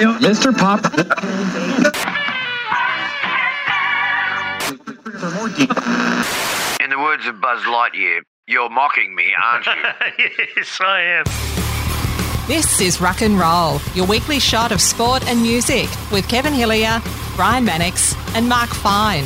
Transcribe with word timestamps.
Mr. 0.00 0.56
Pop. 0.56 0.84
In 6.80 6.88
the 6.88 6.98
words 6.98 7.26
of 7.26 7.38
Buzz 7.40 7.62
Lightyear, 7.64 8.20
you're 8.46 8.70
mocking 8.70 9.14
me, 9.14 9.34
aren't 9.42 9.66
you? 9.66 9.72
yes, 10.56 10.80
I 10.80 11.02
am. 11.02 11.24
This 12.46 12.80
is 12.80 13.00
Rock 13.00 13.20
and 13.20 13.38
Roll, 13.38 13.80
your 13.94 14.06
weekly 14.06 14.40
shot 14.40 14.72
of 14.72 14.80
sport 14.80 15.22
and 15.26 15.42
music 15.42 15.88
with 16.10 16.26
Kevin 16.28 16.54
Hillier, 16.54 17.02
Brian 17.36 17.64
Mannix, 17.64 18.14
and 18.34 18.48
Mark 18.48 18.70
Fine. 18.70 19.24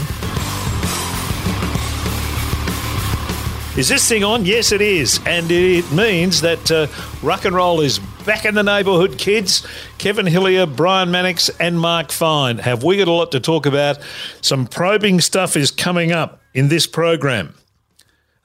Is 3.79 3.89
this 3.89 4.09
thing 4.09 4.25
on? 4.25 4.45
Yes, 4.45 4.73
it 4.73 4.81
is. 4.81 5.21
And 5.25 5.51
it 5.51 5.91
means 5.93 6.41
that 6.43 6.71
uh, 6.71 6.87
rock 7.23 7.45
and 7.45 7.55
roll 7.55 7.81
is 7.81 8.01
back 8.25 8.45
in 8.45 8.55
the 8.55 8.63
neighbourhood, 8.63 9.19
kids. 9.19 9.67
Kevin 9.99 10.27
Hillier, 10.27 10.67
Brian 10.67 11.11
Mannix, 11.11 11.49
and 11.61 11.79
Mark 11.79 12.11
Fine. 12.11 12.59
Have 12.59 12.83
we 12.83 12.97
got 12.97 13.09
a 13.09 13.13
lot 13.13 13.33
to 13.33 13.41
talk 13.41 13.67
about? 13.67 13.99
Some 14.41 14.67
probing 14.67 15.21
stuff 15.21 15.57
is 15.57 15.71
coming 15.71 16.13
up 16.13 16.41
in 16.55 16.69
this 16.69 16.87
program. 16.87 17.55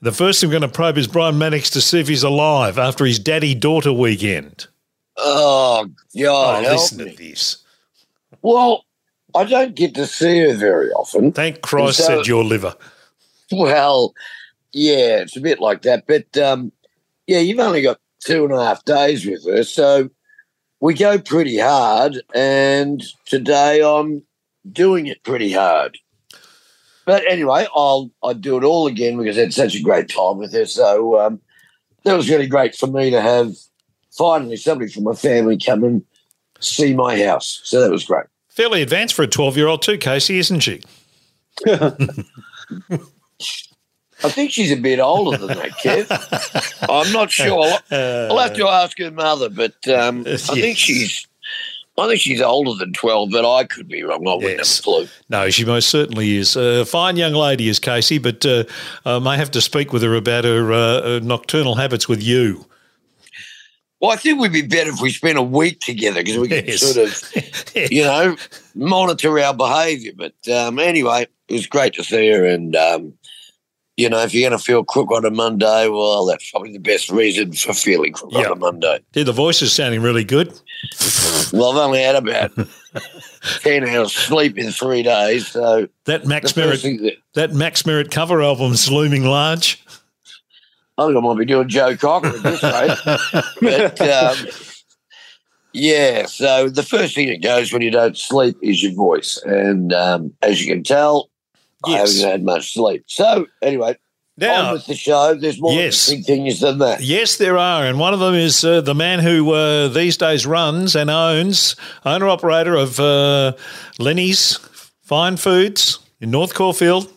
The 0.02 0.12
first 0.12 0.40
thing 0.40 0.50
we're 0.50 0.60
going 0.60 0.70
to 0.70 0.76
probe 0.76 0.98
is 0.98 1.08
Brian 1.08 1.38
Mannix 1.38 1.70
to 1.72 1.82
see 1.82 2.00
if 2.00 2.08
he's 2.08 2.24
alive 2.24 2.78
after 2.78 3.06
his 3.06 3.20
daddy 3.20 3.54
daughter 3.56 3.92
weekend. 3.92 4.68
Oh, 5.18 5.88
God, 6.18 6.66
oh, 6.66 6.72
listen 6.72 6.98
me. 7.00 7.12
to 7.12 7.18
this. 7.18 7.58
Well, 8.42 8.86
I 9.36 9.44
don't 9.44 9.76
get 9.76 9.96
to 9.96 10.08
see 10.08 10.40
her 10.40 10.54
very 10.56 10.92
often. 10.92 11.32
Thank 11.32 11.62
Christ, 11.62 11.98
so- 11.98 12.04
said 12.06 12.28
your 12.28 12.44
liver. 12.44 12.76
Well, 13.52 14.14
yeah, 14.74 15.18
it's 15.22 15.36
a 15.36 15.42
bit 15.42 15.60
like 15.60 15.82
that. 15.82 16.06
But 16.08 16.38
um, 16.38 16.72
yeah, 17.28 17.40
you've 17.40 17.60
only 17.60 17.82
got 17.82 18.00
two 18.20 18.46
and 18.46 18.54
a 18.54 18.64
half 18.64 18.84
days 18.86 19.26
with 19.26 19.46
her. 19.46 19.64
So 19.64 20.10
we 20.80 20.94
go 20.94 21.20
pretty 21.20 21.58
hard. 21.58 22.22
And 22.34 23.04
today 23.26 23.82
I'm 23.82 24.24
doing 24.72 25.08
it 25.08 25.24
pretty 25.24 25.52
hard. 25.52 25.98
But 27.06 27.24
anyway, 27.28 27.66
I'll 27.76 28.12
I'll 28.22 28.36
do 28.36 28.58
it 28.58 28.64
all 28.64 28.86
again 28.86 29.18
because 29.18 29.38
I 29.38 29.42
had 29.42 29.54
such 29.54 29.76
a 29.76 29.82
great 29.82 30.10
time 30.10 30.38
with 30.38 30.54
her. 30.54 30.66
So 30.66 31.20
um, 31.20 31.42
that 32.04 32.16
was 32.16 32.30
really 32.30 32.48
great 32.48 32.76
for 32.76 32.88
me 32.88 33.10
to 33.10 33.20
have 33.20 33.54
finally 34.12 34.58
somebody 34.58 34.92
from 34.92 35.04
my 35.04 35.16
family 35.16 35.58
come 35.58 35.84
and 35.84 36.06
see 36.60 36.94
my 36.94 37.22
house. 37.24 37.62
So 37.64 37.82
that 37.82 37.92
was 37.92 38.06
great. 38.06 38.26
Fairly 38.50 38.82
advanced 38.82 39.16
for 39.16 39.24
a 39.24 39.28
12 39.28 39.58
year 39.58 39.68
old, 39.68 39.82
too, 39.82 39.98
Casey, 39.98 40.38
isn't 40.38 40.60
she? 40.60 40.82
I 44.24 44.30
think 44.30 44.52
she's 44.52 44.72
a 44.72 44.76
bit 44.76 45.00
older 45.00 45.38
than 45.38 45.48
that, 45.58 45.72
Kev. 45.84 46.90
I'm 46.90 47.12
not 47.14 47.32
sure. 47.32 47.64
I'll, 47.92 48.32
I'll 48.32 48.38
have 48.40 48.54
to 48.56 48.68
ask 48.68 48.98
her 49.00 49.12
mother, 49.12 49.50
but 49.50 49.88
um, 49.88 50.26
I 50.28 50.36
think 50.38 50.78
she's. 50.78 51.26
I 51.98 52.08
think 52.08 52.22
she's 52.22 52.40
older 52.42 52.74
than 52.80 52.94
twelve, 52.94 53.30
but 53.32 53.44
I 53.46 53.66
could 53.66 53.90
be 53.90 54.04
wrong. 54.04 54.26
I 54.26 54.36
wouldn't 54.36 54.58
Yes. 54.60 54.78
have 54.78 54.80
a 54.80 54.84
clue. 54.84 55.08
No, 55.30 55.50
she 55.50 55.66
most 55.66 55.90
certainly 55.90 56.38
is. 56.38 56.56
A 56.56 56.86
fine 56.86 57.18
young 57.18 57.34
lady 57.34 57.68
is 57.68 57.78
Casey, 57.78 58.20
but 58.20 58.46
uh, 58.46 58.64
I 59.06 59.20
may 59.20 59.36
have 59.36 59.52
to 59.52 59.60
speak 59.62 59.92
with 59.92 60.02
her 60.04 60.16
about 60.16 60.46
her 60.46 60.72
uh, 60.72 60.78
uh, 60.78 61.20
nocturnal 61.22 61.76
habits 61.76 62.08
with 62.08 62.24
you. 62.24 62.66
Well, 64.00 64.12
I 64.12 64.16
think 64.16 64.40
we'd 64.40 64.54
be 64.54 64.62
better 64.62 64.92
if 64.92 65.02
we 65.02 65.10
spent 65.12 65.38
a 65.38 65.42
week 65.42 65.82
together 65.82 66.22
because 66.22 66.38
we 66.38 66.48
could 66.48 66.66
Yes. 66.68 66.80
sort 66.80 67.06
of, 67.10 67.92
you 67.92 68.04
know, 68.04 68.38
monitor 68.76 69.38
our 69.38 69.54
behaviour. 69.54 70.14
But 70.16 70.36
um, 70.50 70.80
anyway, 70.80 71.28
it 71.50 71.54
was 71.54 71.68
great 71.68 71.96
to 71.96 72.04
see 72.06 72.30
her, 72.30 72.46
and 72.46 72.78
um, 72.78 73.14
you 74.00 74.08
know, 74.08 74.20
if 74.24 74.34
you're 74.34 74.50
going 74.50 74.58
to 74.58 74.64
feel 74.64 74.86
crook 74.86 75.12
on 75.12 75.26
a 75.26 75.30
Monday, 75.30 75.90
well, 75.90 76.26
that's 76.26 76.50
probably 76.52 76.72
the 76.72 76.80
best 76.80 77.10
reason 77.12 77.52
for 77.52 77.74
feeling 77.74 78.14
crook 78.14 78.32
Yeah. 78.32 78.46
on 78.46 78.52
a 78.54 78.56
Monday. 78.56 79.00
Yeah, 79.14 79.24
the 79.24 79.34
voice 79.34 79.62
is 79.62 79.74
sounding 79.74 80.02
really 80.02 80.24
good. 80.24 80.48
Well, 81.52 81.72
I've 81.72 81.78
only 81.78 82.02
had 82.02 82.16
about 82.16 82.52
ten 83.62 83.86
hours 83.86 84.14
sleep 84.14 84.58
in 84.58 84.72
three 84.72 85.04
days, 85.04 85.48
so 85.50 85.90
That 86.06 86.26
Max 86.26 86.56
Merritt, 86.56 86.82
that 86.82 87.16
that 87.34 87.54
Max 87.54 87.86
Merritt 87.86 88.10
cover 88.10 88.42
album's 88.42 88.90
looming 88.90 89.26
large. 89.26 89.84
I 90.98 91.06
think 91.08 91.18
I 91.18 91.20
might 91.20 91.38
be 91.38 91.46
doing 91.46 91.68
Joe 91.68 91.98
Cocker 91.98 92.28
at 92.28 92.44
this 92.44 92.64
rate. 92.64 93.44
but 93.62 94.02
um, 94.02 94.38
yeah, 95.74 96.26
so 96.26 96.70
the 96.70 96.84
first 96.84 97.16
thing 97.16 97.28
that 97.30 97.42
goes 97.44 97.72
when 97.74 97.82
you 97.82 97.92
don't 97.92 98.18
sleep 98.18 98.58
is 98.62 98.82
your 98.82 98.94
voice. 98.94 99.42
And 99.46 99.94
um, 99.94 100.34
as 100.42 100.62
you 100.62 100.74
can 100.74 100.84
tell, 100.84 101.29
Yes. 101.88 101.98
I 102.16 102.18
haven't 102.20 102.32
had 102.32 102.44
much 102.44 102.74
sleep. 102.74 103.04
So 103.08 103.48
anyway, 103.62 103.90
on 103.92 103.96
Now, 104.38 104.74
with 104.74 104.86
the 104.86 104.96
show. 104.96 105.36
There's 105.36 105.60
more 105.60 105.74
Yes. 105.74 106.10
big 106.10 106.26
things 106.26 106.60
than 106.60 106.80
that. 106.80 107.02
yes, 107.02 107.38
there 107.38 107.58
are, 107.58 107.86
and 107.86 108.00
one 108.00 108.14
of 108.14 108.20
them 108.20 108.36
is 108.36 108.64
uh, 108.64 108.82
the 108.82 108.96
man 108.96 109.20
who 109.20 109.52
uh, 109.52 109.88
these 109.90 110.18
days 110.18 110.46
runs 110.46 110.96
and 110.96 111.10
owns, 111.10 111.76
owner 112.06 112.28
operator 112.28 112.76
of 112.76 113.00
uh, 113.00 113.54
Lenny's 113.98 114.58
Fine 115.04 115.38
Foods 115.38 116.00
in 116.22 116.32
North 116.32 116.54
Caulfield. 116.54 117.12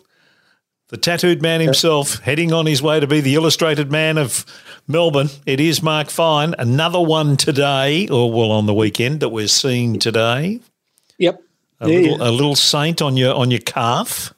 The 0.89 0.97
tattooed 0.97 1.41
man 1.41 1.59
himself, 1.61 2.19
heading 2.19 2.53
on 2.53 2.65
his 2.67 2.81
way 2.81 2.99
to 2.99 3.07
be 3.07 3.19
the 3.19 3.33
illustrated 3.35 3.91
man 3.91 4.17
of 4.17 4.45
Melbourne. 4.87 5.29
It 5.45 5.59
is 5.59 5.81
Mark 5.81 6.09
Fine. 6.09 6.53
Another 6.59 6.99
one 7.01 7.35
today, 7.35 8.07
or 8.09 8.31
well, 8.31 8.51
on 8.51 8.65
the 8.67 8.73
weekend 8.75 9.21
that 9.21 9.29
we're 9.29 9.47
seeing 9.47 9.97
today. 9.97 10.59
Yep. 11.17 11.41
A 11.79 11.87
little, 11.87 12.21
a 12.21 12.29
little 12.31 12.55
saint 12.55 13.01
on 13.01 13.17
your 13.17 13.33
on 13.33 13.49
your 13.49 13.59
calf. 13.61 14.33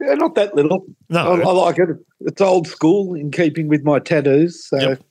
Yeah, 0.00 0.14
not 0.14 0.34
that 0.34 0.54
little. 0.54 0.86
No. 1.08 1.34
I, 1.34 1.40
I 1.40 1.52
like 1.52 1.78
it. 1.78 1.88
It's 2.20 2.40
old 2.40 2.66
school 2.66 3.14
in 3.14 3.30
keeping 3.30 3.68
with 3.68 3.84
my 3.84 3.98
tattoos. 3.98 4.64
So 4.64 4.78
Yep. 4.78 5.02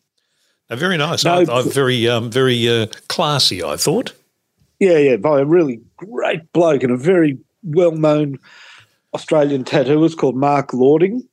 Uh, 0.70 0.75
very 0.75 0.98
nice. 0.98 1.24
No, 1.24 1.46
I, 1.48 1.59
I, 1.59 1.64
very 1.64 2.08
um, 2.08 2.30
very 2.30 2.68
uh, 2.68 2.88
classy. 3.08 3.64
I 3.64 3.78
thought. 3.78 4.14
yeah, 4.80 4.97
yeah, 4.97 5.16
by 5.16 5.40
a 5.40 5.46
really 5.46 5.80
great 5.96 6.52
bloke 6.52 6.84
and 6.84 6.92
a 6.92 6.97
very 6.97 7.38
well-known 7.64 8.38
Australian 9.14 9.64
tattooist 9.64 10.18
called 10.18 10.36
Mark 10.36 10.74
Lording, 10.74 11.28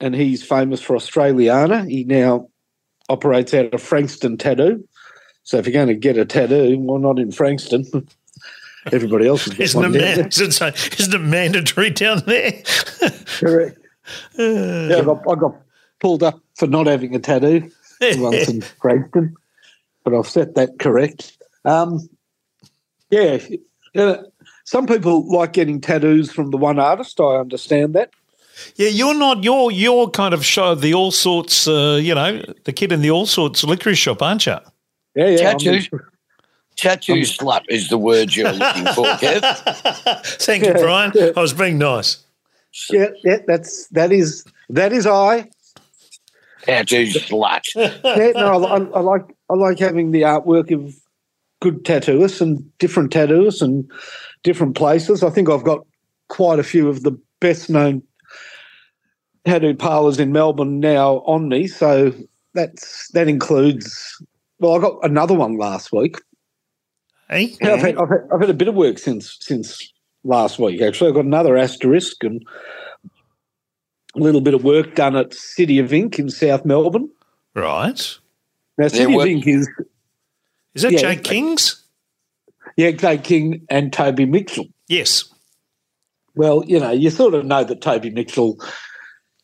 and 0.00 0.14
he's 0.14 0.42
famous 0.42 0.80
for 0.80 0.96
Australiana. 0.96 1.88
He 1.88 2.04
now 2.04 2.48
operates 3.08 3.54
out 3.54 3.72
of 3.72 3.80
Frankston 3.80 4.36
Tattoo. 4.36 4.86
So 5.44 5.58
if 5.58 5.66
you're 5.66 5.72
going 5.72 5.88
to 5.88 5.94
get 5.94 6.18
a 6.18 6.24
tattoo, 6.24 6.76
well, 6.78 6.98
not 6.98 7.18
in 7.18 7.32
Frankston. 7.32 7.84
Everybody 8.90 9.28
else 9.28 9.44
has 9.44 9.54
got 9.54 9.60
Isn't 9.60 9.80
it, 9.80 9.82
one 9.84 9.92
down 9.92 10.02
man, 10.02 10.16
there. 10.18 10.26
isn't 10.28 10.60
it- 10.62 11.00
isn't 11.00 11.14
it 11.14 11.18
mandatory 11.18 11.90
down 11.90 12.22
there? 12.26 12.52
Correct. 13.38 13.78
yeah, 14.38 14.96
I 14.98 15.02
got, 15.04 15.22
I 15.30 15.34
got 15.36 15.54
pulled 16.00 16.22
up 16.24 16.40
for 16.56 16.66
not 16.66 16.86
having 16.86 17.14
a 17.14 17.20
tattoo 17.20 17.70
once 18.16 18.48
in 18.48 18.60
Frankston, 18.82 19.36
but 20.04 20.14
I've 20.14 20.26
set 20.28 20.56
that 20.56 20.80
correct. 20.80 21.38
Um, 21.64 22.08
yeah, 23.10 23.38
uh, 23.94 24.16
some 24.64 24.86
people 24.86 25.30
like 25.32 25.52
getting 25.52 25.80
tattoos 25.80 26.32
from 26.32 26.50
the 26.50 26.56
one 26.56 26.78
artist. 26.80 27.20
I 27.20 27.36
understand 27.36 27.94
that. 27.94 28.10
Yeah, 28.76 28.88
you're 28.88 29.14
not. 29.14 29.44
You're 29.44 29.70
you're 29.70 30.10
kind 30.10 30.34
of 30.34 30.44
show 30.44 30.74
the 30.74 30.92
all 30.94 31.10
sorts. 31.12 31.68
Uh, 31.68 32.00
you 32.02 32.14
know, 32.14 32.42
the 32.64 32.72
kid 32.72 32.90
in 32.90 33.00
the 33.00 33.10
all 33.10 33.26
sorts 33.26 33.62
liquor 33.64 33.94
shop, 33.94 34.20
aren't 34.22 34.46
you? 34.46 34.56
Yeah, 35.14 35.28
yeah. 35.28 35.48
I'm- 35.50 36.00
Tattoo, 36.76 37.14
tattoo 37.14 37.44
slut 37.44 37.62
is 37.68 37.88
the 37.88 37.98
word 37.98 38.34
you're 38.34 38.52
looking 38.52 38.86
for, 38.86 39.04
Kev. 39.20 40.26
Thank 40.40 40.64
you, 40.64 40.72
Brian. 40.72 41.12
yeah. 41.14 41.30
I 41.36 41.40
was 41.40 41.52
being 41.52 41.78
nice. 41.78 42.24
yeah, 42.90 43.08
yeah. 43.24 43.38
That's 43.46 43.86
that 43.88 44.12
is 44.12 44.44
that 44.70 44.92
is 44.92 45.06
I. 45.06 45.48
Tattoo 46.62 47.06
slut. 47.06 47.64
Yeah, 48.04 48.32
no, 48.34 48.64
I, 48.64 48.76
I 48.76 49.00
like 49.00 49.24
I 49.50 49.54
like 49.54 49.78
having 49.78 50.10
the 50.12 50.22
artwork 50.22 50.72
of 50.72 50.94
good 51.60 51.84
tattooists 51.84 52.40
and 52.40 52.76
different 52.78 53.12
tattooists 53.12 53.62
and 53.62 53.90
different 54.42 54.74
places. 54.76 55.22
I 55.22 55.30
think 55.30 55.48
I've 55.48 55.64
got 55.64 55.86
quite 56.28 56.58
a 56.58 56.64
few 56.64 56.88
of 56.88 57.02
the 57.02 57.12
best 57.40 57.70
known 57.70 58.02
tattoo 59.44 59.74
parlors 59.74 60.18
in 60.18 60.32
Melbourne 60.32 60.80
now 60.80 61.18
on 61.26 61.48
me. 61.48 61.66
So 61.66 62.12
that's 62.54 63.08
that 63.12 63.28
includes. 63.28 64.20
Well, 64.58 64.76
I 64.76 64.78
got 64.80 64.98
another 65.02 65.34
one 65.34 65.58
last 65.58 65.92
week. 65.92 66.16
Hey, 67.32 67.56
Yeah, 67.62 67.72
I've, 67.72 67.80
had, 67.80 67.96
I've, 67.96 68.08
had, 68.10 68.18
I've 68.32 68.40
had 68.40 68.50
a 68.50 68.54
bit 68.54 68.68
of 68.68 68.74
work 68.74 68.98
since 68.98 69.38
since 69.40 69.92
last 70.22 70.58
week. 70.58 70.82
Actually, 70.82 71.08
I've 71.08 71.14
got 71.14 71.24
another 71.24 71.56
asterisk 71.56 72.22
and 72.24 72.44
a 74.14 74.18
little 74.18 74.42
bit 74.42 74.52
of 74.54 74.62
work 74.64 74.94
done 74.94 75.16
at 75.16 75.32
City 75.32 75.78
of 75.78 75.92
Ink 75.92 76.18
in 76.18 76.28
South 76.28 76.64
Melbourne. 76.66 77.08
right. 77.54 78.18
Now, 78.78 78.88
City 78.88 79.14
what- 79.14 79.26
of 79.26 79.30
Ink 79.32 79.46
is 79.46 79.68
Is 80.74 80.82
that 80.82 80.92
Yeah, 80.92 80.98
Jake 81.00 81.24
King's? 81.24 81.82
yeah, 82.76 82.92
Clay 82.92 83.18
King 83.18 83.66
and 83.70 83.92
Toby 83.92 84.26
Mitchell. 84.26 84.66
Yes. 84.88 85.24
Well, 86.34 86.64
you 86.66 86.80
know, 86.80 86.90
you 86.90 87.10
sort 87.10 87.34
of 87.34 87.44
know 87.44 87.64
that 87.64 87.80
Toby 87.82 88.10
Mitchell 88.10 88.56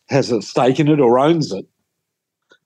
has 0.08 0.30
a 0.30 0.40
stake 0.42 0.80
in 0.80 0.88
it 0.88 1.00
or 1.00 1.18
owns 1.18 1.52
it. 1.52 1.66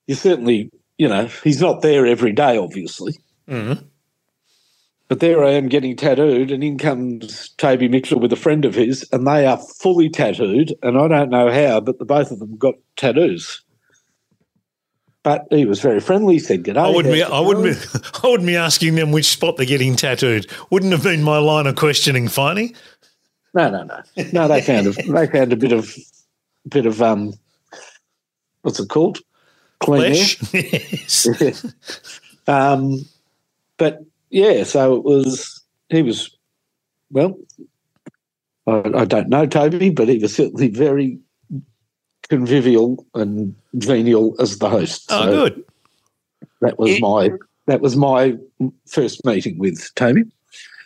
You 0.07 0.15
certainly, 0.15 0.69
you 0.97 1.07
know, 1.09 1.27
he's 1.43 1.59
not 1.61 1.81
there 1.81 2.05
every 2.05 2.31
day, 2.31 2.57
obviously. 2.57 3.13
Mhm. 3.49 3.83
But 5.09 5.19
there 5.19 5.43
I 5.43 5.51
am 5.51 5.67
getting 5.67 5.95
tattooed, 5.95 6.49
and 6.49 6.63
in 6.63 6.77
comes 6.77 7.49
Toby 7.57 7.87
Mitchell 7.87 8.19
with 8.19 8.33
a 8.33 8.37
friend 8.37 8.65
of 8.65 8.73
his, 8.73 9.07
and 9.11 9.27
they 9.27 9.45
are 9.45 9.57
fully 9.57 10.09
tattooed. 10.09 10.73
And 10.81 10.97
I 10.97 11.07
don't 11.07 11.29
know 11.29 11.51
how, 11.51 11.81
but 11.81 11.99
the 11.99 12.05
both 12.05 12.31
of 12.31 12.39
them 12.39 12.57
got 12.57 12.75
tattoos. 12.95 13.61
but 15.23 15.47
he 15.49 15.65
was 15.65 15.79
very 15.79 15.99
friendly. 15.99 16.35
He 16.35 16.39
said 16.39 16.63
good. 16.63 16.77
I 16.77 16.89
wouldn't 16.89 17.13
be. 17.13 17.23
I 17.23 17.39
wouldn't 17.39 17.65
be. 17.65 17.99
I 18.23 18.27
wouldn't 18.27 18.47
be 18.47 18.55
asking 18.55 18.95
them 18.95 19.11
which 19.11 19.25
spot 19.25 19.57
they're 19.57 19.65
getting 19.65 19.95
tattooed. 19.95 20.47
Wouldn't 20.69 20.91
have 20.91 21.03
been 21.03 21.23
my 21.23 21.37
line 21.37 21.67
of 21.67 21.75
questioning, 21.75 22.25
Finey. 22.27 22.75
No, 23.53 23.69
no, 23.69 23.83
no, 23.83 24.01
no. 24.33 24.47
They 24.47 24.61
found 24.61 24.87
a, 24.87 24.91
they 24.91 25.27
found 25.27 25.53
a 25.53 25.57
bit 25.57 25.71
of 25.71 25.95
bit 26.67 26.85
of 26.85 27.01
um, 27.01 27.33
what's 28.63 28.79
it 28.79 28.89
called? 28.89 29.19
Clean 29.79 30.01
air. 30.01 30.15
Flesh. 30.15 30.53
yes. 30.53 31.73
Um, 32.45 33.05
but 33.77 33.99
yeah, 34.33 34.63
so 34.63 34.95
it 34.95 35.03
was. 35.03 35.61
He 35.89 36.01
was 36.01 36.35
well. 37.11 37.37
I, 38.65 38.81
I 38.95 39.05
don't 39.05 39.29
know 39.29 39.45
Toby, 39.45 39.89
but 39.89 40.07
he 40.07 40.17
was 40.17 40.35
certainly 40.35 40.69
very 40.69 41.19
convivial 42.29 43.05
and 43.13 43.55
genial 43.77 44.35
as 44.39 44.57
the 44.57 44.69
host. 44.69 45.05
Oh, 45.09 45.23
So 45.23 45.31
good. 45.31 45.63
That 46.61 46.79
was 46.79 46.91
It- 46.91 47.01
my 47.01 47.29
that 47.65 47.79
was 47.81 47.95
my 47.95 48.35
first 48.87 49.23
meeting 49.25 49.57
with 49.57 49.93
Toby. 49.95 50.23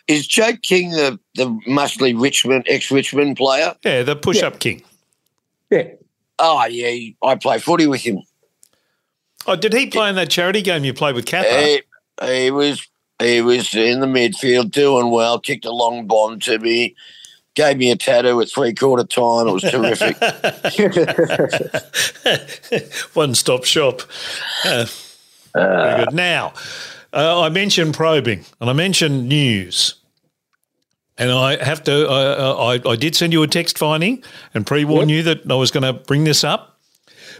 Is 0.06 0.26
Jake 0.26 0.62
King 0.62 0.90
the, 0.92 1.18
the 1.34 1.46
muscly 1.66 2.18
Richmond 2.18 2.64
ex 2.68 2.90
Richmond 2.90 3.36
player? 3.36 3.74
Yeah, 3.84 4.02
the 4.04 4.16
push-up 4.16 4.58
king. 4.58 4.82
Yeah, 5.70 5.88
Oh 6.38 6.64
yeah, 6.66 7.10
I 7.22 7.34
play 7.34 7.58
footy 7.58 7.86
with 7.86 8.00
him. 8.02 8.18
Oh, 9.46 9.56
did 9.56 9.72
he 9.72 9.86
play 9.86 10.08
in 10.08 10.14
that 10.16 10.30
charity 10.30 10.62
game 10.62 10.84
you 10.84 10.94
played 10.94 11.14
with 11.14 11.26
Kappa? 11.26 11.48
He, 11.62 11.82
he 12.22 12.50
was 12.50 12.86
he 13.20 13.40
was 13.40 13.74
in 13.74 14.00
the 14.00 14.06
midfield 14.06 14.70
doing 14.70 15.10
well, 15.10 15.38
kicked 15.38 15.64
a 15.64 15.72
long 15.72 16.06
bomb 16.06 16.38
to 16.40 16.58
me, 16.58 16.94
gave 17.54 17.76
me 17.76 17.90
a 17.90 17.96
tattoo 17.96 18.40
at 18.40 18.48
three 18.48 18.72
quarter 18.74 19.04
time. 19.04 19.48
It 19.48 19.52
was 19.52 19.62
terrific. 19.62 20.16
One-stop 23.14 23.64
shop. 23.64 24.02
Uh, 24.64 24.86
very 25.54 26.04
good. 26.04 26.14
Now, 26.14 26.52
uh, 27.12 27.40
I 27.42 27.48
mentioned 27.48 27.94
probing 27.94 28.44
and 28.60 28.70
I 28.70 28.72
mentioned 28.72 29.28
news. 29.28 29.94
And 31.20 31.32
I 31.32 31.62
have 31.64 31.82
to, 31.84 32.06
I, 32.08 32.76
I, 32.76 32.90
I 32.92 32.94
did 32.96 33.16
send 33.16 33.32
you 33.32 33.42
a 33.42 33.48
text 33.48 33.76
finding 33.76 34.22
and 34.54 34.64
pre 34.64 34.84
warn 34.84 35.08
you 35.08 35.24
that 35.24 35.50
I 35.50 35.54
was 35.54 35.72
going 35.72 35.82
to 35.82 35.92
bring 35.92 36.22
this 36.22 36.44
up. 36.44 36.78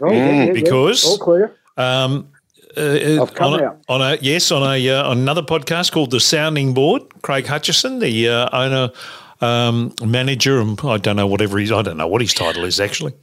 Oh, 0.01 0.11
yeah, 0.11 0.17
yeah, 0.17 0.43
yeah. 0.45 0.51
because- 0.51 1.05
all 1.05 1.17
clear. 1.17 1.55
Um, 1.77 2.27
uh, 2.79 3.25
on, 3.39 3.59
a, 3.61 3.77
on 3.87 4.01
a 4.01 4.17
yes 4.21 4.51
on 4.51 4.63
a 4.63 4.89
uh, 4.89 5.09
on 5.09 5.17
another 5.19 5.41
podcast 5.41 5.91
called 5.91 6.11
the 6.11 6.19
Sounding 6.19 6.73
Board. 6.73 7.01
Craig 7.21 7.45
Hutchison, 7.47 7.99
the 7.99 8.29
uh, 8.29 8.49
owner, 8.51 8.91
um, 9.41 9.93
manager, 10.03 10.59
and 10.59 10.79
I 10.83 10.97
don't 10.97 11.15
know 11.15 11.27
whatever 11.27 11.57
he's. 11.59 11.71
I 11.71 11.81
don't 11.81 11.97
know 11.97 12.07
what 12.07 12.21
his 12.21 12.33
title 12.33 12.63
is 12.65 12.79
actually. 12.79 13.13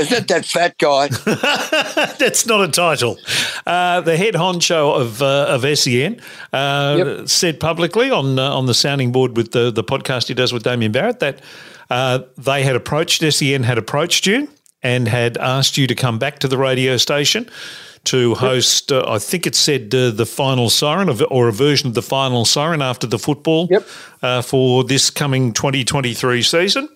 Is 0.00 0.08
that 0.08 0.26
that 0.26 0.44
fat 0.44 0.76
guy? 0.78 1.06
That's 2.18 2.46
not 2.46 2.60
a 2.62 2.68
title. 2.68 3.16
Uh, 3.64 4.00
the 4.00 4.16
head 4.16 4.34
honcho 4.34 5.00
of 5.00 5.22
uh, 5.22 5.46
of 5.48 5.78
SEN 5.78 6.20
uh, 6.52 6.96
Yep. 6.98 7.28
said 7.28 7.60
publicly 7.60 8.10
on 8.10 8.38
uh, 8.38 8.50
on 8.50 8.66
the 8.66 8.74
sounding 8.74 9.12
board 9.12 9.36
with 9.36 9.52
the 9.52 9.70
the 9.70 9.84
podcast 9.84 10.26
he 10.28 10.34
does 10.34 10.52
with 10.52 10.64
Damian 10.64 10.90
Barrett 10.90 11.20
that 11.20 11.40
uh, 11.90 12.20
they 12.36 12.64
had 12.64 12.74
approached 12.74 13.22
SEN 13.32 13.62
had 13.62 13.78
approached 13.78 14.26
you 14.26 14.48
and 14.82 15.06
had 15.06 15.36
asked 15.38 15.78
you 15.78 15.86
to 15.86 15.94
come 15.94 16.18
back 16.18 16.40
to 16.40 16.48
the 16.48 16.58
radio 16.58 16.96
station 16.96 17.48
to 18.04 18.34
host. 18.34 18.92
Uh, 18.92 19.04
I 19.06 19.18
think 19.18 19.46
it 19.46 19.54
said 19.54 19.94
uh, 19.94 20.10
the 20.10 20.26
final 20.26 20.70
siren 20.70 21.08
of, 21.08 21.22
or 21.30 21.48
a 21.48 21.52
version 21.52 21.88
of 21.88 21.94
the 21.94 22.02
final 22.02 22.44
siren 22.44 22.82
after 22.82 23.06
the 23.06 23.18
football 23.18 23.68
Yep. 23.70 23.86
uh, 24.22 24.42
for 24.42 24.84
this 24.84 25.10
coming 25.10 25.52
2023 25.52 26.42
season, 26.42 26.88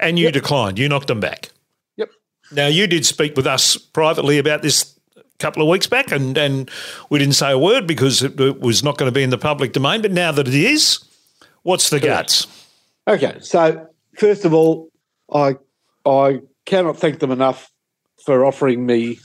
and 0.00 0.18
you 0.18 0.30
declined. 0.30 0.78
You 0.78 0.88
knocked 0.88 1.08
them 1.08 1.20
back. 1.20 1.50
Yep. 1.96 2.10
Now, 2.52 2.66
you 2.66 2.86
did 2.86 3.04
speak 3.06 3.36
with 3.36 3.46
us 3.46 3.76
privately 3.76 4.38
about 4.38 4.62
this 4.62 4.98
a 5.16 5.22
couple 5.38 5.62
of 5.62 5.68
weeks 5.68 5.86
back, 5.86 6.12
and, 6.12 6.36
and 6.38 6.70
we 7.10 7.18
didn't 7.18 7.34
say 7.34 7.50
a 7.50 7.58
word 7.58 7.86
because 7.86 8.22
it, 8.22 8.38
it 8.40 8.60
was 8.60 8.82
not 8.82 8.98
going 8.98 9.10
to 9.10 9.14
be 9.14 9.22
in 9.22 9.30
the 9.30 9.38
public 9.38 9.72
domain. 9.72 10.02
But 10.02 10.12
now 10.12 10.32
that 10.32 10.48
it 10.48 10.54
is, 10.54 10.98
what's 11.62 11.90
the 11.90 12.00
guts? 12.00 12.46
Okay, 13.06 13.36
so 13.40 13.86
first 14.16 14.44
of 14.44 14.54
all, 14.54 14.88
I 15.32 15.56
I 16.06 16.40
cannot 16.64 16.98
thank 16.98 17.18
them 17.18 17.30
enough 17.30 17.70
for 18.24 18.44
offering 18.44 18.86
me 18.86 19.18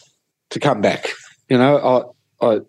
to 0.49 0.59
come 0.59 0.81
back. 0.81 1.09
You 1.49 1.57
know, 1.57 2.13
I 2.41 2.45
I 2.45 2.59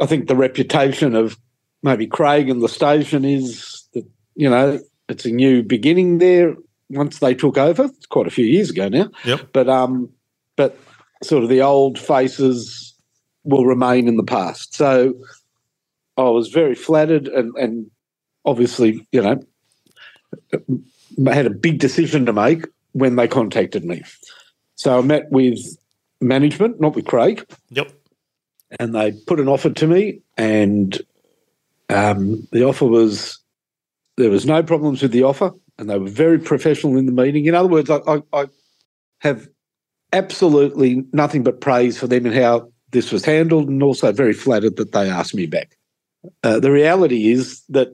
I 0.00 0.06
think 0.06 0.28
the 0.28 0.36
reputation 0.36 1.14
of 1.14 1.36
maybe 1.82 2.06
Craig 2.06 2.48
and 2.48 2.62
the 2.62 2.68
station 2.68 3.24
is 3.24 3.84
that 3.94 4.04
you 4.34 4.48
know 4.48 4.80
it's 5.08 5.24
a 5.24 5.30
new 5.30 5.62
beginning 5.62 6.18
there. 6.18 6.54
Once 6.88 7.20
they 7.20 7.34
took 7.34 7.56
over, 7.56 7.84
it's 7.84 8.06
quite 8.06 8.26
a 8.26 8.30
few 8.30 8.44
years 8.44 8.70
ago 8.70 8.88
now. 8.88 9.10
Yep. 9.24 9.48
But 9.52 9.68
um, 9.68 10.10
but 10.56 10.76
sort 11.22 11.42
of 11.42 11.48
the 11.48 11.62
old 11.62 11.98
faces 11.98 12.94
will 13.44 13.66
remain 13.66 14.08
in 14.08 14.16
the 14.16 14.24
past. 14.24 14.74
So 14.74 15.14
I 16.16 16.22
was 16.22 16.48
very 16.48 16.74
flattered 16.74 17.28
and 17.28 17.54
and 17.56 17.90
obviously 18.44 19.06
you 19.12 19.22
know 19.22 19.42
I 21.26 21.34
had 21.34 21.46
a 21.46 21.50
big 21.50 21.78
decision 21.78 22.26
to 22.26 22.32
make 22.32 22.64
when 22.92 23.16
they 23.16 23.28
contacted 23.28 23.84
me. 23.84 24.02
So 24.74 24.98
I 24.98 25.02
met 25.02 25.30
with 25.30 25.58
management, 26.20 26.80
not 26.80 26.94
with 26.94 27.06
Craig, 27.06 27.44
Yep. 27.70 27.92
and 28.78 28.94
they 28.94 29.12
put 29.26 29.40
an 29.40 29.48
offer 29.48 29.70
to 29.70 29.86
me, 29.86 30.20
and 30.36 31.00
um, 31.88 32.46
the 32.52 32.64
offer 32.64 32.86
was 32.86 33.38
there 34.16 34.30
was 34.30 34.46
no 34.46 34.62
problems 34.62 35.02
with 35.02 35.12
the 35.12 35.22
offer, 35.24 35.52
and 35.78 35.88
they 35.88 35.98
were 35.98 36.08
very 36.08 36.38
professional 36.38 36.96
in 36.96 37.06
the 37.06 37.12
meeting. 37.12 37.46
In 37.46 37.54
other 37.54 37.68
words, 37.68 37.90
I, 37.90 37.96
I, 38.06 38.22
I 38.32 38.46
have 39.20 39.48
absolutely 40.12 41.04
nothing 41.12 41.42
but 41.42 41.60
praise 41.60 41.98
for 41.98 42.06
them 42.06 42.26
and 42.26 42.34
how 42.34 42.70
this 42.90 43.12
was 43.12 43.24
handled, 43.24 43.68
and 43.68 43.82
also 43.82 44.12
very 44.12 44.32
flattered 44.34 44.76
that 44.76 44.92
they 44.92 45.08
asked 45.08 45.34
me 45.34 45.46
back. 45.46 45.76
Uh, 46.42 46.60
the 46.60 46.70
reality 46.70 47.30
is 47.30 47.62
that 47.70 47.88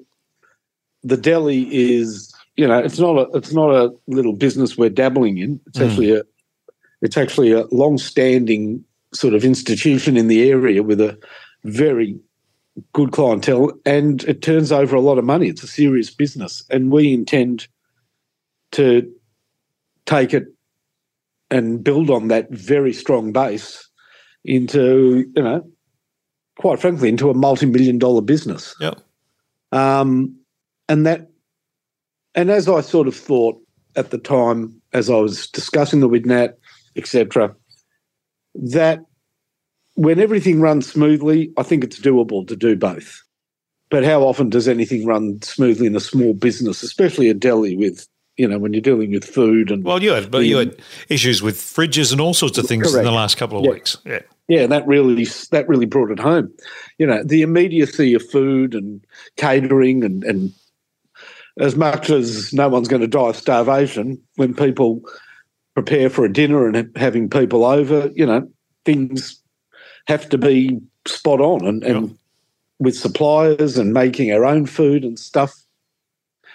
the 1.04 1.16
deli 1.16 1.62
is, 1.72 2.34
you 2.56 2.66
know, 2.66 2.78
it's 2.78 2.98
not 2.98 3.16
a 3.16 3.30
it's 3.36 3.52
not 3.52 3.70
a 3.70 3.90
little 4.08 4.32
business 4.32 4.76
we're 4.76 4.90
dabbling 4.90 5.38
in. 5.38 5.60
It's 5.66 5.78
Mm. 5.78 5.88
actually 5.88 6.12
a 6.16 6.22
it's 7.06 7.16
actually 7.16 7.52
a 7.52 7.66
long-standing 7.70 8.84
sort 9.14 9.32
of 9.32 9.44
institution 9.44 10.16
in 10.16 10.26
the 10.26 10.50
area 10.50 10.82
with 10.82 11.00
a 11.00 11.16
very 11.62 12.18
good 12.92 13.12
clientele, 13.12 13.70
and 13.86 14.24
it 14.24 14.42
turns 14.42 14.72
over 14.72 14.96
a 14.96 15.00
lot 15.00 15.18
of 15.18 15.24
money. 15.24 15.46
It's 15.46 15.62
a 15.62 15.68
serious 15.68 16.10
business, 16.10 16.64
and 16.68 16.90
we 16.90 17.14
intend 17.14 17.68
to 18.72 19.08
take 20.04 20.34
it 20.34 20.46
and 21.48 21.84
build 21.84 22.10
on 22.10 22.26
that 22.26 22.50
very 22.50 22.92
strong 22.92 23.32
base 23.32 23.88
into, 24.44 25.24
you 25.36 25.42
know, 25.42 25.64
quite 26.58 26.80
frankly, 26.80 27.08
into 27.08 27.30
a 27.30 27.34
multi-million 27.34 27.98
dollar 27.98 28.20
business. 28.20 28.74
Yep. 28.80 29.00
Um, 29.70 30.36
and 30.88 31.06
that, 31.06 31.30
and 32.34 32.50
as 32.50 32.68
I 32.68 32.80
sort 32.80 33.06
of 33.06 33.14
thought 33.14 33.62
at 33.94 34.10
the 34.10 34.18
time, 34.18 34.82
as 34.92 35.08
I 35.08 35.16
was 35.16 35.46
discussing 35.46 36.00
the 36.00 36.08
with 36.08 36.26
Nat, 36.26 36.58
etc., 36.96 37.54
that 38.54 39.00
when 39.94 40.18
everything 40.18 40.60
runs 40.60 40.90
smoothly, 40.90 41.52
I 41.56 41.62
think 41.62 41.84
it's 41.84 42.00
doable 42.00 42.46
to 42.48 42.56
do 42.56 42.76
both. 42.76 43.22
But 43.90 44.04
how 44.04 44.22
often 44.22 44.50
does 44.50 44.68
anything 44.68 45.06
run 45.06 45.40
smoothly 45.42 45.86
in 45.86 45.96
a 45.96 46.00
small 46.00 46.34
business, 46.34 46.82
especially 46.82 47.28
a 47.28 47.34
deli 47.34 47.76
with, 47.76 48.06
you 48.36 48.48
know, 48.48 48.58
when 48.58 48.72
you're 48.72 48.82
dealing 48.82 49.12
with 49.12 49.24
food 49.24 49.70
and 49.70 49.84
Well, 49.84 50.02
you 50.02 50.10
had, 50.10 50.30
but 50.30 50.44
you 50.44 50.56
had 50.56 50.76
issues 51.08 51.42
with 51.42 51.56
fridges 51.56 52.12
and 52.12 52.20
all 52.20 52.34
sorts 52.34 52.58
of 52.58 52.66
things 52.66 52.94
in 52.94 53.04
the 53.04 53.12
last 53.12 53.36
couple 53.36 53.58
of 53.58 53.64
Yeah. 53.64 53.70
weeks. 53.70 53.96
Yeah. 54.04 54.20
Yeah, 54.48 54.66
that 54.66 54.86
really 54.86 55.24
that 55.50 55.68
really 55.68 55.86
brought 55.86 56.10
it 56.10 56.20
home. 56.20 56.52
You 56.98 57.06
know, 57.06 57.22
the 57.24 57.42
immediacy 57.42 58.14
of 58.14 58.28
food 58.28 58.74
and 58.74 59.04
catering 59.36 60.04
and 60.04 60.22
and 60.24 60.52
as 61.58 61.74
much 61.74 62.10
as 62.10 62.52
no 62.52 62.68
one's 62.68 62.86
going 62.86 63.02
to 63.02 63.08
die 63.08 63.30
of 63.30 63.36
starvation 63.36 64.20
when 64.36 64.54
people 64.54 65.02
prepare 65.76 66.08
for 66.08 66.24
a 66.24 66.32
dinner 66.32 66.66
and 66.66 66.90
having 66.96 67.28
people 67.28 67.62
over, 67.62 68.10
you 68.14 68.24
know, 68.24 68.48
things 68.86 69.42
have 70.06 70.26
to 70.30 70.38
be 70.38 70.80
spot 71.06 71.40
on 71.40 71.66
and, 71.66 71.84
and 71.84 72.08
Yep. 72.08 72.16
with 72.78 72.96
suppliers 72.96 73.76
and 73.76 73.92
making 73.92 74.32
our 74.32 74.46
own 74.46 74.64
food 74.64 75.04
and 75.04 75.18
stuff. 75.18 75.54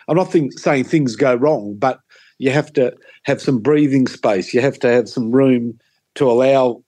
I'm 0.08 0.18
not 0.18 0.32
think, 0.32 0.58
saying 0.58 0.86
things 0.86 1.16
go 1.16 1.36
wrong, 1.36 1.76
but 1.76 2.00
you 2.40 2.50
have 2.50 2.74
to 2.74 2.96
have 3.24 3.40
some 3.40 3.60
breathing 3.60 4.08
space. 4.08 4.56
You 4.56 4.62
have 4.62 4.80
to 4.80 4.92
have 4.92 5.08
some 5.08 5.32
room 5.32 5.80
to 6.16 6.30
allow 6.30 6.84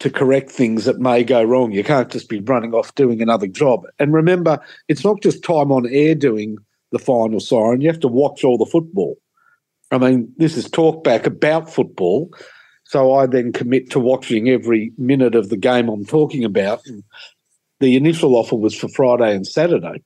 to 0.00 0.10
correct 0.10 0.50
things 0.50 0.86
that 0.86 0.98
may 0.98 1.22
go 1.22 1.44
wrong. 1.44 1.70
You 1.70 1.84
can't 1.84 2.10
just 2.10 2.28
be 2.28 2.40
running 2.40 2.74
off 2.74 2.94
doing 2.96 3.22
another 3.22 3.46
job. 3.46 3.84
And 4.00 4.12
remember, 4.12 4.58
it's 4.88 5.04
not 5.04 5.22
just 5.22 5.44
time 5.44 5.70
on 5.70 5.86
air 5.88 6.16
doing 6.16 6.58
the 6.90 6.98
final 6.98 7.38
siren. 7.38 7.80
You 7.80 7.88
have 7.88 8.00
to 8.00 8.08
watch 8.08 8.42
all 8.42 8.58
the 8.58 8.66
football. 8.66 9.16
I 9.90 9.98
mean, 9.98 10.32
this 10.36 10.56
is 10.56 10.68
talk 10.68 11.04
back 11.04 11.26
about 11.26 11.72
football. 11.72 12.30
So 12.84 13.14
I 13.14 13.26
then 13.26 13.52
commit 13.52 13.90
to 13.90 14.00
watching 14.00 14.48
every 14.48 14.92
minute 14.96 15.34
of 15.34 15.48
the 15.48 15.56
game 15.56 15.88
I'm 15.88 16.04
talking 16.04 16.44
about. 16.44 16.80
And 16.86 17.02
the 17.80 17.96
initial 17.96 18.36
offer 18.36 18.56
was 18.56 18.74
for 18.74 18.88
Friday 18.88 19.34
and 19.34 19.46
Saturday. 19.46 20.02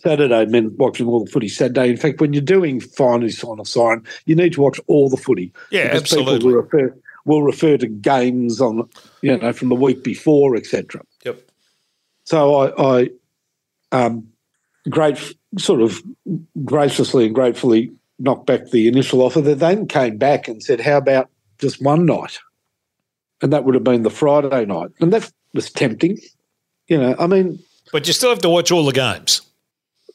Saturday 0.00 0.46
meant 0.46 0.78
watching 0.78 1.06
all 1.06 1.24
the 1.24 1.30
footy 1.30 1.48
Saturday. 1.48 1.90
In 1.90 1.96
fact, 1.96 2.20
when 2.20 2.32
you're 2.32 2.42
doing 2.42 2.80
final 2.80 3.28
final 3.30 3.64
sign, 3.64 4.04
you 4.24 4.34
need 4.34 4.54
to 4.54 4.60
watch 4.60 4.80
all 4.86 5.10
the 5.10 5.16
footy. 5.18 5.52
Yeah, 5.70 5.92
because 5.92 6.14
people 6.14 6.38
will 6.38 6.62
refer- 6.62 6.96
will 7.24 7.42
refer 7.42 7.76
to 7.76 7.86
games 7.86 8.60
on, 8.60 8.88
you 9.20 9.36
know, 9.36 9.52
from 9.52 9.68
the 9.68 9.74
week 9.74 10.02
before, 10.02 10.56
etc. 10.56 11.02
Yep. 11.24 11.40
So 12.24 12.54
I, 12.54 13.00
I 13.00 13.10
um, 13.92 14.28
great, 14.88 15.18
sort 15.58 15.82
of 15.82 16.02
graciously 16.64 17.26
and 17.26 17.34
gratefully 17.34 17.92
knocked 18.18 18.46
back 18.46 18.70
the 18.70 18.88
initial 18.88 19.22
offer. 19.22 19.40
They 19.40 19.54
then 19.54 19.86
came 19.86 20.16
back 20.18 20.48
and 20.48 20.62
said, 20.62 20.80
"How 20.80 20.98
about 20.98 21.28
just 21.58 21.82
one 21.82 22.06
night?" 22.06 22.38
And 23.42 23.52
that 23.52 23.64
would 23.64 23.74
have 23.74 23.84
been 23.84 24.02
the 24.02 24.10
Friday 24.10 24.64
night, 24.66 24.90
and 25.00 25.12
that 25.12 25.30
was 25.54 25.70
tempting. 25.70 26.18
You 26.88 26.98
know, 26.98 27.16
I 27.18 27.26
mean, 27.26 27.58
But 27.92 28.06
you 28.06 28.12
still 28.12 28.30
have 28.30 28.40
to 28.40 28.48
watch 28.48 28.70
all 28.70 28.84
the 28.84 28.92
games. 28.92 29.40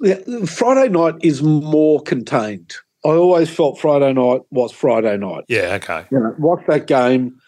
yeah, 0.02 0.20
Friday 0.46 0.90
night 0.90 1.16
is 1.22 1.42
more 1.44 2.02
contained. 2.02 2.76
I 3.06 3.10
always 3.10 3.50
felt 3.50 3.80
Friday 3.80 4.14
night 4.14 4.42
was 4.52 4.72
Friday 4.72 5.18
night. 5.18 5.44
Yeah, 5.48 5.78
okay. 5.82 6.06
You 6.12 6.20
know, 6.20 6.36
watch 6.40 6.62
that 6.68 6.88
game, 6.88 7.40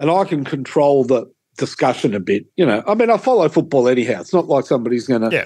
and 0.00 0.10
I 0.10 0.24
can 0.24 0.44
control 0.44 1.04
the 1.04 1.30
discussion 1.56 2.14
a 2.14 2.20
bit. 2.20 2.46
You 2.56 2.66
know, 2.66 2.82
I 2.86 2.94
mean, 2.94 3.10
I 3.10 3.16
follow 3.16 3.48
football 3.48 3.88
anyhow. 3.88 4.20
It's 4.20 4.32
not 4.34 4.46
like 4.48 4.66
somebody's 4.66 5.06
going 5.06 5.22
to 5.22 5.34
Yeah. 5.34 5.44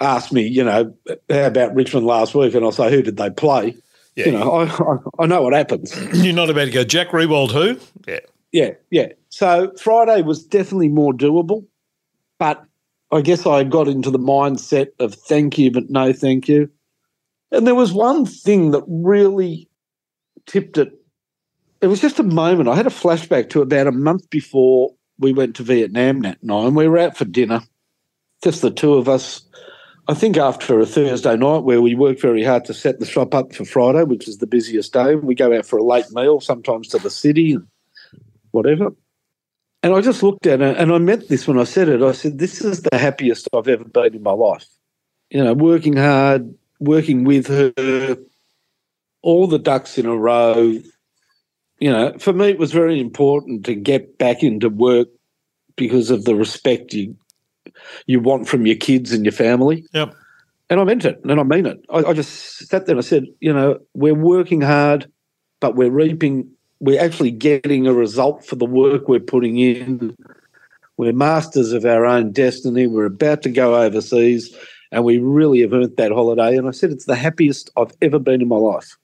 Ask 0.00 0.32
me, 0.32 0.46
you 0.46 0.64
know, 0.64 0.94
how 1.28 1.46
about 1.46 1.74
Richmond 1.74 2.06
last 2.06 2.34
week, 2.34 2.54
and 2.54 2.64
I'll 2.64 2.72
say, 2.72 2.90
who 2.90 3.02
did 3.02 3.16
they 3.16 3.30
play? 3.30 3.76
Yeah. 4.16 4.26
You 4.26 4.32
know, 4.32 4.50
I, 4.52 4.64
I, 4.64 4.96
I 5.20 5.26
know 5.26 5.42
what 5.42 5.52
happens. 5.52 5.94
You're 6.14 6.34
not 6.34 6.50
about 6.50 6.66
to 6.66 6.70
go, 6.70 6.84
Jack 6.84 7.08
Riewoldt 7.08 7.52
who? 7.52 7.78
Yeah. 8.06 8.20
Yeah, 8.52 8.72
yeah. 8.90 9.08
So 9.30 9.72
Friday 9.80 10.22
was 10.22 10.44
definitely 10.44 10.90
more 10.90 11.12
doable, 11.12 11.66
but 12.38 12.64
I 13.10 13.22
guess 13.22 13.46
I 13.46 13.64
got 13.64 13.88
into 13.88 14.10
the 14.10 14.18
mindset 14.18 14.88
of 14.98 15.14
thank 15.14 15.58
you, 15.58 15.70
but 15.70 15.90
no 15.90 16.12
thank 16.12 16.48
you. 16.48 16.70
And 17.50 17.66
there 17.66 17.74
was 17.74 17.92
one 17.92 18.26
thing 18.26 18.70
that 18.70 18.84
really 18.86 19.68
tipped 20.46 20.78
it. 20.78 20.92
It 21.80 21.86
was 21.86 22.00
just 22.00 22.18
a 22.18 22.24
moment. 22.24 22.68
I 22.68 22.76
had 22.76 22.86
a 22.86 22.90
flashback 22.90 23.50
to 23.50 23.62
about 23.62 23.86
a 23.86 23.92
month 23.92 24.28
before 24.30 24.94
we 25.18 25.32
went 25.32 25.56
to 25.56 25.62
Vietnam 25.62 26.20
that 26.20 26.42
night, 26.42 26.66
and 26.66 26.76
we 26.76 26.88
were 26.88 26.98
out 26.98 27.16
for 27.16 27.24
dinner, 27.24 27.62
just 28.42 28.62
the 28.62 28.70
two 28.70 28.94
of 28.94 29.08
us. 29.08 29.42
I 30.12 30.14
think 30.14 30.36
after 30.36 30.78
a 30.78 30.84
Thursday 30.84 31.38
night 31.38 31.64
where 31.64 31.80
we 31.80 31.94
worked 31.94 32.20
very 32.20 32.44
hard 32.44 32.66
to 32.66 32.74
set 32.74 33.00
the 33.00 33.06
shop 33.06 33.34
up 33.34 33.54
for 33.54 33.64
Friday, 33.64 34.02
which 34.02 34.28
is 34.28 34.36
the 34.36 34.46
busiest 34.46 34.92
day, 34.92 35.14
we 35.14 35.34
go 35.34 35.56
out 35.56 35.64
for 35.64 35.78
a 35.78 35.82
late 35.82 36.04
meal, 36.12 36.38
sometimes 36.38 36.88
to 36.88 36.98
the 36.98 37.08
city 37.08 37.54
and 37.54 37.66
whatever. 38.50 38.92
And 39.82 39.94
I 39.94 40.02
just 40.02 40.22
looked 40.22 40.46
at 40.46 40.60
it 40.60 40.76
and 40.76 40.92
I 40.92 40.98
meant 40.98 41.30
this 41.30 41.48
when 41.48 41.58
I 41.58 41.64
said 41.64 41.88
it. 41.88 42.02
I 42.02 42.12
said, 42.12 42.38
This 42.38 42.60
is 42.60 42.82
the 42.82 42.98
happiest 42.98 43.48
I've 43.54 43.68
ever 43.68 43.86
been 43.86 44.14
in 44.14 44.22
my 44.22 44.32
life. 44.32 44.66
You 45.30 45.44
know, 45.44 45.54
working 45.54 45.96
hard, 45.96 46.54
working 46.78 47.24
with 47.24 47.46
her, 47.46 48.18
all 49.22 49.46
the 49.46 49.58
ducks 49.58 49.96
in 49.96 50.04
a 50.04 50.14
row. 50.14 50.78
You 51.80 51.90
know, 51.90 52.18
for 52.18 52.34
me, 52.34 52.50
it 52.50 52.58
was 52.58 52.72
very 52.72 53.00
important 53.00 53.64
to 53.64 53.74
get 53.74 54.18
back 54.18 54.42
into 54.42 54.68
work 54.68 55.08
because 55.74 56.10
of 56.10 56.26
the 56.26 56.34
respect 56.34 56.92
you 56.92 57.16
you 58.06 58.20
want 58.20 58.48
from 58.48 58.66
your 58.66 58.76
kids 58.76 59.12
and 59.12 59.24
your 59.24 59.32
family. 59.32 59.84
Yep. 59.92 60.14
And 60.70 60.80
I 60.80 60.84
meant 60.84 61.04
it, 61.04 61.20
and 61.22 61.38
I 61.38 61.42
mean 61.42 61.66
it. 61.66 61.84
I, 61.90 61.98
I 61.98 62.12
just 62.14 62.66
sat 62.68 62.86
there 62.86 62.94
and 62.94 63.04
I 63.04 63.06
said, 63.06 63.26
you 63.40 63.52
know, 63.52 63.78
we're 63.94 64.14
working 64.14 64.62
hard, 64.62 65.10
but 65.60 65.76
we're 65.76 65.90
reaping, 65.90 66.50
we're 66.80 67.00
actually 67.00 67.30
getting 67.30 67.86
a 67.86 67.92
result 67.92 68.46
for 68.46 68.56
the 68.56 68.64
work 68.64 69.06
we're 69.06 69.20
putting 69.20 69.58
in. 69.58 70.16
We're 70.96 71.12
masters 71.12 71.72
of 71.72 71.84
our 71.84 72.06
own 72.06 72.32
destiny. 72.32 72.86
We're 72.86 73.06
about 73.06 73.42
to 73.42 73.50
go 73.50 73.76
overseas, 73.76 74.56
and 74.90 75.04
we 75.04 75.18
really 75.18 75.60
have 75.60 75.72
earned 75.72 75.96
that 75.98 76.12
holiday. 76.12 76.56
And 76.56 76.66
I 76.66 76.70
said, 76.70 76.90
it's 76.90 77.04
the 77.06 77.16
happiest 77.16 77.70
I've 77.76 77.92
ever 78.00 78.18
been 78.18 78.40
in 78.40 78.48
my 78.48 78.56
life. 78.56 78.96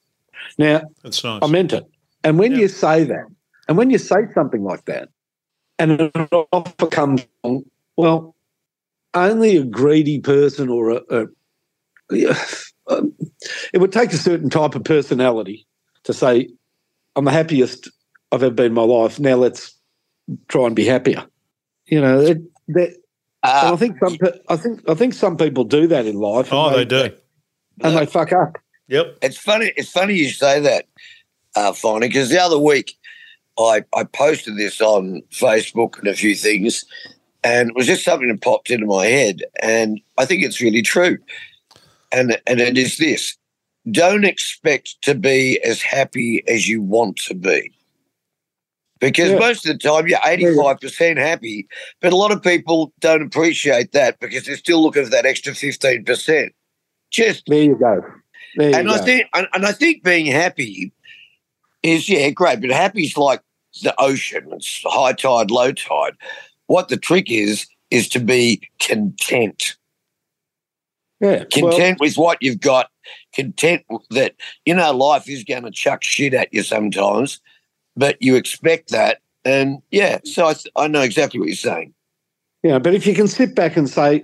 Now, 0.56 0.82
That's 1.02 1.22
nice. 1.22 1.40
I 1.42 1.48
meant 1.48 1.72
it. 1.72 1.84
And 2.24 2.38
when 2.38 2.52
you 2.54 2.68
say 2.68 3.04
that, 3.04 3.26
and 3.68 3.76
when 3.76 3.90
you 3.90 3.98
say 3.98 4.26
something 4.32 4.64
like 4.64 4.86
that, 4.86 5.10
and 5.78 6.00
an 6.00 6.28
offer 6.52 6.86
comes 6.86 7.26
along, 7.44 7.64
well, 7.96 8.34
only 9.14 9.56
a 9.56 9.64
greedy 9.64 10.20
person 10.20 10.68
or 10.68 10.90
a, 10.90 11.00
a 11.10 11.26
yeah, 12.10 12.38
um, 12.88 13.12
it 13.72 13.78
would 13.78 13.92
take 13.92 14.12
a 14.12 14.16
certain 14.18 14.50
type 14.50 14.74
of 14.74 14.84
personality 14.84 15.66
to 16.04 16.12
say, 16.12 16.48
"I'm 17.16 17.24
the 17.24 17.30
happiest 17.30 17.90
I've 18.32 18.42
ever 18.42 18.54
been 18.54 18.66
in 18.66 18.74
my 18.74 18.82
life." 18.82 19.18
Now 19.20 19.36
let's 19.36 19.74
try 20.48 20.66
and 20.66 20.76
be 20.76 20.84
happier. 20.84 21.24
You 21.86 22.00
know, 22.00 22.20
it, 22.20 22.38
that, 22.68 22.88
and 22.88 22.96
I 23.42 23.70
Uh, 23.72 23.76
think 23.76 23.98
some, 23.98 24.16
I 24.48 24.56
think, 24.56 24.80
I 24.88 24.94
think 24.94 25.14
some 25.14 25.36
people 25.36 25.64
do 25.64 25.86
that 25.86 26.06
in 26.06 26.16
life. 26.16 26.48
oh, 26.52 26.74
they 26.76 26.84
do. 26.84 27.10
and 27.82 27.96
they 27.96 28.06
fuck 28.06 28.32
up. 28.32 28.58
Yep. 28.88 29.18
it's 29.22 29.36
funny. 29.38 29.72
It's 29.76 29.90
funny 29.90 30.14
you 30.14 30.30
say 30.30 30.60
that, 30.60 30.86
uh, 31.56 31.72
Finey, 31.72 32.02
because 32.02 32.30
the 32.30 32.40
other 32.40 32.58
week 32.58 32.96
I 33.58 33.84
I 33.94 34.04
posted 34.04 34.56
this 34.56 34.80
on 34.80 35.22
Facebook 35.30 35.98
and 35.98 36.08
a 36.08 36.14
few 36.14 36.34
things, 36.34 36.84
and 37.48 37.70
it 37.70 37.74
was 37.74 37.86
just 37.86 38.04
something 38.04 38.28
that 38.28 38.42
popped 38.42 38.70
into 38.70 38.84
my 38.86 39.06
head, 39.06 39.42
and 39.62 40.00
I 40.18 40.26
think 40.26 40.42
it's 40.42 40.60
really 40.60 40.82
true. 40.82 41.18
And 42.12 42.38
and 42.46 42.60
it 42.60 42.76
is 42.76 42.98
this: 42.98 43.36
don't 43.90 44.24
expect 44.24 45.00
to 45.02 45.14
be 45.14 45.58
as 45.64 45.80
happy 45.80 46.42
as 46.46 46.68
you 46.68 46.82
want 46.82 47.16
to 47.28 47.34
be. 47.34 47.72
Because 49.00 49.30
Yeah. 49.30 49.38
most 49.38 49.64
of 49.64 49.72
the 49.72 49.78
time 49.78 50.08
you're 50.08 50.18
85% 50.18 51.18
happy, 51.18 51.68
but 52.00 52.12
a 52.12 52.16
lot 52.16 52.32
of 52.32 52.42
people 52.42 52.92
don't 52.98 53.22
appreciate 53.22 53.92
that 53.92 54.18
because 54.18 54.44
they're 54.44 54.56
still 54.56 54.82
looking 54.82 55.04
for 55.04 55.10
that 55.10 55.24
extra 55.24 55.52
15%. 55.54 56.50
Just 57.10 57.44
There 57.46 57.62
you 57.62 57.76
go. 57.76 58.02
There 58.56 58.74
and 58.74 58.88
you 58.88 58.94
I 58.94 58.98
go. 58.98 59.04
think 59.04 59.26
and, 59.34 59.46
and 59.54 59.64
I 59.64 59.72
think 59.72 60.02
being 60.02 60.26
happy 60.26 60.92
is 61.82 62.08
yeah 62.08 62.28
great, 62.30 62.60
but 62.60 62.70
happy's 62.70 63.16
like 63.16 63.40
the 63.82 63.94
ocean. 63.98 64.48
It's 64.52 64.82
high 64.84 65.12
tide, 65.12 65.50
low 65.50 65.72
tide. 65.72 66.14
What 66.68 66.88
the 66.88 66.96
trick 66.96 67.30
is 67.30 67.66
is 67.90 68.08
to 68.10 68.20
be 68.20 68.62
content. 68.80 69.76
yeah. 71.20 71.44
Well, 71.56 71.72
Content 71.72 71.98
with 72.00 72.16
what 72.16 72.38
you've 72.40 72.60
got. 72.60 72.90
Content 73.34 73.82
that 74.10 74.34
you 74.64 74.74
know 74.74 74.92
life 74.92 75.28
is 75.28 75.44
going 75.44 75.64
to 75.64 75.70
chuck 75.70 76.04
shit 76.04 76.34
at 76.34 76.52
you 76.52 76.62
sometimes, 76.62 77.40
but 77.96 78.16
you 78.20 78.36
expect 78.36 78.90
that. 78.90 79.18
And 79.44 79.82
yeah, 79.90 80.18
so 80.24 80.46
I, 80.46 80.52
th- 80.52 80.72
I 80.76 80.88
know 80.88 81.00
exactly 81.00 81.40
what 81.40 81.48
you're 81.48 81.56
saying. 81.56 81.94
Yeah, 82.62 82.78
but 82.78 82.94
if 82.94 83.06
you 83.06 83.14
can 83.14 83.28
sit 83.28 83.54
back 83.54 83.76
and 83.76 83.88
say, 83.88 84.22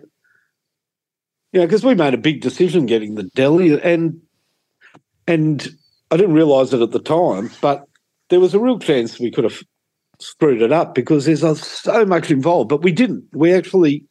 yeah, 1.52 1.62
because 1.62 1.84
we 1.84 1.94
made 1.94 2.14
a 2.14 2.18
big 2.18 2.42
decision 2.42 2.84
getting 2.84 3.14
the 3.14 3.22
deli, 3.34 3.80
and 3.80 4.20
and 5.26 5.66
I 6.10 6.16
didn't 6.18 6.34
realise 6.34 6.72
it 6.72 6.82
at 6.82 6.90
the 6.90 6.98
time, 6.98 7.50
but 7.62 7.86
there 8.28 8.40
was 8.40 8.52
a 8.52 8.58
real 8.58 8.78
chance 8.78 9.18
we 9.18 9.30
could 9.30 9.44
have 9.44 9.62
screwed 10.18 10.62
it 10.62 10.72
up 10.72 10.94
because 10.94 11.24
there's 11.24 11.44
uh, 11.44 11.54
so 11.54 12.04
much 12.04 12.30
involved. 12.30 12.68
But 12.68 12.82
we 12.82 12.92
didn't. 12.92 13.24
We 13.32 13.52
actually, 13.52 14.04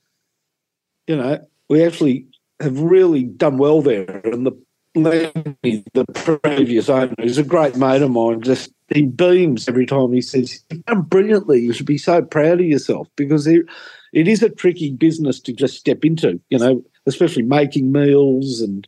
you 1.08 1.16
know, 1.16 1.46
we 1.70 1.84
actually 1.84 2.28
have 2.60 2.80
really 2.80 3.24
done 3.24 3.58
well 3.58 3.82
there. 3.82 4.22
And 4.24 4.46
the 4.46 4.58
the 4.96 6.06
previous 6.44 6.88
owner, 6.90 7.16
is 7.18 7.38
a 7.38 7.44
great 7.44 7.76
mate 7.76 8.02
of 8.02 8.12
mine. 8.12 8.42
Just 8.42 8.72
he 8.90 9.04
beams 9.04 9.68
every 9.68 9.86
time 9.86 10.14
he 10.14 10.22
says, 10.22 10.60
"You've 10.70 10.86
done 10.86 11.02
brilliantly. 11.02 11.62
You 11.62 11.74
should 11.74 11.86
be 11.86 11.98
so 11.98 12.22
proud 12.22 12.60
of 12.60 12.66
yourself." 12.66 13.08
Because 13.16 13.48
it, 13.48 13.66
it 14.12 14.28
is 14.28 14.44
a 14.44 14.50
tricky 14.50 14.92
business 14.92 15.40
to 15.42 15.54
just 15.54 15.78
step 15.78 16.06
into. 16.06 16.40
You 16.50 16.60
know, 16.60 16.84
especially 17.06 17.44
making 17.44 17.92
meals 17.92 18.62
and 18.62 18.88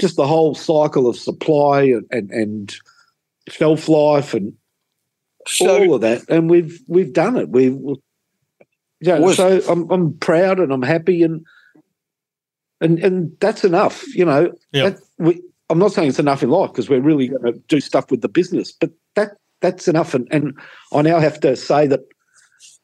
just 0.00 0.16
the 0.16 0.26
whole 0.26 0.54
cycle 0.54 1.06
of 1.06 1.16
supply 1.16 1.82
and 1.82 2.06
and, 2.10 2.30
and 2.30 2.76
shelf 3.48 3.88
life 3.88 4.34
and 4.34 4.52
So 5.48 5.82
all 5.84 5.94
of 5.94 6.00
that. 6.02 6.28
And 6.28 6.50
we've 6.50 6.80
we've 6.86 7.12
done 7.12 7.36
it. 7.36 7.48
We've 7.48 7.78
yeah. 9.00 9.18
Was- 9.18 9.36
so 9.36 9.60
I'm 9.68 9.90
I'm 9.90 10.16
proud 10.18 10.60
and 10.60 10.72
I'm 10.72 10.82
happy 10.82 11.22
and 11.22 11.44
and 12.80 12.98
and 12.98 13.36
that's 13.40 13.64
enough. 13.64 14.04
You 14.14 14.24
know, 14.24 14.52
Yeah. 14.72 14.90
that, 14.90 15.00
we, 15.18 15.42
I'm 15.70 15.78
not 15.78 15.92
saying 15.92 16.08
it's 16.08 16.18
enough 16.18 16.42
in 16.42 16.50
life 16.50 16.70
because 16.72 16.88
we're 16.88 17.00
really 17.00 17.28
going 17.28 17.42
to 17.52 17.58
do 17.68 17.80
stuff 17.80 18.10
with 18.10 18.22
the 18.22 18.28
business, 18.28 18.72
but 18.72 18.90
that 19.14 19.36
that's 19.60 19.88
enough. 19.88 20.14
And, 20.14 20.28
and 20.30 20.56
I 20.92 21.02
now 21.02 21.18
have 21.18 21.40
to 21.40 21.56
say 21.56 21.86
that, 21.88 22.00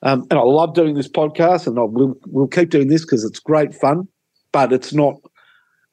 um, 0.02 0.26
and 0.30 0.38
I 0.38 0.42
love 0.42 0.74
doing 0.74 0.94
this 0.94 1.08
podcast, 1.08 1.66
and 1.66 1.78
I 1.78 1.82
will 1.82 2.14
we'll 2.26 2.48
keep 2.48 2.70
doing 2.70 2.88
this 2.88 3.02
because 3.04 3.24
it's 3.24 3.38
great 3.38 3.74
fun. 3.74 4.08
But 4.52 4.72
it's 4.72 4.92
not, 4.92 5.16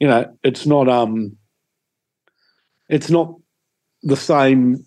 you 0.00 0.08
know, 0.08 0.30
it's 0.42 0.66
not 0.66 0.88
um, 0.88 1.36
it's 2.88 3.10
not 3.10 3.34
the 4.02 4.16
same 4.16 4.84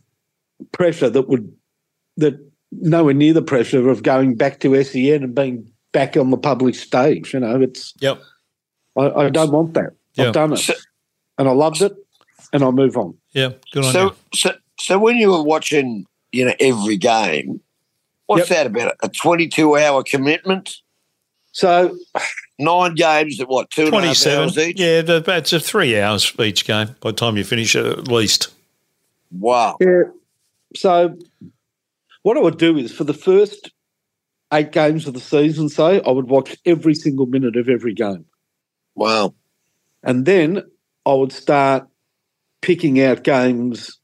pressure 0.71 1.09
that 1.09 1.27
would 1.27 1.51
that 2.17 2.39
nowhere 2.71 3.13
near 3.13 3.33
the 3.33 3.41
pressure 3.41 3.89
of 3.89 4.03
going 4.03 4.35
back 4.35 4.59
to 4.61 4.81
SEN 4.83 5.23
and 5.23 5.35
being 5.35 5.71
back 5.91 6.17
on 6.17 6.29
the 6.29 6.37
public 6.37 6.75
stage. 6.75 7.33
You 7.33 7.39
know, 7.39 7.61
it's 7.61 7.93
Yep. 7.99 8.21
I, 8.97 9.09
I 9.11 9.29
don't 9.29 9.51
want 9.51 9.73
that. 9.73 9.91
Yeah. 10.15 10.27
I've 10.27 10.33
done 10.33 10.53
it, 10.53 10.57
So- 10.57 10.73
and 11.37 11.47
I 11.47 11.51
loved 11.51 11.81
it, 11.81 11.93
and 12.53 12.63
I'll 12.63 12.71
move 12.71 12.95
on. 12.97 13.15
Yeah. 13.33 13.49
Good 13.71 13.85
on 13.85 13.91
so, 13.93 14.03
you. 14.05 14.15
so, 14.33 14.55
so 14.79 14.99
when 14.99 15.17
you 15.17 15.31
were 15.31 15.43
watching, 15.43 16.05
you 16.31 16.45
know, 16.45 16.53
every 16.59 16.97
game, 16.97 17.59
what's 18.27 18.49
that 18.49 18.67
about? 18.67 18.95
A 19.03 19.09
22 19.09 19.75
hour 19.77 20.03
commitment? 20.03 20.77
So 21.51 21.97
Nine 22.57 22.95
games 22.95 23.41
at 23.41 23.49
what, 23.49 23.69
two 23.69 23.87
and 23.87 23.93
a 23.93 23.97
half 23.97 24.17
27. 24.21 24.43
hours 24.43 24.57
each? 24.57 24.79
Yeah, 24.79 25.01
the- 25.01 25.23
it's 25.27 25.51
a 25.51 25.59
three 25.59 25.99
hours 25.99 26.33
each 26.39 26.65
game 26.65 26.95
by 27.01 27.11
the 27.11 27.17
time 27.17 27.35
you 27.35 27.43
finish 27.43 27.75
it, 27.75 27.85
at 27.85 28.07
least. 28.07 28.53
Wow. 29.31 29.75
yeah, 29.81 30.03
so 30.75 31.17
what 32.25 32.37
I 32.37 32.39
would 32.39 32.57
do 32.57 32.75
is 32.75 32.91
for 32.91 33.03
the 33.03 33.13
first 33.13 33.69
eight 34.51 34.71
games 34.71 35.05
of 35.05 35.13
the 35.13 35.19
season, 35.19 35.69
say, 35.69 36.01
I 36.01 36.09
would 36.09 36.27
watch 36.27 36.57
every 36.65 36.95
single 36.95 37.27
minute 37.27 37.55
of 37.55 37.69
every 37.69 37.93
game. 37.93 38.25
Wow. 38.95 39.35
And 40.01 40.25
then 40.25 40.63
I 41.05 41.13
would 41.13 41.31
start 41.31 41.87
picking 42.63 42.99
out 42.99 43.23
games 43.23 43.99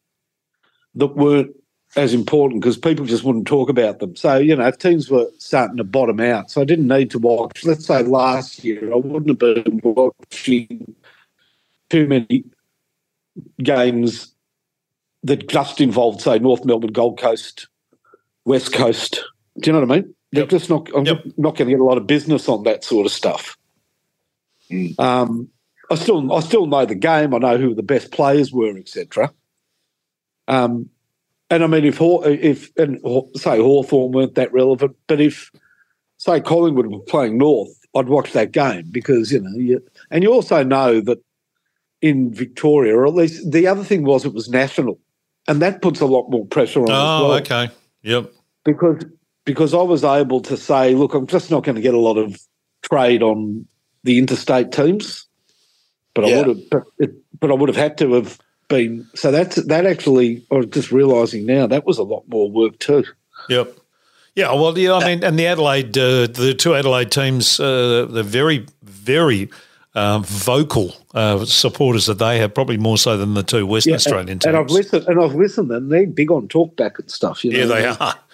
that 0.93 1.15
weren't 1.15 1.55
as 1.95 2.13
important 2.13 2.61
because 2.61 2.77
people 2.77 3.05
just 3.05 3.23
wouldn't 3.23 3.47
talk 3.47 3.69
about 3.69 3.97
them. 3.97 4.15
So, 4.15 4.37
you 4.37 4.55
know, 4.55 4.67
if 4.67 4.77
teams 4.77 5.09
were 5.09 5.25
starting 5.39 5.77
to 5.77 5.83
bottom 5.83 6.19
out, 6.19 6.51
so 6.51 6.61
I 6.61 6.65
didn't 6.65 6.87
need 6.87 7.09
to 7.11 7.19
watch, 7.19 7.65
let's 7.65 7.87
say 7.87 8.03
last 8.03 8.63
year, 8.63 8.93
I 8.93 8.97
wouldn't 8.97 9.29
have 9.29 9.39
been 9.39 9.81
watching 9.83 10.93
too 11.89 12.07
many 12.07 12.43
games 13.63 14.31
that 15.23 15.49
just 15.49 15.81
involved, 15.81 16.21
say, 16.21 16.37
North 16.37 16.65
Melbourne, 16.65 16.91
Gold 16.91 17.19
Coast, 17.19 17.67
West 18.45 18.73
Coast. 18.73 19.23
Do 19.59 19.69
you 19.69 19.73
know 19.73 19.85
what 19.85 19.91
I 19.91 20.01
mean? 20.01 20.15
They're 20.31 20.45
just 20.45 20.69
not, 20.69 20.89
I'm 20.95 21.05
Yep. 21.05 21.23
not 21.37 21.57
going 21.57 21.67
to 21.67 21.73
get 21.73 21.79
a 21.79 21.83
lot 21.83 21.97
of 21.97 22.07
business 22.07 22.47
on 22.47 22.63
that 22.63 22.83
sort 22.83 23.05
of 23.05 23.11
stuff. 23.11 23.57
Um, 24.97 25.49
I 25.89 25.95
still, 25.95 26.31
I 26.33 26.39
still 26.39 26.65
know 26.65 26.85
the 26.85 26.95
game. 26.95 27.33
I 27.33 27.37
know 27.39 27.57
who 27.57 27.75
the 27.75 27.83
best 27.83 28.11
players 28.11 28.51
were, 28.53 28.77
etc. 28.77 29.33
Um, 30.47 30.89
and 31.49 31.63
I 31.63 31.67
mean, 31.67 31.83
if 31.83 31.99
if 32.01 32.71
and 32.77 32.99
say 33.35 33.59
Hawthorn 33.59 34.13
weren't 34.13 34.35
that 34.35 34.53
relevant, 34.53 34.95
but 35.07 35.19
if 35.19 35.51
say 36.17 36.39
Collingwood 36.39 36.87
were 36.87 36.99
playing 36.99 37.37
North, 37.37 37.77
I'd 37.93 38.07
watch 38.07 38.31
that 38.31 38.53
game 38.53 38.87
because 38.89 39.33
you 39.33 39.41
know, 39.41 39.51
you, 39.57 39.83
and 40.09 40.23
you 40.23 40.31
also 40.31 40.63
know 40.63 41.01
that 41.01 41.21
in 42.01 42.33
Victoria, 42.33 42.95
or 42.95 43.05
at 43.05 43.13
least 43.13 43.51
the 43.51 43.67
other 43.67 43.83
thing 43.83 44.05
was 44.05 44.23
it 44.23 44.33
was 44.33 44.47
national, 44.47 44.97
and 45.49 45.61
that 45.61 45.81
puts 45.81 45.99
a 45.99 46.05
lot 46.05 46.29
more 46.29 46.45
pressure 46.45 46.83
on. 46.83 46.91
Oh, 46.91 47.27
well 47.27 47.37
okay. 47.39 47.69
Yep. 48.03 48.31
because 48.63 49.05
because 49.45 49.73
I 49.73 49.81
was 49.81 50.03
able 50.03 50.41
to 50.41 50.57
say, 50.57 50.93
look, 50.95 51.13
I'm 51.13 51.27
just 51.27 51.51
not 51.51 51.63
going 51.63 51.75
to 51.75 51.81
get 51.81 51.93
a 51.93 51.99
lot 51.99 52.17
of 52.17 52.39
trade 52.81 53.23
on 53.23 53.65
the 54.03 54.17
interstate 54.17 54.71
teams, 54.71 55.27
but 56.13 56.25
I 56.25 56.37
would 56.37 56.47
have, 56.47 56.69
but, 56.69 56.83
it, 56.99 57.11
but 57.39 57.51
I 57.51 57.53
would 57.53 57.69
have 57.69 57.75
had 57.75 57.97
to 57.99 58.13
have 58.13 58.39
been. 58.67 59.07
So 59.15 59.31
that's 59.31 59.55
that 59.65 59.85
actually. 59.85 60.45
I 60.51 60.55
was 60.55 60.67
just 60.67 60.91
realising 60.91 61.45
now 61.45 61.67
that 61.67 61.85
was 61.85 61.97
a 61.97 62.03
lot 62.03 62.23
more 62.27 62.49
work 62.49 62.79
too. 62.79 63.03
Yep. 63.49 63.77
Yeah, 64.33 64.53
well, 64.53 64.77
yeah, 64.77 64.93
I 64.93 65.05
mean, 65.05 65.25
and 65.25 65.37
the 65.37 65.45
Adelaide, 65.47 65.97
uh, 65.97 66.27
the 66.27 66.55
two 66.57 66.73
Adelaide 66.73 67.11
teams, 67.11 67.59
uh, 67.59 68.05
they're 68.09 68.23
very, 68.23 68.65
very 68.81 69.49
uh, 69.93 70.19
vocal 70.19 70.93
uh, 71.13 71.45
supporters 71.45 72.05
that 72.05 72.17
they 72.17 72.39
have, 72.39 72.53
probably 72.53 72.77
more 72.77 72.97
so 72.97 73.17
than 73.17 73.33
the 73.33 73.43
two 73.43 73.65
Western 73.65 73.93
Australian 73.93 74.29
and, 74.29 74.41
teams. 74.41 74.45
and 74.45 74.57
I've 74.57 74.69
listened, 74.69 75.07
and 75.07 75.21
I've 75.21 75.35
listened, 75.35 75.71
and 75.71 75.91
they're 75.91 76.07
big 76.07 76.31
on 76.31 76.47
talkback 76.47 76.99
and 76.99 77.11
stuff. 77.11 77.43
You 77.43 77.51
know? 77.51 77.59
yeah, 77.59 77.65
they 77.65 77.85
are. 77.85 78.15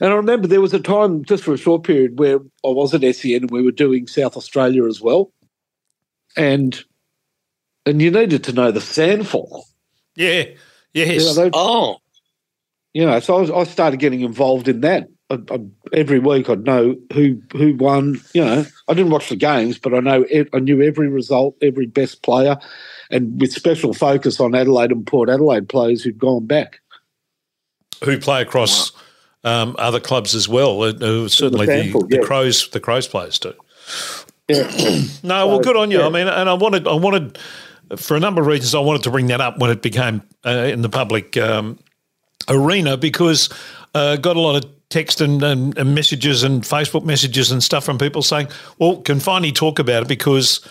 And 0.00 0.12
I 0.12 0.14
remember 0.14 0.48
there 0.48 0.62
was 0.62 0.72
a 0.72 0.80
time, 0.80 1.26
just 1.26 1.44
for 1.44 1.52
a 1.52 1.58
short 1.58 1.82
period, 1.82 2.18
where 2.18 2.38
I 2.64 2.68
was 2.68 2.94
at 2.94 3.02
SEN 3.14 3.42
and 3.42 3.50
we 3.50 3.62
were 3.62 3.70
doing 3.70 4.06
South 4.06 4.34
Australia 4.34 4.86
as 4.86 5.02
well, 5.02 5.30
and 6.38 6.82
and 7.84 8.00
you 8.00 8.10
needed 8.10 8.44
to 8.44 8.52
know 8.52 8.70
the 8.70 8.80
SANFL. 8.80 9.64
Yeah, 10.16 10.44
You 10.94 11.06
know, 11.06 11.12
yes. 11.12 11.50
Oh, 11.52 11.98
you 12.94 13.04
know, 13.04 13.20
so 13.20 13.36
I, 13.36 13.40
was, 13.40 13.50
I 13.50 13.64
started 13.64 14.00
getting 14.00 14.22
involved 14.22 14.68
in 14.68 14.80
that. 14.80 15.08
I, 15.30 15.38
I, 15.50 15.60
every 15.92 16.18
week, 16.18 16.48
I'd 16.48 16.64
know 16.64 16.96
who 17.12 17.40
who 17.52 17.74
won. 17.74 18.20
You 18.34 18.44
know, 18.44 18.66
I 18.88 18.94
didn't 18.94 19.12
watch 19.12 19.28
the 19.28 19.36
games, 19.36 19.78
but 19.78 19.94
I 19.94 20.00
know 20.00 20.24
I 20.52 20.58
knew 20.58 20.82
every 20.82 21.08
result, 21.08 21.56
every 21.62 21.86
best 21.86 22.22
player, 22.22 22.56
and 23.10 23.40
with 23.40 23.52
special 23.52 23.92
focus 23.92 24.40
on 24.40 24.54
Adelaide 24.54 24.90
and 24.90 25.06
Port 25.06 25.28
Adelaide 25.28 25.68
players 25.68 26.02
who'd 26.02 26.18
gone 26.18 26.46
back. 26.46 26.80
Who 28.04 28.18
play 28.18 28.42
across 28.42 28.92
um, 29.44 29.76
other 29.78 30.00
clubs 30.00 30.34
as 30.34 30.48
well. 30.48 30.82
Uh, 30.82 30.92
uh, 30.92 31.28
certainly 31.28 31.66
the, 31.66 31.82
sample, 31.82 32.06
the 32.06 32.16
yeah. 32.16 32.22
Crows, 32.22 32.68
the 32.70 32.80
Crows 32.80 33.08
players 33.08 33.38
do. 33.38 33.54
Yeah. 34.48 34.70
No, 35.22 35.46
well, 35.46 35.60
good 35.60 35.76
on 35.76 35.90
you. 35.90 35.98
yeah. 35.98 36.06
I 36.06 36.10
mean, 36.10 36.26
and 36.26 36.48
I 36.48 36.54
wanted, 36.54 36.86
I 36.86 36.94
wanted, 36.94 37.38
for 37.96 38.16
a 38.16 38.20
number 38.20 38.40
of 38.40 38.46
reasons, 38.46 38.74
I 38.74 38.78
wanted 38.78 39.02
to 39.02 39.10
bring 39.10 39.26
that 39.26 39.40
up 39.40 39.58
when 39.58 39.70
it 39.70 39.82
became 39.82 40.22
uh, 40.46 40.50
in 40.50 40.80
the 40.80 40.88
public 40.88 41.36
um, 41.36 41.78
arena 42.48 42.96
because 42.96 43.50
uh, 43.94 44.16
got 44.16 44.36
a 44.36 44.40
lot 44.40 44.56
of 44.62 44.70
text 44.90 45.20
and, 45.20 45.42
and, 45.42 45.76
and 45.76 45.94
messages 45.94 46.42
and 46.42 46.62
Facebook 46.62 47.04
messages 47.04 47.50
and 47.52 47.62
stuff 47.62 47.84
from 47.84 47.98
people 47.98 48.22
saying, 48.22 48.48
"Well, 48.78 49.00
can 49.02 49.20
finally 49.20 49.52
talk 49.52 49.78
about 49.78 50.02
it 50.02 50.08
because." 50.08 50.66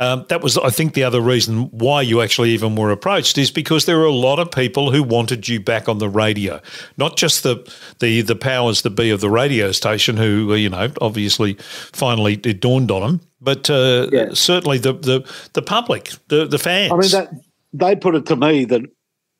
Um, 0.00 0.24
that 0.30 0.42
was, 0.42 0.58
I 0.58 0.70
think, 0.70 0.94
the 0.94 1.04
other 1.04 1.20
reason 1.20 1.64
why 1.70 2.02
you 2.02 2.22
actually 2.22 2.50
even 2.50 2.74
were 2.74 2.90
approached 2.90 3.38
is 3.38 3.52
because 3.52 3.86
there 3.86 3.98
were 3.98 4.06
a 4.06 4.10
lot 4.10 4.40
of 4.40 4.50
people 4.50 4.90
who 4.90 5.00
wanted 5.00 5.46
you 5.48 5.60
back 5.60 5.88
on 5.88 5.98
the 5.98 6.08
radio, 6.08 6.60
not 6.96 7.16
just 7.16 7.44
the 7.44 7.62
the 8.00 8.22
the 8.22 8.34
powers 8.34 8.82
that 8.82 8.90
be 8.90 9.10
of 9.10 9.20
the 9.20 9.30
radio 9.30 9.70
station, 9.70 10.16
who 10.16 10.52
you 10.56 10.68
know 10.70 10.90
obviously 11.00 11.54
finally 11.92 12.40
it 12.42 12.60
dawned 12.60 12.90
on 12.90 13.02
them, 13.02 13.20
but 13.40 13.70
uh, 13.70 14.08
Yeah. 14.10 14.30
certainly 14.32 14.78
the, 14.78 14.94
the 14.94 15.30
the 15.52 15.62
public, 15.62 16.10
the 16.28 16.46
the 16.46 16.58
fans. 16.58 16.90
I 16.90 16.96
mean, 16.96 17.10
that 17.10 17.30
they 17.72 17.94
put 17.94 18.16
it 18.16 18.26
to 18.26 18.34
me 18.34 18.64
that 18.64 18.82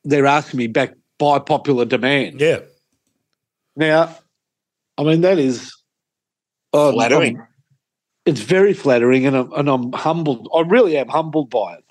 they're 0.04 0.26
asking 0.26 0.58
me 0.58 0.68
back 0.68 0.94
by 1.18 1.40
popular 1.40 1.86
demand. 1.86 2.40
yeah, 2.40 2.60
Now, 3.76 4.16
I 4.98 5.04
mean 5.04 5.22
that 5.22 5.38
is 5.38 5.74
um, 6.72 6.94
Flattering. 6.94 7.38
I'm- 7.38 7.48
it's 8.24 8.40
very 8.40 8.72
flattering, 8.72 9.26
and 9.26 9.36
I'm, 9.36 9.52
and 9.52 9.68
I'm 9.68 9.92
humbled. 9.92 10.48
I 10.54 10.60
really 10.60 10.96
am 10.96 11.08
humbled 11.08 11.50
by 11.50 11.74
it, 11.74 11.84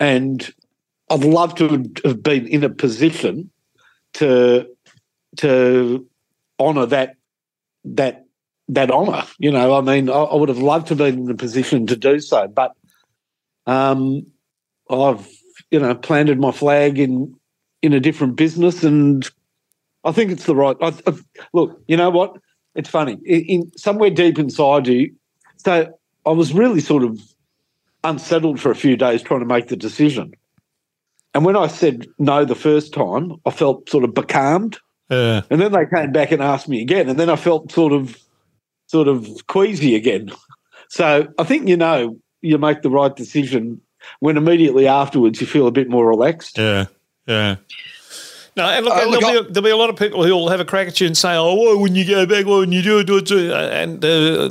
and 0.00 0.52
I'd 1.08 1.22
love 1.24 1.54
to 1.56 1.84
have 2.04 2.20
been 2.20 2.48
in 2.48 2.64
a 2.64 2.68
position 2.68 3.50
to 4.14 4.66
to 5.36 6.04
honour 6.58 6.86
that 6.86 7.14
that 7.84 8.24
that 8.68 8.90
honour. 8.90 9.24
You 9.38 9.52
know, 9.52 9.74
I 9.76 9.80
mean, 9.82 10.10
I, 10.10 10.14
I 10.14 10.34
would 10.34 10.48
have 10.48 10.58
loved 10.58 10.88
to 10.88 10.94
have 10.96 10.98
been 10.98 11.24
in 11.26 11.30
a 11.30 11.36
position 11.36 11.86
to 11.86 11.96
do 11.96 12.18
so, 12.18 12.48
but 12.48 12.72
um, 13.66 14.26
I've 14.90 15.28
you 15.70 15.78
know 15.78 15.94
planted 15.94 16.40
my 16.40 16.50
flag 16.50 16.98
in 16.98 17.36
in 17.82 17.92
a 17.92 18.00
different 18.00 18.34
business, 18.34 18.82
and 18.82 19.28
I 20.04 20.12
think 20.12 20.30
it's 20.30 20.44
the 20.44 20.56
right. 20.56 20.76
I, 20.80 20.88
I, 21.06 21.14
look, 21.52 21.80
you 21.86 21.96
know 21.96 22.10
what? 22.10 22.36
It's 22.74 22.88
funny. 22.88 23.18
In, 23.24 23.40
in 23.44 23.78
somewhere 23.78 24.10
deep 24.10 24.38
inside 24.38 24.86
you, 24.86 25.14
so 25.56 25.92
I 26.24 26.30
was 26.30 26.52
really 26.52 26.80
sort 26.80 27.02
of 27.02 27.20
unsettled 28.04 28.60
for 28.60 28.70
a 28.70 28.74
few 28.76 28.96
days 28.96 29.22
trying 29.22 29.40
to 29.40 29.46
make 29.46 29.68
the 29.68 29.76
decision. 29.76 30.32
And 31.34 31.44
when 31.44 31.56
I 31.56 31.66
said 31.68 32.06
no 32.18 32.44
the 32.44 32.54
first 32.54 32.92
time, 32.92 33.36
I 33.46 33.50
felt 33.50 33.88
sort 33.88 34.04
of 34.04 34.14
becalmed. 34.14 34.78
uh, 35.10 35.42
And 35.50 35.60
then 35.60 35.72
they 35.72 35.86
came 35.86 36.12
back 36.12 36.32
and 36.32 36.42
asked 36.42 36.68
me 36.68 36.80
again, 36.80 37.08
and 37.08 37.18
then 37.18 37.30
I 37.30 37.36
felt 37.36 37.70
sort 37.70 37.92
of, 37.92 38.18
sort 38.86 39.06
of 39.08 39.46
queasy 39.46 39.94
again. 39.94 40.30
So 40.92 41.28
I 41.38 41.44
think 41.44 41.68
you 41.68 41.76
know 41.76 42.18
you 42.40 42.58
make 42.58 42.82
the 42.82 42.90
right 42.90 43.14
decision 43.14 43.80
when 44.18 44.36
immediately 44.36 44.88
afterwards 44.88 45.40
you 45.40 45.46
feel 45.46 45.68
a 45.68 45.70
bit 45.70 45.88
more 45.88 46.04
relaxed. 46.04 46.58
yeah, 46.58 46.86
yeah. 47.28 47.56
No, 48.60 48.66
and 48.66 48.84
look, 48.84 48.94
Uh, 48.94 49.04
look, 49.08 49.20
there'll, 49.20 49.42
be, 49.44 49.50
there'll 49.52 49.64
be 49.64 49.70
a 49.70 49.76
lot 49.76 49.90
of 49.90 49.96
people 49.96 50.24
who 50.24 50.32
will 50.34 50.48
have 50.50 50.60
a 50.60 50.64
crack 50.64 50.88
at 50.88 51.00
you 51.00 51.06
and 51.06 51.16
say, 51.16 51.34
"Oh, 51.34 51.54
why 51.54 51.74
wouldn't 51.80 51.96
you 51.98 52.04
go 52.06 52.26
back? 52.26 52.44
Why 52.46 52.56
wouldn't 52.56 52.74
you 52.74 52.82
do 52.82 52.98
it?" 52.98 53.06
Do 53.06 53.16
it, 53.16 53.26
do 53.26 53.38
it? 53.38 53.52
And 53.52 54.04
uh, 54.04 54.08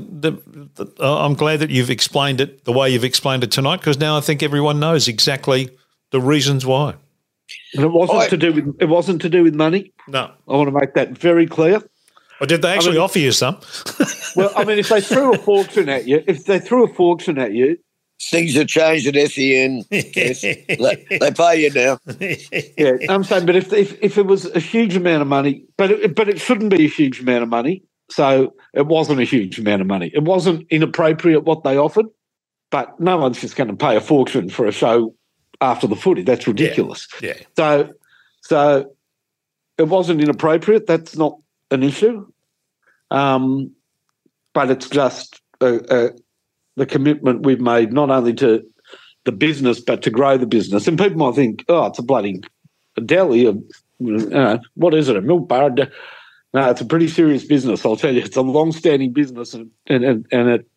the, 0.10 0.38
the, 0.76 0.88
uh, 1.00 1.26
I'm 1.26 1.36
glad 1.36 1.60
that 1.60 1.70
you've 1.70 1.90
explained 1.92 2.42
it 2.42 2.66
the 2.66 2.72
way 2.72 2.90
you've 2.90 3.04
explained 3.04 3.44
it 3.44 3.52
tonight, 3.52 3.78
because 3.78 4.00
now 4.00 4.18
I 4.18 4.22
think 4.22 4.42
everyone 4.42 4.80
knows 4.80 5.08
exactly 5.08 5.70
the 6.12 6.20
reasons 6.20 6.66
why. 6.66 6.96
And 7.76 7.84
it 7.84 7.92
wasn't 7.92 8.20
I- 8.20 8.28
to 8.30 8.38
do 8.38 8.52
with 8.54 8.76
it 8.80 8.86
wasn't 8.86 9.22
to 9.22 9.30
do 9.30 9.44
with 9.44 9.56
money. 9.56 9.92
No, 10.08 10.32
I 10.48 10.54
want 10.54 10.68
to 10.70 10.78
make 10.80 10.94
that 10.96 11.18
very 11.18 11.46
clear. 11.48 11.82
or 12.42 12.48
did 12.48 12.62
they 12.62 12.72
actually 12.74 12.94
mean- 12.94 13.02
offer 13.02 13.20
you 13.20 13.32
some? 13.32 13.60
Well, 14.36 14.52
I 14.56 14.64
mean, 14.64 14.78
if 14.78 14.90
they 14.90 15.02
threw 15.02 15.34
a 15.34 15.38
fortune 15.40 15.90
at 15.90 16.08
you, 16.08 16.24
if 16.28 16.46
they 16.46 16.60
threw 16.60 16.84
a 16.86 16.94
fortune 16.94 17.40
at 17.40 17.52
you, 17.52 17.78
things 18.22 18.56
have 18.56 18.68
changed 18.68 19.08
at 19.08 19.32
SEN. 19.32 19.84
Yes. 19.92 20.42
they, 20.42 21.08
they 21.20 21.32
pay 21.32 21.64
you 21.64 21.72
now. 21.74 22.00
yeah, 22.78 22.94
I'm 23.10 23.24
saying, 23.24 23.46
but 23.46 23.56
if 23.56 23.74
if 23.74 23.98
if 24.02 24.18
it 24.18 24.26
was 24.26 24.46
a 24.46 24.60
huge 24.60 24.96
amount 24.96 25.22
of 25.22 25.28
money, 25.28 25.66
but 25.78 25.92
it, 25.92 26.16
but 26.16 26.30
it 26.30 26.40
shouldn't 26.40 26.72
be 26.72 26.86
a 26.86 26.90
huge 26.90 27.22
amount 27.22 27.44
of 27.44 27.50
money. 27.50 27.84
So 28.12 28.56
it 28.74 28.88
wasn't 28.88 29.20
a 29.20 29.24
huge 29.26 29.60
amount 29.60 29.82
of 29.82 29.88
money. 29.88 30.12
It 30.14 30.24
wasn't 30.24 30.68
inappropriate 30.70 31.44
what 31.44 31.64
they 31.64 31.78
offered, 31.78 32.08
but 32.72 33.00
no 33.00 33.18
one's 33.18 33.42
just 33.42 33.56
going 33.56 33.70
to 33.70 33.76
pay 33.76 33.96
a 33.96 34.02
fortune 34.02 34.50
for 34.50 34.66
a 34.66 34.72
show 34.72 35.16
after 35.62 35.88
the 35.88 35.96
footy. 35.96 36.24
That's 36.24 36.48
ridiculous. 36.48 37.08
yeah, 37.22 37.34
So, 37.56 37.92
so 38.42 38.96
it 39.78 39.88
wasn't 39.88 40.22
inappropriate. 40.22 40.88
That's 40.88 41.18
not 41.18 41.40
an 41.72 41.84
issue. 41.84 42.28
Um, 43.12 43.74
but 44.54 44.72
it's 44.72 44.90
just 44.90 45.42
uh, 45.62 45.78
uh, 45.90 46.10
the 46.80 46.86
commitment 46.86 47.46
we've 47.46 47.62
made 47.62 47.94
not 47.94 48.10
only 48.10 48.34
to 48.34 48.66
the 49.26 49.32
business 49.32 49.80
but 49.80 50.02
to 50.02 50.10
grow 50.10 50.38
the 50.38 50.48
business. 50.48 50.88
And 50.88 50.98
people 50.98 51.18
might 51.18 51.36
think, 51.36 51.64
oh, 51.68 51.86
it's 51.86 52.00
a 52.00 52.04
bloody 52.04 52.42
a 52.98 53.02
deli. 53.02 53.48
Or, 53.48 53.54
you 54.00 54.18
know, 54.30 54.60
what 54.76 54.94
is 54.94 55.10
it? 55.10 55.18
A 55.18 55.22
milk 55.22 55.48
bar? 55.48 55.70
No, 56.52 56.70
it's 56.70 56.82
a 56.82 56.86
pretty 56.86 57.08
serious 57.08 57.44
business. 57.44 57.86
I'll 57.86 57.96
tell 57.96 58.14
you, 58.14 58.22
it's 58.22 58.38
a 58.38 58.42
long-standing 58.42 59.14
business, 59.14 59.54
and 59.54 59.70
and 59.88 60.04
and, 60.04 60.26
and 60.32 60.50
it 60.50 60.68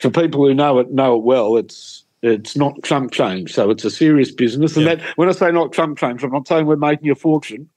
for 0.00 0.10
people 0.10 0.46
who 0.46 0.54
know 0.54 0.78
it 0.78 0.90
know 0.92 1.16
it 1.16 1.22
well. 1.24 1.56
It's 1.56 2.04
it's 2.22 2.56
not 2.56 2.82
Trump 2.82 3.12
change, 3.12 3.52
so 3.52 3.70
it's 3.70 3.84
a 3.84 3.90
serious 3.90 4.32
business. 4.32 4.76
And 4.76 4.86
Yeah. 4.86 4.94
that 4.94 5.04
when 5.16 5.28
I 5.28 5.32
say 5.32 5.50
not 5.52 5.72
Trump 5.72 5.98
change, 5.98 6.24
I'm 6.24 6.32
not 6.32 6.48
saying 6.48 6.64
we're 6.66 6.76
making 6.76 7.10
a 7.10 7.14
fortune, 7.14 7.68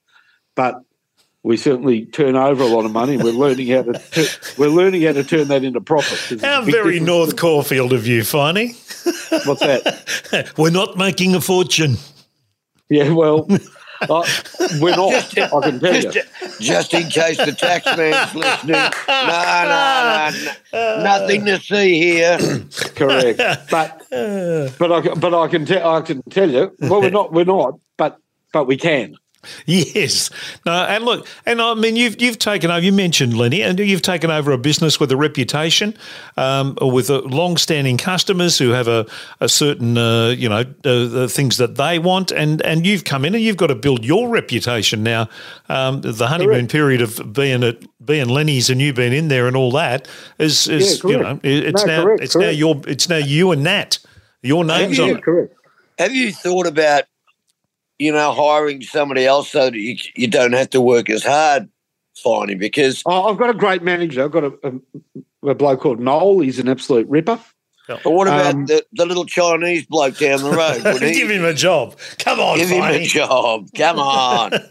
but 0.55 0.75
we 1.47 1.55
certainly 1.55 2.05
turn 2.07 2.35
over 2.35 2.61
a 2.61 2.67
lot 2.67 2.85
of 2.85 2.91
money. 2.91 3.17
We're 3.17 3.31
learning 3.31 3.67
how 3.69 3.83
to 3.83 4.39
we're 4.57 4.69
learning 4.69 5.03
how 5.03 5.13
to 5.13 5.23
turn 5.23 5.47
that 5.47 5.63
into 5.63 5.81
profit. 5.81 6.19
There's 6.29 6.43
a 6.43 6.47
How 6.47 6.61
very 6.61 6.99
difference. 6.99 7.07
North 7.07 7.35
Caulfield 7.37 7.93
of 7.93 8.05
you, 8.05 8.21
Finey. 8.21 8.75
What's 9.45 9.61
that? 9.61 10.53
We're 10.57 10.69
not 10.69 10.97
making 10.97 11.33
a 11.35 11.41
fortune. 11.41 11.95
Yeah, 12.89 13.11
well, 13.11 13.47
uh, 14.01 14.23
we're 14.79 14.95
not. 14.95 15.37
I 15.37 15.61
can 15.61 15.79
tell 15.79 15.95
you. 15.95 16.11
Just, 16.11 16.61
just 16.61 16.93
in 16.93 17.09
case 17.09 17.37
the 17.37 17.51
tax 17.51 17.85
man's 17.85 18.33
listening. 18.33 18.71
No, 18.71 18.91
no, 19.07 20.31
no, 20.73 21.03
nothing 21.03 21.45
to 21.45 21.59
see 21.59 21.99
here. 21.99 22.37
Correct, 22.95 23.37
but 23.69 24.07
but 24.09 24.91
I 24.91 25.13
but 25.15 25.33
I 25.33 25.47
can 25.47 25.65
tell 25.65 25.95
I 25.95 26.01
can 26.01 26.21
tell 26.29 26.49
you. 26.49 26.73
Well, 26.79 27.01
we're 27.01 27.09
not 27.09 27.33
we're 27.33 27.45
not, 27.45 27.79
but 27.97 28.19
but 28.53 28.67
we 28.67 28.77
can. 28.77 29.17
Yes. 29.65 30.29
No, 30.65 30.71
and 30.71 31.03
look, 31.05 31.27
and 31.45 31.61
I 31.61 31.73
mean, 31.73 31.95
you've 31.95 32.21
you've 32.21 32.39
taken 32.39 32.71
over. 32.71 32.79
You 32.83 32.91
mentioned 32.93 33.37
Lenny, 33.37 33.61
and 33.61 33.77
you've 33.79 34.01
taken 34.01 34.31
over 34.31 34.51
a 34.51 34.57
business 34.57 34.99
with 34.99 35.11
a 35.11 35.17
reputation, 35.17 35.93
um, 36.37 36.77
with 36.81 37.09
uh, 37.09 37.19
long-standing 37.21 37.97
customers 37.97 38.57
who 38.57 38.69
have 38.69 38.87
a, 38.87 39.05
a 39.41 39.49
certain, 39.49 39.97
uh, 39.97 40.29
you 40.29 40.47
know, 40.49 40.61
uh, 40.61 40.63
the 40.83 41.27
things 41.29 41.57
that 41.57 41.75
they 41.75 41.99
want, 41.99 42.31
and 42.31 42.61
and 42.61 42.85
you've 42.85 43.03
come 43.03 43.25
in 43.25 43.35
and 43.35 43.43
you've 43.43 43.57
got 43.57 43.67
to 43.67 43.75
build 43.75 44.05
your 44.05 44.29
reputation 44.29 45.03
now. 45.03 45.27
Um, 45.69 46.01
the 46.01 46.27
honeymoon 46.27 46.67
period 46.67 47.01
of 47.01 47.33
being 47.33 47.63
at 47.63 47.77
being 48.05 48.29
Lenny's 48.29 48.69
and 48.69 48.79
you 48.81 48.93
being 48.93 49.13
in 49.13 49.27
there 49.27 49.47
and 49.47 49.55
all 49.57 49.71
that 49.73 50.07
is 50.39 50.67
is 50.67 51.01
Yeah, 51.03 51.09
you 51.09 51.17
know 51.17 51.39
it's 51.43 51.85
No, 51.85 51.91
now 51.97 52.03
correct, 52.03 52.23
it's 52.23 52.35
now 52.35 52.49
your 52.49 52.81
it's 52.87 53.09
now 53.09 53.17
you 53.17 53.51
and 53.51 53.63
Nat. 53.63 53.99
Your 54.43 54.63
names 54.63 54.99
on 54.99 55.07
you- 55.09 55.15
it. 55.15 55.23
correct. 55.23 55.53
Have 55.99 56.13
you 56.13 56.31
thought 56.31 56.67
about, 56.67 57.03
you 57.99 58.11
know, 58.11 58.31
hiring 58.31 58.81
somebody 58.81 59.25
else 59.25 59.49
so 59.51 59.65
that 59.69 59.77
you, 59.77 59.95
you 60.15 60.27
don't 60.27 60.53
have 60.53 60.69
to 60.71 60.81
work 60.81 61.09
as 61.09 61.23
hard, 61.23 61.67
Finey? 62.25 62.57
Because 62.57 63.01
Oh, 63.05 63.29
I've 63.31 63.37
got 63.37 63.49
a 63.49 63.53
great 63.53 63.83
manager. 63.83 64.23
I've 64.23 64.31
got 64.31 64.43
a, 64.43 64.53
a, 65.43 65.49
a 65.49 65.55
bloke 65.55 65.81
called 65.81 65.99
Noel. 65.99 66.39
He's 66.39 66.59
an 66.59 66.67
absolute 66.69 67.07
ripper. 67.09 67.39
but 67.87 68.05
what 68.05 68.27
about 68.27 68.53
Um, 68.53 68.65
the, 68.65 68.85
the 68.93 69.05
little 69.05 69.25
Chinese 69.25 69.85
bloke 69.85 70.17
down 70.17 70.41
the 70.43 70.51
road? 70.51 70.81
Would 70.93 71.01
he 71.01 71.13
Give 71.13 71.29
him 71.29 71.45
a 71.45 71.53
job. 71.53 71.97
Come 72.19 72.39
on, 72.39 72.57
give 72.57 72.69
him 72.69 72.83
a 72.83 73.03
job? 73.05 73.67
Come 73.75 73.97
on. 73.99 74.53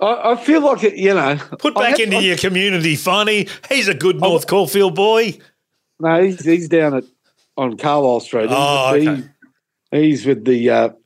I, 0.00 0.32
I 0.32 0.36
feel 0.36 0.60
like 0.60 0.82
it, 0.84 0.96
you 0.96 1.14
know. 1.14 1.36
Put 1.58 1.74
back 1.74 1.90
have- 1.92 2.00
into 2.00 2.16
I- 2.18 2.20
your 2.20 2.36
community, 2.36 2.94
Finey. 2.96 3.48
He's 3.70 3.88
a 3.88 3.94
good 3.94 4.20
North 4.20 4.46
Caulfield 4.46 4.94
boy. 4.94 5.38
No, 6.00 6.22
he's, 6.22 6.44
he's 6.44 6.68
down 6.68 6.94
at 6.94 7.04
on 7.56 7.76
Carlisle 7.76 8.20
Street. 8.20 8.48
He's, 8.48 8.50
Oh, 8.52 8.94
he- 8.94 9.08
okay. 9.08 9.22
he's 9.92 10.26
with 10.26 10.44
the 10.44 10.68
uh, 10.70 10.84
at 10.86 10.96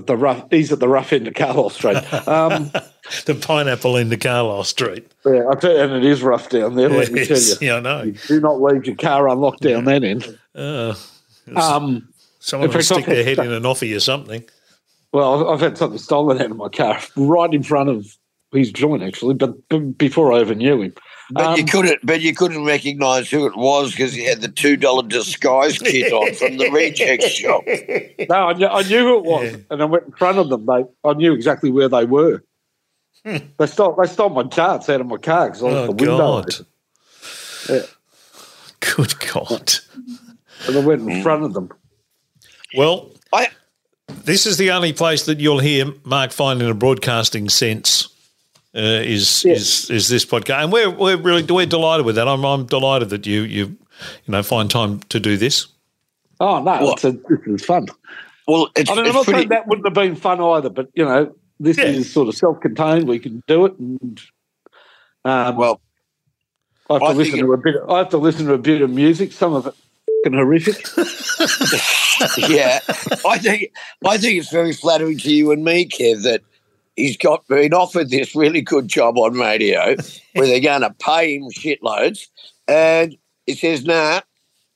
the 0.00 0.16
rough. 0.16 0.44
He's 0.50 0.70
at 0.72 0.80
the 0.80 0.88
rough 0.88 1.12
end 1.12 1.26
of 1.28 1.34
Carlisle 1.34 1.70
Street. 1.70 2.28
Um, 2.28 2.70
The 3.24 3.36
pineapple 3.36 3.96
end 3.96 4.12
of 4.12 4.18
Carlisle 4.18 4.64
Street. 4.64 5.06
yeah, 5.24 5.44
I 5.48 5.54
tell 5.54 5.72
you, 5.72 5.78
and 5.80 5.92
it 5.92 6.04
is 6.04 6.22
rough 6.24 6.48
down 6.50 6.74
there. 6.74 6.88
Let 6.88 7.12
me 7.12 7.24
tell 7.24 7.38
you. 7.38 7.54
Yeah, 7.60 7.76
I 7.76 7.80
know. 7.80 8.02
You 8.02 8.12
do 8.26 8.40
not 8.40 8.60
leave 8.60 8.84
your 8.84 8.96
car 8.96 9.28
unlocked 9.28 9.60
down 9.62 9.84
that 9.84 10.02
end. 10.02 10.36
Uh, 10.56 10.94
Um, 11.54 12.08
someone 12.40 12.68
will 12.70 12.82
stick 12.82 13.06
their 13.06 13.22
head 13.22 13.38
in 13.38 13.52
an 13.52 13.62
offie 13.62 13.94
or 13.96 14.00
something. 14.00 14.42
well, 15.12 15.34
I've- 15.40 15.48
I've 15.50 15.60
had 15.60 15.78
something 15.78 15.98
stolen 16.00 16.40
out 16.42 16.50
of 16.50 16.56
my 16.56 16.68
car 16.68 16.98
right 17.16 17.54
in 17.54 17.62
front 17.62 17.88
of 17.90 18.06
his 18.52 18.72
joint, 18.72 19.04
actually, 19.04 19.34
but 19.34 19.54
before 19.96 20.32
I 20.32 20.40
ever 20.40 20.56
knew 20.56 20.82
him. 20.82 20.94
But 21.30 21.56
you 21.56 21.62
Um, 21.64 21.68
couldn't. 21.68 22.00
But 22.06 22.20
you 22.20 22.34
couldn't 22.34 22.64
recognise 22.64 23.28
who 23.28 23.46
it 23.46 23.56
was 23.56 23.90
because 23.90 24.12
he 24.12 24.24
had 24.24 24.40
the 24.42 24.48
two 24.48 24.76
dollar 24.76 25.02
disguise 25.02 25.78
kit 25.78 26.12
on 26.12 26.34
from 26.34 26.56
the 26.56 26.70
reject 26.70 27.22
shop. 27.28 27.64
No, 28.28 28.48
I 28.48 28.52
knew, 28.52 28.66
I 28.66 28.82
knew 28.82 28.98
who 29.00 29.18
it 29.18 29.24
was, 29.24 29.56
and 29.70 29.82
I 29.82 29.84
went 29.86 30.04
in 30.06 30.12
front 30.12 30.38
of 30.38 30.48
them. 30.50 30.66
They, 30.66 30.84
I 31.08 31.12
knew 31.14 31.32
exactly 31.34 31.70
where 31.70 31.88
they 31.88 32.04
were. 32.04 32.42
They 33.24 33.66
stole, 33.66 33.96
they 34.00 34.06
stole 34.06 34.28
my 34.28 34.44
charts 34.44 34.88
out 34.88 35.00
of 35.00 35.06
my 35.08 35.16
car 35.16 35.48
because 35.48 35.60
I 35.64 35.66
left 35.66 35.76
Oh, 35.78 35.86
the 35.86 35.92
window 36.04 36.18
God. 36.18 36.54
Yeah. 37.68 37.80
Good 38.78 39.14
God. 39.32 39.74
and 40.68 40.76
I 40.76 40.80
went 40.80 41.10
in 41.10 41.22
front 41.24 41.42
of 41.42 41.52
them. 41.54 41.70
Well, 42.76 43.10
I 43.32 43.48
this 44.24 44.46
is 44.46 44.58
the 44.58 44.70
only 44.70 44.92
place 44.92 45.24
that 45.26 45.40
you'll 45.40 45.58
hear 45.58 45.86
Mark 46.04 46.30
Fine 46.30 46.60
in 46.60 46.68
a 46.68 46.74
broadcasting 46.74 47.48
sense. 47.48 48.08
Uh, 48.76 49.00
is 49.02 49.42
Yeah. 49.44 49.54
is 49.54 49.90
is 49.90 50.08
this 50.08 50.24
podcast? 50.26 50.62
And 50.64 50.72
we're 50.72 50.90
we're 50.90 51.16
really 51.16 51.42
we're 51.42 51.64
delighted 51.66 52.04
with 52.04 52.16
that. 52.16 52.28
I'm 52.28 52.44
I'm 52.44 52.66
delighted 52.66 53.08
that 53.10 53.26
you 53.26 53.42
you 53.42 53.64
you 54.26 54.28
know 54.28 54.42
find 54.42 54.70
time 54.70 55.00
to 55.08 55.18
do 55.18 55.36
this. 55.38 55.66
Oh 56.40 56.62
no, 56.62 56.82
What? 56.84 57.02
it's 57.02 57.04
a, 57.04 57.12
this 57.12 57.40
is 57.46 57.64
fun. 57.64 57.86
well, 58.46 58.68
it's, 58.76 58.90
I 58.90 58.94
mean, 58.96 59.06
I'm 59.06 59.12
not 59.14 59.24
pretty. 59.24 59.38
saying 59.40 59.48
that 59.48 59.66
wouldn't 59.66 59.86
have 59.86 59.94
been 59.94 60.14
fun 60.14 60.40
either, 60.42 60.68
but 60.68 60.88
you 60.94 61.04
know, 61.06 61.34
this 61.58 61.78
Yeah. 61.78 61.84
is 61.84 62.12
sort 62.12 62.28
of 62.28 62.34
self-contained. 62.36 63.08
We 63.08 63.18
can 63.18 63.42
do 63.46 63.64
it, 63.64 63.78
and 63.78 64.20
um, 65.24 65.56
Well, 65.56 65.80
I 66.90 66.94
have 66.94 67.00
to 67.02 67.06
I 67.08 67.12
listen 67.14 67.32
think 67.36 67.46
to 67.46 67.52
a 67.54 67.56
bit. 67.56 67.74
I 67.88 67.98
have 67.98 68.10
to 68.10 68.18
listen 68.18 68.44
to 68.46 68.52
a 68.52 68.58
bit 68.58 68.82
of 68.82 68.90
music. 68.90 69.32
Some 69.32 69.54
of 69.54 69.66
it 69.66 69.74
fucking 70.24 70.38
horrific. 70.38 70.86
yeah, 72.36 72.80
I 73.26 73.38
think 73.38 73.72
I 74.04 74.18
think 74.18 74.38
it's 74.38 74.50
very 74.50 74.72
flattering 74.74 75.16
to 75.18 75.32
you 75.32 75.50
and 75.52 75.64
me, 75.64 75.86
Kev, 75.86 76.22
that 76.24 76.42
he's 76.96 77.16
got 77.16 77.46
been 77.46 77.74
offered 77.74 78.10
this 78.10 78.34
really 78.34 78.60
good 78.62 78.88
job 78.88 79.16
on 79.18 79.34
radio 79.34 79.94
where 80.34 80.46
they're 80.46 80.60
going 80.60 80.80
to 80.82 80.94
pay 80.98 81.36
him 81.36 81.44
shitloads, 81.50 82.26
and 82.66 83.16
he 83.46 83.54
says, 83.54 83.84
"Nah, 83.84 84.20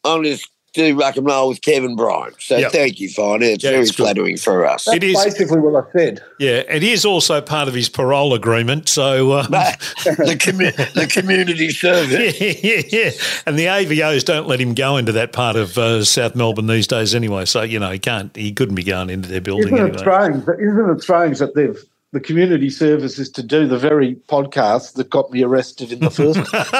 I'm 0.05 0.23
just 0.25 0.49
do 0.73 0.97
rock 0.97 1.17
and 1.17 1.27
roll 1.27 1.49
with 1.49 1.63
Kevin 1.63 1.97
Bryant." 1.97 2.37
So 2.39 2.57
Yep. 2.57 2.71
thank 2.71 3.01
you, 3.01 3.09
Fine. 3.11 3.43
It's 3.43 3.65
Yeah, 3.65 3.71
very 3.71 3.83
it's 3.83 3.91
good. 3.91 4.05
flattering 4.05 4.37
for 4.37 4.65
us. 4.65 4.87
It 4.87 5.03
is. 5.03 5.17
basically 5.25 5.59
what 5.59 5.85
I 5.85 5.91
said. 5.99 6.21
Yeah, 6.39 6.63
it 6.69 6.85
is 6.85 7.05
also 7.05 7.41
part 7.41 7.67
of 7.67 7.75
his 7.75 7.89
parole 7.89 8.35
agreement. 8.35 8.89
So 8.89 9.33
um, 9.33 9.47
the, 9.51 10.37
commu- 10.39 10.93
the 10.95 11.09
community 11.09 11.71
service. 11.71 12.13
yeah, 12.41 12.53
yeah, 12.63 12.83
yeah. 12.89 13.11
And 13.47 13.59
the 13.59 13.65
AVOs 13.67 14.25
don't 14.25 14.47
let 14.47 14.61
him 14.61 14.75
go 14.75 14.97
into 14.97 15.11
that 15.11 15.33
part 15.33 15.57
of 15.57 15.77
uh, 15.77 16.05
South 16.05 16.37
Melbourne 16.37 16.69
these 16.69 16.87
days 16.87 17.17
anyway. 17.17 17.47
So, 17.47 17.63
you 17.63 17.81
know, 17.81 17.91
he 17.91 17.99
can't, 17.99 18.35
he 18.37 18.53
couldn't 18.53 18.77
be 18.77 18.85
going 18.85 19.11
into 19.11 19.29
their 19.29 19.41
building 19.41 19.75
Isn't 19.75 19.97
it 19.97 19.99
strange? 19.99 20.45
that- 20.45 20.61
Isn't 20.61 20.91
it 20.91 21.03
strange 21.03 21.39
that 21.41 21.57
they've 21.57 21.77
the 22.13 22.21
community 22.21 22.71
service 22.71 23.19
is 23.19 23.31
to 23.31 23.43
do 23.43 23.67
the 23.67 23.79
very 23.79 24.17
podcast 24.29 24.95
that 24.95 25.11
got 25.11 25.31
me 25.31 25.43
arrested 25.43 25.93
in 25.93 26.01
the 26.01 26.11
first 26.11 26.41
place? 26.45 26.75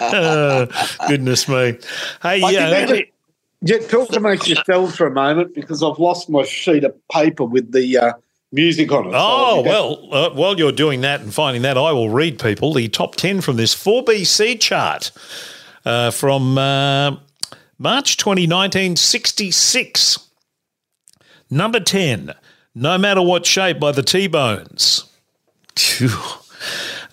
Uh, 0.00 0.66
goodness 1.08 1.48
me. 1.48 1.78
Hey, 2.22 2.42
I 2.42 2.50
yeah. 2.50 3.00
Yeah, 3.60 3.78
talk 3.78 4.12
amongst 4.12 4.46
yourselves 4.46 4.96
for 4.96 5.06
a 5.08 5.10
moment 5.10 5.52
because 5.54 5.82
I've 5.82 5.98
lost 5.98 6.30
my 6.30 6.44
sheet 6.44 6.84
of 6.84 6.94
paper 7.08 7.44
with 7.44 7.72
the 7.72 7.98
uh, 7.98 8.12
music 8.52 8.92
on 8.92 9.06
it. 9.06 9.12
Oh, 9.14 9.62
well, 9.62 10.14
uh, 10.14 10.30
while 10.30 10.56
you're 10.56 10.70
doing 10.70 11.00
that 11.00 11.20
and 11.22 11.34
finding 11.34 11.62
that, 11.62 11.76
I 11.76 11.90
will 11.90 12.08
read 12.08 12.38
people 12.38 12.72
the 12.72 12.88
top 12.88 13.16
10 13.16 13.40
from 13.40 13.56
this 13.56 13.74
4BC 13.74 14.60
chart 14.60 15.10
uh, 15.84 16.12
from 16.12 16.56
uh, 16.56 17.16
March 17.78 18.16
2019 18.16 18.94
66. 18.94 20.18
Number 21.50 21.80
10, 21.80 22.34
No 22.80 22.96
Matter 22.96 23.22
What 23.22 23.44
Shape 23.44 23.80
by 23.80 23.90
the 23.90 24.04
T 24.04 24.28
Bones. 24.28 25.04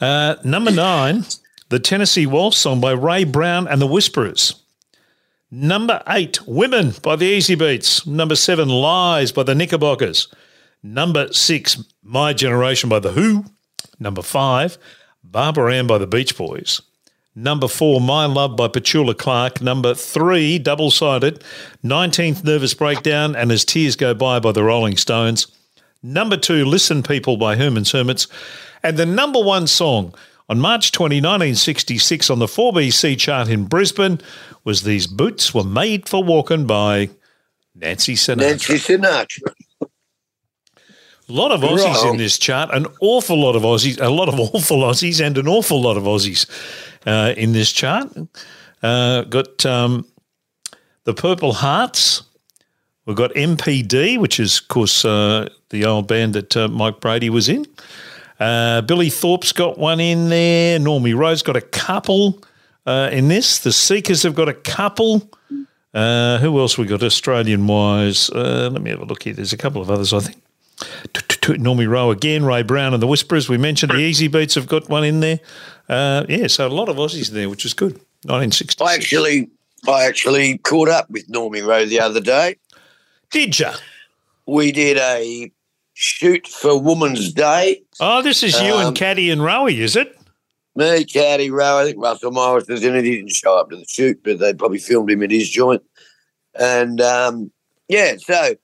Uh, 0.02 0.36
number 0.44 0.72
9, 0.72 1.24
The 1.70 1.80
Tennessee 1.80 2.26
Waltz 2.26 2.58
song 2.58 2.82
by 2.82 2.92
Ray 2.92 3.24
Brown 3.24 3.68
and 3.68 3.82
the 3.82 3.88
Whisperers. 3.88 4.62
Number 5.50 6.04
8, 6.08 6.46
Women 6.48 6.94
by 7.02 7.16
the 7.16 7.38
Easybeats. 7.38 8.06
Number 8.06 8.36
7, 8.36 8.68
Lies 8.68 9.32
by 9.32 9.44
the 9.44 9.56
Knickerbockers. 9.56 10.28
Number 10.84 11.32
six, 11.32 11.84
My 12.04 12.34
Generation 12.34 12.90
by 12.90 13.00
The 13.00 13.14
Who. 13.14 13.46
Number 14.00 14.22
five, 14.22 14.78
Barbara 15.24 15.76
Ann 15.76 15.88
by 15.88 15.98
the 15.98 16.06
Beach 16.06 16.38
Boys. 16.38 16.82
Number 17.34 17.68
four, 17.68 18.00
My 18.00 18.26
Love 18.26 18.56
by 18.56 18.68
Petula 18.68 19.18
Clark. 19.18 19.62
Number 19.62 19.94
three, 19.94 20.60
double 20.60 20.92
sided, 20.92 21.44
19th 21.84 22.44
Nervous 22.44 22.74
Breakdown 22.74 23.36
and 23.36 23.52
As 23.52 23.66
Tears 23.66 23.96
Go 23.96 24.14
By 24.14 24.40
by 24.40 24.52
the 24.52 24.64
Rolling 24.64 24.98
Stones. 24.98 25.48
Number 26.06 26.38
two, 26.38 26.66
Listen 26.66 27.02
People 27.02 27.36
by 27.36 27.56
Herman's 27.56 27.92
Hermits. 27.92 28.28
And 28.84 28.96
the 28.96 29.08
number 29.08 29.42
one 29.42 29.66
song 29.66 30.14
on 30.48 30.60
March 30.60 30.92
20, 30.92 31.16
1966 31.16 32.30
on 32.30 32.38
the 32.38 32.46
4BC 32.46 33.18
chart 33.18 33.50
in 33.50 33.66
Brisbane 33.66 34.22
was 34.64 34.84
These 34.84 35.08
Boots 35.08 35.52
Were 35.56 35.64
Made 35.64 36.08
for 36.08 36.24
Walking 36.24 36.68
by 36.68 37.10
Nancy 37.74 38.14
Sinatra. 38.14 38.38
Nancy 38.38 38.74
Sinatra. 38.76 39.54
A 39.82 39.88
lot 41.28 41.52
of 41.52 41.62
Aussies 41.62 42.12
in 42.12 42.18
this 42.18 42.38
chart, 42.38 42.70
an 42.72 42.86
awful 43.02 43.42
lot 43.42 43.56
of 43.56 43.64
Aussies, 43.64 44.00
a 44.00 44.10
lot 44.10 44.30
of 44.30 44.40
awful 44.54 44.82
Aussies, 44.82 45.26
and 45.26 45.36
an 45.40 45.48
awful 45.48 45.82
lot 45.82 45.98
of 45.98 46.04
Aussies 46.04 46.46
uh, 47.08 47.34
in 47.36 47.54
this 47.54 47.72
chart. 47.72 48.16
Uh, 48.84 49.24
got 49.24 49.66
um, 49.66 50.06
the 51.06 51.16
Purple 51.16 51.54
Hearts. 51.54 52.22
We've 53.06 53.16
got 53.16 53.32
MPD, 53.34 54.20
which 54.20 54.40
is, 54.40 54.60
of 54.60 54.68
course, 54.68 55.06
uh, 55.06 55.50
the 55.70 55.86
old 55.86 56.08
band 56.08 56.34
that 56.34 56.58
uh, 56.58 56.68
Mike 56.68 57.00
Brady 57.00 57.30
was 57.30 57.50
in. 57.50 57.66
Uh, 58.40 58.82
Billy 58.82 59.10
Thorpe's 59.10 59.52
got 59.52 59.78
one 59.78 60.00
in 60.00 60.30
there. 60.30 60.80
Normie 60.80 61.16
Rowe's 61.16 61.44
got 61.44 61.56
a 61.56 61.62
couple 61.62 62.44
uh, 62.86 63.10
in 63.12 63.28
this. 63.28 63.60
The 63.60 63.72
Seekers 63.72 64.24
have 64.24 64.36
got 64.36 64.50
a 64.50 64.54
couple. 64.54 65.30
Uh, 65.94 66.40
who 66.40 66.60
else 66.60 66.78
we 66.78 66.86
got 66.86 67.04
Australian 67.04 67.68
wise? 67.68 68.30
Uh, 68.30 68.70
let 68.72 68.82
me 68.82 68.90
have 68.90 69.00
a 69.00 69.06
look 69.06 69.24
here. 69.24 69.34
There's 69.34 69.54
a 69.54 69.58
couple 69.58 69.82
of 69.82 69.90
others, 69.90 70.12
I 70.12 70.20
think. 70.20 70.42
Normie 71.62 71.88
Rowe 71.88 72.12
again, 72.12 72.44
Ray 72.44 72.64
Brown 72.64 72.94
and 72.94 73.02
the 73.02 73.08
Whisperers. 73.08 73.48
We 73.48 73.58
mentioned 73.58 73.92
the 73.92 73.98
Easybeats 73.98 74.56
have 74.56 74.68
got 74.68 74.90
one 74.90 75.06
in 75.06 75.20
there. 75.20 75.40
Uh, 75.88 76.26
yeah, 76.28 76.48
so 76.48 76.68
a 76.68 76.70
lot 76.70 76.90
of 76.90 76.98
Aussies 76.98 77.30
there, 77.30 77.50
which 77.50 77.66
is 77.66 77.74
good. 77.74 77.94
1966. 78.24 78.82
I 78.82 78.96
actually, 78.96 79.50
I 79.88 80.06
actually 80.06 80.58
caught 80.58 80.90
up 80.90 81.10
with 81.10 81.30
Normie 81.30 81.66
Rowe 81.66 81.86
the 81.86 82.00
other 82.00 82.20
day. 82.20 82.58
Did 83.32 83.60
you? 83.60 83.70
We 84.48 84.72
did 84.72 84.98
a 84.98 85.52
shoot 85.94 86.48
for 86.48 86.80
Women's 86.80 87.34
Day. 87.34 87.82
Oh, 88.00 88.22
this 88.22 88.44
is 88.44 88.60
you 88.62 88.74
Um, 88.74 88.88
and 88.88 88.96
Caddy 88.96 89.30
and 89.30 89.42
Rowie, 89.42 89.80
is 89.80 89.96
it? 89.96 90.18
Me, 90.76 91.06
Caddy, 91.06 91.50
Rowe, 91.50 91.78
I 91.80 91.86
think 91.86 91.98
Russell 92.02 92.32
Morris 92.32 92.68
was 92.68 92.84
in 92.84 92.96
it. 92.96 93.06
He 93.06 93.16
didn't 93.16 93.32
show 93.32 93.58
up 93.58 93.70
to 93.70 93.78
the 93.78 93.86
shoot, 93.86 94.20
but 94.24 94.40
they 94.40 94.54
probably 94.54 94.78
filmed 94.78 95.10
him 95.10 95.24
at 95.24 95.32
his 95.32 95.50
joint. 95.50 95.82
And 96.60 97.00
um, 97.00 97.50
yeah, 97.88 98.16
so 98.18 98.56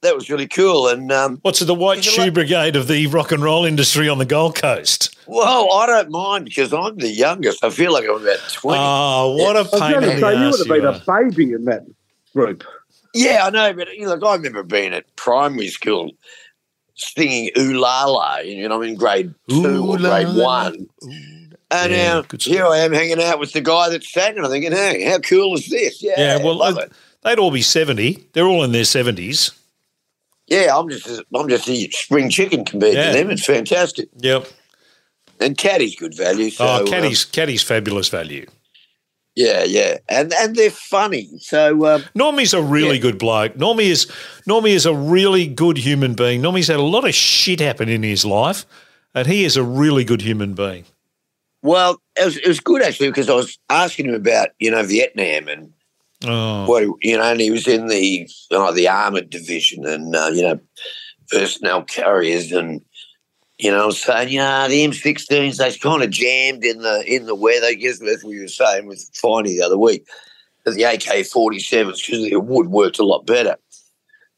that 0.00 0.14
was 0.14 0.30
really 0.30 0.48
cool. 0.48 0.88
And 0.88 1.12
um, 1.12 1.38
What's 1.42 1.60
the 1.60 1.74
White 1.74 2.02
Shoe 2.04 2.22
like- 2.22 2.34
Brigade 2.34 2.74
of 2.74 2.88
the 2.88 3.06
rock 3.08 3.32
and 3.32 3.42
roll 3.42 3.66
industry 3.66 4.08
on 4.08 4.16
the 4.18 4.24
Gold 4.24 4.54
Coast? 4.56 5.14
well, 5.26 5.70
I 5.74 5.86
don't 5.86 6.10
mind 6.10 6.46
because 6.46 6.72
I'm 6.72 6.96
the 6.96 7.08
youngest. 7.08 7.62
I 7.62 7.68
feel 7.70 7.92
like 7.92 8.04
I'm 8.04 8.22
about 8.22 8.38
20. 8.50 8.78
Oh, 8.80 9.36
what 9.38 9.54
a 9.56 9.58
I 9.58 9.62
was 9.62 9.70
pain 9.72 9.92
going 9.92 10.04
in 10.04 10.08
to 10.08 10.14
the 10.14 10.20
say, 10.20 10.32
you 10.32 10.44
ass 10.46 10.58
would 10.58 10.68
have 10.68 10.76
been 11.06 11.14
are. 11.14 11.20
a 11.20 11.30
baby 11.30 11.52
in 11.52 11.64
that 11.66 11.82
group. 12.34 12.64
Yeah, 13.14 13.46
I 13.46 13.50
know, 13.50 13.72
but 13.74 13.94
you 13.94 14.06
know, 14.06 14.14
like 14.14 14.22
I 14.24 14.34
remember 14.36 14.62
being 14.62 14.92
at 14.94 15.14
primary 15.16 15.68
school 15.68 16.12
singing 16.94 17.50
"Ooh 17.58 17.74
La 17.74 18.04
La," 18.06 18.38
you 18.38 18.68
know, 18.68 18.76
I'm 18.76 18.88
in 18.88 18.94
grade 18.96 19.34
two 19.48 19.66
Ooh 19.66 19.84
or 19.92 19.98
la 19.98 20.10
grade 20.10 20.28
la. 20.28 20.64
one, 20.64 20.86
and 21.70 21.92
Yeah, 21.92 22.22
now 22.22 22.24
here 22.40 22.66
I 22.66 22.78
am 22.78 22.92
hanging 22.92 23.20
out 23.22 23.38
with 23.38 23.52
the 23.52 23.60
guy 23.60 23.88
that 23.90 24.04
sang, 24.04 24.36
and 24.36 24.44
I'm 24.46 24.50
thinking, 24.50 24.72
hey, 24.72 25.04
how 25.04 25.18
cool 25.18 25.56
is 25.56 25.68
this? 25.68 26.02
Yeah, 26.02 26.14
Yeah, 26.18 26.44
well, 26.44 26.62
uh, 26.62 26.74
it. 26.74 26.92
they'd 27.22 27.38
all 27.38 27.50
be 27.50 27.62
70. 27.62 28.28
They're 28.32 28.46
all 28.46 28.64
in 28.64 28.72
their 28.72 28.82
70s. 28.84 29.52
yeah, 30.46 30.76
I'm 30.76 30.88
just 30.88 31.22
I'm 31.34 31.48
just 31.48 31.68
a 31.68 31.90
spring 31.90 32.30
chicken 32.30 32.64
compared 32.64 32.94
Yeah. 32.94 33.12
to 33.12 33.18
them. 33.18 33.30
It's 33.30 33.44
fantastic, 33.44 34.08
Yep. 34.20 34.46
and 35.40 35.56
Caddy's 35.56 35.96
good 35.96 36.14
value. 36.16 36.50
So, 36.50 36.64
Oh, 36.66 36.80
um, 36.80 36.86
Caddy's, 36.86 37.24
Caddy's 37.26 37.62
fabulous 37.62 38.08
value. 38.08 38.46
Yeah, 39.34 39.64
yeah, 39.64 39.98
and 40.08 40.32
and 40.34 40.54
they're 40.56 40.70
funny. 40.70 41.30
So 41.38 41.86
um, 41.86 42.02
Normie's 42.16 42.54
a 42.54 42.62
really 42.62 42.96
Yeah. 42.96 43.02
good 43.02 43.18
bloke. 43.18 43.54
Normie 43.54 43.90
is 43.90 44.06
Normie 44.48 44.70
is 44.70 44.86
a 44.86 44.94
really 44.94 45.46
good 45.46 45.78
human 45.78 46.14
being. 46.14 46.42
Normie's 46.42 46.68
had 46.68 46.76
a 46.78 46.82
lot 46.82 47.06
of 47.06 47.14
shit 47.14 47.60
happen 47.60 47.88
in 47.88 48.02
his 48.02 48.24
life, 48.24 48.66
and 49.14 49.26
he 49.26 49.44
is 49.44 49.56
a 49.56 49.62
really 49.64 50.04
good 50.04 50.22
human 50.22 50.54
being. 50.54 50.84
well, 51.62 52.00
it 52.16 52.24
was, 52.24 52.36
it 52.36 52.48
was 52.48 52.60
good 52.60 52.82
actually 52.82 53.08
because 53.08 53.30
I 53.30 53.34
was 53.34 53.58
asking 53.70 54.06
him 54.06 54.14
about 54.14 54.48
you 54.58 54.70
know 54.70 54.82
Vietnam 54.82 55.48
and 55.48 55.72
Oh, 56.24 56.66
what 56.66 56.84
you 57.02 57.16
know, 57.16 57.22
and 57.24 57.40
he 57.40 57.50
was 57.50 57.66
in 57.66 57.88
the 57.88 58.28
oh, 58.52 58.72
the 58.72 58.86
armored 58.88 59.28
division 59.30 59.84
and 59.86 60.14
uh, 60.14 60.30
you 60.32 60.42
know 60.42 60.60
personnel 61.30 61.82
carriers 61.82 62.52
and 62.52 62.80
you 63.62 63.70
know 63.70 63.90
saying 63.90 64.30
you 64.30 64.38
know 64.38 64.68
the 64.68 64.86
M16s 64.86 65.56
they 65.56 65.72
kind 65.78 66.02
of 66.02 66.10
jammed 66.10 66.64
in 66.64 66.78
the 66.78 67.04
in 67.06 67.26
the 67.26 67.34
weather. 67.34 67.66
I 67.66 67.74
guess 67.74 67.98
that's 67.98 68.24
what 68.24 68.32
you 68.32 68.42
were 68.42 68.48
saying 68.48 68.86
with 68.86 69.10
Finey 69.12 69.48
the 69.48 69.62
other 69.62 69.78
week 69.78 70.06
that 70.64 70.72
the 70.72 70.84
AK-47s 70.84 72.06
because 72.06 72.24
the 72.24 72.36
wood 72.36 72.68
worked 72.68 72.98
a 72.98 73.04
lot 73.04 73.26
better. 73.26 73.56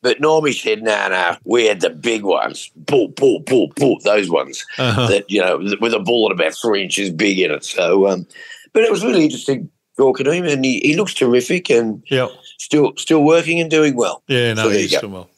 But 0.02 0.20
Normie 0.20 0.52
said, 0.52 0.82
"No, 0.82 1.08
no, 1.08 1.36
we 1.44 1.64
had 1.64 1.80
the 1.80 1.88
big 1.88 2.24
ones, 2.24 2.70
pull, 2.86 3.08
pull, 3.08 3.40
pull, 3.40 3.68
pull, 3.70 3.98
those 4.04 4.28
ones 4.28 4.64
uh-huh. 4.76 5.08
that 5.08 5.30
you 5.30 5.40
know 5.40 5.56
with 5.80 5.94
a 5.94 5.98
bullet 5.98 6.32
about 6.32 6.54
three 6.54 6.82
inches 6.82 7.10
big 7.10 7.38
in 7.38 7.50
it." 7.50 7.64
So, 7.64 8.06
um, 8.06 8.26
but 8.74 8.82
it 8.82 8.90
was 8.90 9.02
really 9.02 9.24
interesting 9.24 9.70
talking 9.96 10.24
to 10.24 10.32
him, 10.32 10.44
and 10.44 10.62
he, 10.62 10.80
he 10.80 10.96
looks 10.96 11.14
terrific 11.14 11.70
and 11.70 12.02
yeah, 12.10 12.28
still 12.58 12.92
still 12.98 13.24
working 13.24 13.60
and 13.60 13.70
doing 13.70 13.96
well. 13.96 14.22
yeah. 14.28 14.52
No, 14.52 14.64
So 14.64 14.70
he's 14.70 15.00
doing 15.00 15.12
well. 15.14 15.30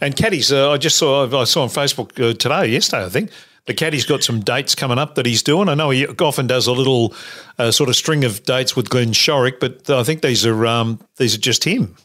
And 0.00 0.14
Caddy's, 0.14 0.52
uh, 0.52 0.70
I 0.70 0.76
just 0.76 0.96
saw 0.96 1.24
I 1.40 1.44
saw 1.44 1.62
on 1.62 1.68
Facebook 1.68 2.12
uh, 2.20 2.34
today, 2.34 2.68
yesterday, 2.68 3.04
I 3.04 3.08
think. 3.08 3.30
The 3.66 3.74
Caddy's 3.74 4.04
got 4.04 4.22
some 4.22 4.40
dates 4.40 4.76
coming 4.76 4.96
up 4.96 5.16
that 5.16 5.26
he's 5.26 5.42
doing. 5.42 5.68
I 5.68 5.74
know 5.74 5.90
he 5.90 6.06
often 6.06 6.46
does 6.46 6.68
a 6.68 6.72
little 6.72 7.14
uh, 7.58 7.72
sort 7.72 7.88
of 7.88 7.96
string 7.96 8.22
of 8.24 8.44
dates 8.44 8.76
with 8.76 8.88
Glenn 8.90 9.08
Shorrock, 9.08 9.58
but 9.58 9.90
I 9.90 10.04
think 10.04 10.22
these 10.22 10.46
are 10.46 10.66
um, 10.66 11.00
these 11.16 11.34
are 11.34 11.38
just 11.38 11.64
him. 11.64 11.96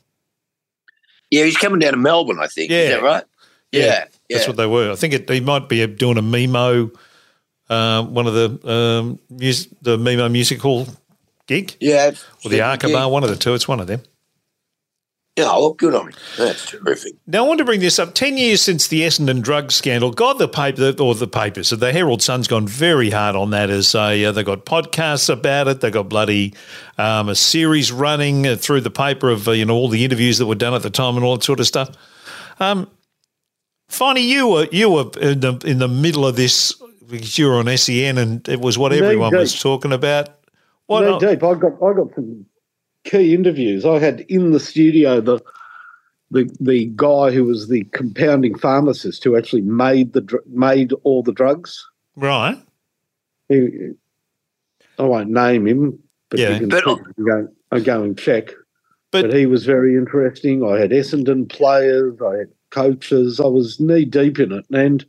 Yeah, 1.29 1.45
he's 1.45 1.57
coming 1.57 1.79
down 1.79 1.93
to 1.93 1.99
Melbourne, 1.99 2.39
I 2.41 2.47
think. 2.47 2.71
Yeah. 2.71 2.77
Is 2.77 2.89
that 2.89 3.03
right? 3.03 3.23
Yeah, 3.71 4.05
yeah. 4.27 4.37
That's 4.37 4.47
what 4.47 4.57
they 4.57 4.65
were. 4.65 4.91
I 4.91 4.95
think 4.95 5.13
it, 5.13 5.29
he 5.29 5.39
might 5.39 5.69
be 5.69 5.85
doing 5.87 6.17
a 6.17 6.21
Memo, 6.21 6.91
uh, 7.69 8.03
one 8.03 8.27
of 8.27 8.33
the 8.33 8.69
um, 8.69 9.19
mus- 9.29 9.67
the 9.81 9.97
Memo 9.97 10.27
music 10.29 10.61
hall 10.61 10.87
gig 11.47 11.75
yeah. 11.79 12.11
or 12.43 12.49
the 12.49 12.59
Arkabar, 12.59 13.09
one 13.09 13.23
of 13.23 13.29
the 13.29 13.35
two. 13.35 13.53
It's 13.53 13.67
one 13.67 13.79
of 13.79 13.87
them. 13.87 14.01
Yeah, 15.37 15.45
well, 15.45 15.73
good 15.73 15.95
on 15.95 16.07
him. 16.09 16.13
That's 16.37 16.65
terrific. 16.65 17.13
Now 17.25 17.45
I 17.45 17.47
want 17.47 17.59
to 17.59 17.65
bring 17.65 17.79
this 17.79 17.99
up. 17.99 18.13
Ten 18.13 18.37
years 18.37 18.61
since 18.61 18.87
the 18.89 19.01
Essendon 19.01 19.41
drug 19.41 19.71
scandal. 19.71 20.11
God, 20.11 20.39
the 20.39 20.47
paper 20.49 20.93
or 20.99 21.15
the 21.15 21.27
papers, 21.27 21.69
the 21.69 21.93
Herald 21.93 22.21
Sun's 22.21 22.49
gone 22.49 22.67
very 22.67 23.11
hard 23.11 23.37
on 23.37 23.51
that. 23.51 23.69
As 23.69 23.95
a, 23.95 24.25
uh, 24.25 24.31
they 24.33 24.43
got 24.43 24.65
podcasts 24.65 25.29
about 25.29 25.69
it. 25.69 25.79
they've 25.79 25.91
got 25.91 26.09
bloody 26.09 26.53
um, 26.97 27.29
a 27.29 27.35
series 27.35 27.93
running 27.93 28.45
uh, 28.45 28.57
through 28.57 28.81
the 28.81 28.91
paper 28.91 29.29
of 29.29 29.47
uh, 29.47 29.51
you 29.51 29.63
know 29.63 29.75
all 29.75 29.87
the 29.87 30.03
interviews 30.03 30.37
that 30.39 30.47
were 30.47 30.55
done 30.55 30.73
at 30.73 30.83
the 30.83 30.89
time 30.89 31.15
and 31.15 31.23
all 31.23 31.37
that 31.37 31.43
sort 31.43 31.61
of 31.61 31.67
stuff. 31.67 31.89
Um, 32.59 32.89
Finey, 33.89 34.23
you 34.23 34.47
were 34.47 34.67
you 34.69 34.89
were 34.89 35.11
in 35.21 35.39
the 35.39 35.57
in 35.65 35.79
the 35.79 35.87
middle 35.87 36.25
of 36.27 36.35
this 36.35 36.73
because 37.09 37.37
you 37.37 37.47
were 37.47 37.55
on 37.55 37.77
SEN 37.77 38.17
and 38.17 38.47
it 38.49 38.59
was 38.59 38.77
what 38.77 38.91
Knee 38.91 38.99
everyone 38.99 39.33
was 39.33 39.57
talking 39.57 39.93
about. 39.93 40.27
What? 40.87 41.01
No, 41.01 41.19
deep. 41.19 41.41
I 41.41 41.53
got 41.53 41.81
I 41.81 41.93
got 41.93 42.13
some 42.15 42.45
key 43.03 43.33
interviews. 43.33 43.85
I 43.85 43.99
had 43.99 44.21
in 44.21 44.51
the 44.51 44.59
studio 44.59 45.21
the 45.21 45.39
the 46.29 46.49
the 46.59 46.91
guy 46.95 47.31
who 47.31 47.43
was 47.43 47.67
the 47.67 47.83
compounding 47.91 48.57
pharmacist 48.57 49.23
who 49.23 49.35
actually 49.37 49.63
made 49.63 50.13
the 50.13 50.21
dr- 50.21 50.45
made 50.47 50.93
all 51.03 51.23
the 51.23 51.33
drugs. 51.33 51.85
right. 52.15 52.57
He, 53.49 53.89
I 54.97 55.03
won't 55.03 55.29
name 55.29 55.67
him, 55.67 55.99
but 56.29 56.39
Yeah. 56.39 56.53
you 56.53 56.59
can 56.59 56.69
But- 56.69 56.83
check 56.85 56.97
and 57.17 57.25
go, 57.25 57.47
and 57.71 57.85
go 57.85 58.03
and 58.03 58.17
check. 58.17 58.47
But- 59.11 59.23
But, 59.23 59.33
he 59.33 59.45
was 59.45 59.65
very 59.65 59.95
interesting. 59.97 60.63
I 60.63 60.79
had 60.79 60.91
Essendon 60.91 61.49
players, 61.49 62.17
I 62.21 62.37
had 62.37 62.47
coaches. 62.69 63.41
I 63.41 63.47
was 63.47 63.77
knee 63.79 64.05
deep 64.05 64.39
in 64.39 64.53
it, 64.53 64.65
and 64.71 65.05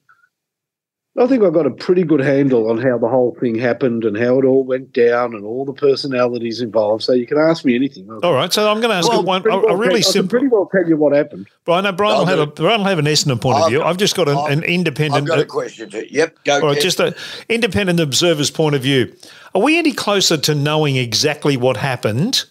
I 1.19 1.27
think 1.27 1.45
I 1.45 1.51
got 1.51 1.67
a 1.67 1.71
pretty 1.71 2.05
good 2.05 2.21
handle 2.21 2.71
on 2.71 2.79
how 2.79 2.97
the 2.97 3.07
whole 3.09 3.37
thing 3.39 3.55
happened 3.55 4.03
and 4.05 4.17
how 4.17 4.39
it 4.39 4.47
all 4.47 4.65
went 4.65 4.95
down 4.95 5.35
and 5.35 5.45
all 5.45 5.67
the 5.67 5.75
personalities 5.75 6.63
involved. 6.63 7.05
So 7.05 7.13
you 7.13 7.27
can 7.27 7.37
ask 7.37 7.67
me 7.67 7.75
anything. 7.75 8.11
All 8.23 8.33
right. 8.33 8.51
So 8.51 8.71
I'm 8.71 8.81
going 8.81 8.89
to 8.89 8.97
ask 8.97 9.13
you 9.13 9.21
one 9.21 9.43
Pretty 9.43 9.59
a, 9.59 9.61
well 9.61 9.75
a 9.75 9.77
really 9.77 10.01
tell- 10.01 10.09
I 10.11 10.13
can 10.13 10.13
simple. 10.13 10.31
pretty 10.31 10.49
well 10.49 10.71
tell 10.73 10.89
you 10.89 10.97
what 10.97 11.15
happened. 11.15 11.49
Brian, 11.67 11.85
no, 11.85 11.93
Brian 11.93 12.15
will 12.15 12.21
I'll 12.21 12.27
have 12.27 12.39
a 12.39 12.47
Brian 12.47 12.81
will 12.81 12.87
have 12.87 12.99
an 12.99 13.05
Essendon 13.05 13.39
point 13.43 13.59
of 13.59 13.65
I've 13.65 13.69
view. 13.69 13.83
I've 13.83 13.99
just 13.99 14.17
got 14.17 14.29
an, 14.31 14.39
I've- 14.39 14.53
an 14.55 14.63
independent. 14.63 15.25
I've 15.25 15.29
got 15.29 15.39
a 15.39 15.43
uh, 15.43 15.47
question 15.47 15.91
too. 15.91 16.07
Yep, 16.09 16.45
go. 16.45 16.55
all 16.55 16.69
right, 16.69 16.81
just 16.81 16.99
an 16.99 17.15
independent 17.51 18.01
observer's 18.01 18.51
point 18.51 18.75
of 18.75 18.81
view. 18.81 19.15
Are 19.55 19.61
we 19.61 19.77
any 19.79 19.93
closer 19.93 20.39
to 20.39 20.55
knowing 20.55 20.97
exactly 20.97 21.59
what 21.59 21.77
happened 21.77 22.45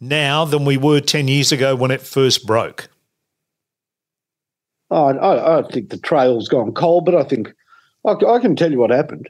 now 0.00 0.46
than 0.46 0.64
we 0.64 0.78
were 0.78 1.00
ten 1.00 1.28
years 1.28 1.52
ago 1.52 1.76
when 1.76 1.90
it 1.90 2.00
first 2.00 2.46
broke? 2.46 2.88
Oh, 4.90 5.04
I, 5.08 5.12
I, 5.16 5.58
I 5.58 5.62
think 5.70 5.90
the 5.90 5.98
trail's 5.98 6.48
gone 6.48 6.72
cold, 6.72 7.04
but 7.04 7.14
I 7.14 7.22
think 7.24 7.52
I, 8.06 8.14
c- 8.18 8.26
I 8.26 8.38
can 8.38 8.56
tell 8.56 8.70
you 8.70 8.78
what 8.78 8.90
happened. 8.90 9.28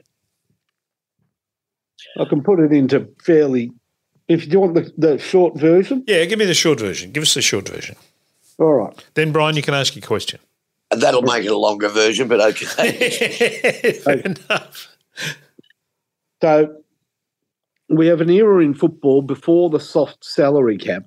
I 2.19 2.25
can 2.25 2.43
put 2.43 2.59
it 2.59 2.71
into 2.71 3.07
fairly. 3.23 3.71
If 4.27 4.51
you 4.51 4.59
want 4.59 4.75
the, 4.75 4.91
the 4.97 5.17
short 5.17 5.57
version, 5.57 6.03
Yeah, 6.07 6.25
give 6.25 6.37
me 6.39 6.45
the 6.45 6.53
short 6.53 6.79
version. 6.79 7.11
Give 7.11 7.23
us 7.23 7.33
the 7.33 7.41
short 7.41 7.67
version. 7.69 7.95
all 8.59 8.73
right. 8.73 9.05
Then, 9.13 9.31
Brian, 9.31 9.55
you 9.55 9.61
can 9.61 9.73
ask 9.73 9.95
your 9.95 10.05
question. 10.05 10.39
That'll 10.91 11.21
make 11.21 11.43
it 11.43 11.51
a 11.51 11.57
longer 11.57 11.89
version, 11.89 12.27
but 12.27 12.39
okay. 12.41 12.65
Fair 14.03 14.19
enough. 14.19 14.95
So 16.41 16.77
we 17.89 18.07
have 18.07 18.21
an 18.21 18.29
era 18.29 18.63
in 18.63 18.73
football 18.73 19.21
before 19.21 19.69
the 19.69 19.79
soft 19.79 20.23
salary 20.23 20.77
cap 20.77 21.03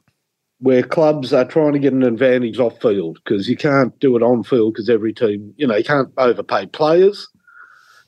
where 0.58 0.82
clubs 0.82 1.32
are 1.32 1.44
trying 1.46 1.72
to 1.72 1.78
get 1.78 1.92
an 1.94 2.02
advantage 2.02 2.58
off 2.58 2.80
field 2.82 3.18
because 3.24 3.48
you 3.48 3.56
can't 3.56 3.98
do 4.00 4.16
it 4.16 4.22
on 4.22 4.42
field 4.42 4.74
because 4.74 4.90
every 4.90 5.12
team, 5.14 5.54
you 5.56 5.66
know, 5.66 5.76
you 5.76 5.84
can't 5.84 6.10
overpay 6.18 6.66
players. 6.66 7.26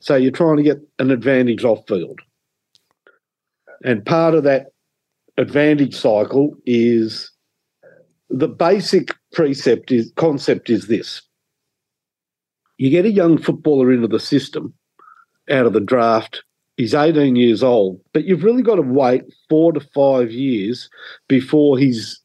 So 0.03 0.17
you're 0.17 0.31
trying 0.31 0.57
to 0.57 0.63
get 0.63 0.79
an 0.99 1.11
advantage 1.11 1.63
off 1.63 1.87
field. 1.87 2.19
And 3.85 4.05
part 4.05 4.35
of 4.35 4.43
that 4.43 4.73
advantage 5.37 5.95
cycle 5.95 6.57
is 6.65 7.31
the 8.29 8.49
basic 8.49 9.15
precept 9.31 9.93
is 9.93 10.11
concept 10.17 10.69
is 10.69 10.87
this. 10.87 11.21
You 12.77 12.89
get 12.89 13.05
a 13.05 13.11
young 13.11 13.37
footballer 13.37 13.93
into 13.93 14.09
the 14.09 14.19
system 14.19 14.73
out 15.49 15.65
of 15.65 15.71
the 15.71 15.79
draft 15.79 16.43
he's 16.75 16.93
18 16.93 17.37
years 17.37 17.63
old, 17.63 18.01
but 18.13 18.25
you've 18.25 18.43
really 18.43 18.61
got 18.61 18.75
to 18.75 18.81
wait 18.81 19.23
four 19.47 19.71
to 19.71 19.79
five 19.79 20.31
years 20.31 20.89
before 21.29 21.77
he's 21.77 22.19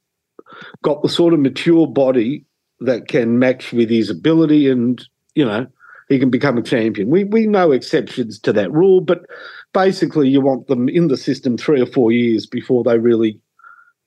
got 0.83 1.01
the 1.03 1.09
sort 1.09 1.33
of 1.33 1.39
mature 1.39 1.87
body 1.87 2.45
that 2.81 3.07
can 3.07 3.39
match 3.39 3.73
with 3.73 3.89
his 3.89 4.11
ability 4.11 4.69
and, 4.69 5.07
you 5.37 5.45
know, 5.45 5.67
he 6.09 6.19
can 6.19 6.31
become 6.31 6.57
a 6.57 6.63
champion. 6.63 7.09
We, 7.09 7.25
we 7.25 7.47
know 7.47 7.73
exceptions 7.73 8.39
to 8.41 8.53
that 8.55 8.73
rule, 8.73 9.01
but 9.01 9.27
basically 9.73 10.29
you 10.29 10.41
want 10.41 10.67
them 10.67 10.89
in 10.89 11.09
the 11.09 11.17
system 11.17 11.57
three 11.57 11.81
or 11.81 11.87
four 11.87 12.13
years 12.13 12.47
before 12.47 12.83
they 12.83 12.99
really 12.99 13.39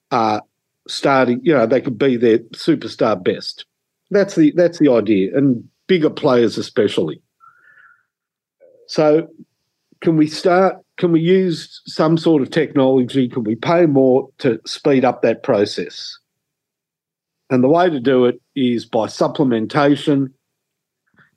are 0.09 0.41
starting, 0.87 1.39
you 1.43 1.53
know, 1.53 1.65
they 1.65 1.81
could 1.81 1.97
be 1.97 2.17
their 2.17 2.39
superstar 2.55 3.23
best. 3.23 3.65
That's 4.09 4.35
the 4.35 4.51
that's 4.55 4.79
the 4.79 4.91
idea. 4.91 5.37
And 5.37 5.63
bigger 5.87 6.09
players 6.09 6.57
especially. 6.57 7.21
So, 8.87 9.27
can 10.01 10.17
we 10.17 10.27
start? 10.27 10.77
Can 10.97 11.11
we 11.11 11.21
use 11.21 11.81
some 11.85 12.17
sort 12.17 12.41
of 12.41 12.49
technology? 12.49 13.29
Can 13.29 13.43
we 13.43 13.55
pay 13.55 13.85
more 13.85 14.29
to 14.39 14.59
speed 14.65 15.05
up 15.05 15.21
that 15.21 15.43
process? 15.43 16.17
And 17.49 17.63
the 17.63 17.69
way 17.69 17.89
to 17.89 17.99
do 17.99 18.25
it 18.25 18.41
is 18.55 18.85
by 18.85 19.07
supplementation, 19.07 20.31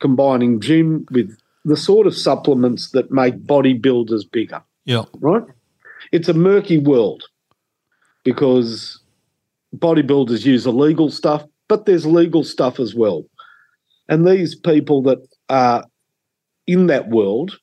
combining 0.01 0.61
gym 0.61 1.07
with 1.11 1.37
the 1.65 1.77
sort 1.77 2.07
of 2.07 2.17
supplements 2.17 2.91
that 2.91 3.11
make 3.11 3.37
bodybuilders 3.47 4.31
bigger, 4.31 4.63
Yeah. 4.85 5.05
right? 5.21 5.45
It's 6.13 6.29
a 6.29 6.35
murky 6.35 6.79
world 6.79 7.25
because 8.25 9.01
bodybuilders 9.77 10.45
use 10.45 10.67
illegal 10.67 11.11
stuff, 11.11 11.45
but 11.69 11.87
there's 11.87 12.07
legal 12.07 12.45
stuff 12.45 12.79
as 12.79 12.95
well. 12.95 13.25
And 14.09 14.27
these 14.27 14.55
people 14.55 15.03
that 15.03 15.19
are 15.49 15.85
in 16.67 16.87
that 16.89 17.09
world, 17.09 17.59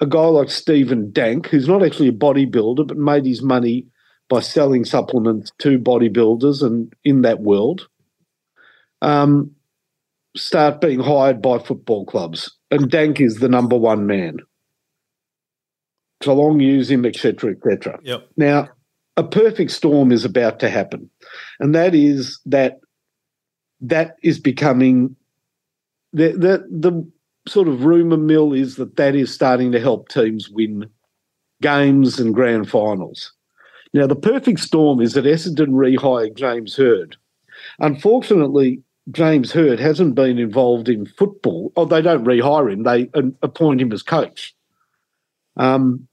a 0.00 0.06
guy 0.06 0.26
like 0.26 0.50
Stephen 0.50 1.10
Dank, 1.12 1.48
who's 1.48 1.68
not 1.68 1.82
actually 1.82 2.08
a 2.08 2.12
bodybuilder, 2.12 2.86
but 2.86 2.96
made 2.96 3.26
his 3.26 3.42
money 3.42 3.86
by 4.28 4.40
selling 4.40 4.84
supplements 4.84 5.50
to 5.58 5.78
bodybuilders 5.78 6.62
and 6.62 6.92
in 7.04 7.22
that 7.22 7.40
world, 7.40 7.88
um, 9.02 9.50
start 10.36 10.80
being 10.80 11.00
hired 11.00 11.42
by 11.42 11.58
football 11.58 12.04
clubs. 12.06 12.54
And 12.70 12.90
Dank 12.90 13.20
is 13.20 13.36
the 13.36 13.48
number 13.48 13.76
one 13.76 14.06
man. 14.06 14.38
Geelong 16.20 16.60
use 16.60 16.90
him, 16.90 17.06
etc., 17.06 17.52
etc. 17.52 17.98
Yep. 18.02 18.28
Now, 18.36 18.68
a 19.16 19.24
perfect 19.24 19.70
storm 19.70 20.12
is 20.12 20.24
about 20.24 20.60
to 20.60 20.70
happen, 20.70 21.10
and 21.58 21.74
that 21.74 21.94
is 21.94 22.38
that 22.46 22.80
that 23.80 24.16
is 24.22 24.38
becoming 24.38 25.16
the 26.12 26.28
the 26.32 26.66
the 26.70 27.10
sort 27.48 27.68
of 27.68 27.84
rumor 27.84 28.18
mill 28.18 28.52
is 28.52 28.76
that 28.76 28.96
that 28.96 29.14
is 29.14 29.32
starting 29.32 29.72
to 29.72 29.80
help 29.80 30.08
teams 30.08 30.50
win 30.50 30.88
games 31.62 32.18
and 32.18 32.34
grand 32.34 32.68
finals. 32.68 33.32
Now, 33.92 34.06
the 34.06 34.16
perfect 34.16 34.60
storm 34.60 35.00
is 35.00 35.14
that 35.14 35.24
Essendon 35.24 35.70
rehired 35.70 36.36
James 36.36 36.76
Hird. 36.76 37.16
Unfortunately, 37.80 38.82
James 39.10 39.52
Hird 39.52 39.80
hasn't 39.80 40.14
been 40.14 40.38
involved 40.38 40.88
in 40.88 41.06
football. 41.06 41.72
Oh, 41.76 41.84
they 41.84 42.02
don't 42.02 42.24
rehire 42.24 42.72
him; 42.72 42.82
they 42.82 43.08
appoint 43.42 43.80
him 43.80 43.92
as 43.92 44.02
coach. 44.02 44.54
Um, 45.56 46.06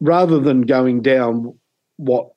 rather 0.00 0.40
than 0.40 0.62
going 0.62 1.02
down 1.02 1.58
what 1.96 2.30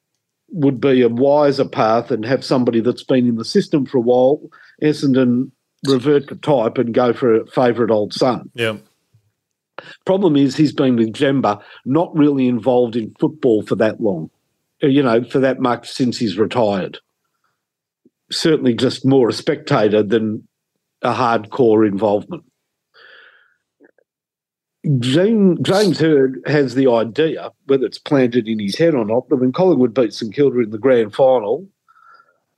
would 0.49 0.79
be 0.79 1.01
a 1.01 1.09
wiser 1.09 1.67
path 1.67 2.11
and 2.11 2.25
have 2.25 2.43
somebody 2.43 2.79
that's 2.79 3.03
been 3.03 3.27
in 3.27 3.35
the 3.35 3.45
system 3.45 3.85
for 3.85 3.97
a 3.97 4.01
while, 4.01 4.41
Essendon 4.81 5.51
revert 5.87 6.27
to 6.27 6.35
type 6.35 6.77
and 6.77 6.93
go 6.93 7.13
for 7.13 7.35
a 7.35 7.47
favourite 7.47 7.91
old 7.91 8.13
son. 8.13 8.49
Yeah. 8.53 8.77
Problem 10.05 10.35
is, 10.35 10.55
he's 10.55 10.73
been 10.73 10.95
with 10.95 11.13
Gemba, 11.13 11.61
not 11.85 12.15
really 12.15 12.47
involved 12.47 12.95
in 12.95 13.13
football 13.19 13.63
for 13.63 13.75
that 13.75 13.99
long, 13.99 14.29
you 14.81 15.03
know, 15.03 15.23
for 15.23 15.39
that 15.39 15.59
much 15.59 15.89
since 15.91 16.17
he's 16.17 16.37
retired. 16.37 16.99
Certainly 18.31 18.75
just 18.75 19.05
more 19.05 19.29
a 19.29 19.33
spectator 19.33 20.01
than 20.03 20.47
a 21.01 21.13
hardcore 21.13 21.87
involvement. 21.87 22.43
James, 24.99 25.59
James 25.63 25.99
Hird 25.99 26.41
has 26.47 26.75
the 26.75 26.89
idea, 26.91 27.51
whether 27.65 27.85
it's 27.85 27.97
planted 27.97 28.47
in 28.47 28.59
his 28.59 28.77
head 28.77 28.93
or 28.93 29.03
not, 29.03 29.27
that 29.29 29.37
when 29.37 29.51
Collingwood 29.51 29.93
beat 29.95 30.13
St 30.13 30.33
Kilda 30.33 30.59
in 30.59 30.69
the 30.69 30.77
grand 30.77 31.15
final, 31.15 31.67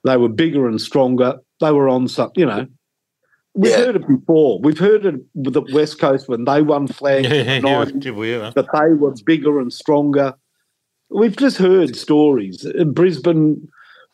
they 0.04 0.18
were 0.18 0.28
bigger 0.30 0.68
and 0.68 0.80
stronger. 0.82 1.36
They 1.62 1.72
were 1.72 1.88
on 1.88 2.08
some, 2.08 2.32
you 2.36 2.46
know. 2.46 2.68
We've 3.56 3.72
Yeah. 3.72 3.78
heard 3.78 3.96
it 3.96 4.08
before. 4.08 4.60
We've 4.62 4.78
heard 4.78 5.06
it 5.06 5.16
with 5.36 5.54
the 5.54 5.62
West 5.74 6.00
Coast 6.00 6.28
when 6.28 6.44
they 6.44 6.62
won 6.62 6.88
flags 6.88 7.26
in 7.26 7.32
the 7.32 7.38
Yeah, 7.54 7.60
90s, 7.62 8.00
did 8.00 8.16
we 8.16 8.34
ever? 8.34 8.52
that 8.56 8.68
they 8.74 8.94
were 8.94 9.14
bigger 9.26 9.60
and 9.60 9.72
stronger. 9.72 10.34
We've 11.10 11.36
just 11.36 11.58
heard 11.58 11.96
stories. 11.96 12.66
In 12.66 12.92
Brisbane, 12.92 13.68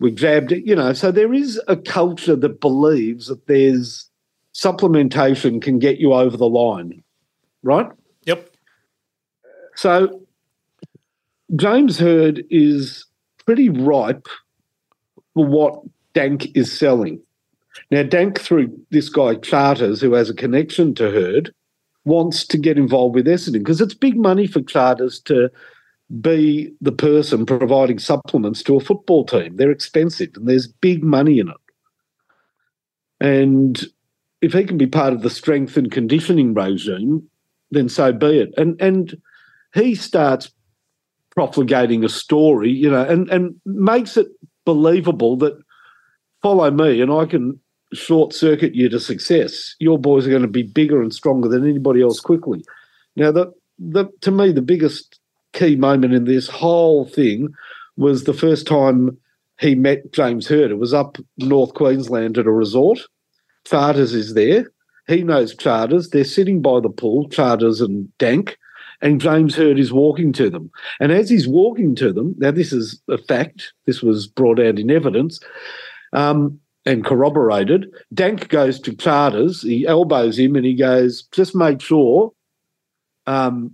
we 0.03 0.11
jabbed 0.11 0.51
it, 0.51 0.65
you 0.65 0.75
know. 0.75 0.91
So 0.91 1.11
there 1.11 1.33
is 1.33 1.61
a 1.69 1.77
culture 1.77 2.35
that 2.35 2.59
believes 2.59 3.27
that 3.27 3.47
there's 3.47 4.09
supplementation 4.53 5.61
can 5.61 5.79
get 5.79 5.97
you 5.97 6.13
over 6.13 6.35
the 6.35 6.49
line, 6.49 7.01
right? 7.63 7.89
Yep. 8.25 8.49
So 9.77 10.21
James 11.55 11.97
Hird 11.97 12.43
is 12.49 13.05
pretty 13.45 13.69
ripe 13.69 14.27
for 15.35 15.45
what 15.45 15.81
Dank 16.13 16.53
is 16.53 16.77
selling. 16.77 17.21
Now, 17.89 18.03
Dank, 18.03 18.41
through 18.41 18.77
this 18.91 19.07
guy 19.07 19.35
Charters, 19.35 20.01
who 20.01 20.11
has 20.15 20.29
a 20.29 20.35
connection 20.35 20.93
to 20.95 21.11
Hird, 21.11 21.53
wants 22.03 22.45
to 22.47 22.57
get 22.57 22.77
involved 22.77 23.15
with 23.15 23.25
Essendon 23.25 23.59
because 23.59 23.79
it's 23.79 23.93
big 23.93 24.17
money 24.17 24.47
for 24.47 24.61
Charters 24.61 25.21
to 25.21 25.49
be 26.21 26.73
the 26.81 26.91
person 26.91 27.45
providing 27.45 27.99
supplements 27.99 28.61
to 28.63 28.75
a 28.75 28.79
football 28.79 29.25
team. 29.25 29.55
They're 29.55 29.71
expensive 29.71 30.29
and 30.35 30.47
there's 30.47 30.67
big 30.67 31.03
money 31.03 31.39
in 31.39 31.49
it. 31.49 31.55
And 33.19 33.83
if 34.41 34.53
he 34.53 34.65
can 34.65 34.77
be 34.77 34.87
part 34.87 35.13
of 35.13 35.21
the 35.21 35.29
strength 35.29 35.77
and 35.77 35.91
conditioning 35.91 36.53
regime, 36.53 37.27
then 37.71 37.89
so 37.89 38.11
be 38.11 38.39
it. 38.39 38.53
And 38.57 38.79
and 38.81 39.19
he 39.73 39.95
starts 39.95 40.51
profligating 41.35 42.03
a 42.05 42.09
story, 42.09 42.69
you 42.69 42.91
know, 42.91 43.03
and, 43.03 43.29
and 43.29 43.59
makes 43.65 44.17
it 44.17 44.27
believable 44.65 45.35
that 45.37 45.57
follow 46.41 46.69
me 46.69 47.01
and 47.01 47.11
I 47.11 47.25
can 47.25 47.59
short 47.93 48.33
circuit 48.33 48.75
you 48.75 48.89
to 48.89 48.99
success. 48.99 49.75
Your 49.79 49.97
boys 49.97 50.27
are 50.27 50.29
going 50.29 50.41
to 50.43 50.47
be 50.47 50.63
bigger 50.63 51.01
and 51.01 51.13
stronger 51.13 51.47
than 51.47 51.67
anybody 51.67 52.01
else 52.01 52.19
quickly. 52.19 52.63
Now 53.15 53.31
the 53.31 53.51
the 53.79 54.05
to 54.21 54.31
me 54.31 54.51
the 54.51 54.61
biggest 54.61 55.19
key 55.53 55.75
moment 55.75 56.13
in 56.13 56.25
this 56.25 56.47
whole 56.47 57.05
thing 57.05 57.53
was 57.95 58.23
the 58.23 58.33
first 58.33 58.67
time 58.67 59.17
he 59.59 59.75
met 59.75 60.11
James 60.11 60.47
Hird. 60.47 60.71
It 60.71 60.79
was 60.79 60.93
up 60.93 61.17
North 61.37 61.73
Queensland 61.73 62.37
at 62.37 62.47
a 62.47 62.51
resort. 62.51 62.99
Charters 63.65 64.13
is 64.13 64.33
there. 64.33 64.71
He 65.07 65.23
knows 65.23 65.55
Charters. 65.55 66.09
They're 66.09 66.23
sitting 66.23 66.61
by 66.61 66.79
the 66.79 66.89
pool, 66.89 67.29
Charters 67.29 67.81
and 67.81 68.15
Dank, 68.17 68.57
and 69.01 69.21
James 69.21 69.55
Hird 69.55 69.79
is 69.79 69.93
walking 69.93 70.33
to 70.33 70.49
them. 70.49 70.71
And 70.99 71.11
as 71.11 71.29
he's 71.29 71.47
walking 71.47 71.95
to 71.95 72.11
them, 72.13 72.35
now 72.37 72.51
this 72.51 72.73
is 72.73 73.01
a 73.09 73.17
fact, 73.17 73.73
this 73.85 74.01
was 74.01 74.27
brought 74.27 74.59
out 74.59 74.79
in 74.79 74.89
evidence 74.89 75.39
um, 76.13 76.59
and 76.85 77.05
corroborated. 77.05 77.85
Dank 78.13 78.49
goes 78.49 78.79
to 78.81 78.95
Charters, 78.95 79.61
he 79.61 79.85
elbows 79.85 80.39
him 80.39 80.55
and 80.55 80.65
he 80.65 80.73
goes, 80.73 81.23
just 81.31 81.53
make 81.53 81.81
sure 81.81 82.31
um, 83.27 83.71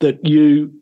that 0.00 0.24
you 0.24 0.81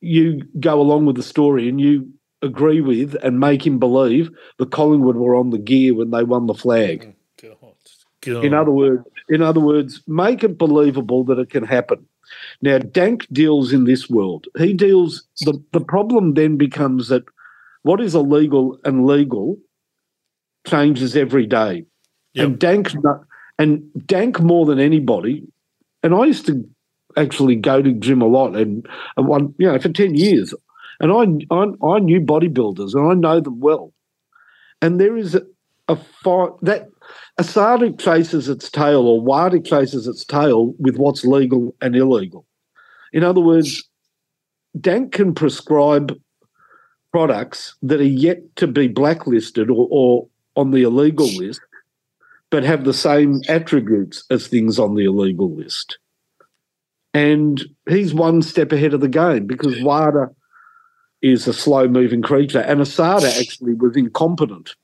you 0.00 0.42
go 0.60 0.80
along 0.80 1.06
with 1.06 1.16
the 1.16 1.22
story 1.22 1.68
and 1.68 1.80
you 1.80 2.08
agree 2.42 2.80
with 2.80 3.16
and 3.22 3.40
make 3.40 3.66
him 3.66 3.78
believe 3.78 4.30
that 4.58 4.70
Collingwood 4.70 5.16
were 5.16 5.34
on 5.34 5.50
the 5.50 5.58
gear 5.58 5.94
when 5.94 6.10
they 6.10 6.22
won 6.22 6.46
the 6.46 6.54
flag. 6.54 7.14
Oh, 7.42 7.48
God. 7.60 7.74
God. 8.20 8.44
In 8.44 8.54
other 8.54 8.70
words, 8.70 9.04
in 9.28 9.42
other 9.42 9.60
words, 9.60 10.02
make 10.06 10.42
it 10.42 10.58
believable 10.58 11.24
that 11.24 11.38
it 11.38 11.50
can 11.50 11.64
happen. 11.64 12.04
Now, 12.60 12.78
Dank 12.78 13.26
deals 13.32 13.72
in 13.72 13.84
this 13.84 14.08
world. 14.10 14.46
He 14.56 14.74
deals. 14.74 15.24
the 15.42 15.62
The 15.72 15.80
problem 15.80 16.34
then 16.34 16.56
becomes 16.56 17.08
that 17.08 17.24
what 17.82 18.00
is 18.00 18.14
illegal 18.14 18.78
and 18.84 19.06
legal 19.06 19.56
changes 20.66 21.16
every 21.16 21.46
day. 21.46 21.84
Yep. 22.34 22.46
And 22.46 22.58
Dank, 22.58 22.92
and 23.58 24.06
Dank 24.06 24.40
more 24.40 24.66
than 24.66 24.78
anybody. 24.78 25.44
And 26.02 26.14
I 26.14 26.26
used 26.26 26.46
to 26.46 26.68
actually 27.18 27.56
go 27.56 27.82
to 27.82 27.92
gym 27.92 28.22
a 28.22 28.26
lot, 28.26 28.56
and, 28.56 28.86
and 29.16 29.26
one, 29.26 29.54
you 29.58 29.66
know, 29.66 29.78
for 29.78 29.88
ten 29.90 30.14
years, 30.14 30.54
and 31.00 31.12
I, 31.12 31.54
I 31.54 31.62
I 31.86 31.98
knew 31.98 32.20
bodybuilders, 32.20 32.94
and 32.94 33.10
I 33.10 33.14
know 33.14 33.40
them 33.40 33.60
well. 33.60 33.92
And 34.80 35.00
there 35.00 35.16
is 35.16 35.34
a, 35.34 35.42
a 35.88 35.96
fight 35.96 36.50
that 36.62 36.88
ASADA 37.40 37.98
chases 37.98 38.48
its 38.48 38.70
tail, 38.70 39.06
or 39.06 39.20
WADA 39.20 39.60
chases 39.60 40.06
its 40.06 40.24
tail 40.24 40.74
with 40.78 40.96
what's 40.96 41.24
legal 41.24 41.74
and 41.80 41.96
illegal. 41.96 42.46
In 43.12 43.24
other 43.24 43.40
words, 43.40 43.88
Dank 44.78 45.12
can 45.12 45.34
prescribe 45.34 46.16
products 47.10 47.74
that 47.82 48.00
are 48.00 48.04
yet 48.04 48.38
to 48.56 48.66
be 48.66 48.86
blacklisted 48.86 49.70
or, 49.70 49.88
or 49.90 50.28
on 50.56 50.72
the 50.72 50.82
illegal 50.82 51.26
list, 51.26 51.60
but 52.50 52.64
have 52.64 52.84
the 52.84 52.94
same 52.94 53.40
attributes 53.48 54.24
as 54.30 54.46
things 54.46 54.78
on 54.78 54.94
the 54.94 55.04
illegal 55.04 55.54
list. 55.54 55.98
And 57.14 57.64
he's 57.88 58.12
one 58.12 58.42
step 58.42 58.72
ahead 58.72 58.94
of 58.94 59.00
the 59.00 59.08
game 59.08 59.46
because 59.46 59.80
WADA 59.80 60.28
is 61.22 61.48
a 61.48 61.52
slow 61.52 61.88
moving 61.88 62.22
creature, 62.22 62.60
and 62.60 62.80
ASADA 62.80 63.40
actually 63.40 63.74
was 63.74 63.96
incompetent 63.96 64.74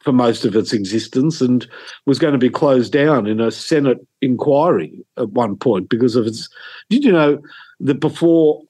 for 0.00 0.12
most 0.12 0.44
of 0.44 0.54
its 0.54 0.72
existence 0.72 1.40
and 1.40 1.66
was 2.06 2.18
going 2.18 2.32
to 2.32 2.38
be 2.38 2.48
closed 2.48 2.92
down 2.92 3.26
in 3.26 3.40
a 3.40 3.50
Senate 3.50 3.98
inquiry 4.22 5.04
at 5.16 5.30
one 5.30 5.56
point 5.56 5.88
because 5.88 6.14
of 6.14 6.26
its. 6.26 6.48
Did 6.88 7.04
you 7.04 7.12
know 7.12 7.42
that 7.80 8.00
before 8.00 8.62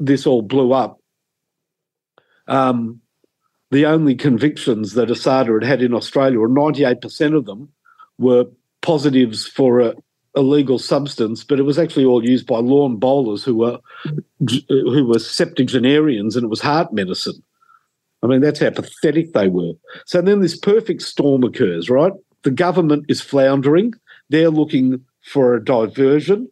this 0.00 0.26
all 0.26 0.42
blew 0.42 0.72
up, 0.72 0.98
um, 2.48 3.00
the 3.70 3.86
only 3.86 4.14
convictions 4.14 4.94
that 4.94 5.08
ASADA 5.08 5.62
had 5.62 5.68
had 5.68 5.82
in 5.82 5.94
Australia, 5.94 6.38
or 6.38 6.48
98% 6.48 7.36
of 7.36 7.44
them, 7.46 7.68
were 8.18 8.44
positives 8.82 9.46
for 9.46 9.80
a 9.80 9.94
illegal 10.36 10.78
substance, 10.78 11.44
but 11.44 11.58
it 11.60 11.64
was 11.64 11.78
actually 11.78 12.04
all 12.06 12.24
used 12.24 12.46
by 12.46 12.58
lawn 12.58 12.96
bowlers 12.96 13.44
who 13.44 13.56
were 13.56 13.78
who 14.68 15.06
were 15.06 15.18
septuagenarians, 15.20 16.36
and 16.36 16.44
it 16.44 16.48
was 16.50 16.60
heart 16.62 16.92
medicine. 16.92 17.42
I 18.22 18.28
mean, 18.28 18.40
that's 18.42 18.60
how 18.60 18.70
pathetic 18.70 19.34
they 19.34 19.48
were. 19.48 19.74
So 20.06 20.22
then 20.22 20.40
this 20.40 20.58
perfect 20.58 21.02
storm 21.02 21.44
occurs, 21.44 21.90
right? 21.90 22.12
The 22.44 22.52
government 22.52 23.06
is 23.08 23.20
floundering. 23.20 23.94
They're 24.30 24.50
looking 24.50 25.04
for 25.24 25.54
a 25.54 25.64
diversion, 25.64 26.50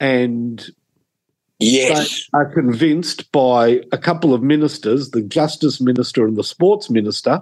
and 0.00 0.64
Yes. 1.60 2.28
they 2.32 2.38
are 2.38 2.52
convinced 2.52 3.32
by 3.32 3.82
a 3.92 3.98
couple 3.98 4.34
of 4.34 4.42
ministers, 4.42 5.10
the 5.10 5.22
justice 5.22 5.80
minister 5.80 6.26
and 6.26 6.36
the 6.36 6.44
sports 6.44 6.90
minister, 6.90 7.40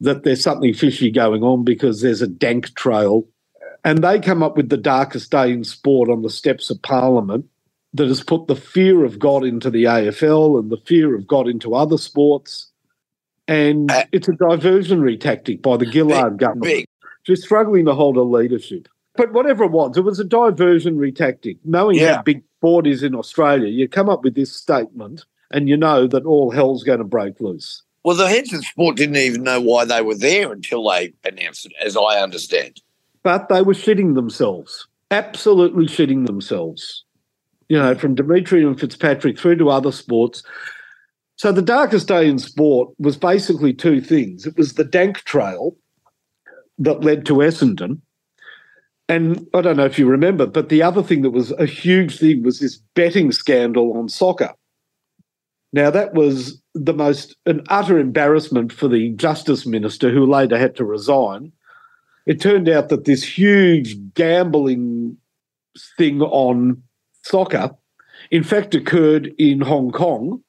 that 0.00 0.24
there's 0.24 0.42
something 0.42 0.74
fishy 0.74 1.10
going 1.10 1.42
on 1.44 1.64
because 1.64 2.02
there's 2.02 2.22
a 2.22 2.28
dank 2.28 2.74
trail. 2.76 3.26
And 3.84 4.02
they 4.02 4.20
come 4.20 4.42
up 4.42 4.56
with 4.56 4.68
the 4.68 4.76
darkest 4.76 5.30
day 5.30 5.50
in 5.52 5.64
sport 5.64 6.08
on 6.08 6.22
the 6.22 6.30
steps 6.30 6.70
of 6.70 6.80
Parliament 6.82 7.46
that 7.94 8.08
has 8.08 8.22
put 8.22 8.46
the 8.46 8.56
fear 8.56 9.04
of 9.04 9.18
God 9.18 9.44
into 9.44 9.70
the 9.70 9.84
AFL 9.84 10.58
and 10.58 10.70
the 10.70 10.80
fear 10.86 11.14
of 11.14 11.26
God 11.26 11.48
into 11.48 11.74
other 11.74 11.98
sports. 11.98 12.68
And 13.48 13.90
Uh, 13.90 14.04
it's 14.12 14.28
a 14.28 14.32
diversionary 14.32 15.18
tactic 15.20 15.62
by 15.62 15.76
the 15.76 15.90
Gillard 15.90 16.38
government. 16.38 16.62
Big. 16.62 16.86
Just 17.26 17.42
struggling 17.42 17.84
to 17.86 17.94
hold 17.94 18.16
a 18.16 18.22
leadership. 18.22 18.88
But 19.16 19.32
whatever 19.32 19.64
it 19.64 19.72
was, 19.72 19.96
it 19.96 20.02
was 20.04 20.18
a 20.20 20.24
diversionary 20.24 21.14
tactic. 21.14 21.58
Knowing 21.64 21.98
Yeah. 21.98 22.16
how 22.16 22.22
big 22.22 22.42
sport 22.58 22.86
is 22.86 23.02
in 23.02 23.14
Australia, 23.14 23.68
you 23.68 23.88
come 23.88 24.08
up 24.08 24.24
with 24.24 24.34
this 24.34 24.52
statement 24.54 25.24
and 25.50 25.68
you 25.68 25.76
know 25.76 26.06
that 26.06 26.24
all 26.24 26.50
hell's 26.50 26.84
going 26.84 26.98
to 27.00 27.04
break 27.04 27.40
loose. 27.40 27.82
Well, 28.04 28.16
the 28.16 28.28
heads 28.28 28.52
of 28.52 28.64
sport 28.64 28.96
didn't 28.96 29.16
even 29.16 29.42
know 29.42 29.60
why 29.60 29.84
they 29.84 30.02
were 30.02 30.14
there 30.16 30.50
until 30.52 30.88
they 30.88 31.12
announced 31.24 31.66
it, 31.66 31.72
as 31.84 31.96
I 31.96 32.20
understand. 32.20 32.80
But 33.22 33.48
they 33.48 33.62
were 33.62 33.74
shitting 33.74 34.14
themselves, 34.14 34.86
absolutely 35.10 35.86
shitting 35.86 36.26
themselves. 36.26 37.04
You 37.68 37.78
know, 37.78 37.94
from 37.94 38.14
Dimitri 38.14 38.64
and 38.64 38.78
Fitzpatrick 38.78 39.38
through 39.38 39.56
to 39.56 39.70
other 39.70 39.92
sports. 39.92 40.42
So 41.36 41.52
the 41.52 41.62
darkest 41.62 42.08
day 42.08 42.28
in 42.28 42.38
sport 42.38 42.90
was 42.98 43.16
basically 43.16 43.72
two 43.72 44.00
things. 44.00 44.46
It 44.46 44.56
was 44.56 44.74
the 44.74 44.84
dank 44.84 45.18
trail 45.18 45.76
that 46.78 47.02
led 47.02 47.24
to 47.26 47.34
Essendon. 47.34 48.00
And 49.08 49.46
I 49.54 49.60
don't 49.60 49.76
know 49.76 49.84
if 49.84 49.98
you 49.98 50.06
remember, 50.06 50.46
but 50.46 50.68
the 50.68 50.82
other 50.82 51.02
thing 51.02 51.22
that 51.22 51.30
was 51.30 51.50
a 51.52 51.66
huge 51.66 52.18
thing 52.18 52.42
was 52.42 52.60
this 52.60 52.76
betting 52.94 53.32
scandal 53.32 53.96
on 53.96 54.08
soccer. 54.08 54.52
Now, 55.72 55.90
that 55.90 56.14
was 56.14 56.60
the 56.74 56.92
most, 56.92 57.34
an 57.46 57.62
utter 57.68 57.98
embarrassment 57.98 58.72
for 58.72 58.88
the 58.88 59.10
justice 59.10 59.66
minister 59.66 60.10
who 60.10 60.26
later 60.26 60.58
had 60.58 60.76
to 60.76 60.84
resign. 60.84 61.52
It 62.26 62.40
turned 62.40 62.68
out 62.68 62.88
that 62.88 63.04
this 63.04 63.22
huge 63.22 63.96
gambling 64.14 65.16
thing 65.96 66.22
on 66.22 66.82
soccer, 67.22 67.70
in 68.30 68.44
fact, 68.44 68.74
occurred 68.74 69.34
in 69.38 69.60
Hong 69.60 69.90
Kong 69.90 70.42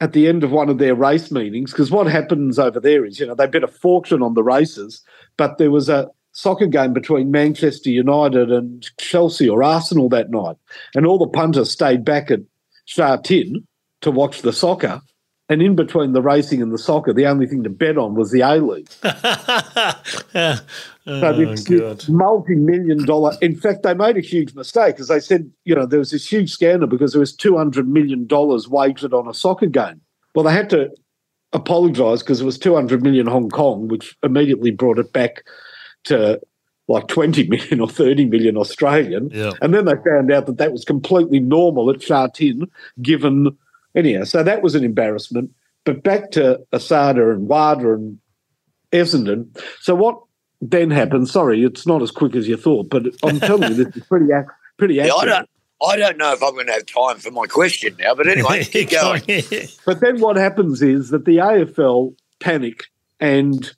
at 0.00 0.12
the 0.12 0.28
end 0.28 0.44
of 0.44 0.52
one 0.52 0.68
of 0.68 0.78
their 0.78 0.94
race 0.94 1.30
meetings. 1.30 1.72
Because 1.72 1.90
what 1.90 2.06
happens 2.06 2.58
over 2.58 2.80
there 2.80 3.04
is, 3.04 3.18
you 3.18 3.26
know, 3.26 3.34
they 3.34 3.46
bet 3.46 3.64
a 3.64 3.68
fortune 3.68 4.22
on 4.22 4.34
the 4.34 4.42
races, 4.42 5.02
but 5.36 5.58
there 5.58 5.70
was 5.70 5.88
a 5.88 6.08
soccer 6.32 6.66
game 6.66 6.92
between 6.92 7.30
Manchester 7.30 7.90
United 7.90 8.52
and 8.52 8.88
Chelsea 8.98 9.48
or 9.48 9.62
Arsenal 9.62 10.08
that 10.10 10.30
night. 10.30 10.56
And 10.94 11.04
all 11.04 11.18
the 11.18 11.26
punters 11.26 11.70
stayed 11.70 12.04
back 12.04 12.30
at 12.30 12.40
Sha 12.84 13.16
Tin 13.16 13.66
to 14.02 14.10
watch 14.10 14.42
the 14.42 14.52
soccer. 14.52 15.02
And 15.50 15.62
in 15.62 15.74
between 15.76 16.12
the 16.12 16.20
racing 16.20 16.60
and 16.60 16.72
the 16.72 16.78
soccer, 16.78 17.12
the 17.12 17.26
only 17.26 17.46
thing 17.46 17.62
to 17.64 17.70
bet 17.70 17.96
on 17.96 18.14
was 18.14 18.30
the 18.30 18.42
A 18.42 18.56
League. 18.56 18.88
oh, 19.02 20.60
So 21.08 21.32
this, 21.32 21.70
oh, 21.70 21.96
multi-million 22.12 23.06
dollar. 23.06 23.34
In 23.40 23.56
fact, 23.56 23.82
they 23.82 23.94
made 23.94 24.18
a 24.18 24.20
huge 24.20 24.54
mistake 24.54 24.96
because 24.96 25.08
they 25.08 25.20
said, 25.20 25.50
you 25.64 25.74
know, 25.74 25.86
there 25.86 25.98
was 25.98 26.10
this 26.10 26.30
huge 26.30 26.52
scandal 26.52 26.86
because 26.86 27.12
there 27.12 27.20
was 27.20 27.34
two 27.34 27.56
hundred 27.56 27.88
million 27.88 28.26
dollars 28.26 28.68
wagered 28.68 29.14
on 29.14 29.26
a 29.26 29.32
soccer 29.32 29.66
game. 29.66 30.02
Well, 30.34 30.44
they 30.44 30.52
had 30.52 30.68
to 30.70 30.90
apologise 31.54 32.22
because 32.22 32.42
it 32.42 32.44
was 32.44 32.58
two 32.58 32.74
hundred 32.74 33.02
million 33.02 33.26
Hong 33.26 33.48
Kong, 33.48 33.88
which 33.88 34.18
immediately 34.22 34.70
brought 34.70 34.98
it 34.98 35.14
back 35.14 35.44
to 36.04 36.38
like 36.88 37.08
twenty 37.08 37.46
million 37.48 37.80
or 37.80 37.88
thirty 37.88 38.26
million 38.26 38.58
Australian. 38.58 39.30
Yeah. 39.30 39.52
And 39.62 39.72
then 39.72 39.86
they 39.86 39.94
found 40.04 40.30
out 40.30 40.44
that 40.44 40.58
that 40.58 40.72
was 40.72 40.84
completely 40.84 41.40
normal 41.40 41.88
at 41.88 42.02
Sha 42.02 42.26
Tin, 42.26 42.70
given 43.00 43.56
anyhow. 43.94 44.24
So 44.24 44.42
that 44.42 44.62
was 44.62 44.74
an 44.74 44.84
embarrassment. 44.84 45.50
But 45.84 46.02
back 46.02 46.30
to 46.32 46.60
Asada 46.72 47.32
and 47.32 47.48
Wada 47.48 47.92
and 47.94 48.18
Essendon. 48.92 49.48
So 49.80 49.94
what 49.94 50.18
then 50.60 50.90
happened? 50.90 51.28
Sorry, 51.28 51.64
it's 51.64 51.86
not 51.86 52.02
as 52.02 52.10
quick 52.10 52.34
as 52.34 52.48
you 52.48 52.56
thought, 52.56 52.90
but 52.90 53.04
I'm 53.24 53.40
telling 53.40 53.74
you, 53.74 53.84
this 53.84 53.96
is 53.96 54.04
pretty 54.06 54.26
ac- 54.32 54.48
pretty 54.76 54.94
Yeah, 54.94 55.04
I 55.04 55.06
accurate. 55.06 55.28
don't, 55.28 55.90
I 55.90 55.96
don't 55.96 56.18
know 56.18 56.32
if 56.32 56.42
I'm 56.42 56.54
going 56.54 56.66
to 56.66 56.72
have 56.72 56.86
time 56.86 57.18
for 57.18 57.30
my 57.30 57.46
question 57.46 57.96
now, 57.98 58.14
but 58.14 58.26
anyway, 58.26 58.64
keep 58.64 58.90
going. 58.90 59.22
But 59.86 60.00
then 60.00 60.20
what 60.20 60.36
happens 60.36 60.82
is 60.82 61.10
that 61.10 61.24
the 61.24 61.36
AFL 61.36 62.14
panic 62.40 62.84
and 63.20 63.70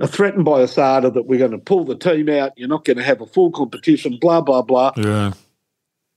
are 0.00 0.06
threatened 0.06 0.44
by 0.44 0.60
Asada 0.60 1.12
that 1.14 1.26
we're 1.26 1.38
going 1.38 1.52
to 1.52 1.58
pull 1.58 1.84
the 1.84 1.96
team 1.96 2.28
out. 2.28 2.52
You're 2.56 2.68
not 2.68 2.84
going 2.84 2.98
to 2.98 3.02
have 3.02 3.22
a 3.22 3.26
full 3.26 3.50
competition. 3.50 4.18
Blah 4.20 4.42
blah 4.42 4.60
blah. 4.62 4.92
yeah. 4.96 5.32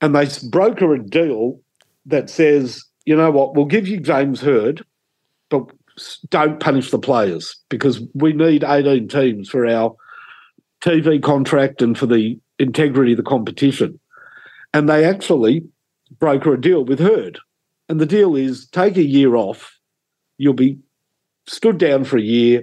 and 0.02 0.14
they 0.14 0.28
broker 0.50 0.94
a 0.94 1.02
deal 1.02 1.60
that 2.06 2.28
says, 2.28 2.84
you 3.10 3.16
know 3.16 3.32
what, 3.32 3.56
we'll 3.56 3.64
give 3.64 3.88
you 3.88 3.98
James 3.98 4.40
Hird, 4.40 4.84
but 5.48 5.68
don't 6.28 6.60
punish 6.60 6.92
the 6.92 6.98
players 7.00 7.56
because 7.68 8.00
we 8.14 8.32
need 8.32 8.62
18 8.62 9.08
teams 9.08 9.48
for 9.48 9.66
our 9.66 9.96
TV 10.80 11.20
contract 11.20 11.82
and 11.82 11.98
for 11.98 12.06
the 12.06 12.38
integrity 12.60 13.14
of 13.14 13.16
the 13.16 13.24
competition. 13.24 13.98
And 14.72 14.88
they 14.88 15.04
actually 15.04 15.64
broker 16.20 16.54
a 16.54 16.60
deal 16.60 16.84
with 16.84 17.00
Hird. 17.00 17.40
And 17.88 18.00
the 18.00 18.06
deal 18.06 18.36
is 18.36 18.68
take 18.68 18.96
a 18.96 19.02
year 19.02 19.34
off, 19.34 19.76
you'll 20.38 20.54
be 20.54 20.78
stood 21.48 21.78
down 21.78 22.04
for 22.04 22.16
a 22.16 22.22
year, 22.22 22.62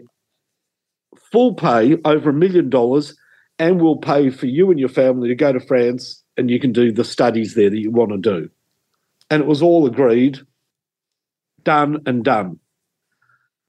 full 1.29 1.55
pay 1.55 1.97
over 2.05 2.29
a 2.29 2.33
million 2.33 2.69
dollars, 2.69 3.17
and 3.59 3.81
we'll 3.81 3.97
pay 3.97 4.29
for 4.29 4.45
you 4.45 4.71
and 4.71 4.79
your 4.79 4.87
family 4.87 5.27
to 5.27 5.35
go 5.35 5.51
to 5.51 5.59
France 5.59 6.23
and 6.37 6.49
you 6.49 6.57
can 6.57 6.71
do 6.71 6.93
the 6.93 7.03
studies 7.03 7.53
there 7.53 7.69
that 7.69 7.79
you 7.79 7.91
want 7.91 8.11
to 8.11 8.17
do. 8.17 8.49
And 9.29 9.41
it 9.41 9.47
was 9.47 9.61
all 9.61 9.85
agreed, 9.85 10.39
done 11.63 12.01
and 12.05 12.23
done. 12.23 12.59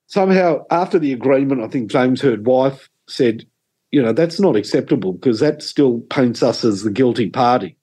Somehow, 0.07 0.65
after 0.71 0.99
the 0.99 1.13
agreement, 1.13 1.63
I 1.63 1.69
think 1.69 1.91
James 1.91 2.21
Hird 2.21 2.47
wife 2.47 2.89
said, 3.09 3.45
you 3.91 4.03
know, 4.03 4.13
that's 4.13 4.41
not 4.41 4.57
acceptable 4.57 5.13
because 5.13 5.41
that 5.41 5.63
still 5.63 6.01
paints 6.11 6.43
us 6.43 6.65
as 6.65 6.83
the 6.83 6.91
guilty 6.91 7.29
party. 7.29 7.77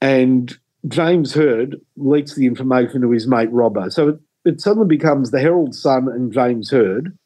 And 0.00 0.56
James 0.88 1.34
Hird 1.34 1.80
leaks 1.96 2.34
the 2.34 2.46
information 2.46 3.02
to 3.02 3.10
his 3.10 3.26
mate 3.26 3.50
Robbo. 3.50 3.92
So 3.92 4.08
it, 4.08 4.20
it 4.44 4.60
suddenly 4.60 4.88
becomes 4.88 5.30
the 5.30 5.40
Herald 5.40 5.74
Sun 5.74 6.08
and 6.08 6.32
James 6.32 6.70
Hird, 6.70 7.16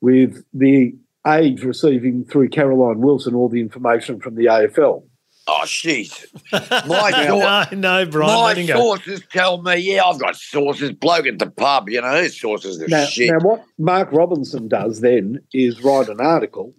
with 0.00 0.44
the 0.52 0.94
Age 1.26 1.64
receiving 1.64 2.24
through 2.26 2.50
Caroline 2.50 3.00
Wilson 3.00 3.34
all 3.34 3.48
the 3.48 3.60
information 3.60 4.20
from 4.20 4.34
the 4.34 4.44
AFL. 4.44 5.04
Oh, 5.46 5.60
jeez. 5.64 6.24
My, 6.88 7.10
no, 7.10 7.40
source, 7.40 7.72
no, 7.72 8.06
Brian. 8.06 8.32
my 8.34 8.44
let 8.46 8.56
him 8.58 8.66
go. 8.66 8.74
sources 8.76 9.22
tell 9.30 9.60
me, 9.60 9.76
yeah, 9.76 10.02
I've 10.04 10.18
got 10.18 10.36
sources. 10.36 10.92
Bloke 10.92 11.26
at 11.26 11.38
the 11.38 11.50
pub, 11.50 11.90
you 11.90 12.00
know, 12.00 12.14
his 12.22 12.38
sources 12.40 12.80
are 12.80 12.88
Now, 12.88 13.04
shit. 13.04 13.30
now, 13.30 13.40
what 13.40 13.64
Mark 13.78 14.10
Robinson 14.10 14.68
does 14.68 15.00
then 15.02 15.40
is 15.52 15.82
write 15.82 16.08
an 16.08 16.20
article 16.20 16.74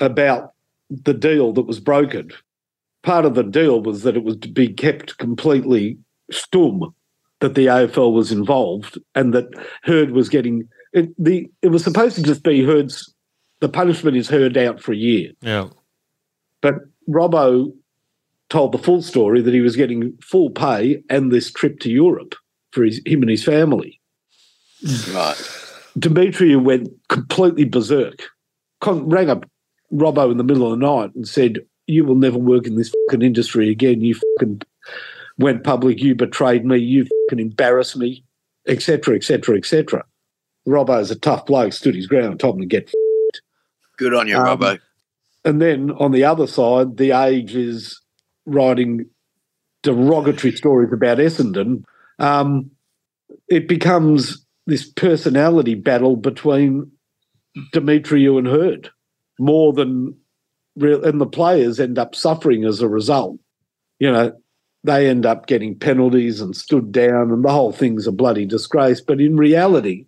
about 0.00 0.52
the 0.90 1.14
deal 1.14 1.52
that 1.54 1.62
was 1.62 1.80
brokered. 1.80 2.32
Part 3.02 3.24
of 3.24 3.34
the 3.34 3.42
deal 3.42 3.80
was 3.80 4.02
that 4.02 4.16
it 4.16 4.24
was 4.24 4.36
to 4.38 4.48
be 4.48 4.68
kept 4.72 5.16
completely 5.16 5.96
stum, 6.30 6.92
that 7.40 7.54
the 7.54 7.66
AFL 7.66 8.12
was 8.12 8.30
involved, 8.32 8.98
and 9.14 9.32
that 9.32 9.46
Hird 9.84 10.10
was 10.10 10.28
getting 10.28 10.68
it. 10.92 11.08
The 11.22 11.48
it 11.62 11.68
was 11.68 11.84
supposed 11.84 12.16
to 12.16 12.22
just 12.22 12.42
be 12.42 12.62
Hird's. 12.62 13.14
The 13.60 13.68
punishment 13.68 14.16
is 14.16 14.28
Hird 14.28 14.56
out 14.58 14.80
for 14.82 14.92
a 14.92 14.96
year, 14.96 15.32
Yeah. 15.40 15.68
but 16.60 16.74
Robbo 17.08 17.72
told 18.50 18.72
the 18.72 18.78
full 18.78 19.02
story 19.02 19.42
that 19.42 19.54
he 19.54 19.60
was 19.60 19.76
getting 19.76 20.16
full 20.22 20.50
pay 20.50 21.02
and 21.10 21.30
this 21.30 21.50
trip 21.50 21.80
to 21.80 21.90
Europe 21.90 22.34
for 22.72 22.84
his, 22.84 23.00
him 23.06 23.22
and 23.22 23.30
his 23.30 23.44
family. 23.44 24.00
right. 25.12 25.36
Demetriou 25.98 26.62
went 26.62 26.88
completely 27.08 27.64
berserk. 27.64 28.24
Con- 28.80 29.08
rang 29.08 29.28
up 29.30 29.44
Robbo 29.92 30.30
in 30.30 30.36
the 30.36 30.44
middle 30.44 30.70
of 30.70 30.78
the 30.78 30.86
night 30.86 31.14
and 31.14 31.26
said, 31.26 31.58
"You 31.86 32.04
will 32.04 32.14
never 32.14 32.38
work 32.38 32.66
in 32.66 32.76
this 32.76 32.92
fucking 33.08 33.22
industry 33.22 33.68
again. 33.70 34.00
You 34.02 34.14
fucking 34.14 34.62
went 35.38 35.64
public. 35.64 36.00
You 36.00 36.14
betrayed 36.14 36.64
me. 36.64 36.78
You 36.78 37.06
fucking 37.28 37.40
embarrassed 37.40 37.96
me, 37.96 38.22
etc., 38.68 39.16
etc., 39.16 39.56
etc." 39.56 40.04
Robbo's 40.68 41.10
a 41.10 41.16
tough 41.16 41.46
bloke. 41.46 41.72
Stood 41.72 41.94
his 41.96 42.06
ground. 42.06 42.38
Told 42.38 42.56
him 42.56 42.60
to 42.60 42.66
get. 42.66 42.92
Good 43.96 44.14
on 44.14 44.28
you, 44.28 44.36
Um, 44.36 44.46
Robbo. 44.46 44.78
And 45.44 45.60
then 45.60 45.90
on 45.92 46.12
the 46.12 46.24
other 46.24 46.46
side, 46.46 46.98
the 46.98 47.10
Age 47.12 47.56
is 47.56 48.00
writing 48.48 49.06
derogatory 49.82 50.52
stories 50.52 50.92
about 50.92 51.18
Essendon. 51.18 51.84
Um, 52.18 52.70
it 53.48 53.68
becomes 53.68 54.44
this 54.66 54.88
personality 54.90 55.74
battle 55.74 56.16
between 56.16 56.90
Demetriou 57.72 58.38
and 58.38 58.46
Hird 58.46 58.90
more 59.38 59.72
than 59.72 60.16
real, 60.76 61.04
and 61.04 61.20
the 61.20 61.26
players 61.26 61.80
end 61.80 61.98
up 61.98 62.14
suffering 62.14 62.64
as 62.64 62.80
a 62.80 62.88
result. 62.88 63.38
You 63.98 64.12
know, 64.12 64.32
they 64.84 65.08
end 65.08 65.26
up 65.26 65.46
getting 65.46 65.78
penalties 65.78 66.40
and 66.40 66.56
stood 66.56 66.92
down, 66.92 67.30
and 67.30 67.44
the 67.44 67.52
whole 67.52 67.72
thing's 67.72 68.06
a 68.06 68.12
bloody 68.12 68.46
disgrace. 68.46 69.00
But 69.00 69.20
in 69.20 69.36
reality, 69.36 70.06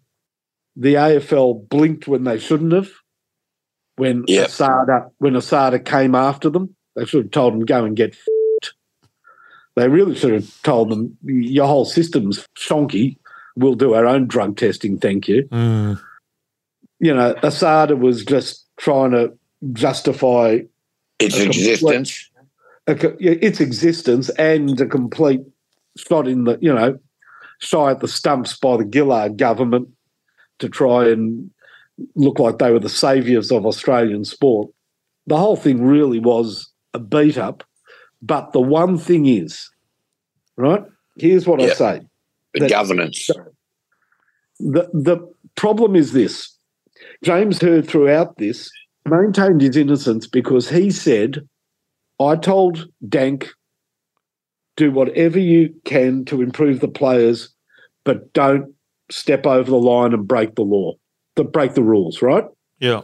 the 0.77 0.95
AFL 0.95 1.69
blinked 1.69 2.07
when 2.09 2.25
they 2.25 2.39
shouldn't 2.39 2.73
have. 2.73 2.91
When 3.97 4.25
Yep. 4.27 4.49
Asada 4.49 5.11
when 5.19 5.35
Asada 5.35 5.85
came 5.85 6.15
after 6.15 6.49
them, 6.49 6.75
they 6.97 7.05
should 7.05 7.25
have 7.25 7.31
told 7.31 7.55
them 7.55 7.65
go 7.65 7.85
and 7.85 7.97
get. 7.97 8.11
F***ed. 8.13 8.69
They 9.77 9.89
really 9.89 10.15
should 10.15 10.33
have 10.33 10.63
told 10.63 10.91
them 10.91 11.17
your 11.23 11.67
whole 11.67 11.85
system's 11.85 12.47
shonky. 12.59 13.17
We'll 13.57 13.75
do 13.75 13.95
our 13.95 14.07
own 14.07 14.27
drug 14.27 14.57
testing, 14.57 14.99
thank 14.99 15.29
you. 15.29 15.45
Mm. 15.49 16.01
You 16.99 17.15
know, 17.15 17.35
Asada 17.35 17.99
was 17.99 18.25
just 18.25 18.67
trying 18.77 19.13
to 19.13 19.33
justify 19.73 20.61
Its 21.19 21.39
a 21.39 21.47
existence. 21.47 22.31
a, 22.87 23.45
its 23.45 23.61
existence 23.61 24.29
and 24.31 24.81
a 24.81 24.87
complete 24.87 25.41
shot 25.97 26.27
in 26.27 26.45
the, 26.45 26.59
you 26.61 26.73
know, 26.73 26.99
shy 27.59 27.91
at 27.91 28.01
the 28.01 28.09
stumps 28.09 28.57
by 28.57 28.77
the 28.77 28.89
Gillard 28.91 29.37
government 29.37 29.89
to 30.59 30.69
try 30.69 31.09
and 31.09 31.51
look 32.15 32.39
like 32.39 32.59
they 32.59 32.71
were 32.71 32.79
the 32.79 32.89
saviours 32.89 33.51
of 33.51 33.67
Australian 33.67 34.25
sport. 34.25 34.71
The 35.27 35.37
whole 35.37 35.57
thing 35.57 35.83
really 35.85 36.19
was 36.19 36.70
a 36.95 36.99
beat 36.99 37.39
up. 37.39 37.65
But 38.23 38.53
the 38.53 38.61
one 38.61 38.99
thing 38.99 39.27
is, 39.27 39.71
right? 40.57 40.83
Here's 41.17 41.47
what 41.47 41.61
I 41.61 41.69
say. 41.71 42.01
The 42.55 42.61
that- 42.61 42.71
governance. 42.71 43.31
The 44.59 44.91
the 44.93 45.19
problem 45.57 45.97
is 45.97 46.13
this. 46.13 46.55
James 47.25 47.61
Hird 47.61 47.89
throughout 47.89 48.37
this 48.37 48.71
maintained 49.07 49.63
his 49.63 49.77
innocence 49.77 50.27
because 50.27 50.69
he 50.69 50.91
said, 50.91 51.49
I 52.21 52.37
told 52.37 52.87
Dank, 53.09 53.49
do 54.77 54.91
whatever 54.91 55.39
you 55.39 55.75
can 55.85 56.25
to 56.27 56.43
improve 56.43 56.81
the 56.81 56.89
players, 56.89 57.49
but 58.05 58.33
don't 58.33 58.75
step 59.11 59.47
over 59.47 59.71
the 59.71 59.77
line 59.77 60.13
and 60.13 60.29
break 60.29 60.55
the 60.55 60.63
law, 60.63 60.95
to 61.37 61.45
break 61.45 61.75
the 61.75 61.83
rules, 61.83 62.23
right? 62.23 62.45
Yeah. 62.79 63.03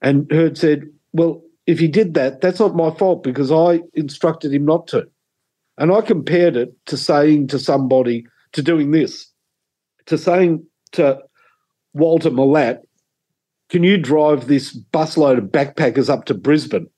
And 0.00 0.30
Hird 0.30 0.58
said, 0.58 0.84
Well, 1.12 1.42
if 1.66 1.78
he 1.78 1.88
did 1.88 2.14
that, 2.14 2.40
that's 2.40 2.60
not 2.60 2.76
my 2.76 2.90
fault 2.90 3.22
because 3.22 3.50
I 3.50 3.80
instructed 3.94 4.52
him 4.52 4.64
not 4.64 4.86
to. 4.88 5.06
And 5.78 5.90
I 5.92 6.02
compared 6.02 6.56
it 6.56 6.74
to 6.86 6.96
saying 6.96 7.48
to 7.48 7.58
somebody, 7.58 8.26
to 8.52 8.62
doing 8.62 8.90
this, 8.90 9.30
to 10.06 10.18
saying 10.18 10.64
to 10.92 11.18
Walter 11.94 12.30
Milat, 12.30 12.80
can 13.70 13.82
you 13.82 13.96
drive 13.96 14.46
this 14.46 14.76
busload 14.92 15.38
of 15.38 15.44
backpackers 15.44 16.08
up 16.08 16.26
to 16.26 16.34
Brisbane? 16.34 16.88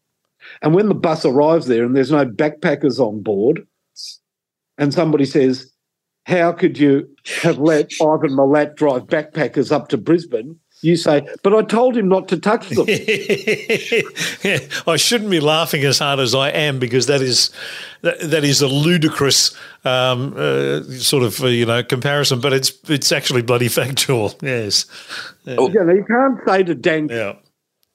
And 0.62 0.74
when 0.74 0.88
the 0.88 0.94
bus 0.94 1.24
arrives 1.24 1.66
there 1.66 1.84
and 1.84 1.96
there's 1.96 2.10
no 2.10 2.26
backpackers 2.26 2.98
on 2.98 3.22
board, 3.22 3.66
and 4.78 4.92
somebody 4.92 5.24
says, 5.24 5.72
How 6.24 6.52
could 6.52 6.78
you 6.78 7.08
have 7.42 7.58
let 7.58 7.92
Ivan 8.00 8.32
Milat 8.32 8.76
drive 8.76 9.06
backpackers 9.06 9.72
up 9.72 9.88
to 9.88 9.96
Brisbane? 9.96 10.58
You 10.82 10.94
say, 10.96 11.26
But 11.42 11.54
I 11.54 11.62
told 11.62 11.96
him 11.96 12.08
not 12.08 12.28
to 12.28 12.38
touch 12.38 12.68
them. 12.68 12.84
yeah, 12.88 14.58
I 14.86 14.96
shouldn't 14.96 15.30
be 15.30 15.40
laughing 15.40 15.82
as 15.84 15.98
hard 15.98 16.20
as 16.20 16.34
I 16.34 16.50
am 16.50 16.78
because 16.78 17.06
that 17.06 17.22
is 17.22 17.50
that, 18.02 18.20
that 18.20 18.44
is 18.44 18.60
a 18.60 18.68
ludicrous 18.68 19.56
um, 19.84 20.34
uh, 20.36 20.82
sort 20.82 21.22
of 21.22 21.42
uh, 21.42 21.46
you 21.46 21.64
know 21.66 21.82
comparison, 21.82 22.40
but 22.40 22.52
it's 22.52 22.72
it's 22.88 23.10
actually 23.10 23.42
bloody 23.42 23.68
factual. 23.80 24.34
Yes. 24.42 24.84
you, 25.46 25.54
know, 25.56 25.68
you 25.94 26.04
can't 26.06 26.38
say 26.46 26.62
to 26.62 26.74
Dank, 26.74 27.10
Yeah. 27.10 27.36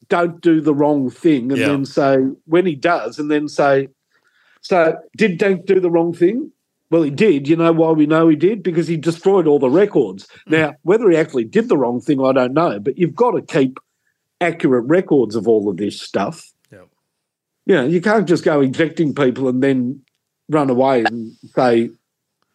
don't 0.10 0.42
do 0.42 0.60
the 0.60 0.74
wrong 0.74 1.12
thing, 1.12 1.52
and 1.52 1.60
Yeah. 1.62 1.68
then 1.68 1.86
say 1.86 2.18
when 2.46 2.66
he 2.66 2.76
does, 2.76 3.20
and 3.20 3.30
then 3.30 3.48
say, 3.48 3.90
so 4.62 4.98
did 5.16 5.38
Dank 5.38 5.66
do 5.66 5.80
the 5.80 5.92
wrong 5.92 6.14
thing? 6.14 6.52
Well, 6.92 7.02
he 7.04 7.10
did. 7.10 7.48
You 7.48 7.56
know 7.56 7.72
why 7.72 7.92
we 7.92 8.06
know 8.06 8.28
he 8.28 8.36
did? 8.36 8.62
Because 8.62 8.88
he 8.88 8.98
destroyed 8.98 9.48
all 9.48 9.60
the 9.60 9.70
records. 9.70 10.28
Hmm. 10.46 10.52
Now, 10.54 10.76
whether 10.84 11.10
he 11.10 11.18
actually 11.18 11.46
did 11.46 11.70
the 11.70 11.78
wrong 11.78 12.02
thing, 12.02 12.24
I 12.24 12.34
don't 12.34 12.54
know. 12.54 12.80
But 12.80 12.98
you've 13.00 13.16
got 13.16 13.32
to 13.32 13.42
keep 13.42 13.80
accurate 14.42 14.86
records 14.88 15.36
of 15.36 15.48
all 15.48 15.70
of 15.70 15.78
this 15.78 16.00
stuff. 16.00 16.44
Yeah. 16.72 16.84
You 17.66 17.76
know, 17.76 17.86
you 17.86 18.02
can't 18.02 18.28
just 18.28 18.44
go 18.44 18.62
injecting 18.62 19.16
people 19.16 19.48
and 19.48 19.64
then 19.64 20.02
run 20.50 20.70
away 20.70 21.04
and 21.06 21.32
say, 21.56 21.90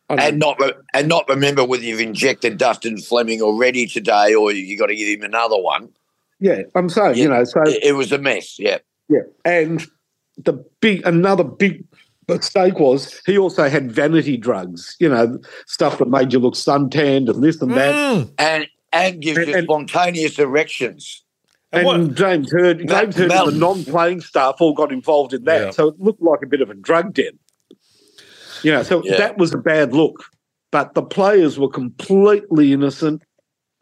I 0.08 0.16
don't 0.16 0.24
And 0.24 0.38
not 0.38 0.60
re- 0.60 0.74
and 0.94 1.08
not 1.08 1.28
remember 1.28 1.64
whether 1.64 1.82
you've 1.82 2.00
injected 2.00 2.58
Dustin 2.58 2.98
Fleming 2.98 3.40
already 3.40 3.86
today 3.86 4.34
or 4.34 4.52
you 4.52 4.78
got 4.78 4.86
to 4.86 4.96
give 4.96 5.18
him 5.18 5.24
another 5.24 5.56
one. 5.60 5.88
yeah, 6.38 6.62
I'm 6.74 6.88
saying, 6.88 7.16
you 7.16 7.28
know, 7.28 7.42
so 7.44 7.62
It, 7.62 7.82
it 7.82 7.92
was 7.92 8.12
a 8.12 8.18
mess. 8.18 8.58
Yeah. 8.58 8.78
Yeah, 9.08 9.20
and 9.44 9.86
the 10.36 10.52
big 10.80 11.06
another 11.06 11.44
big 11.44 11.85
mistake 12.28 12.78
was 12.78 13.20
he 13.26 13.38
also 13.38 13.68
had 13.68 13.90
vanity 13.92 14.36
drugs. 14.36 14.96
You 14.98 15.08
know, 15.08 15.38
stuff 15.66 15.98
that 15.98 16.08
made 16.08 16.32
you 16.32 16.38
look 16.38 16.56
suntanned 16.56 17.28
and 17.28 17.42
this 17.42 17.60
and 17.60 17.72
that. 17.72 17.94
Mm. 17.94 18.30
And 18.38 18.66
and 18.92 19.20
gives 19.20 19.38
And- 19.38 19.48
you 19.48 19.54
and- 19.56 19.64
spontaneous 19.64 20.38
erections. 20.38 21.22
And 21.72 21.86
And 21.86 22.08
what- 22.08 22.14
James 22.14 22.50
Hird, 22.52 22.84
Mel- 22.86 23.00
James 23.02 23.16
Hird, 23.16 23.28
Mel- 23.28 23.48
and 23.48 23.56
the 23.56 23.60
non-playing 23.60 24.20
staff 24.20 24.56
all 24.60 24.72
got 24.72 24.92
involved 24.92 25.34
in 25.34 25.44
that, 25.44 25.60
Yeah. 25.60 25.70
so 25.70 25.88
it 25.88 26.00
looked 26.00 26.22
like 26.22 26.40
a 26.42 26.46
bit 26.46 26.60
of 26.60 26.70
a 26.70 26.74
drug 26.74 27.12
den. 27.12 27.38
You 28.62 28.72
know, 28.72 28.82
so 28.84 29.02
Yeah. 29.04 29.18
that 29.18 29.36
was 29.36 29.52
a 29.52 29.58
bad 29.58 29.92
look. 29.92 30.24
But 30.70 30.94
the 30.94 31.02
players 31.02 31.58
were 31.58 31.68
completely 31.68 32.72
innocent 32.72 33.22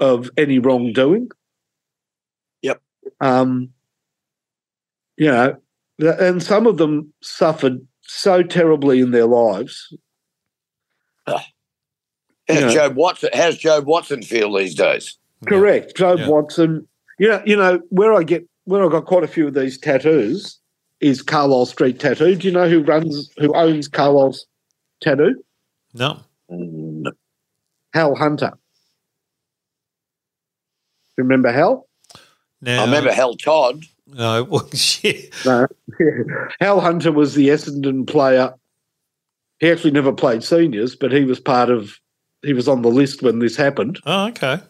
of 0.01 0.30
any 0.36 0.59
wrongdoing. 0.59 1.28
Yep. 2.62 2.80
Um, 3.20 3.68
you 5.16 5.26
know, 5.30 5.57
and 6.01 6.42
some 6.42 6.66
of 6.66 6.78
them 6.78 7.12
suffered 7.22 7.86
so 8.07 8.43
terribly 8.43 9.01
in 9.01 9.11
their 9.11 9.27
lives. 9.27 9.93
How's 11.27 11.41
Yeah. 12.49 12.69
Jobe 12.69 12.95
Watson? 12.95 13.31
How's 13.33 13.59
Jobe 13.59 13.85
Watson 13.85 14.23
feel 14.23 14.53
these 14.53 14.75
days? 14.75 15.17
Correct, 15.47 15.97
Jobe 15.97 16.19
Yeah. 16.19 16.29
Watson. 16.29 16.87
You 17.19 17.29
know, 17.29 17.43
you 17.47 17.57
know 17.57 17.81
where 17.91 18.13
I 18.13 18.23
get 18.23 18.47
where 18.65 18.85
I 18.85 18.89
got 18.89 19.07
quite 19.07 19.25
a 19.25 19.29
few 19.29 19.47
of 19.49 19.55
these 19.55 19.79
tattoos 19.79 20.59
is 21.01 21.23
Carlisle 21.23 21.67
Street 21.67 22.01
Tattoo. 22.01 22.35
Do 22.35 22.47
you 22.49 22.53
know 22.53 22.69
who 22.69 22.83
runs 22.83 23.31
who 23.39 23.55
owns 23.55 23.89
Carlisle's 23.89 24.47
Tattoo? 25.01 25.43
No. 25.93 26.19
Mm, 26.51 27.05
Hal 27.93 28.15
Hunter. 28.15 28.53
Remember 31.17 31.53
Hal? 31.53 31.87
Now, 32.61 32.83
I 32.83 32.85
remember 32.87 33.13
Hal 33.13 33.37
Todd. 33.37 33.85
No. 34.15 34.45
Well, 34.45 34.71
yeah. 35.03 35.12
No. 35.47 35.69
Hal 36.61 36.81
Hunter 36.81 37.12
was 37.12 37.35
the 37.35 37.49
Essendon 37.51 38.07
player. 38.09 38.55
He 39.61 39.71
actually 39.71 39.93
never 39.93 40.12
played 40.12 40.45
seniors, 40.45 40.97
but 40.97 41.12
he 41.12 41.25
was 41.25 41.41
part 41.41 41.71
of. 41.71 41.99
He 42.43 42.55
was 42.55 42.69
on 42.69 42.83
the 42.83 42.91
list 42.91 43.23
when 43.23 43.41
this 43.41 43.57
happened, 43.57 44.01
Oh, 44.07 44.29
okay. 44.29 44.61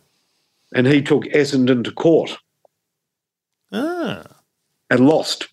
and 0.74 0.86
he 0.86 1.02
took 1.02 1.24
Essendon 1.24 1.84
to 1.84 1.92
court 1.92 2.38
Ah. 3.72 4.24
and 4.90 5.06
lost. 5.08 5.48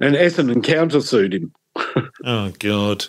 And 0.00 0.16
Essendon 0.16 0.62
countersued 0.62 1.34
him. 1.34 1.52
Oh 2.24 2.52
God. 2.58 3.06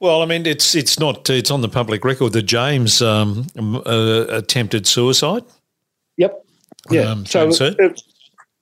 Well, 0.00 0.22
I 0.22 0.26
mean, 0.26 0.46
it's 0.46 0.74
it's 0.76 0.98
not 1.00 1.28
it's 1.30 1.50
on 1.50 1.62
the 1.62 1.68
public 1.68 2.04
record 2.04 2.32
that 2.34 2.42
James 2.44 3.02
um, 3.02 3.46
um, 3.58 3.76
uh, 3.76 4.26
attempted 4.30 4.86
suicide. 4.86 5.44
Yep. 6.18 6.46
Yeah. 6.90 7.10
Um, 7.10 7.26
so 7.26 7.48
it's, 7.78 8.02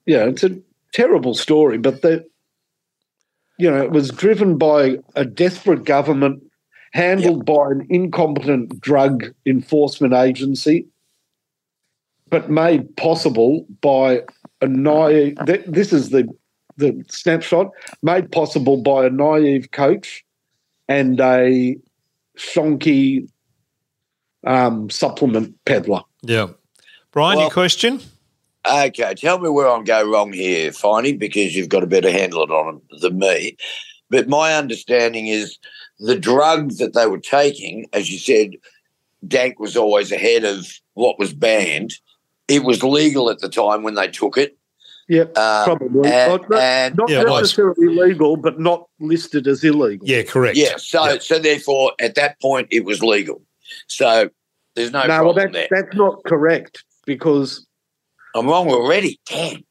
yeah, 0.05 0.25
it's 0.25 0.43
a 0.43 0.57
terrible 0.93 1.33
story, 1.33 1.77
but 1.77 2.01
the 2.01 2.25
you 3.57 3.69
know 3.69 3.81
it 3.81 3.91
was 3.91 4.09
driven 4.09 4.57
by 4.57 4.97
a 5.15 5.25
desperate 5.25 5.83
government, 5.85 6.43
handled 6.93 7.45
by 7.45 7.71
an 7.71 7.85
incompetent 7.89 8.79
drug 8.79 9.25
enforcement 9.45 10.13
agency, 10.13 10.87
but 12.29 12.49
made 12.49 12.95
possible 12.97 13.65
by 13.81 14.21
a 14.61 14.67
naive. 14.67 15.37
th- 15.45 15.65
This 15.65 15.93
is 15.93 16.09
the 16.09 16.27
the 16.77 17.03
snapshot 17.09 17.71
made 18.03 18.31
possible 18.31 18.77
by 18.77 19.05
a 19.05 19.09
naive 19.09 19.71
coach 19.71 20.23
and 20.87 21.19
a 21.19 21.75
shonky 22.37 23.27
um, 24.45 24.89
supplement 24.89 25.55
peddler. 25.65 26.01
Yeah. 26.21 26.47
Brian, 27.11 27.39
your 27.39 27.49
question? 27.49 27.99
Okay, 28.69 29.13
tell 29.15 29.39
me 29.39 29.49
where 29.49 29.67
I'm 29.69 29.83
going 29.83 30.11
wrong 30.11 30.33
here, 30.33 30.71
Finey, 30.71 31.17
because 31.17 31.55
you've 31.55 31.69
got 31.69 31.83
a 31.83 31.87
better 31.87 32.11
handle 32.11 32.41
on 32.51 32.81
it 32.91 33.01
than 33.01 33.17
me. 33.19 33.57
But 34.09 34.27
my 34.27 34.55
understanding 34.55 35.27
is 35.27 35.57
the 35.99 36.17
drugs 36.17 36.77
that 36.77 36.93
they 36.93 37.07
were 37.07 37.19
taking, 37.19 37.85
as 37.93 38.11
you 38.11 38.17
said, 38.17 38.55
Dank 39.27 39.59
was 39.59 39.75
always 39.75 40.11
ahead 40.11 40.43
of 40.43 40.67
what 40.93 41.19
was 41.19 41.33
banned. 41.33 41.93
It 42.47 42.63
was 42.63 42.83
legal 42.83 43.29
at 43.29 43.39
the 43.39 43.49
time 43.49 43.83
when 43.83 43.95
they 43.95 44.07
took 44.07 44.37
it. 44.37 44.57
Yep, 45.09 45.37
Um, 45.37 45.65
probably. 45.65 46.09
and- 46.11 46.41
not 46.49 46.53
and- 46.61 46.97
not 46.97 47.09
Yeah, 47.09 47.21
it 47.21 47.29
was. 47.29 47.41
necessarily 47.43 47.87
legal, 47.95 48.35
but 48.37 48.59
not 48.59 48.87
listed 48.99 49.47
as 49.47 49.63
illegal. 49.63 50.07
Yeah, 50.07 50.23
correct. 50.23 50.57
Yeah, 50.57 50.75
so 50.77 51.17
so 51.19 51.39
therefore 51.39 51.93
at 51.99 52.15
that 52.15 52.39
point 52.41 52.67
it 52.71 52.83
was 52.83 53.01
legal. 53.01 53.41
So 53.87 54.29
there's 54.75 54.91
no, 54.91 55.03
no, 55.03 55.07
well, 55.07 55.33
problem 55.33 55.51
that, 55.53 55.69
there. 55.69 55.81
that's 55.83 55.95
not 55.95 56.23
correct 56.25 56.83
because 57.05 57.65
I'm 58.37 58.47
wrong 58.47 58.69
already. 58.69 59.19
Damn. 59.25 59.63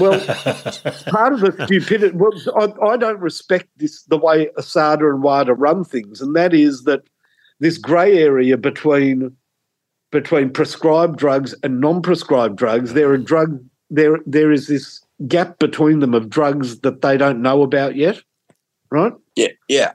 Well, 0.00 0.18
part 1.08 1.32
of 1.34 1.40
the 1.40 1.64
stupidity. 1.66 2.16
Well, 2.16 2.32
I, 2.56 2.86
I 2.92 2.96
don't 2.96 3.20
respect 3.20 3.68
this 3.76 4.02
the 4.04 4.18
way 4.18 4.48
Asada 4.58 5.08
and 5.10 5.22
WADA 5.22 5.54
run 5.54 5.84
things, 5.84 6.20
and 6.20 6.34
that 6.36 6.54
is 6.54 6.84
that 6.84 7.02
this 7.60 7.78
grey 7.78 8.18
area 8.18 8.56
between 8.56 9.34
between 10.10 10.50
prescribed 10.50 11.18
drugs 11.18 11.54
and 11.62 11.80
non-prescribed 11.80 12.56
drugs. 12.56 12.94
There 12.94 13.10
are 13.10 13.18
drug 13.18 13.62
there 13.90 14.18
there 14.26 14.52
is 14.52 14.66
this 14.68 15.00
gap 15.26 15.58
between 15.58 16.00
them 16.00 16.14
of 16.14 16.28
drugs 16.30 16.80
that 16.80 17.02
they 17.02 17.16
don't 17.16 17.42
know 17.42 17.62
about 17.62 17.96
yet, 17.96 18.22
right? 18.90 19.12
Yeah, 19.36 19.48
yeah. 19.68 19.92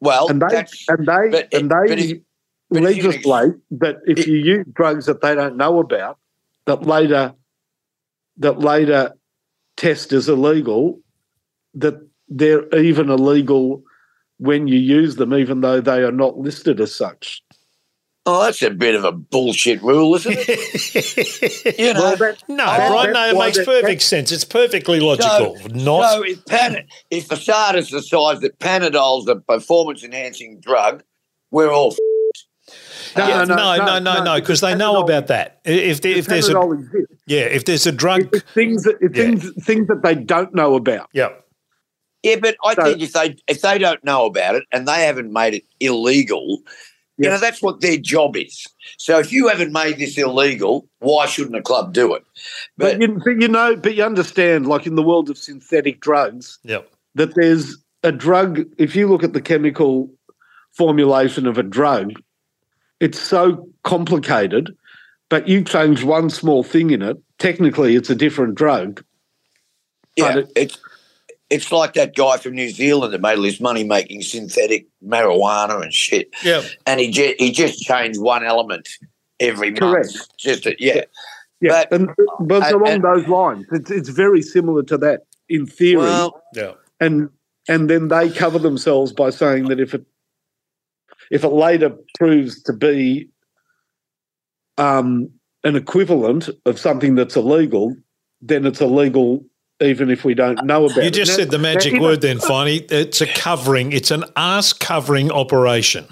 Well, 0.00 0.28
And 0.28 0.42
they 0.42 0.64
and 0.88 1.06
they 1.06 1.28
but- 1.30 1.54
and 1.54 1.70
they 1.70 1.94
if- 1.94 2.18
if 2.72 2.82
legislate 2.82 3.54
that 3.70 3.98
if 4.06 4.26
you 4.26 4.36
use 4.38 4.66
drugs 4.72 5.06
that 5.06 5.20
they 5.20 5.34
don't 5.36 5.56
know 5.56 5.78
about, 5.78 6.18
that 6.66 6.82
later 6.82 7.32
that 8.38 8.58
later 8.58 9.12
test 9.76 10.12
as 10.12 10.28
illegal, 10.28 11.00
that 11.74 11.94
they're 12.28 12.68
even 12.78 13.10
illegal 13.10 13.82
when 14.38 14.66
you 14.68 14.78
use 14.78 15.16
them, 15.16 15.32
even 15.34 15.60
though 15.60 15.80
they 15.80 16.02
are 16.02 16.12
not 16.12 16.36
listed 16.38 16.80
as 16.80 16.94
such. 16.94 17.42
oh, 18.28 18.42
that's 18.44 18.60
a 18.62 18.70
bit 18.70 18.94
of 18.96 19.04
a 19.04 19.12
bullshit 19.12 19.80
rule, 19.82 20.14
isn't 20.16 20.34
it? 20.36 21.78
you 21.78 21.94
know, 21.94 22.00
Well, 22.00 22.16
that- 22.16 22.42
no, 22.48 22.56
that- 22.56 22.90
Brian, 22.90 23.12
no, 23.12 23.28
it 23.30 23.38
makes 23.38 23.56
that- 23.58 23.66
perfect 23.66 24.02
sense. 24.02 24.32
It's 24.32 24.44
perfectly 24.44 24.98
logical. 25.00 25.56
Not 25.72 26.10
So 26.10 26.22
if 26.24 26.44
Pan- 26.46 26.86
if 27.10 27.28
Asada's 27.28 27.88
decides 27.90 28.40
that 28.40 28.58
Panadol's 28.58 29.28
a 29.28 29.36
performance 29.36 30.02
enhancing 30.02 30.58
drug, 30.60 31.02
we're 31.52 31.70
all 31.72 31.92
f- 31.92 31.98
No, 33.16 33.26
Yeah, 33.28 33.44
no, 33.44 33.54
no, 33.54 33.76
no, 33.76 33.84
no, 33.84 33.98
no, 33.98 34.22
no, 34.24 34.40
because 34.40 34.60
they 34.60 34.74
know 34.74 35.00
about 35.02 35.26
that. 35.28 35.60
If 35.64 36.00
there- 36.02 36.16
if 36.16 36.26
there's 36.26 36.48
a 36.48 36.60
exists. 36.60 37.12
yeah, 37.26 37.40
if 37.40 37.64
there's 37.64 37.86
a 37.86 37.92
drug, 37.92 38.28
It's 38.32 38.44
things 38.52 38.82
that 38.84 38.96
it's 39.00 39.16
Yeah. 39.16 39.24
things 39.24 39.64
things 39.64 39.86
that 39.88 40.02
they 40.02 40.14
don't 40.14 40.54
know 40.54 40.74
about. 40.74 41.08
yeah, 41.12 41.30
Yeah, 42.22 42.36
but 42.40 42.56
I 42.64 42.74
So- 42.74 42.82
think 42.84 43.02
if 43.02 43.12
they 43.12 43.36
if 43.48 43.60
they 43.62 43.78
don't 43.78 44.02
know 44.04 44.26
about 44.26 44.56
it 44.56 44.64
and 44.72 44.86
they 44.88 45.04
haven't 45.06 45.32
made 45.32 45.54
it 45.54 45.64
illegal, 45.80 46.58
you 47.18 47.28
know 47.30 47.38
that's 47.38 47.62
what 47.62 47.80
their 47.80 47.96
job 47.96 48.36
is. 48.36 48.66
So 48.98 49.18
if 49.18 49.32
you 49.32 49.48
haven't 49.48 49.72
made 49.72 49.98
this 49.98 50.18
illegal, 50.18 50.88
why 50.98 51.26
shouldn't 51.26 51.56
a 51.56 51.62
club 51.62 51.92
do 51.94 52.14
it? 52.14 52.24
But, 52.76 52.98
But, 52.98 53.00
you, 53.00 53.20
but 53.24 53.40
you 53.40 53.48
know, 53.48 53.76
but 53.76 53.94
you 53.94 54.02
understand, 54.04 54.66
like 54.66 54.86
in 54.86 54.96
the 54.96 55.02
world 55.02 55.30
of 55.30 55.38
synthetic 55.38 56.00
drugs, 56.00 56.58
yeah, 56.64 56.80
that 57.14 57.34
there's 57.36 57.76
a 58.02 58.12
drug. 58.12 58.64
If 58.76 58.94
you 58.96 59.06
look 59.08 59.22
at 59.24 59.32
the 59.32 59.40
chemical 59.40 60.10
formulation 60.72 61.46
of 61.46 61.58
a 61.58 61.62
drug, 61.62 62.12
it's 63.00 63.18
so 63.20 63.68
complicated. 63.84 64.74
But 65.28 65.48
you 65.48 65.64
change 65.64 66.04
one 66.04 66.30
small 66.30 66.62
thing 66.62 66.90
in 66.90 67.02
it, 67.02 67.16
technically, 67.38 67.96
it's 67.96 68.10
a 68.10 68.14
different 68.14 68.54
drug. 68.54 69.02
yeah, 70.16 70.32
but 70.34 70.36
it- 70.38 70.52
it's 70.56 70.78
it's 71.48 71.70
like 71.70 71.92
that 71.94 72.16
guy 72.16 72.36
from 72.38 72.54
New 72.54 72.70
Zealand 72.70 73.12
that 73.12 73.20
made 73.20 73.36
all 73.38 73.44
his 73.44 73.60
money 73.60 73.84
making 73.84 74.20
synthetic 74.22 74.86
marijuana 75.04 75.80
and 75.82 75.92
shit, 75.92 76.28
yeah. 76.44 76.62
and 76.86 76.98
he 77.00 77.10
just 77.10 77.40
he 77.40 77.50
just 77.52 77.80
changed 77.80 78.20
one 78.20 78.44
element 78.44 78.88
every 79.40 79.72
Correct. 79.72 80.06
month. 80.14 80.36
Just 80.38 80.62
to, 80.64 80.74
yeah, 80.78 81.02
Yeah, 81.60 81.84
But- 81.90 81.92
and 81.92 82.08
but 82.40 82.62
and- 82.64 82.74
along 82.74 82.88
and- 82.88 83.04
those 83.04 83.26
lines. 83.28 83.66
It's, 83.72 83.90
it's 83.90 84.08
very 84.08 84.42
similar 84.42 84.82
to 84.84 84.98
that 84.98 85.20
in 85.48 85.66
theory. 85.66 85.98
well, 86.02 86.42
Yeah. 86.54 86.72
and 87.00 87.28
and 87.68 87.90
then 87.90 88.08
they 88.08 88.30
cover 88.30 88.58
themselves 88.60 89.12
by 89.12 89.30
saying 89.30 89.64
that 89.68 89.80
if 89.80 89.92
it 89.94 90.04
if 91.30 91.44
it 91.44 91.48
later 91.48 91.96
proves 92.18 92.62
to 92.64 92.72
be 92.72 93.28
um, 94.78 95.30
an 95.64 95.76
equivalent 95.76 96.48
of 96.64 96.78
something 96.78 97.14
that's 97.14 97.36
illegal, 97.36 97.96
then 98.40 98.66
it's 98.66 98.80
illegal 98.80 99.44
even 99.82 100.08
if 100.10 100.24
we 100.24 100.32
don't 100.34 100.64
know 100.64 100.86
about 100.86 100.96
You 100.96 101.02
it. 101.02 101.04
You 101.06 101.10
just 101.10 101.32
Now- 101.32 101.36
said 101.36 101.50
the 101.50 101.58
magic 101.58 101.92
in 101.94 101.98
a- 101.98 102.02
word 102.02 102.20
then, 102.22 102.38
Finey. 102.38 102.90
It's 102.90 103.20
a 103.20 103.26
covering. 103.26 103.92
It's 103.92 104.10
an 104.10 104.24
ass 104.36 104.72
covering 104.72 105.30
operation. 105.30 106.06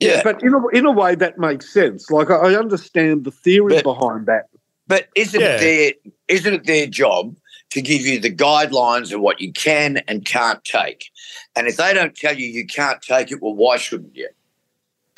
yeah. 0.00 0.20
But 0.24 0.42
in 0.42 0.52
a, 0.54 0.66
in 0.68 0.84
a 0.86 0.90
way, 0.90 1.14
that 1.14 1.38
makes 1.38 1.72
sense. 1.72 2.10
Like 2.10 2.30
I, 2.30 2.34
I 2.36 2.54
understand 2.58 3.24
the 3.24 3.30
theory 3.30 3.74
But- 3.76 3.84
behind 3.84 4.26
that. 4.26 4.46
But 4.88 5.08
isn't 5.14 5.38
Yeah. 5.40 5.58
their 5.58 5.92
isn't 6.28 6.54
it 6.54 6.64
their 6.66 6.86
job 6.86 7.36
to 7.70 7.82
give 7.82 8.00
you 8.00 8.18
the 8.18 8.34
guidelines 8.34 9.12
of 9.12 9.20
what 9.20 9.38
you 9.40 9.52
can 9.52 9.98
and 10.08 10.24
can't 10.24 10.64
take? 10.64 11.10
And 11.54 11.68
if 11.68 11.76
they 11.76 11.92
don't 11.94 12.16
tell 12.16 12.34
you 12.36 12.46
you 12.46 12.66
can't 12.66 13.00
take 13.02 13.30
it, 13.30 13.42
well, 13.42 13.54
why 13.54 13.76
shouldn't 13.76 14.16
you? 14.16 14.28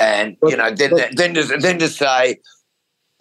And 0.01 0.37
you 0.43 0.57
know, 0.57 0.71
then 0.71 0.93
then 1.13 1.35
to, 1.35 1.45
then 1.61 1.79
to 1.79 1.89
say, 1.89 2.39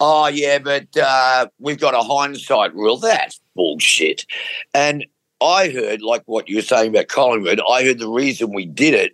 oh 0.00 0.28
yeah, 0.28 0.58
but 0.58 0.86
uh, 0.96 1.46
we've 1.58 1.78
got 1.78 1.94
a 1.94 2.02
hindsight 2.02 2.74
rule. 2.74 2.96
That's 2.96 3.38
bullshit. 3.54 4.24
And 4.72 5.04
I 5.40 5.68
heard, 5.68 6.02
like 6.02 6.22
what 6.26 6.48
you 6.48 6.56
were 6.56 6.62
saying 6.62 6.90
about 6.90 7.08
Collingwood, 7.08 7.60
I 7.68 7.84
heard 7.84 7.98
the 7.98 8.08
reason 8.08 8.54
we 8.54 8.66
did 8.66 8.94
it 8.94 9.12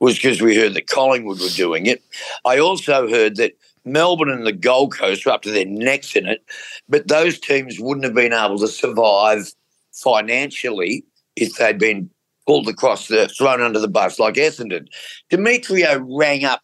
was 0.00 0.14
because 0.14 0.40
we 0.40 0.56
heard 0.56 0.74
that 0.74 0.88
Collingwood 0.88 1.40
were 1.40 1.48
doing 1.48 1.86
it. 1.86 2.02
I 2.44 2.58
also 2.58 3.08
heard 3.08 3.36
that 3.36 3.52
Melbourne 3.84 4.30
and 4.30 4.46
the 4.46 4.52
Gold 4.52 4.96
Coast 4.96 5.26
were 5.26 5.32
up 5.32 5.42
to 5.42 5.50
their 5.50 5.66
necks 5.66 6.16
in 6.16 6.26
it, 6.26 6.44
but 6.88 7.08
those 7.08 7.38
teams 7.38 7.78
wouldn't 7.78 8.04
have 8.04 8.14
been 8.14 8.32
able 8.32 8.58
to 8.58 8.68
survive 8.68 9.52
financially 9.92 11.04
if 11.36 11.56
they'd 11.56 11.78
been 11.78 12.10
pulled 12.46 12.68
across 12.68 13.08
the 13.08 13.28
thrown 13.28 13.60
under 13.60 13.78
the 13.78 13.88
bus 13.88 14.18
like 14.18 14.34
Essendon. 14.34 14.86
Demetriou 15.30 16.04
rang 16.08 16.44
up 16.44 16.62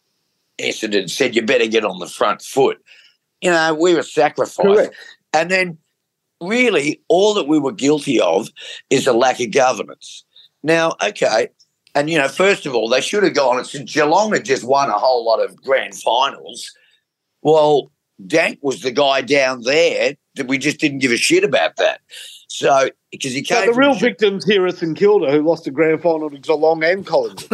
Essendon 0.59 0.99
and 0.99 1.11
said, 1.11 1.35
You 1.35 1.41
better 1.41 1.67
get 1.67 1.85
on 1.85 1.99
the 1.99 2.07
front 2.07 2.41
foot. 2.41 2.77
You 3.41 3.51
know, 3.51 3.73
we 3.73 3.93
were 3.93 4.03
sacrificed. 4.03 4.61
Correct. 4.61 4.95
And 5.33 5.49
then 5.49 5.77
really 6.41 7.01
all 7.07 7.33
that 7.33 7.47
we 7.47 7.59
were 7.59 7.71
guilty 7.71 8.19
of 8.19 8.49
is 8.89 9.07
a 9.07 9.13
lack 9.13 9.39
of 9.39 9.51
governance. 9.51 10.25
Now, 10.63 10.95
okay, 11.01 11.49
and 11.95 12.09
you 12.09 12.17
know, 12.17 12.27
first 12.27 12.65
of 12.65 12.75
all, 12.75 12.89
they 12.89 13.01
should 13.01 13.23
have 13.23 13.33
gone. 13.33 13.63
Since 13.65 13.93
Geelong 13.93 14.33
had 14.33 14.45
just 14.45 14.63
won 14.63 14.89
a 14.89 14.97
whole 14.97 15.25
lot 15.25 15.43
of 15.43 15.55
grand 15.61 15.95
finals, 15.95 16.71
well, 17.41 17.91
Dank 18.25 18.59
was 18.61 18.81
the 18.81 18.91
guy 18.91 19.21
down 19.21 19.61
there 19.63 20.15
that 20.35 20.47
we 20.47 20.57
just 20.57 20.79
didn't 20.79 20.99
give 20.99 21.11
a 21.11 21.17
shit 21.17 21.43
about 21.43 21.77
that. 21.77 22.01
So 22.51 22.89
because 23.11 23.31
he 23.31 23.43
came. 23.43 23.57
So 23.57 23.63
came 23.63 23.73
the 23.73 23.77
real 23.79 23.93
Ge- 23.93 24.01
victims 24.01 24.43
here 24.43 24.65
are 24.65 24.71
St 24.71 24.97
Kilda, 24.97 25.31
who 25.31 25.41
lost 25.43 25.67
a 25.67 25.71
grand 25.71 26.01
final 26.01 26.31
to 26.31 26.37
Geelong 26.39 26.83
and 26.83 27.05
Collingwood. 27.05 27.47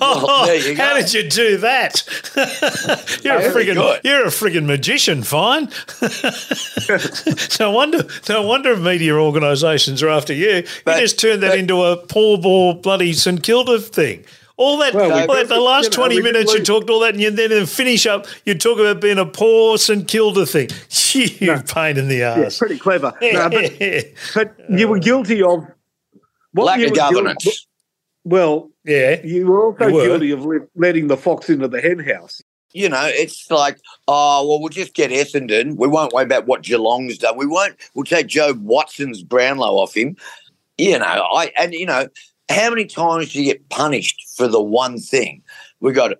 oh, 0.00 0.44
there 0.46 0.56
you 0.56 0.76
how 0.76 0.94
did 0.94 1.12
you 1.14 1.28
do 1.28 1.56
that? 1.56 2.04
you're 3.24 3.36
a 3.36 3.50
Very 3.50 3.66
friggin' 3.66 4.04
you're 4.04 4.24
a 4.24 4.28
friggin' 4.30 4.66
magician, 4.66 5.22
fine. 5.22 5.70
no 7.60 7.70
wonder 7.70 8.04
no 8.28 8.42
wonder 8.42 8.76
media 8.76 9.14
organisations 9.14 10.02
are 10.02 10.10
after 10.10 10.34
you. 10.34 10.64
But- 10.84 10.96
you 10.96 11.04
just 11.04 11.18
turned 11.18 11.42
that 11.42 11.52
but- 11.52 11.58
into 11.58 11.82
a 11.82 11.96
poor 11.96 12.36
ball 12.36 12.74
bloody 12.74 13.14
St 13.14 13.42
Kilda 13.42 13.80
thing. 13.80 14.24
All 14.58 14.76
that, 14.78 14.92
Well, 14.92 15.12
all 15.30 15.34
that 15.36 15.48
the 15.48 15.60
last 15.60 15.84
you 15.84 15.90
know, 15.90 15.94
twenty 15.94 16.20
minutes 16.20 16.52
you 16.52 16.58
lose. 16.58 16.66
talked 16.66 16.90
all 16.90 16.98
that, 17.00 17.14
and 17.14 17.22
you 17.22 17.30
then 17.30 17.52
in 17.52 17.60
the 17.60 17.66
finish 17.66 18.06
up 18.06 18.26
you 18.44 18.54
talk 18.58 18.78
about 18.78 19.00
being 19.00 19.18
a 19.18 19.24
poor 19.24 19.78
St 19.78 20.06
Kilda 20.06 20.44
thing. 20.46 20.68
You 21.14 21.56
pain 21.62 21.96
in 21.96 22.08
the 22.08 22.16
yeah, 22.16 22.34
ass. 22.34 22.58
pretty 22.58 22.78
clever. 22.78 23.12
No, 23.22 23.48
but, 23.48 23.72
but 24.34 24.54
you 24.78 24.86
were 24.88 24.98
guilty 24.98 25.42
of 25.42 25.64
what 26.52 26.64
lack 26.66 26.76
of 26.80 26.90
were 26.90 26.94
guilty- 26.96 27.14
governance. 27.14 27.66
well, 28.24 28.70
yeah, 28.84 29.20
you 29.24 29.46
were 29.46 29.64
also 29.72 29.86
You 29.86 29.94
were. 29.94 30.04
guilty 30.06 30.30
of 30.32 30.46
letting 30.76 31.06
the 31.06 31.16
fox 31.16 31.48
into 31.48 31.66
the 31.68 31.80
hen 31.80 31.98
house. 32.00 32.42
you 32.74 32.88
know, 32.88 33.04
it's 33.06 33.50
like, 33.50 33.78
oh, 34.06 34.46
well, 34.46 34.60
we'll 34.60 34.68
just 34.68 34.92
get 34.94 35.10
Essendon. 35.10 35.76
We 35.76 35.88
won't 35.88 36.12
worry 36.12 36.24
about 36.24 36.46
what 36.46 36.62
Geelong's 36.62 37.16
done. 37.18 37.36
We 37.38 37.46
won't. 37.46 37.76
We'll 37.94 38.04
take 38.04 38.26
Jobe 38.26 38.60
Watson's 38.60 39.22
Brownlow 39.22 39.76
off 39.78 39.94
him. 39.96 40.16
You 40.76 40.98
know, 40.98 41.04
I 41.06 41.52
and 41.58 41.72
you 41.72 41.86
know, 41.86 42.08
how 42.50 42.70
many 42.70 42.86
times 42.86 43.32
do 43.32 43.42
you 43.42 43.52
get 43.52 43.68
punished 43.68 44.34
for 44.36 44.48
the 44.48 44.62
one 44.62 44.98
thing? 44.98 45.42
We 45.80 45.92
got 45.92 46.12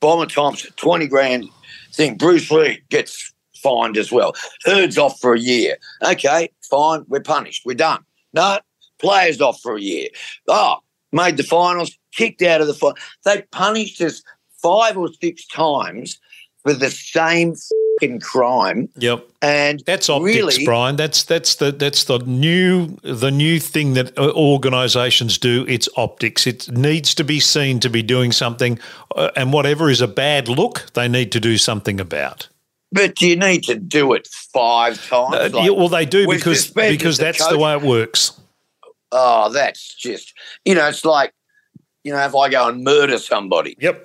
Bomber 0.00 0.26
Thompson, 0.26 0.72
twenty 0.76 1.06
grand 1.06 1.48
thing. 1.92 2.16
Bruce 2.16 2.50
Lee 2.50 2.80
gets 2.88 3.32
fined 3.56 3.96
as 3.96 4.10
well. 4.10 4.34
Hird's 4.64 4.98
off 4.98 5.20
for 5.20 5.34
a 5.34 5.40
year. 5.40 5.76
Okay, 6.02 6.50
fine. 6.70 7.04
We're 7.08 7.20
punished. 7.20 7.62
We're 7.66 7.74
done. 7.74 8.04
No, 8.32 8.58
players 8.98 9.40
off 9.40 9.60
for 9.60 9.76
a 9.76 9.80
year. 9.80 10.08
Oh, 10.48 10.76
made 11.12 11.36
the 11.36 11.42
finals, 11.42 11.96
kicked 12.12 12.42
out 12.42 12.60
of 12.60 12.66
the 12.66 12.74
final. 12.74 12.96
They 13.24 13.42
punished 13.50 14.00
us 14.00 14.22
five 14.62 14.96
or 14.96 15.08
six 15.20 15.46
times 15.46 16.18
for 16.62 16.72
the 16.72 16.90
same 16.90 17.54
fucking 18.00 18.20
crime. 18.20 18.88
yep. 18.96 19.26
And 19.42 19.82
That's 19.86 20.08
optics, 20.08 20.36
really, 20.36 20.64
Brian. 20.64 20.96
That's 20.96 21.22
that's 21.24 21.54
the 21.54 21.72
that's 21.72 22.04
the 22.04 22.18
new 22.18 22.98
the 23.02 23.30
new 23.30 23.58
thing 23.58 23.94
that 23.94 24.16
uh, 24.18 24.32
organisations 24.32 25.38
do. 25.38 25.64
It's 25.68 25.88
optics. 25.96 26.46
It 26.46 26.70
needs 26.70 27.14
to 27.14 27.24
be 27.24 27.40
seen 27.40 27.80
to 27.80 27.88
be 27.88 28.02
doing 28.02 28.32
something, 28.32 28.78
uh, 29.16 29.30
and 29.36 29.52
whatever 29.52 29.88
is 29.88 30.00
a 30.00 30.08
bad 30.08 30.48
look, 30.48 30.86
they 30.92 31.08
need 31.08 31.32
to 31.32 31.40
do 31.40 31.56
something 31.56 32.00
about. 32.00 32.48
but 32.92 33.20
you 33.22 33.36
need 33.36 33.62
to 33.64 33.76
do 33.76 34.12
it 34.14 34.26
five 34.52 34.94
times. 35.08 35.34
Uh, 35.34 35.48
Like, 35.52 35.64
yeah, 35.64 35.70
well, 35.70 35.88
they 35.88 36.04
do 36.04 36.26
because 36.28 36.70
because 36.70 37.16
the 37.16 37.24
that's 37.24 37.46
the 37.48 37.56
way 37.58 37.72
it 37.72 37.82
works. 37.82 38.32
oh, 39.12 39.50
that's 39.50 39.94
just 39.94 40.34
you 40.66 40.74
know, 40.74 40.86
it's 40.88 41.04
like 41.04 41.32
you 42.04 42.12
know, 42.12 42.18
if 42.24 42.34
I 42.34 42.48
go 42.50 42.68
and 42.68 42.84
murder 42.84 43.16
somebody, 43.18 43.74
Yep. 43.80 44.04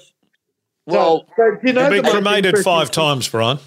well, 0.85 1.25
so, 1.35 1.43
so, 1.55 1.57
you 1.67 1.73
know, 1.73 1.89
You've 1.89 2.03
been 2.03 2.11
cremated 2.11 2.57
five 2.59 2.89
times, 2.91 3.27
Brian. 3.27 3.59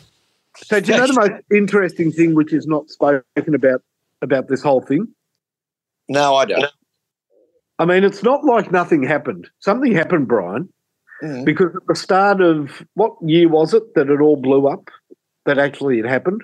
So 0.64 0.80
do 0.80 0.92
you 0.92 0.98
know 0.98 1.06
the 1.06 1.12
most 1.14 1.42
interesting 1.52 2.10
thing, 2.12 2.34
which 2.34 2.52
is 2.52 2.66
not 2.66 2.88
spoken 2.90 3.54
about 3.54 3.82
about 4.22 4.48
this 4.48 4.62
whole 4.62 4.80
thing? 4.80 5.06
No, 6.08 6.34
I 6.36 6.44
don't. 6.44 6.64
I 7.78 7.84
mean, 7.84 8.02
it's 8.04 8.22
not 8.22 8.44
like 8.44 8.72
nothing 8.72 9.02
happened. 9.02 9.48
Something 9.60 9.92
happened, 9.94 10.26
Brian, 10.26 10.68
Mhm. 11.22 11.44
because 11.44 11.74
at 11.76 11.86
the 11.86 11.94
start 11.94 12.40
of 12.40 12.82
what 12.94 13.12
year 13.22 13.48
was 13.48 13.72
it 13.74 13.94
that 13.94 14.08
it 14.10 14.20
all 14.20 14.36
blew 14.36 14.66
up? 14.66 14.90
That 15.46 15.58
actually 15.58 15.98
it 15.98 16.04
happened. 16.04 16.42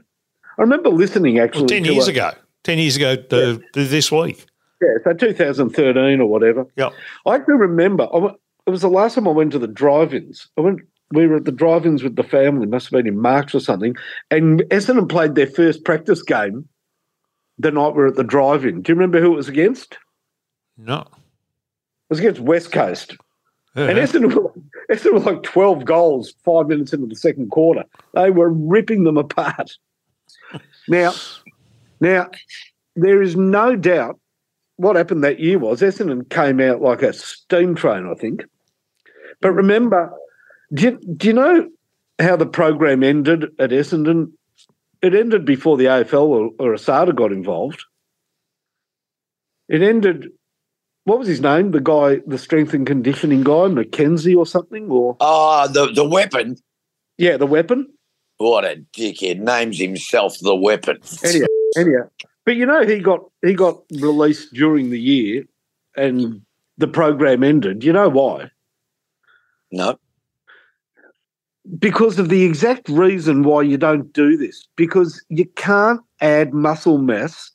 I 0.58 0.62
remember 0.62 0.90
listening 0.90 1.38
actually 1.38 1.62
Well, 1.62 1.68
10 1.68 1.84
years 1.84 2.06
a- 2.08 2.10
ago. 2.12 2.30
10 2.62 2.78
years 2.78 2.96
ago 2.96 3.12
uh, 3.32 3.58
this 3.74 4.10
week. 4.12 4.46
Yeah, 4.80 4.88
so 5.04 5.12
2013 5.12 6.20
or 6.20 6.26
whatever. 6.26 6.66
Yeah, 6.76 6.90
I 7.26 7.38
can 7.38 7.56
remember. 7.58 8.04
I 8.14 8.34
it 8.66 8.70
was 8.70 8.80
the 8.80 8.88
last 8.88 9.14
time 9.16 9.28
I 9.28 9.32
went 9.32 9.52
to 9.52 9.58
the 9.58 9.66
drive-ins. 9.66 10.48
I 10.56 10.62
went. 10.62 10.80
We 11.12 11.26
were 11.26 11.36
at 11.36 11.44
the 11.44 11.52
drive-ins 11.52 12.02
with 12.02 12.16
the 12.16 12.22
family. 12.22 12.66
Must 12.66 12.86
have 12.86 12.92
been 12.92 13.06
in 13.06 13.20
March 13.20 13.54
or 13.54 13.60
something. 13.60 13.94
And 14.30 14.60
Essendon 14.70 15.08
played 15.08 15.34
their 15.34 15.46
first 15.46 15.84
practice 15.84 16.22
game 16.22 16.68
the 17.58 17.70
night 17.70 17.90
we 17.90 18.02
were 18.02 18.08
at 18.08 18.16
the 18.16 18.24
drive-in. 18.24 18.82
Do 18.82 18.90
you 18.92 18.96
remember 18.96 19.20
who 19.20 19.32
it 19.34 19.36
was 19.36 19.48
against? 19.48 19.98
No. 20.76 21.00
It 21.00 22.10
was 22.10 22.18
against 22.18 22.40
West 22.40 22.72
Coast. 22.72 23.16
And 23.76 23.98
Uh, 23.98 24.02
Essendon 24.02 24.34
were, 24.34 24.52
Essendon 24.90 25.12
were 25.24 25.32
like 25.32 25.42
12 25.42 25.84
goals 25.84 26.34
five 26.44 26.66
minutes 26.68 26.92
into 26.92 27.06
the 27.06 27.16
second 27.16 27.50
quarter. 27.50 27.84
They 28.14 28.30
were 28.30 28.50
ripping 28.50 29.04
them 29.04 29.16
apart. 29.16 29.76
now, 30.88 31.12
now, 32.00 32.30
there 32.96 33.22
is 33.22 33.36
no 33.36 33.76
doubt 33.76 34.18
what 34.76 34.96
happened 34.96 35.22
that 35.22 35.38
year 35.38 35.58
was 35.58 35.80
Essendon 35.80 36.28
came 36.30 36.60
out 36.60 36.80
like 36.80 37.02
a 37.02 37.12
steam 37.12 37.74
train, 37.74 38.08
I 38.10 38.14
think. 38.14 38.44
But 39.40 39.52
remember, 39.52 40.12
do 40.72 40.82
you, 40.84 41.14
do 41.16 41.26
you 41.28 41.32
know 41.34 41.68
how 42.18 42.36
the 42.36 42.46
program 42.46 43.02
ended 43.02 43.44
at 43.58 43.70
Essendon? 43.70 44.32
It 45.02 45.14
ended 45.14 45.44
before 45.44 45.76
the 45.76 45.84
AFL 45.84 46.26
or, 46.26 46.50
or 46.58 46.74
ASADA 46.74 47.14
got 47.14 47.32
involved. 47.32 47.84
It 49.68 49.82
ended 49.82 50.28
what 51.04 51.18
was 51.18 51.28
his 51.28 51.40
name? 51.42 51.70
The 51.70 51.80
guy, 51.80 52.20
the 52.26 52.38
strength 52.38 52.72
and 52.72 52.86
conditioning 52.86 53.42
guy, 53.42 53.68
Mackenzie 53.68 54.34
or 54.34 54.46
something, 54.46 54.90
or 54.90 55.16
Oh, 55.20 55.68
the, 55.68 55.92
the 55.92 56.08
weapon. 56.08 56.56
yeah, 57.18 57.36
the 57.36 57.46
weapon. 57.46 57.88
What 58.38 58.64
a 58.64 58.82
dickhead. 58.96 59.38
Names 59.38 59.78
himself 59.78 60.38
the 60.40 60.56
weapon. 60.56 60.98
Anyhow, 61.22 61.46
anyhow, 61.76 62.08
but 62.46 62.56
you 62.56 62.66
know 62.66 62.84
he 62.86 62.98
got 63.00 63.20
he 63.42 63.54
got 63.54 63.82
released 63.92 64.52
during 64.54 64.90
the 64.90 64.98
year, 65.00 65.44
and 65.96 66.40
the 66.78 66.88
program 66.88 67.44
ended. 67.44 67.84
You 67.84 67.92
know 67.92 68.08
why? 68.08 68.50
No. 69.70 69.98
Because 71.78 72.18
of 72.18 72.28
the 72.28 72.44
exact 72.44 72.88
reason 72.88 73.42
why 73.42 73.62
you 73.62 73.78
don't 73.78 74.12
do 74.12 74.36
this. 74.36 74.66
Because 74.76 75.24
you 75.28 75.46
can't 75.56 76.00
add 76.20 76.52
muscle 76.52 76.98
mass 76.98 77.50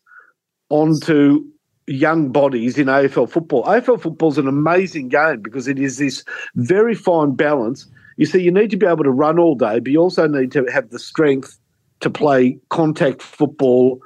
onto 0.70 1.43
young 1.89 2.32
bodies 2.32 2.78
in 2.78 2.88
AFL 2.88 3.30
football. 3.30 3.64
AFL 3.66 4.01
football 4.01 4.30
is 4.30 4.38
an 4.38 4.47
amazing 4.47 5.10
game 5.10 5.41
because 5.41 5.68
it 5.68 5.80
is 5.80 5.97
this 5.97 6.24
very 6.55 6.95
fine 6.95 7.36
balance. 7.36 7.88
You 8.18 8.26
see, 8.26 8.41
you 8.41 8.51
need 8.51 8.70
to 8.72 8.78
be 8.78 8.86
able 8.86 9.03
to 9.03 9.12
run 9.12 9.39
all 9.39 9.55
day, 9.55 9.80
but 9.80 9.91
you 9.91 9.99
also 9.99 10.28
need 10.28 10.51
to 10.51 10.66
have 10.66 10.89
the 10.89 10.99
strength 10.99 11.57
to 12.01 12.10
play 12.10 12.60
contact 12.70 13.22
football. 13.22 13.99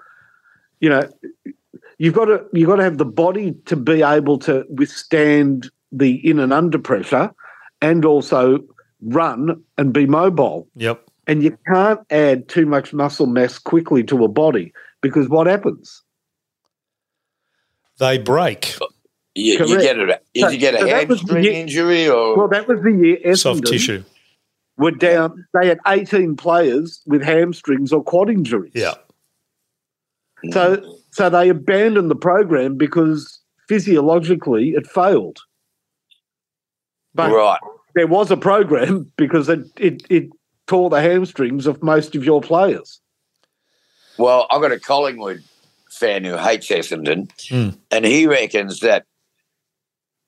You 0.80 0.89
know, 0.89 1.10
you've 1.97 2.14
got 2.14 2.26
to 2.26 2.43
you've 2.54 2.70
got 2.70 2.78
to 2.78 2.84
have 2.84 2.97
the 2.97 3.06
body 3.06 3.54
to 3.66 3.76
be 3.76 4.01
able 4.01 4.38
to 4.39 4.66
withstand 4.70 5.70
the 5.91 6.16
in 6.28 6.39
and 6.39 6.54
under 6.54 6.80
pressure, 6.80 7.32
and 7.82 8.06
also 8.06 8.60
run 9.06 9.64
and 9.78 9.93
be 9.93 10.06
mobile. 10.06 10.68
yep. 10.76 11.06
And 11.26 11.41
you 11.41 11.58
can't 11.74 12.01
add 12.10 12.49
too 12.49 12.66
much 12.66 12.91
muscle 12.91 13.28
mass 13.28 13.58
quickly 13.58 14.04
to 14.06 14.26
a 14.26 14.28
body 14.28 14.74
because 15.01 15.30
what 15.30 15.47
happens? 15.47 16.04
They 17.97 18.18
break. 18.18 18.76
You, 19.36 19.54
you 19.54 19.58
Correct. 19.58 19.82
get 19.82 19.99
it. 19.99 20.24
So- 20.38 20.49
you 20.49 20.58
get 20.58 20.76
a 20.76 20.80
so 20.80 20.88
hamstring 20.88 21.43
the- 21.43 21.54
injury 21.56 22.10
or 22.10 22.36
Well, 22.38 22.47
that 22.49 22.68
was 22.68 22.82
the 22.82 22.91
year 22.91 23.18
Essendon 23.26 23.38
Soft 23.38 23.66
tissue. 23.66 24.04
were 24.78 24.91
down. 24.91 25.45
They 25.54 25.68
had 25.70 25.80
18 25.88 26.36
players 26.36 27.01
with 27.06 27.24
hamstrings 27.24 27.93
or 27.93 28.04
quad 28.04 28.30
injuries. 28.30 28.74
Yeah. 28.76 28.95
So, 30.51 30.76
hmm. 30.76 30.91
so 31.12 31.30
they 31.30 31.47
abandoned 31.47 32.12
the 32.12 32.16
program 32.16 32.76
because 32.76 33.39
physiologically 33.70 34.72
it 34.72 34.86
failed. 34.88 35.39
But 37.16 37.32
right? 37.32 37.60
There 37.96 38.08
was 38.08 38.32
a 38.32 38.38
program 38.38 39.12
because 39.18 39.50
it, 39.50 39.62
it, 39.78 40.04
it 40.10 40.30
tore 40.68 40.89
the 40.89 41.02
hamstrings 41.02 41.68
of 41.68 41.84
most 41.84 42.16
of 42.16 42.24
your 42.24 42.41
players. 42.41 43.00
Well, 44.18 44.48
I've 44.52 44.62
got 44.62 44.72
a 44.72 44.80
Collingwood 44.80 45.44
fan 45.91 46.24
who 46.24 46.38
hates 46.38 46.68
Essendon, 46.70 47.30
Hmm. 47.50 47.78
and 47.91 48.06
he 48.06 48.28
reckons 48.28 48.80
that 48.82 49.06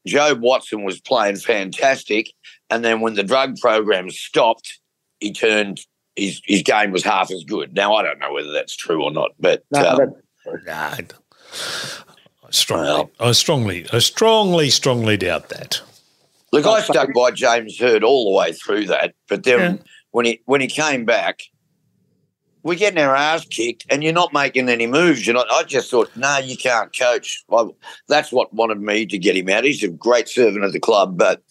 Jobe 0.07 0.39
Watson 0.39 0.83
was 0.83 0.99
playing 0.99 1.37
fantastic, 1.37 2.31
and 2.69 2.83
then 2.85 3.01
when 3.01 3.15
the 3.15 3.23
drug 3.23 3.57
program 3.59 4.09
stopped, 4.11 4.79
he 5.19 5.31
turned 5.33 5.81
his 6.15 6.41
his 6.45 6.61
game 6.63 6.91
was 6.91 7.03
half 7.03 7.31
as 7.31 7.43
good. 7.43 7.73
Now 7.75 7.95
I 7.95 8.03
don't 8.03 8.19
know 8.19 8.31
whether 8.33 8.51
that's 8.51 8.75
true 8.75 9.03
or 9.03 9.11
not, 9.11 9.31
but 9.39 9.63
No, 9.71 9.79
uh, 9.81 9.95
that- 9.97 10.13
Nah, 10.65 10.97
I 12.47 12.51
strongly, 12.51 12.85
Well. 12.87 13.09
I 13.19 13.31
strongly, 13.31 13.87
I 13.91 13.97
strongly, 13.99 14.69
strongly 14.69 15.17
doubt 15.17 15.49
that. 15.49 15.81
Look, 16.51 16.65
I 16.65 16.81
stuck 16.81 17.13
by 17.13 17.31
James 17.31 17.77
Hird 17.77 18.03
all 18.03 18.31
the 18.31 18.37
way 18.37 18.53
through 18.53 18.85
that, 18.85 19.13
but 19.27 19.43
then 19.43 19.59
Yeah. 19.59 19.77
when 20.11 20.25
he 20.25 20.41
when 20.45 20.61
he 20.61 20.67
came 20.67 21.05
back. 21.05 21.41
We're 22.63 22.73
getting 22.73 22.97
our 22.97 23.15
ass 23.15 23.45
kicked, 23.45 23.85
and 23.91 24.03
you're 24.03 24.11
not 24.11 24.33
making 24.33 24.69
any 24.69 24.87
moves. 24.87 25.27
You're 25.27 25.35
not. 25.35 25.45
I 25.51 25.61
just 25.61 25.91
thought, 25.91 26.09
no, 26.17 26.39
you 26.39 26.57
can't 26.57 26.91
coach. 26.97 27.43
That's 28.07 28.31
what 28.31 28.51
wanted 28.55 28.81
me 28.81 29.05
to 29.05 29.19
get 29.19 29.37
him 29.37 29.49
out. 29.49 29.65
He's 29.65 29.83
a 29.83 29.87
great 29.87 30.27
servant 30.27 30.65
of 30.65 30.73
the 30.73 30.79
club, 30.79 31.15
but 31.15 31.43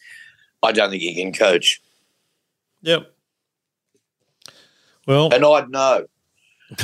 I 0.65 0.73
don't 0.73 0.91
think 0.91 1.03
he 1.03 1.15
can 1.15 1.33
coach. 1.33 1.81
Yep. 2.83 3.15
Well, 5.07 5.33
And 5.33 5.45
I'd 5.45 5.71
know. 5.71 6.07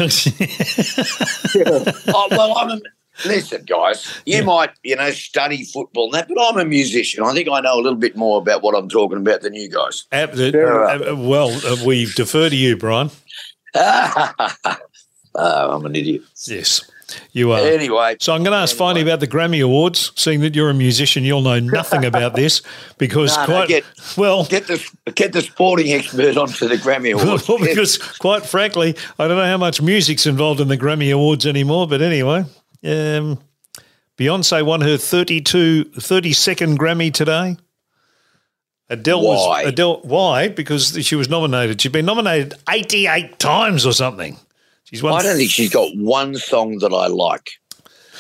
Oh, 2.15 2.29
well, 2.31 2.57
I'm 2.57 2.71
a, 2.71 2.81
listen, 3.27 3.65
guys. 3.65 4.21
You 4.27 4.43
might, 4.45 4.71
you 4.83 4.97
know, 4.97 5.11
study 5.11 5.65
football 5.65 6.07
and 6.07 6.15
that, 6.15 6.29
but 6.29 6.39
I'm 6.41 6.59
a 6.59 6.65
musician. 6.65 7.25
I 7.25 7.33
think 7.33 7.49
I 7.49 7.61
know 7.61 7.75
a 7.75 7.83
little 7.83 7.99
bit 7.99 8.17
more 8.17 8.39
about 8.39 8.63
what 8.63 8.75
I'm 8.77 8.89
talking 8.89 9.19
about 9.19 9.43
than 9.43 9.55
you 9.55 9.69
guys. 9.69 10.05
Ab- 10.13 10.35
uh, 10.35 10.59
uh, 10.59 11.17
well, 11.17 11.51
uh, 11.67 11.77
we 11.85 12.07
defer 12.07 12.49
to 12.49 12.57
you, 12.57 12.77
Brian. 12.77 13.11
oh, 13.75 14.51
I'm 15.37 15.85
an 15.87 15.95
idiot. 15.97 16.23
Yes, 16.47 16.91
you 17.33 17.53
are. 17.53 17.61
Anyway, 17.61 18.17
So 18.21 18.33
I'm 18.35 18.43
going 18.43 18.53
to 18.53 18.59
ask 18.59 18.77
Finey 18.77 19.03
about 19.03 19.21
the 19.21 19.27
Grammy 19.27 19.65
Awards. 19.65 20.13
Seeing 20.17 20.41
that 20.41 20.55
you're 20.55 20.71
a 20.71 20.75
musician, 20.75 21.25
you'll 21.25 21.43
know 21.43 21.59
nothing 21.61 22.05
about 22.05 22.35
this 22.35 22.63
because 22.99 23.37
No, 23.37 23.43
no, 23.43 23.47
quite 23.47 23.69
get- 23.69 23.85
well. 24.17 24.45
get 24.45 24.67
the 24.67 24.85
get 25.15 25.33
the 25.33 25.43
sporting 25.43 25.93
expert 25.93 26.37
onto 26.37 26.69
the 26.69 26.77
Grammy 26.77 27.13
Awards. 27.21 27.49
Well, 27.49 27.59
because 27.59 27.99
quite 27.99 28.45
frankly, 28.45 28.97
I 29.19 29.29
don't 29.29 29.37
know 29.37 29.45
how 29.47 29.59
much 29.59 29.81
music's 29.83 30.27
involved 30.27 30.61
in 30.61 30.69
the 30.69 30.79
Grammy 30.79 31.13
Awards 31.13 31.47
anymore. 31.47 31.87
But 31.87 32.03
anyway, 32.03 32.45
um, 32.85 33.39
Beyonce 34.17 34.65
won 34.65 34.81
her 34.83 34.97
32, 34.97 35.85
32nd 35.87 36.77
Grammy 36.77 37.13
today. 37.13 37.57
Adele 38.89 39.23
Why? 39.23 39.63
was 39.63 39.67
Adele. 39.73 40.01
Why? 40.03 40.49
Because 40.49 40.99
she 41.07 41.15
was 41.15 41.29
nominated. 41.29 41.81
She's 41.81 41.93
been 41.93 42.07
nominated 42.07 42.55
eighty-eight 42.69 43.39
times 43.39 43.87
or 43.87 43.93
something. 43.93 44.37
She's 44.83 45.01
won. 45.01 45.13
I 45.13 45.23
don't 45.23 45.37
think 45.37 45.51
she's 45.53 45.71
got 45.73 45.97
one 45.97 46.35
song 46.35 46.79
that 46.79 46.93
I 46.93 47.07
like, 47.07 47.51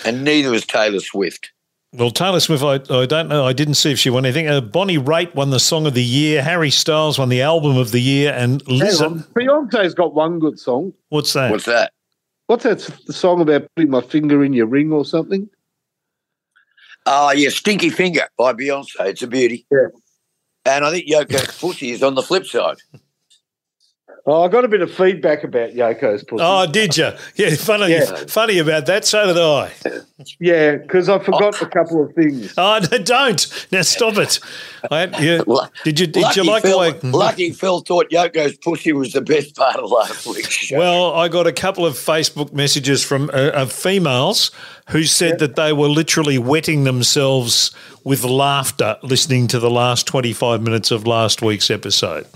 and 0.04 0.22
neither 0.22 0.52
has 0.52 0.64
Taylor 0.64 1.00
Swift. 1.00 1.50
Well, 1.92 2.12
Taylor 2.12 2.38
Swift, 2.38 2.62
I, 2.62 2.74
I 3.00 3.04
don't 3.06 3.28
know. 3.28 3.44
I 3.44 3.52
didn't 3.52 3.74
see 3.74 3.90
if 3.90 3.98
she 3.98 4.10
won 4.10 4.24
anything. 4.24 4.46
Uh, 4.48 4.60
Bonnie 4.60 4.96
Raitt 4.96 5.34
won 5.34 5.50
the 5.50 5.58
Song 5.58 5.86
of 5.88 5.94
the 5.94 6.04
Year. 6.04 6.40
Harry 6.40 6.70
Styles 6.70 7.18
won 7.18 7.30
the 7.30 7.42
Album 7.42 7.76
of 7.76 7.90
the 7.90 8.00
Year. 8.00 8.32
And 8.32 8.62
Hang 8.68 8.78
Lizzo. 8.78 9.06
on. 9.06 9.18
Beyonce's 9.34 9.92
got 9.92 10.14
one 10.14 10.38
good 10.38 10.56
song. 10.60 10.92
What's 11.08 11.32
that? 11.32 11.50
What's 11.50 11.64
that? 11.64 11.92
What's 12.50 12.64
that 12.64 12.80
song 13.12 13.40
about 13.40 13.68
putting 13.76 13.92
my 13.92 14.00
finger 14.00 14.42
in 14.42 14.52
your 14.52 14.66
ring 14.66 14.90
or 14.90 15.04
something? 15.04 15.48
Oh, 17.06 17.30
yeah, 17.30 17.48
Stinky 17.48 17.90
Finger 17.90 18.22
by 18.36 18.54
Beyonce. 18.54 19.06
It's 19.06 19.22
a 19.22 19.28
beauty. 19.28 19.68
Yeah. 19.70 19.86
And 20.64 20.84
I 20.84 20.90
think 20.90 21.08
Yoko's 21.08 21.56
pussy 21.60 21.92
is 21.92 22.02
on 22.02 22.16
the 22.16 22.24
flip 22.24 22.44
side. 22.46 22.78
Oh, 24.26 24.42
I 24.42 24.48
got 24.48 24.64
a 24.64 24.68
bit 24.68 24.82
of 24.82 24.92
feedback 24.92 25.44
about 25.44 25.70
Yoko's 25.70 26.22
pussy. 26.24 26.42
Oh, 26.44 26.66
did 26.66 26.96
you? 26.96 27.10
Yeah, 27.36 27.54
funny, 27.56 27.92
Yeah. 27.92 28.04
funny 28.26 28.58
about 28.58 28.86
that. 28.86 29.04
So 29.06 29.26
did 29.26 29.38
I. 29.38 29.70
Yeah, 30.38 30.76
because 30.76 31.08
I 31.08 31.18
forgot 31.18 31.60
a 31.62 31.66
couple 31.66 32.04
of 32.04 32.14
things. 32.14 32.52
Oh, 32.58 32.78
no, 32.90 32.98
don't 32.98 33.66
now. 33.72 33.80
Stop 33.82 34.18
it. 34.18 34.38
I, 34.90 35.04
yeah. 35.22 35.40
Did 35.84 35.98
you? 36.00 36.06
Did 36.06 36.22
Lucky 36.22 36.40
you 36.40 36.46
like 36.46 36.62
Phil, 36.62 36.72
the 36.72 36.78
way? 36.78 37.00
Lucky 37.10 37.50
Phil 37.52 37.80
thought 37.80 38.10
Yoko's 38.10 38.56
pussy 38.58 38.92
was 38.92 39.12
the 39.12 39.22
best 39.22 39.56
part 39.56 39.76
of 39.76 39.90
last 39.90 40.26
week's 40.26 40.50
show. 40.50 40.78
Well, 40.78 41.14
I 41.14 41.28
got 41.28 41.46
a 41.46 41.52
couple 41.52 41.86
of 41.86 41.94
Facebook 41.94 42.52
messages 42.52 43.02
from 43.04 43.30
uh, 43.32 43.50
of 43.54 43.72
females 43.72 44.50
who 44.90 45.04
said 45.04 45.38
that 45.38 45.56
they 45.56 45.72
were 45.72 45.88
literally 45.88 46.36
wetting 46.38 46.84
themselves 46.84 47.70
with 48.04 48.24
laughter 48.24 48.98
listening 49.02 49.46
to 49.48 49.58
the 49.58 49.70
last 49.70 50.06
twenty 50.06 50.32
five 50.34 50.60
minutes 50.60 50.90
of 50.90 51.06
last 51.06 51.40
week's 51.40 51.70
episode. 51.70 52.26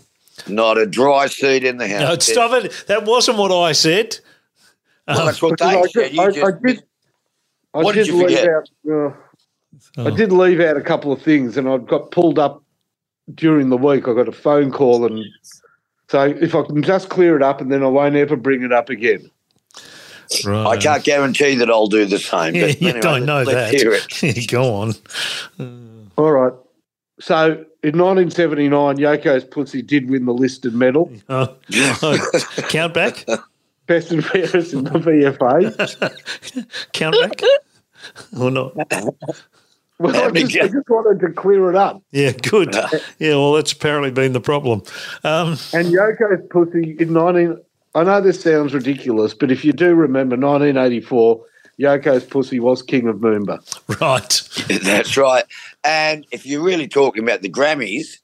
Not 0.49 0.79
a 0.79 0.87
dry 0.87 1.27
seat 1.29 1.65
in 1.65 1.79
the 1.79 1.89
house. 1.89 2.01
No, 2.01 2.19
stop 2.19 2.53
it. 2.65 2.85
That 2.89 3.05
wasn't 3.05 3.39
what 3.39 3.53
I 3.53 3.73
said. 3.73 4.19
Well, 5.09 5.27
that's 5.27 5.43
what 5.43 5.59
they 5.59 5.77
I, 5.77 5.83
said. 5.83 6.11
did, 6.11 6.15
You 6.15 6.23
I, 6.23 6.31
just, 6.31 6.47
I 6.47 6.53
did. 6.65 6.85
I 7.75 7.85
What 7.85 7.93
did 7.95 8.07
did 8.07 8.09
you 8.09 8.17
leave 8.17 8.39
forget? 8.39 8.49
out. 8.49 8.71
Uh, 8.91 9.11
Oh. 9.99 10.07
I 10.07 10.11
did 10.11 10.33
leave 10.33 10.61
out 10.61 10.77
a 10.77 10.83
couple 10.83 11.13
of 11.13 11.23
things, 11.23 11.57
and 11.57 11.69
I 11.69 11.79
got 11.79 12.11
pulled 12.13 12.39
up 12.39 12.65
during 13.35 13.71
the 13.71 13.77
week. 13.79 14.09
I 14.09 14.15
got 14.15 14.29
a 14.29 14.33
phone 14.33 14.71
call, 14.73 15.07
and 15.07 15.25
so 16.09 16.23
if 16.25 16.55
I 16.55 16.63
can 16.65 16.83
just 16.83 17.11
clear 17.11 17.37
it 17.37 17.43
up, 17.43 17.61
and 17.61 17.73
then 17.73 17.83
I 17.85 17.89
won't 17.89 18.17
ever 18.17 18.37
bring 18.37 18.63
it 18.65 18.73
up 18.73 18.91
again. 18.91 19.31
Right. 20.45 20.67
I 20.67 20.77
can't 20.79 21.05
guarantee 21.05 21.57
that 21.57 21.71
I'll 21.71 21.89
do 21.89 22.07
the 22.07 22.19
same. 22.21 22.55
Yeah, 22.55 22.69
but 22.69 22.81
you 22.83 22.91
anyway, 22.91 23.01
don't 23.01 23.27
know 23.27 23.45
let's 23.45 23.65
hear 23.71 23.93
it. 23.93 24.09
that. 24.21 24.49
Go 24.51 24.75
on. 24.77 24.95
All 26.17 26.33
right. 26.33 26.55
So 27.21 27.65
in 27.83 27.97
1979, 27.99 28.97
Yoko's 28.97 29.45
Pussy 29.45 29.83
did 29.83 30.11
win 30.11 30.25
the 30.25 30.33
Liston 30.35 30.77
medal, 30.77 31.13
Oh, 31.29 31.57
oh, 32.03 32.29
count 32.69 32.93
back. 32.95 33.25
best 33.87 34.11
and 34.11 34.25
fairest 34.25 34.73
in 34.73 34.85
the 34.85 34.91
VFA. 34.91 36.63
Count 36.93 37.17
back. 37.21 37.41
Or 38.39 38.51
not? 38.51 38.75
Well, 39.99 40.17
I 40.17 40.31
just, 40.33 40.57
I 40.57 40.67
just 40.69 40.89
wanted 40.89 41.25
to 41.25 41.33
clear 41.33 41.71
it 41.71 41.77
up. 41.77 42.03
Yeah, 42.11 42.33
good. 42.33 42.75
Yeah, 43.19 43.37
well, 43.37 43.53
that's 43.53 43.73
apparently 43.73 44.11
been 44.11 44.33
the 44.33 44.41
problem. 44.41 44.83
Um, 45.23 45.51
And 45.73 45.87
Yoko's 45.93 46.45
Pussy 46.51 46.97
in 46.99 47.13
19. 47.13 47.59
I 47.95 48.03
know 48.03 48.21
this 48.21 48.41
sounds 48.43 48.75
ridiculous, 48.75 49.35
but 49.35 49.53
if 49.53 49.65
you 49.65 49.73
do 49.73 49.95
remember 49.95 50.35
1984, 50.37 51.41
Yoko's 51.79 52.25
Pussy 52.25 52.59
was 52.59 52.83
King 52.83 53.07
of 53.07 53.17
Moomba. 53.17 53.61
right. 54.01 54.81
That's 54.83 55.17
right. 55.17 55.45
And 55.85 56.27
if 56.31 56.47
you're 56.47 56.63
really 56.63 56.89
talking 56.89 57.23
about 57.23 57.43
the 57.43 57.51
Grammys, 57.51 58.19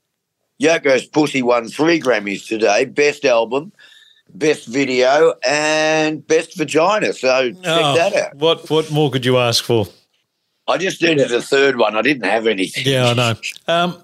Yoko's 0.60 1.06
Pussy 1.06 1.42
won 1.42 1.68
three 1.68 2.00
Grammys 2.00 2.46
today 2.46 2.84
Best 2.86 3.24
Album, 3.24 3.72
Best 4.34 4.66
Video, 4.66 5.34
and 5.46 6.26
Best 6.26 6.56
Vagina. 6.56 7.12
So 7.12 7.50
check 7.50 7.60
Oh, 7.66 7.94
that 7.96 8.14
out. 8.16 8.34
What 8.36 8.68
what 8.70 8.90
more 8.90 9.10
could 9.10 9.24
you 9.26 9.38
ask 9.38 9.62
for? 9.64 9.86
I 10.68 10.78
just 10.78 11.02
needed 11.02 11.32
a 11.32 11.42
third 11.42 11.78
one. 11.78 11.96
I 11.96 12.02
didn't 12.02 12.24
have 12.24 12.46
anything. 12.46 12.84
Yeah, 12.86 13.08
I 13.08 13.14
know. 13.14 13.34
Um, 13.66 14.02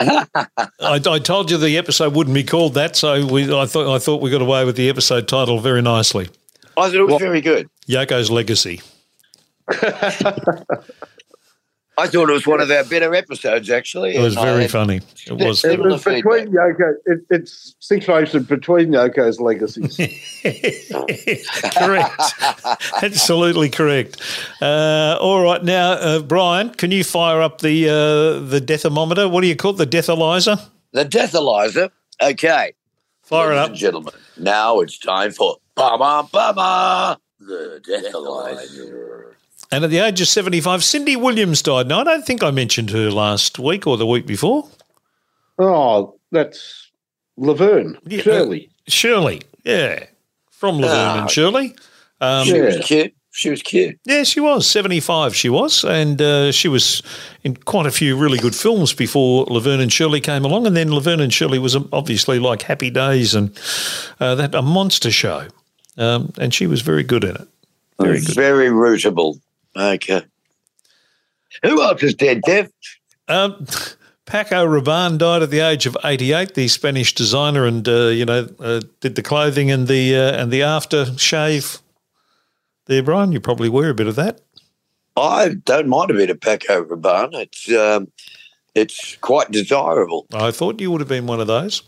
I, 0.00 0.56
I 0.80 1.18
told 1.20 1.50
you 1.50 1.56
the 1.58 1.78
episode 1.78 2.16
wouldn't 2.16 2.34
be 2.34 2.42
called 2.42 2.74
that, 2.74 2.96
so 2.96 3.24
we 3.26 3.44
I 3.44 3.66
thought 3.66 3.94
I 3.94 3.98
thought 3.98 4.20
we 4.20 4.30
got 4.30 4.42
away 4.42 4.64
with 4.64 4.76
the 4.76 4.88
episode 4.88 5.28
title 5.28 5.60
very 5.60 5.82
nicely. 5.82 6.28
I 6.76 6.86
thought 6.86 6.94
it 6.94 7.02
was 7.06 7.20
very 7.20 7.40
good. 7.40 7.68
Yoko's 7.86 8.30
legacy. 8.30 8.80
I 11.98 12.06
thought 12.06 12.30
it 12.30 12.32
was 12.32 12.46
one 12.46 12.60
of 12.60 12.70
our 12.70 12.84
better 12.84 13.14
episodes, 13.14 13.68
actually. 13.68 14.16
It 14.16 14.20
was 14.20 14.36
and 14.36 14.46
I 14.46 14.52
very 14.52 14.68
funny. 14.68 15.00
It 15.26 15.32
was. 15.34 15.64
It 15.64 15.78
was 15.78 16.02
between 16.02 16.48
Yoko. 16.48 16.94
It, 17.04 17.20
it's 17.30 17.74
situated 17.80 18.48
between 18.48 18.88
Yoko's 18.92 19.38
legacies. 19.38 19.96
correct. 21.76 22.34
Absolutely 23.02 23.68
correct. 23.68 24.20
Uh, 24.62 25.18
all 25.20 25.42
right, 25.42 25.62
now, 25.62 25.92
uh, 25.92 26.20
Brian, 26.20 26.70
can 26.70 26.90
you 26.90 27.04
fire 27.04 27.42
up 27.42 27.60
the 27.60 27.88
uh, 27.88 28.40
the 28.48 28.60
deathometer? 28.60 29.30
What 29.30 29.42
do 29.42 29.48
you 29.48 29.56
call 29.56 29.72
it? 29.72 29.76
The 29.76 29.86
deathalyzer? 29.86 30.60
The 30.92 31.04
Deathalyzer. 31.04 31.90
Okay. 32.20 32.72
Fire 33.22 33.52
it 33.52 33.58
up. 33.58 33.68
and 33.68 33.76
gentlemen, 33.76 34.14
now 34.36 34.80
it's 34.80 34.98
time 34.98 35.30
for 35.30 35.58
Bama 35.76 36.28
Bama, 36.30 37.16
the 37.38 37.80
Deathalyzer. 37.86 39.29
And 39.72 39.84
at 39.84 39.90
the 39.90 39.98
age 39.98 40.20
of 40.20 40.26
75, 40.28 40.82
Cindy 40.82 41.14
Williams 41.16 41.62
died. 41.62 41.86
Now, 41.86 42.00
I 42.00 42.04
don't 42.04 42.26
think 42.26 42.42
I 42.42 42.50
mentioned 42.50 42.90
her 42.90 43.10
last 43.10 43.58
week 43.58 43.86
or 43.86 43.96
the 43.96 44.06
week 44.06 44.26
before. 44.26 44.68
oh, 45.58 46.14
that's 46.32 46.90
Laverne. 47.36 47.98
Yeah, 48.06 48.22
Shirley. 48.22 48.70
Shirley, 48.88 49.42
yeah. 49.64 50.04
From 50.50 50.76
Laverne 50.78 50.96
Ah. 51.18 51.20
and 51.22 51.30
Shirley. 51.30 51.74
Um, 52.20 52.46
She 52.46 52.60
was 52.60 52.78
cute. 52.78 53.14
She 53.32 53.48
was 53.50 53.62
cute. 53.62 53.98
Yeah, 54.04 54.24
she 54.24 54.40
was. 54.40 54.66
75 54.68 55.34
she 55.36 55.48
was. 55.48 55.84
And 55.84 56.20
uh, 56.20 56.50
she 56.52 56.66
was 56.68 57.00
in 57.44 57.54
quite 57.56 57.86
a 57.86 57.90
few 57.92 58.16
really 58.16 58.38
good 58.38 58.54
films 58.56 58.92
before 58.92 59.44
Laverne 59.46 59.80
and 59.80 59.92
Shirley 59.92 60.20
came 60.20 60.44
along. 60.44 60.66
And 60.66 60.76
then 60.76 60.92
Laverne 60.92 61.20
and 61.20 61.32
Shirley 61.32 61.58
was 61.60 61.74
um, 61.76 61.88
obviously 61.92 62.38
like 62.40 62.62
Happy 62.62 62.90
Days 62.90 63.34
and 63.34 63.56
uh, 64.18 64.34
that 64.34 64.54
a 64.54 64.62
monster 64.62 65.10
show. 65.12 65.46
Um, 65.96 66.32
and 66.38 66.52
she 66.52 66.66
was 66.66 66.80
very 66.82 67.04
good 67.04 67.22
in 67.24 67.36
it. 67.36 67.48
Very 68.00 68.20
good. 68.20 68.34
Very 68.34 68.68
rootable. 68.68 69.40
Okay. 69.76 70.22
Who 71.62 71.82
else 71.82 72.02
is 72.02 72.14
dead, 72.14 72.42
Dev? 72.42 72.70
Um, 73.28 73.66
Paco 74.26 74.66
Rabanne 74.66 75.18
died 75.18 75.42
at 75.42 75.50
the 75.50 75.60
age 75.60 75.86
of 75.86 75.96
88, 76.04 76.54
the 76.54 76.68
Spanish 76.68 77.14
designer, 77.14 77.66
and 77.66 77.86
uh, 77.88 78.08
you 78.08 78.24
know 78.24 78.48
uh, 78.60 78.80
did 79.00 79.16
the 79.16 79.22
clothing 79.22 79.70
and 79.70 79.88
the 79.88 80.16
uh, 80.16 80.40
and 80.40 80.52
the 80.52 80.60
aftershave. 80.60 81.80
There, 82.86 83.02
Brian, 83.02 83.32
you 83.32 83.40
probably 83.40 83.68
wear 83.68 83.90
a 83.90 83.94
bit 83.94 84.06
of 84.06 84.16
that. 84.16 84.40
I 85.16 85.54
don't 85.64 85.88
mind 85.88 86.10
a 86.10 86.14
bit 86.14 86.30
of 86.30 86.40
Paco 86.40 86.84
Rabanne. 86.84 87.34
It's 87.34 87.70
um, 87.72 88.10
it's 88.74 89.16
quite 89.16 89.50
desirable. 89.50 90.26
I 90.32 90.50
thought 90.50 90.80
you 90.80 90.90
would 90.90 91.00
have 91.00 91.08
been 91.08 91.26
one 91.26 91.40
of 91.40 91.46
those. 91.46 91.82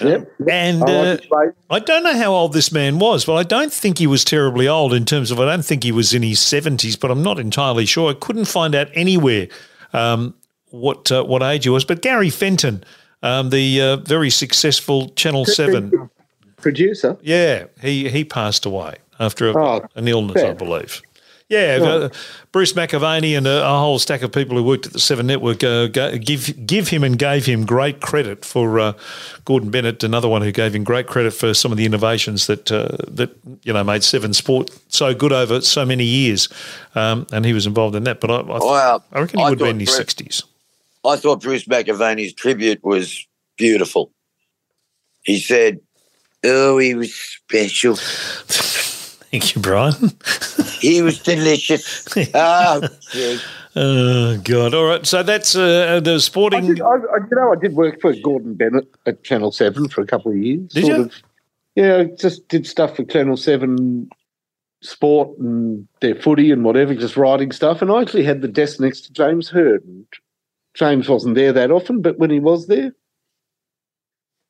Yep. 0.00 0.32
And 0.50 0.82
I 0.82 0.92
uh, 0.92 1.16
like. 1.30 1.54
I 1.70 1.78
don't 1.78 2.02
know 2.02 2.16
how 2.16 2.32
old 2.32 2.52
this 2.52 2.72
man 2.72 2.98
was, 2.98 3.24
but 3.24 3.34
I 3.34 3.42
don't 3.44 3.72
think 3.72 3.98
he 3.98 4.06
was 4.06 4.24
terribly 4.24 4.66
old 4.68 4.92
in 4.92 5.04
terms 5.04 5.30
of. 5.30 5.38
I 5.40 5.44
don't 5.44 5.64
think 5.64 5.84
he 5.84 5.92
was 5.92 6.12
in 6.12 6.22
his 6.22 6.40
seventies, 6.40 6.96
but 6.96 7.10
I'm 7.10 7.22
not 7.22 7.38
entirely 7.38 7.86
sure. 7.86 8.10
I 8.10 8.14
couldn't 8.14 8.46
find 8.46 8.74
out 8.74 8.88
anywhere 8.94 9.48
um, 9.92 10.34
what 10.70 11.10
uh, 11.12 11.24
what 11.24 11.42
age 11.42 11.64
he 11.64 11.70
was. 11.70 11.84
But 11.84 12.02
Gary 12.02 12.30
Fenton, 12.30 12.84
um, 13.22 13.50
the 13.50 13.80
uh, 13.80 13.96
very 13.98 14.30
successful 14.30 15.10
Channel 15.10 15.44
Seven, 15.44 16.10
Producer. 16.56 17.16
yeah, 17.22 17.66
he 17.80 18.08
he 18.08 18.24
passed 18.24 18.66
away 18.66 18.96
after 19.20 19.50
a, 19.50 19.56
Oh, 19.56 19.86
an 19.94 20.08
illness, 20.08 20.42
I 20.42 20.52
believe. 20.52 21.00
Yeah, 21.54 21.78
uh, 21.82 22.08
Bruce 22.50 22.72
McAvaney 22.72 23.36
and 23.36 23.46
a, 23.46 23.64
a 23.64 23.78
whole 23.78 23.98
stack 23.98 24.22
of 24.22 24.32
people 24.32 24.56
who 24.56 24.64
worked 24.64 24.86
at 24.86 24.92
the 24.92 24.98
Seven 24.98 25.26
Network 25.26 25.62
uh, 25.62 25.86
give 25.86 26.66
give 26.66 26.88
him 26.88 27.04
and 27.04 27.18
gave 27.18 27.46
him 27.46 27.64
great 27.64 28.00
credit 28.00 28.44
for 28.44 28.80
uh, 28.80 28.92
Gordon 29.44 29.70
Bennett, 29.70 30.02
another 30.02 30.28
one 30.28 30.42
who 30.42 30.50
gave 30.50 30.74
him 30.74 30.82
great 30.82 31.06
credit 31.06 31.32
for 31.32 31.54
some 31.54 31.70
of 31.70 31.78
the 31.78 31.84
innovations 31.84 32.48
that 32.48 32.72
uh, 32.72 32.96
that 33.08 33.30
you 33.62 33.72
know 33.72 33.84
made 33.84 34.02
Seven 34.02 34.34
Sport 34.34 34.70
so 34.88 35.14
good 35.14 35.32
over 35.32 35.60
so 35.60 35.84
many 35.84 36.04
years, 36.04 36.48
um, 36.94 37.26
and 37.32 37.44
he 37.44 37.52
was 37.52 37.66
involved 37.66 37.94
in 37.94 38.04
that. 38.04 38.20
But 38.20 38.30
I, 38.30 38.36
I, 38.36 38.58
Well, 38.58 39.04
I 39.12 39.20
reckon 39.20 39.38
he 39.38 39.44
I 39.44 39.50
would 39.50 39.60
have 39.60 39.66
been 39.66 39.76
in 39.76 39.80
his 39.80 39.94
sixties. 39.94 40.42
I 41.04 41.16
thought 41.16 41.42
Bruce 41.42 41.66
McAvaney's 41.66 42.32
tribute 42.32 42.82
was 42.82 43.26
beautiful. 43.56 44.10
He 45.22 45.38
said, 45.38 45.80
"Oh, 46.42 46.78
he 46.78 46.94
was 46.94 47.14
special. 47.14 47.96
Thank 49.34 49.56
you, 49.56 49.62
Brian. 49.62 50.12
He 50.78 51.02
was 51.02 51.18
delicious." 51.18 52.06
oh, 52.34 52.88
gee. 53.10 53.40
oh 53.74 54.38
God! 54.38 54.74
All 54.74 54.84
right, 54.84 55.04
so 55.04 55.24
that's 55.24 55.56
uh, 55.56 55.98
the 55.98 56.14
I 56.14 56.18
sporting. 56.18 56.66
did, 56.66 56.80
I, 56.80 56.86
I, 56.86 57.16
you 57.18 57.36
know, 57.36 57.52
I 57.52 57.56
did 57.60 57.74
work 57.74 58.00
for 58.00 58.14
Gordon 58.22 58.54
Bennett 58.54 58.86
at 59.06 59.24
Channel 59.24 59.50
Seven 59.50 59.88
for 59.88 60.02
a 60.02 60.06
couple 60.06 60.30
of 60.30 60.38
years. 60.38 60.68
Did 60.68 60.84
sort 60.86 60.98
you? 60.98 61.04
Of, 61.06 61.12
yeah, 61.74 62.04
just 62.16 62.46
did 62.46 62.64
stuff 62.64 62.94
for 62.94 63.02
Channel 63.02 63.36
Seven 63.36 64.08
Sport 64.82 65.36
and 65.38 65.88
their 66.00 66.14
footy 66.14 66.52
and 66.52 66.62
whatever, 66.62 66.94
just 66.94 67.16
writing 67.16 67.50
stuff. 67.50 67.82
And 67.82 67.90
I 67.90 68.02
actually 68.02 68.22
had 68.22 68.40
the 68.40 68.46
desk 68.46 68.78
next 68.78 69.00
to 69.00 69.12
James 69.12 69.48
Hird. 69.48 69.82
And 69.84 70.06
James 70.74 71.08
wasn't 71.08 71.34
there 71.34 71.52
that 71.52 71.72
often, 71.72 72.02
but 72.02 72.20
when 72.20 72.30
he 72.30 72.38
was 72.38 72.68
there, 72.68 72.92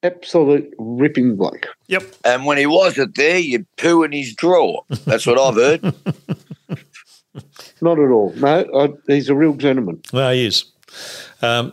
absolute 0.04 0.72
ripping 0.78 1.36
bloke. 1.36 1.66
Yep. 1.88 2.02
And 2.24 2.46
when 2.46 2.58
he 2.58 2.66
wasn't 2.66 3.16
there, 3.16 3.38
you'd 3.38 3.66
poo 3.76 4.02
in 4.04 4.12
his 4.12 4.34
drawer. 4.34 4.84
That's 5.04 5.26
what 5.26 5.38
I've 5.38 5.54
heard. 5.56 5.82
Not 7.80 7.98
at 7.98 8.10
all. 8.10 8.32
No, 8.36 8.64
I, 8.74 9.12
he's 9.12 9.28
a 9.28 9.34
real 9.34 9.54
gentleman. 9.54 10.00
Well, 10.12 10.32
he 10.32 10.46
is. 10.46 10.64
Um, 11.42 11.72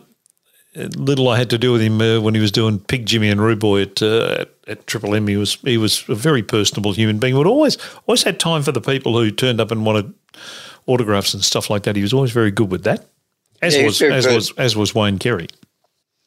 little 0.74 1.28
I 1.28 1.36
had 1.38 1.50
to 1.50 1.58
do 1.58 1.70
with 1.72 1.80
him 1.82 2.00
uh, 2.00 2.20
when 2.20 2.34
he 2.34 2.40
was 2.40 2.50
doing 2.50 2.78
Pig 2.80 3.06
Jimmy 3.06 3.28
and 3.28 3.40
Rude 3.40 3.60
Boy 3.60 3.82
at, 3.82 4.02
uh, 4.02 4.38
at 4.40 4.48
at 4.68 4.86
Triple 4.86 5.14
M. 5.14 5.26
He 5.28 5.36
was 5.36 5.54
he 5.62 5.76
was 5.76 6.08
a 6.08 6.14
very 6.14 6.42
personable 6.42 6.92
human 6.92 7.18
being. 7.18 7.36
Would 7.36 7.46
always 7.46 7.76
always 8.06 8.22
had 8.22 8.40
time 8.40 8.62
for 8.62 8.72
the 8.72 8.80
people 8.80 9.16
who 9.18 9.30
turned 9.30 9.60
up 9.60 9.70
and 9.70 9.84
wanted 9.86 10.12
autographs 10.86 11.34
and 11.34 11.44
stuff 11.44 11.68
like 11.70 11.82
that. 11.84 11.94
He 11.96 12.02
was 12.02 12.12
always 12.12 12.32
very 12.32 12.50
good 12.50 12.70
with 12.70 12.84
that. 12.84 13.06
As 13.60 13.76
Yeah, 13.76 13.84
was 13.84 14.00
was 14.00 14.12
as 14.12 14.26
good. 14.26 14.34
was 14.34 14.52
as 14.58 14.76
was 14.76 14.94
Wayne 14.94 15.18
Carey. 15.18 15.48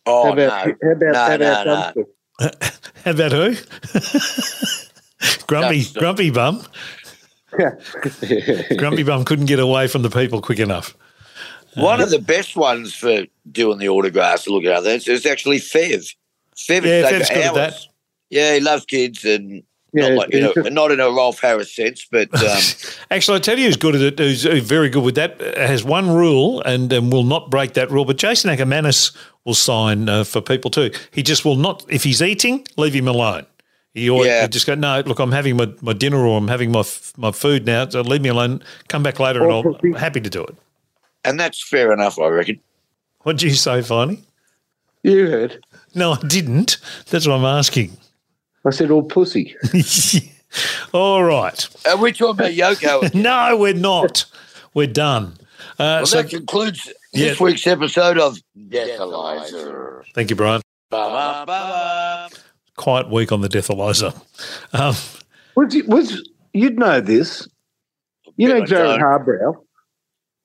Oh 0.05 0.25
how 0.25 0.33
about, 0.33 0.67
no, 0.67 0.75
how 0.83 0.91
about, 0.91 1.13
no, 1.13 1.13
how 1.13 1.27
no, 1.27 1.35
about 1.35 1.65
no. 1.65 2.05
Dunster? 2.39 2.71
How 3.03 3.11
about 3.11 3.31
who? 3.31 3.55
grumpy 5.47 5.79
That's 5.79 5.91
Grumpy 5.93 6.29
Bum. 6.29 6.63
Grumpy 8.77 9.03
Bum 9.03 9.25
couldn't 9.25 9.45
get 9.45 9.59
away 9.59 9.87
from 9.87 10.01
the 10.01 10.09
people 10.09 10.41
quick 10.41 10.59
enough. 10.59 10.95
One 11.75 12.01
of 12.01 12.09
the 12.09 12.19
best 12.19 12.55
ones 12.55 12.93
for 12.93 13.25
doing 13.51 13.79
the 13.79 13.89
autographs, 13.89 14.47
look 14.47 14.63
at 14.63 14.83
that, 14.83 15.07
is 15.07 15.25
actually 15.25 15.57
Fev. 15.57 16.15
Fev 16.55 16.85
Yeah, 16.85 17.11
Fev's 17.11 17.27
for 17.27 17.33
good 17.33 17.43
at 17.43 17.53
that. 17.55 17.73
Yeah, 18.29 18.53
he 18.55 18.59
loves 18.61 18.85
kids 18.85 19.25
and 19.25 19.61
Yeah, 19.91 20.09
not 20.09 20.17
like 20.17 20.33
you 20.33 20.41
know, 20.41 20.53
just- 20.53 20.71
not 20.71 20.91
in 20.91 20.99
a 20.99 21.09
Rolf 21.09 21.39
Harris 21.41 21.75
sense, 21.75 22.07
but 22.09 22.33
um, 22.41 22.61
Actually, 23.11 23.37
I 23.37 23.39
tell 23.39 23.59
you 23.59 23.65
who's 23.65 23.77
good 23.77 23.95
at 23.95 24.01
it, 24.01 24.19
who's 24.19 24.43
who's 24.43 24.63
very 24.63 24.89
good 24.89 25.03
with 25.03 25.15
that, 25.15 25.39
has 25.57 25.83
one 25.83 26.09
rule 26.09 26.61
and, 26.61 26.91
and 26.93 27.11
will 27.11 27.23
not 27.23 27.49
break 27.49 27.73
that 27.73 27.91
rule. 27.91 28.05
But 28.05 28.17
Jason 28.17 28.55
Ackermanis 28.55 29.15
will 29.45 29.53
sign 29.53 30.09
uh, 30.09 30.23
for 30.23 30.41
people 30.41 30.69
too. 30.71 30.91
He 31.11 31.23
just 31.23 31.45
will 31.45 31.55
not. 31.55 31.85
If 31.87 32.03
he's 32.03 32.21
eating, 32.21 32.67
leave 32.77 32.93
him 32.93 33.07
alone. 33.07 33.45
He 33.93 34.09
always 34.09 34.27
Yeah. 34.27 34.47
just 34.47 34.67
go, 34.67 34.75
no, 34.75 35.01
look, 35.05 35.19
I'm 35.19 35.31
having 35.31 35.55
my, 35.55 35.71
my 35.81 35.93
dinner 35.93 36.17
or 36.17 36.37
I'm 36.37 36.49
having 36.49 36.71
my 36.71 36.81
f- 36.81 37.13
my 37.15 37.31
food 37.31 37.65
now. 37.65 37.87
So 37.87 38.01
leave 38.01 38.21
me 38.21 38.29
alone. 38.29 38.61
Come 38.89 39.03
back 39.03 39.19
later, 39.21 39.43
and 39.43 39.51
I'll, 39.53 39.79
I'm 39.81 39.93
happy 39.93 40.19
to 40.19 40.29
do 40.29 40.43
it. 40.43 40.55
And 41.23 41.39
that's 41.39 41.65
fair 41.65 41.93
enough, 41.93 42.19
I 42.19 42.27
reckon. 42.27 42.59
What 43.21 43.37
did 43.37 43.43
you 43.43 43.55
say, 43.55 43.79
Finey? 43.79 44.21
You 45.03 45.27
heard. 45.27 45.63
No, 45.93 46.13
I 46.13 46.19
didn't. 46.27 46.77
That's 47.09 47.25
what 47.25 47.35
I'm 47.35 47.45
asking. 47.45 47.95
I 48.65 48.71
said 48.71 48.91
all 48.91 49.03
pussy. 49.03 49.55
All 50.93 51.23
right. 51.23 51.67
Are 51.85 51.97
we 51.97 52.11
talking 52.13 52.39
about 52.45 52.51
Yoko? 52.53 53.13
No, 53.21 53.57
we're 53.57 53.73
not. 53.73 54.25
We're 54.73 54.87
done. 54.87 55.33
Uh, 55.77 55.99
well, 55.99 56.05
so 56.05 56.21
that 56.21 56.29
concludes 56.29 56.91
Yeah. 57.15 57.29
this 57.29 57.39
week's 57.39 57.65
episode 57.67 58.17
of 58.19 58.37
Deathalizer. 58.57 60.03
thank 60.13 60.29
you, 60.29 60.35
Brian. 60.35 60.61
Ba-ba-ba-ba. 60.89 62.29
Quiet 62.75 63.09
week 63.09 63.31
on 63.31 63.41
the 63.41 63.47
Deathalizer. 63.49 64.13
Um, 64.73 64.95
Was 65.55 65.73
you, 65.73 65.85
was 65.87 66.29
you'd 66.53 66.77
know 66.77 66.99
this? 67.01 67.47
You 68.37 68.49
know 68.49 68.61
Jarrod 68.61 68.99
don't. 68.99 69.01
Harbrow. 69.01 69.55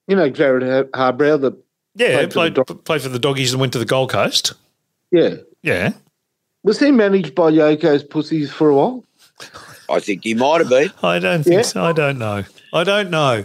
You 0.07 0.17
know 0.17 0.31
Jarrod 0.31 0.91
Harbrow. 0.91 1.41
The 1.41 1.53
yeah, 1.97 2.17
Played 2.19 2.31
played, 2.31 2.55
for 2.55 2.65
the 2.65 2.75
played 2.77 3.03
for 3.03 3.09
the 3.09 3.19
doggies 3.19 3.53
and 3.53 3.61
went 3.61 3.73
to 3.73 3.79
the 3.81 3.85
Gold 3.85 4.11
Coast. 4.11 4.53
yeah. 5.11 5.35
Yeah. 5.63 5.93
Was 6.63 6.79
he 6.79 6.91
managed 6.91 7.35
by 7.35 7.51
Yoko's 7.51 8.05
pussies 8.05 8.51
for 8.53 8.69
a 8.71 8.75
while? 8.77 9.05
I 9.89 9.99
think 9.99 10.23
he 10.25 10.35
might 10.35 10.61
have 10.61 10.69
been. 10.69 10.91
I 11.03 11.19
don't 11.19 11.43
think 11.43 11.55
Yeah. 11.57 11.63
so. 11.63 11.83
I 11.85 11.93
don't 11.93 12.19
know. 12.19 12.45
I 12.73 12.85
don't 12.85 13.11
know. 13.11 13.45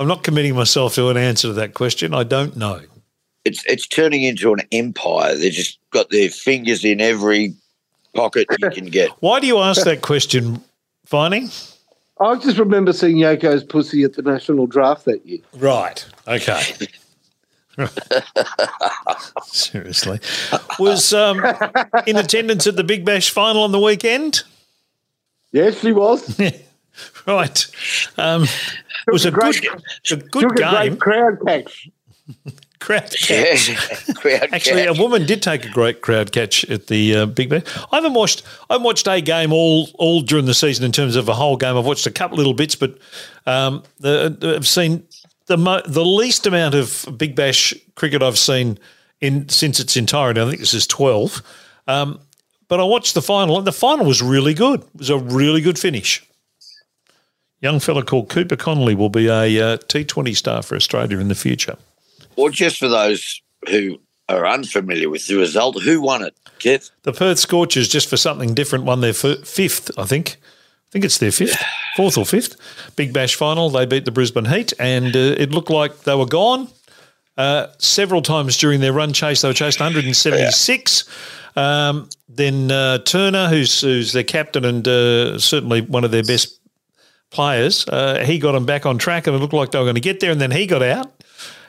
I'm 0.00 0.08
not 0.08 0.22
committing 0.22 0.54
myself 0.54 0.94
to 0.94 1.10
an 1.10 1.18
answer 1.18 1.48
to 1.48 1.52
that 1.52 1.74
question. 1.74 2.14
I 2.14 2.24
don't 2.24 2.56
know. 2.56 2.80
It's 3.44 3.62
it's 3.66 3.86
turning 3.86 4.22
into 4.22 4.50
an 4.54 4.60
empire. 4.72 5.36
They've 5.36 5.52
just 5.52 5.78
got 5.90 6.08
their 6.08 6.30
fingers 6.30 6.86
in 6.86 7.02
every 7.02 7.54
pocket 8.14 8.46
you 8.58 8.70
can 8.70 8.86
get. 8.86 9.10
Why 9.20 9.40
do 9.40 9.46
you 9.46 9.58
ask 9.58 9.84
that 9.84 10.00
question, 10.00 10.64
Finey? 11.06 11.76
I 12.18 12.34
just 12.36 12.56
remember 12.56 12.94
seeing 12.94 13.16
Yoko's 13.16 13.62
pussy 13.62 14.02
at 14.02 14.14
the 14.14 14.22
national 14.22 14.66
draft 14.66 15.04
that 15.04 15.24
year. 15.26 15.40
Right. 15.54 16.06
Okay. 16.26 16.62
Seriously. 19.44 20.18
Was 20.78 21.12
um, 21.12 21.44
in 22.06 22.16
attendance 22.16 22.66
at 22.66 22.76
the 22.76 22.84
Big 22.84 23.04
Bash 23.04 23.30
final 23.30 23.62
on 23.62 23.72
the 23.72 23.80
weekend? 23.80 24.44
Yes, 25.52 25.80
she 25.80 25.92
was. 25.92 26.40
right. 27.26 27.66
Um, 28.18 28.46
it 29.10 29.12
was 29.12 29.24
a 29.26 29.30
Great- 29.30 29.60
good, 29.62 29.82
a 30.12 30.16
good 30.16 30.42
Took 30.42 30.52
a 30.52 30.56
game. 30.56 30.94
great 30.96 31.00
crowd 31.00 31.38
catch. 31.46 31.88
Crowd 32.78 33.12
Yeah, 33.28 33.56
catch. 33.56 34.14
crowd 34.14 34.48
Actually, 34.52 34.84
catch. 34.86 34.96
a 34.96 35.02
woman 35.02 35.26
did 35.26 35.42
take 35.42 35.66
a 35.66 35.68
great 35.68 36.00
crowd 36.00 36.32
catch 36.32 36.64
at 36.70 36.86
the 36.86 37.14
uh, 37.14 37.26
Big 37.26 37.50
Bash. 37.50 37.62
I 37.92 37.96
haven't 37.96 38.14
watched. 38.14 38.42
I 38.70 38.74
haven't 38.74 38.84
watched 38.86 39.06
a 39.06 39.20
game 39.20 39.52
all 39.52 39.88
all 39.98 40.22
during 40.22 40.46
the 40.46 40.54
season 40.54 40.86
in 40.86 40.92
terms 40.92 41.14
of 41.14 41.28
a 41.28 41.34
whole 41.34 41.58
game. 41.58 41.76
I've 41.76 41.84
watched 41.84 42.06
a 42.06 42.10
couple 42.10 42.38
little 42.38 42.54
bits, 42.54 42.74
but 42.76 42.96
um, 43.44 43.82
the, 43.98 44.54
I've 44.56 44.66
seen 44.66 45.06
the 45.46 45.58
mo- 45.58 45.82
the 45.86 46.04
least 46.04 46.46
amount 46.46 46.74
of 46.74 47.06
Big 47.18 47.36
Bash 47.36 47.74
cricket 47.96 48.22
I've 48.22 48.38
seen 48.38 48.78
in 49.20 49.46
since 49.50 49.78
its 49.78 49.94
entirety. 49.98 50.40
I 50.40 50.46
think 50.46 50.60
this 50.60 50.72
is 50.72 50.86
twelve. 50.86 51.42
Um, 51.86 52.18
but 52.68 52.80
I 52.80 52.84
watched 52.84 53.12
the 53.14 53.22
final, 53.22 53.58
and 53.58 53.66
the 53.66 53.72
final 53.72 54.06
was 54.06 54.22
really 54.22 54.54
good. 54.54 54.80
It 54.80 54.88
was 54.98 55.10
a 55.10 55.18
really 55.18 55.60
good 55.60 55.78
finish. 55.78 56.24
Young 57.60 57.78
fella 57.78 58.02
called 58.02 58.28
Cooper 58.28 58.56
Connolly 58.56 58.94
will 58.94 59.10
be 59.10 59.26
a 59.26 59.42
uh, 59.60 59.76
T20 59.78 60.34
star 60.34 60.62
for 60.62 60.76
Australia 60.76 61.18
in 61.18 61.28
the 61.28 61.34
future. 61.34 61.76
Or 62.36 62.50
just 62.50 62.78
for 62.78 62.88
those 62.88 63.42
who 63.68 64.00
are 64.30 64.46
unfamiliar 64.46 65.10
with 65.10 65.26
the 65.26 65.36
result, 65.36 65.82
who 65.82 66.00
won 66.00 66.22
it, 66.22 66.34
Kev? 66.58 66.90
The 67.02 67.12
Perth 67.12 67.38
Scorchers, 67.38 67.88
just 67.88 68.08
for 68.08 68.16
something 68.16 68.54
different, 68.54 68.84
won 68.84 69.00
their 69.00 69.10
f- 69.10 69.46
fifth, 69.46 69.90
I 69.98 70.04
think. 70.04 70.38
I 70.40 70.90
think 70.90 71.04
it's 71.04 71.18
their 71.18 71.32
fifth, 71.32 71.56
fourth 71.96 72.16
or 72.16 72.24
fifth. 72.24 72.56
Big 72.96 73.12
Bash 73.12 73.34
final. 73.34 73.68
They 73.68 73.84
beat 73.84 74.06
the 74.06 74.10
Brisbane 74.10 74.46
Heat, 74.46 74.72
and 74.78 75.14
uh, 75.14 75.36
it 75.36 75.50
looked 75.50 75.70
like 75.70 76.00
they 76.02 76.14
were 76.14 76.26
gone. 76.26 76.68
Uh, 77.36 77.68
several 77.78 78.22
times 78.22 78.56
during 78.56 78.80
their 78.80 78.92
run 78.92 79.12
chase, 79.12 79.42
they 79.42 79.48
were 79.48 79.54
chased 79.54 79.80
176. 79.80 81.04
Um, 81.56 82.08
then 82.28 82.70
uh, 82.70 82.98
Turner, 82.98 83.48
who's 83.48 83.80
who's 83.80 84.12
their 84.12 84.24
captain 84.24 84.64
and 84.64 84.86
uh, 84.86 85.38
certainly 85.38 85.80
one 85.80 86.04
of 86.04 86.10
their 86.10 86.22
best 86.22 86.59
players, 87.30 87.86
uh, 87.88 88.24
he 88.24 88.38
got 88.38 88.52
them 88.52 88.66
back 88.66 88.86
on 88.86 88.98
track, 88.98 89.26
and 89.26 89.34
it 89.34 89.38
looked 89.38 89.52
like 89.54 89.70
they 89.70 89.78
were 89.78 89.84
going 89.84 89.94
to 89.94 90.00
get 90.00 90.20
there. 90.20 90.30
And 90.30 90.40
then 90.40 90.50
he 90.50 90.66
got 90.66 90.82
out. 90.82 91.12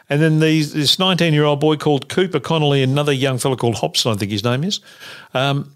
And 0.10 0.22
then 0.22 0.40
these, 0.40 0.74
this 0.74 1.00
19 1.00 1.34
year 1.34 1.46
old 1.46 1.60
boy 1.62 1.78
called 1.78 2.10
Cooper 2.10 2.40
Connolly, 2.42 2.84
another 2.84 3.14
young 3.14 3.38
fellow 3.38 3.56
called 3.56 3.76
Hobson, 3.76 4.12
I 4.12 4.16
think 4.16 4.30
his 4.32 4.44
name 4.44 4.64
is, 4.66 4.82
um, 5.34 5.74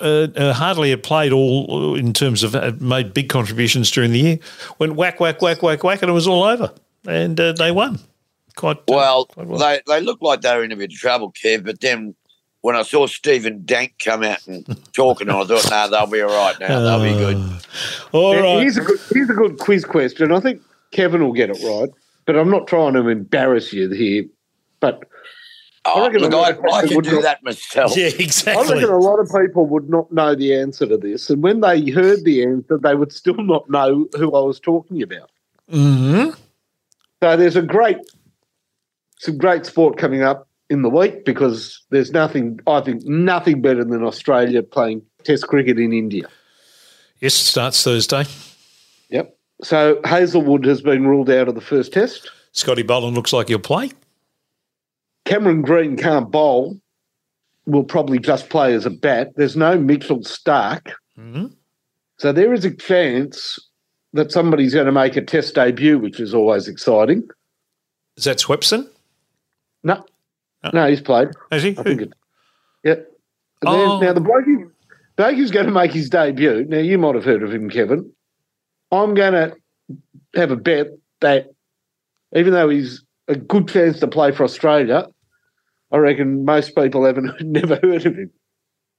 uh, 0.00 0.26
uh, 0.36 0.52
hardly 0.52 0.90
had 0.90 1.02
played 1.02 1.32
all 1.32 1.94
in 1.94 2.12
terms 2.12 2.42
of 2.42 2.54
uh, 2.54 2.72
made 2.80 3.14
big 3.14 3.28
contributions 3.28 3.90
during 3.90 4.10
the 4.10 4.18
year. 4.18 4.38
Went 4.78 4.96
whack, 4.96 5.20
whack, 5.20 5.40
whack, 5.40 5.62
whack, 5.62 5.84
whack, 5.84 6.02
and 6.02 6.10
it 6.10 6.12
was 6.14 6.26
all 6.26 6.42
over. 6.42 6.72
And 7.06 7.38
uh, 7.38 7.52
they 7.52 7.70
won. 7.70 8.00
Quite 8.56 8.78
uh, 8.78 8.82
Well, 8.88 9.26
quite 9.26 9.46
well. 9.46 9.58
they, 9.60 9.80
they 9.86 10.00
looked 10.00 10.22
like 10.22 10.40
they 10.40 10.54
were 10.56 10.64
in 10.64 10.72
a 10.72 10.76
bit 10.76 10.92
of 10.92 10.98
trouble, 10.98 11.32
Kev, 11.32 11.64
but 11.64 11.80
then 11.80 12.14
when 12.66 12.74
I 12.74 12.82
saw 12.82 13.06
Stephen 13.06 13.64
Dank 13.64 13.94
come 14.04 14.24
out 14.24 14.44
and 14.48 14.66
talking, 14.92 15.30
I 15.30 15.44
thought, 15.44 15.70
no, 15.70 15.88
they'll 15.88 16.06
be 16.08 16.20
all 16.20 16.30
right 16.34 16.58
now. 16.58 16.80
They'll 16.80 17.00
be 17.00 17.16
good. 17.16 17.36
all 18.10 18.34
Yeah, 18.34 18.40
right. 18.40 18.60
Here's 18.62 18.76
a 18.76 18.80
good 18.80 18.98
here's 19.12 19.30
a 19.30 19.34
good 19.34 19.58
quiz 19.60 19.84
question. 19.84 20.32
I 20.32 20.40
think 20.40 20.60
Kevin 20.90 21.22
will 21.22 21.32
get 21.32 21.48
it 21.48 21.58
right, 21.64 21.88
but 22.24 22.36
I'm 22.36 22.50
not 22.50 22.66
trying 22.66 22.94
to 22.94 23.06
embarrass 23.06 23.72
you 23.72 23.88
here. 23.90 24.24
But 24.80 25.04
Oh, 25.84 26.04
reckon 26.08 26.22
look, 26.22 26.34
I, 26.34 26.50
of 26.50 26.58
I 26.74 26.82
people 26.82 27.02
can 27.02 27.10
do 27.10 27.12
not- 27.12 27.22
that 27.22 27.44
myself. 27.44 27.96
Yeah, 27.96 28.06
exactly. 28.18 28.66
I 28.66 28.68
reckon 28.80 28.90
a 28.90 28.98
lot 28.98 29.20
of 29.20 29.30
people 29.30 29.66
would 29.66 29.88
not 29.88 30.10
know 30.10 30.34
the 30.34 30.52
answer 30.52 30.86
to 30.88 30.96
this, 30.96 31.30
and 31.30 31.44
when 31.44 31.60
they 31.60 31.88
heard 31.90 32.24
the 32.24 32.42
answer, 32.42 32.78
they 32.82 32.96
would 32.96 33.12
still 33.12 33.36
not 33.44 33.70
know 33.70 34.08
who 34.16 34.34
I 34.34 34.40
was 34.40 34.58
talking 34.58 35.02
about. 35.02 35.30
hmm 35.70 36.30
So 37.22 37.36
there's 37.36 37.54
a 37.54 37.62
great, 37.62 37.98
some 39.20 39.38
great 39.38 39.66
sport 39.66 39.98
coming 39.98 40.22
up 40.24 40.45
in 40.68 40.82
the 40.82 40.88
week 40.88 41.24
because 41.24 41.82
there's 41.90 42.10
nothing, 42.12 42.60
I 42.66 42.80
think, 42.80 43.04
nothing 43.04 43.62
better 43.62 43.84
than 43.84 44.02
Australia 44.02 44.62
playing 44.62 45.02
Test 45.24 45.46
cricket 45.48 45.78
in 45.78 45.92
India. 45.92 46.28
Yes, 47.20 47.34
it 47.34 47.44
starts 47.44 47.82
Thursday. 47.82 48.24
Yep. 49.10 49.36
So 49.62 50.00
Hazlewood 50.04 50.64
has 50.66 50.80
been 50.82 51.06
ruled 51.06 51.30
out 51.30 51.48
of 51.48 51.54
the 51.54 51.60
first 51.60 51.92
Test. 51.92 52.30
Scotty 52.52 52.82
Boland 52.82 53.16
looks 53.16 53.32
like 53.32 53.48
he'll 53.48 53.58
play. 53.58 53.92
Cameron 55.24 55.62
Green 55.62 55.96
can't 55.96 56.30
bowl. 56.30 56.80
Will 57.66 57.84
probably 57.84 58.20
just 58.20 58.48
play 58.48 58.74
as 58.74 58.86
a 58.86 58.90
bat. 58.90 59.32
There's 59.34 59.56
no 59.56 59.76
Mitchell 59.76 60.20
Starc. 60.20 60.92
Mhm. 61.18 61.52
So 62.18 62.32
there 62.32 62.52
is 62.54 62.64
a 62.64 62.70
chance 62.70 63.58
that 64.12 64.30
somebody's 64.30 64.72
going 64.72 64.86
to 64.86 64.92
make 64.92 65.16
a 65.16 65.22
Test 65.22 65.56
debut, 65.56 65.98
which 65.98 66.20
is 66.20 66.32
always 66.32 66.68
exciting. 66.68 67.28
Is 68.16 68.24
that 68.24 68.38
Swepson? 68.38 68.88
No. 69.82 70.04
Uh, 70.66 70.70
no, 70.72 70.88
he's 70.88 71.00
played. 71.00 71.28
Has 71.50 71.62
he? 71.62 71.70
I 71.78 71.82
think 71.82 72.02
it. 72.02 72.12
Yep. 72.84 73.10
Oh. 73.64 74.00
Now 74.00 74.12
the 74.12 74.20
bloke, 74.20 74.44
who- 74.44 74.70
bloke 75.16 75.36
who's 75.36 75.50
going 75.50 75.66
to 75.66 75.72
make 75.72 75.92
his 75.92 76.10
debut. 76.10 76.64
Now 76.68 76.78
you 76.78 76.98
might 76.98 77.14
have 77.14 77.24
heard 77.24 77.42
of 77.42 77.52
him, 77.52 77.70
Kevin. 77.70 78.12
I'm 78.90 79.14
going 79.14 79.32
to 79.32 79.56
have 80.34 80.50
a 80.50 80.56
bet 80.56 80.88
that 81.20 81.50
even 82.34 82.52
though 82.52 82.68
he's 82.68 83.02
a 83.28 83.36
good 83.36 83.68
chance 83.68 84.00
to 84.00 84.06
play 84.08 84.32
for 84.32 84.44
Australia, 84.44 85.06
I 85.92 85.96
reckon 85.98 86.44
most 86.44 86.74
people 86.76 87.04
haven't 87.04 87.40
never 87.46 87.76
heard 87.76 88.06
of 88.06 88.16
him. 88.16 88.30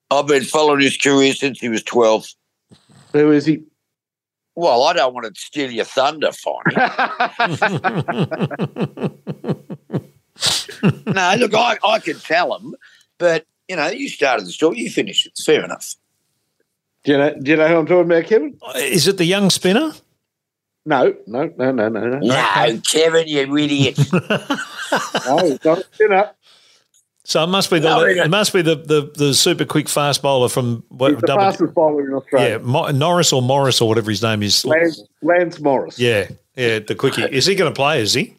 I've 0.09 0.28
been 0.28 0.43
following 0.43 0.82
his 0.82 0.97
career 0.97 1.34
since 1.34 1.59
he 1.59 1.68
was 1.70 1.84
12. 1.84 2.28
Who 3.13 3.32
is 3.32 3.45
he? 3.45 3.63
Well, 4.55 4.84
I 4.84 4.93
don't 4.93 5.13
want 5.13 5.34
to 5.34 5.39
steal 5.39 5.70
your 5.70 5.86
thunder, 5.86 6.32
Fonny. 6.32 6.76
no, 11.05 11.36
look, 11.38 11.53
I, 11.53 11.78
I 11.86 11.99
can 11.99 12.17
tell 12.19 12.55
him, 12.57 12.75
but, 13.17 13.45
you 13.67 13.75
know, 13.75 13.88
you 13.88 14.09
started 14.09 14.45
the 14.45 14.51
story, 14.51 14.80
you 14.80 14.89
finished 14.89 15.25
it. 15.25 15.30
It's 15.30 15.45
fair 15.45 15.63
enough. 15.63 15.95
do 17.03 17.11
you 17.13 17.17
know? 17.17 17.34
Do 17.39 17.51
you 17.51 17.57
know 17.57 17.67
who 17.67 17.78
I'm 17.78 17.86
talking 17.86 18.11
about, 18.11 18.25
Kevin? 18.25 18.57
Uh, 18.61 18.73
is 18.78 19.07
it 19.07 19.17
the 19.17 19.25
young 19.25 19.49
spinner? 19.49 19.91
No, 20.86 21.13
no, 21.25 21.51
no, 21.57 21.71
no, 21.71 21.89
no, 21.89 21.99
no. 22.07 22.19
No, 22.19 22.82
Kevin, 22.89 23.28
you 23.28 23.57
idiot. 23.57 23.99
no 25.25 25.57
not 25.65 25.84
you 25.99 26.07
know, 26.07 26.30
So 27.25 27.43
it 27.43 27.47
must 27.47 27.69
be 27.69 27.80
the 27.80 27.89
No, 27.89 28.05
it 28.05 28.30
must 28.30 28.53
be 28.53 28.61
the, 28.61 28.75
the, 28.75 29.11
the 29.13 29.34
super 29.34 29.65
quick 29.65 29.89
fast 29.89 30.21
bowler 30.21 30.47
from 30.47 30.86
what 30.88 31.11
He's 31.11 31.19
the 31.19 31.28
double- 31.28 31.41
fastest 31.43 31.73
bowler 31.73 32.05
in 32.05 32.11
yeah 32.11 32.17
Australia. 32.17 32.59
Mo- 32.59 32.88
Norris 32.91 33.34
or 33.34 33.41
Morris 33.41 33.82
or 33.82 33.89
whatever 33.89 34.09
his 34.09 34.23
name 34.23 34.41
is. 34.43 34.63
Lance, 34.63 35.03
Lance 35.21 35.59
Morris. 35.59 35.99
Yeah, 35.99 36.30
yeah, 36.55 36.80
the 36.80 36.95
quickie. 36.95 37.23
Uh, 37.23 37.28
is 37.28 37.45
he 37.45 37.55
going 37.55 37.69
to 37.69 37.75
play? 37.75 37.99
Is 38.01 38.13
he? 38.13 38.38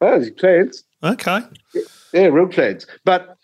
Oh, 0.00 0.10
there's 0.10 0.26
a 0.26 0.30
chance. 0.32 0.82
Okay. 1.06 1.40
Yeah, 2.12 2.26
real 2.26 2.48
chance. 2.48 2.86
But 3.04 3.36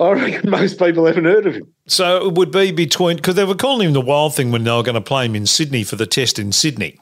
I 0.00 0.12
reckon 0.12 0.50
most 0.50 0.78
people 0.78 1.06
haven't 1.06 1.24
heard 1.24 1.46
of 1.46 1.54
him. 1.54 1.72
So 1.86 2.26
it 2.26 2.34
would 2.34 2.50
be 2.50 2.70
between 2.72 3.16
because 3.16 3.34
they 3.34 3.44
were 3.44 3.54
calling 3.54 3.88
him 3.88 3.92
the 3.94 4.00
wild 4.00 4.34
thing 4.34 4.50
when 4.50 4.64
they 4.64 4.70
were 4.70 4.82
going 4.82 4.94
to 4.94 5.00
play 5.00 5.26
him 5.26 5.34
in 5.34 5.46
Sydney 5.46 5.84
for 5.84 5.96
the 5.96 6.06
test 6.06 6.38
in 6.38 6.52
Sydney. 6.52 6.98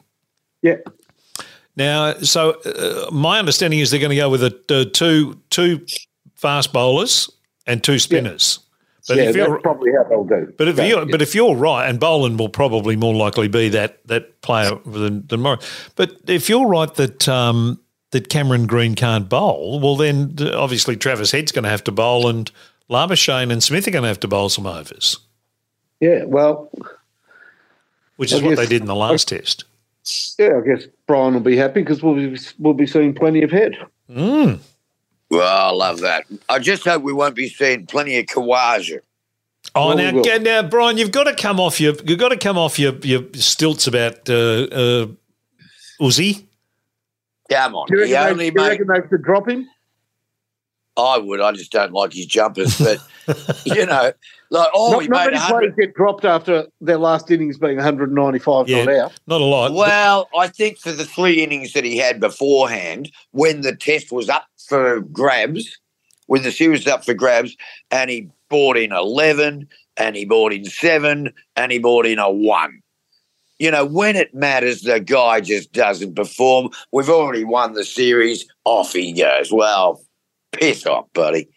Yeah. 0.61 0.77
Now, 1.75 2.13
so 2.15 2.59
uh, 2.65 3.11
my 3.11 3.37
understanding 3.37 3.79
is 3.79 3.91
they're 3.91 3.99
going 3.99 4.09
to 4.09 4.15
go 4.15 4.29
with 4.29 4.43
a, 4.43 4.55
uh, 4.69 4.85
two 4.91 5.39
two 5.49 5.85
fast 6.35 6.73
bowlers 6.73 7.29
and 7.67 7.83
two 7.83 7.99
spinners. 7.99 8.59
But 9.07 9.17
yeah, 9.17 9.23
if 9.23 9.35
you're 9.35 9.49
that's 9.49 9.61
probably 9.61 9.91
how 9.93 10.03
they'll 10.03 10.25
do. 10.25 10.53
but 10.57 10.67
if 10.67 10.75
Go, 10.75 10.83
you 10.83 10.97
yeah. 10.97 11.05
but 11.09 11.21
if 11.21 11.33
you're 11.33 11.55
right, 11.55 11.87
and 11.87 11.99
Boland 11.99 12.39
will 12.39 12.49
probably 12.49 12.95
more 12.95 13.13
likely 13.13 13.47
be 13.47 13.69
that 13.69 14.05
that 14.07 14.41
player 14.41 14.71
than, 14.85 15.25
than 15.27 15.41
Morris. 15.41 15.65
But 15.95 16.17
if 16.27 16.49
you're 16.49 16.67
right 16.67 16.93
that 16.95 17.29
um, 17.29 17.79
that 18.11 18.29
Cameron 18.29 18.67
Green 18.67 18.95
can't 18.95 19.27
bowl, 19.29 19.79
well 19.79 19.95
then 19.95 20.35
obviously 20.53 20.95
Travis 20.95 21.31
Head's 21.31 21.51
going 21.51 21.63
to 21.63 21.69
have 21.69 21.83
to 21.85 21.91
bowl, 21.91 22.27
and 22.27 22.49
Labuschagne 22.89 23.51
and 23.51 23.61
Smith 23.63 23.87
are 23.87 23.91
going 23.91 24.03
to 24.03 24.07
have 24.07 24.19
to 24.21 24.27
bowl 24.27 24.49
some 24.49 24.65
overs, 24.65 25.17
yeah, 25.99 26.23
well, 26.25 26.69
which 28.15 28.31
is 28.31 28.39
I 28.41 28.43
what 28.45 28.49
guess- 28.51 28.59
they 28.59 28.65
did 28.67 28.81
in 28.81 28.87
the 28.87 28.95
last 28.95 29.27
test. 29.27 29.65
yeah, 30.39 30.57
I 30.57 30.61
guess 30.65 30.87
Brian 31.05 31.33
will 31.33 31.41
be 31.41 31.57
happy 31.57 31.81
because 31.81 32.01
we'll 32.01 32.15
be 32.15 32.37
we'll 32.59 32.73
be 32.73 32.87
seeing 32.87 33.13
plenty 33.13 33.43
of 33.43 33.51
head. 33.51 33.77
Mm. 34.09 34.59
Well, 35.29 35.41
I 35.43 35.71
love 35.71 35.99
that. 35.99 36.25
I 36.47 36.59
just 36.59 36.85
hope 36.85 37.03
we 37.03 37.11
won't 37.11 37.35
be 37.35 37.49
seeing 37.49 37.85
plenty 37.85 38.17
of 38.17 38.27
Khawaja. 38.27 38.99
Oh, 39.75 39.87
Well, 39.89 39.97
now, 39.97 40.13
we 40.13 40.21
get- 40.21 40.41
now, 40.43 40.63
Brian, 40.63 40.97
you've 40.97 41.11
got 41.11 41.25
to 41.25 41.35
come 41.35 41.59
off 41.59 41.81
your 41.81 41.93
you've 42.05 42.17
got 42.19 42.29
to 42.29 42.37
come 42.37 42.57
off 42.57 42.79
your 42.79 42.93
your 43.03 43.23
stilts 43.33 43.85
about 43.85 44.29
uh, 44.29 44.33
uh, 44.33 45.07
Uzi. 45.99 46.45
Come 47.49 47.75
on. 47.75 47.87
Do 47.87 47.99
you 47.99 48.05
He 48.05 48.13
reckon, 48.13 48.31
only 48.31 48.49
they, 48.49 48.49
do 48.51 48.61
you 48.61 48.67
made, 48.69 48.69
reckon 48.69 48.87
they 48.87 49.09
should 49.09 49.23
drop 49.23 49.47
him? 49.49 49.67
I 50.97 51.17
would. 51.19 51.39
I 51.41 51.51
just 51.51 51.71
don't 51.71 51.93
like 51.93 52.11
his 52.13 52.25
jumpers. 52.25 52.77
But, 52.79 52.97
you 53.65 53.85
know, 53.85 54.11
like, 54.49 54.69
oh, 54.73 54.93
not 54.93 55.01
he 55.03 55.07
not 55.07 55.17
made 55.19 55.25
many 55.25 55.37
100. 55.37 55.59
players 55.59 55.73
get 55.79 55.93
dropped 55.93 56.25
after 56.25 56.65
their 56.81 56.97
last 56.97 57.29
innings 57.29 57.57
being 57.59 57.75
195 57.75 58.67
Yeah, 58.67 58.83
not 58.83 58.95
out. 58.95 59.19
not 59.27 59.41
a 59.41 59.45
lot. 59.45 59.67
but- 59.69 59.75
Well, 59.77 60.29
I 60.35 60.47
think 60.47 60.79
for 60.79 60.91
the 60.91 61.05
three 61.05 61.43
innings 61.43 61.73
that 61.73 61.83
he 61.83 61.97
had 61.97 62.19
beforehand, 62.19 63.11
when 63.31 63.61
the 63.61 63.75
test 63.75 64.11
was 64.11 64.27
up 64.27 64.47
for 64.67 65.01
grabs, 65.01 65.77
when 66.25 66.41
the 66.41 66.51
series 66.51 66.85
was 66.85 66.91
up 66.93 67.05
for 67.05 67.13
grabs, 67.13 67.55
and 67.91 68.09
he 68.09 68.29
brought 68.49 68.77
in 68.77 68.91
11, 68.91 69.67
and 69.97 70.15
he 70.15 70.25
brought 70.25 70.51
in 70.51 70.65
seven, 70.65 71.31
and 71.55 71.71
he 71.71 71.77
brought 71.77 72.07
in 72.07 72.17
a 72.17 72.29
one. 72.31 72.81
You 73.59 73.71
know, 73.71 73.85
when 73.85 74.15
it 74.15 74.33
matters, 74.33 74.81
the 74.81 74.99
guy 74.99 75.41
just 75.41 75.71
doesn't 75.73 76.15
perform. 76.15 76.69
We've 76.91 77.09
already 77.09 77.43
won 77.43 77.73
the 77.73 77.83
series. 77.83 78.45
Off 78.65 78.93
he 78.93 79.13
goes. 79.13 79.51
Well, 79.51 80.01
piss 80.51 80.85
off, 80.85 81.05
buddy. 81.13 81.49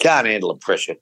Can't 0.00 0.26
handle 0.26 0.52
the 0.52 0.58
pressure. 0.58 0.96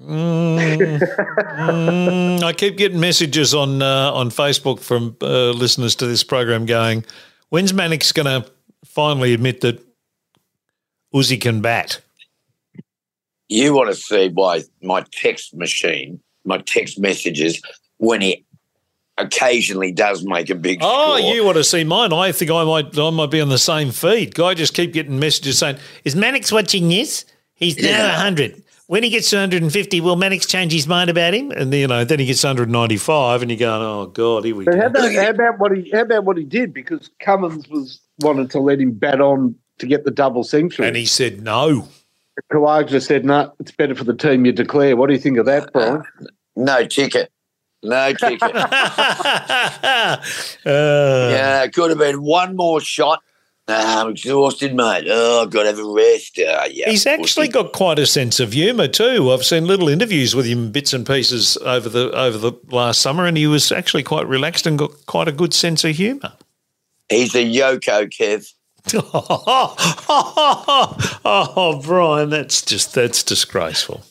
Mm, 0.00 0.98
mm, 0.98 2.42
I 2.42 2.52
keep 2.52 2.76
getting 2.76 2.98
messages 2.98 3.54
on 3.54 3.80
uh, 3.80 4.10
on 4.12 4.30
Facebook 4.30 4.80
from 4.80 5.16
uh, 5.22 5.50
listeners 5.50 5.94
to 5.96 6.06
this 6.06 6.24
program 6.24 6.66
going, 6.66 7.04
"When's 7.50 7.72
Mannix 7.72 8.10
going 8.10 8.26
to 8.26 8.50
finally 8.84 9.32
admit 9.32 9.60
that 9.60 9.80
Uzi 11.14 11.40
can 11.40 11.60
bat?" 11.60 12.00
you 13.52 13.74
want 13.74 13.90
to 13.90 13.94
see 13.94 14.30
my 14.30 14.62
my 14.82 15.04
text 15.12 15.54
machine, 15.54 16.20
my 16.44 16.58
text 16.58 16.98
messages 16.98 17.60
when 17.98 18.20
he 18.20 18.44
occasionally 19.18 19.92
does 19.92 20.24
make 20.24 20.50
a 20.50 20.54
big 20.54 20.78
Oh, 20.82 21.16
score. 21.18 21.34
you 21.34 21.44
want 21.44 21.56
to 21.58 21.64
see 21.64 21.84
mine? 21.84 22.12
I 22.12 22.32
think 22.32 22.50
I 22.50 22.64
might 22.64 22.96
I 22.98 23.10
might 23.10 23.30
be 23.30 23.40
on 23.40 23.48
the 23.50 23.58
same 23.58 23.90
feed. 23.90 24.34
Guy 24.34 24.54
just 24.54 24.74
keep 24.74 24.92
getting 24.92 25.18
messages 25.18 25.58
saying, 25.58 25.76
"Is 26.04 26.16
Mannix 26.16 26.50
watching 26.50 26.88
this? 26.88 27.24
He's 27.54 27.76
now 27.76 27.88
Yeah. 27.88 28.12
hundred. 28.12 28.62
When 28.88 29.02
he 29.02 29.10
gets 29.10 29.30
to 29.30 29.36
150, 29.36 30.00
will 30.00 30.16
Mannix 30.16 30.44
change 30.44 30.72
his 30.72 30.86
mind 30.88 31.08
about 31.10 31.34
him?" 31.34 31.50
And 31.52 31.72
you 31.72 31.86
know, 31.86 32.04
then 32.04 32.18
he 32.18 32.26
gets 32.26 32.42
195, 32.42 33.42
and 33.42 33.50
you're 33.50 33.58
going, 33.58 33.82
"Oh 33.82 34.06
God, 34.06 34.44
here 34.44 34.54
we 34.56 34.64
But 34.64 34.74
how 34.74 34.88
go." 34.88 35.00
about, 35.00 35.14
how 35.14 35.30
about 35.30 35.58
what 35.58 35.76
he 35.76 35.90
how 35.92 36.00
about 36.00 36.24
what 36.24 36.36
he 36.36 36.44
did? 36.44 36.72
Because 36.74 37.10
Cummins 37.20 37.68
was 37.68 38.00
wanted 38.20 38.50
to 38.50 38.60
let 38.60 38.80
him 38.80 38.92
bat 38.92 39.20
on 39.20 39.54
to 39.78 39.86
get 39.86 40.04
the 40.04 40.10
double 40.10 40.42
century. 40.44 40.86
And 40.86 40.96
he 40.96 41.06
said 41.06 41.42
no. 41.42 41.88
Khawaja 42.50 43.04
said, 43.04 43.24
"No, 43.24 43.52
it's 43.60 43.72
better 43.72 43.94
for 43.94 44.04
the 44.04 44.14
team 44.14 44.46
you 44.46 44.52
declare." 44.52 44.96
What 44.96 45.08
do 45.08 45.12
you 45.14 45.20
think 45.20 45.38
of 45.38 45.46
that, 45.46 45.72
Brian? 45.72 46.02
no 46.56 46.86
ticket, 46.86 47.30
no 47.82 48.12
ticket. 48.14 48.52
Uh, 50.64 51.28
yeah, 51.32 51.64
it 51.64 51.72
could 51.74 51.90
have 51.90 51.98
been 51.98 52.22
one 52.22 52.54
more 52.54 52.80
shot. 52.80 53.20
Nah, 53.68 54.02
I'm 54.02 54.10
exhausted, 54.10 54.74
mate. 54.74 55.06
Oh, 55.08 55.42
I've 55.42 55.50
got 55.50 55.62
to 55.62 55.68
have 55.70 55.78
a 55.78 55.92
rest. 55.92 56.38
Uh, 56.38 56.66
yeah, 56.70 56.90
He's 56.90 57.06
actually 57.06 57.48
got 57.48 57.72
quite 57.72 57.98
a 57.98 58.06
sense 58.06 58.40
of 58.40 58.52
humour 58.52 58.88
too. 58.88 59.30
I've 59.30 59.44
seen 59.44 59.66
little 59.66 59.88
interviews 59.88 60.34
with 60.34 60.46
him, 60.46 60.72
bits 60.72 60.92
and 60.92 61.06
pieces 61.06 61.56
over 61.58 61.88
the 61.88 62.10
over 62.12 62.38
the 62.38 62.52
last 62.68 63.00
summer, 63.00 63.24
and 63.24 63.36
he 63.36 63.46
was 63.46 63.70
actually 63.70 64.02
quite 64.02 64.26
relaxed 64.26 64.66
and 64.66 64.78
got 64.78 65.06
quite 65.06 65.28
a 65.28 65.32
good 65.32 65.54
sense 65.54 65.84
of 65.84 65.96
humour. 65.96 66.32
He's 67.08 67.34
a 67.34 67.44
Yoko, 67.44 68.08
Kev. 68.08 68.52
Oh, 71.24 71.80
Brian, 71.84 72.30
that's 72.30 72.62
just 72.62 72.94
that's 72.94 73.22
disgraceful. 73.22 74.02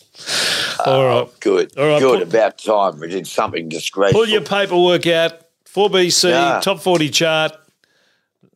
All 0.86 1.06
right, 1.06 1.28
Good, 1.40 1.78
All 1.78 1.88
right, 1.88 2.00
good. 2.00 2.20
put- 2.20 2.28
About 2.30 2.58
time 2.60 3.00
we 3.00 3.08
did 3.08 3.26
something 3.28 3.70
disgraceful. 3.70 4.22
pull 4.22 4.30
your 4.30 4.42
paperwork 4.42 5.08
out. 5.08 5.34
Four 5.66 5.90
BC 5.90 6.30
Yeah. 6.30 6.60
top 6.62 6.80
forty 6.82 7.10
chart. 7.10 7.54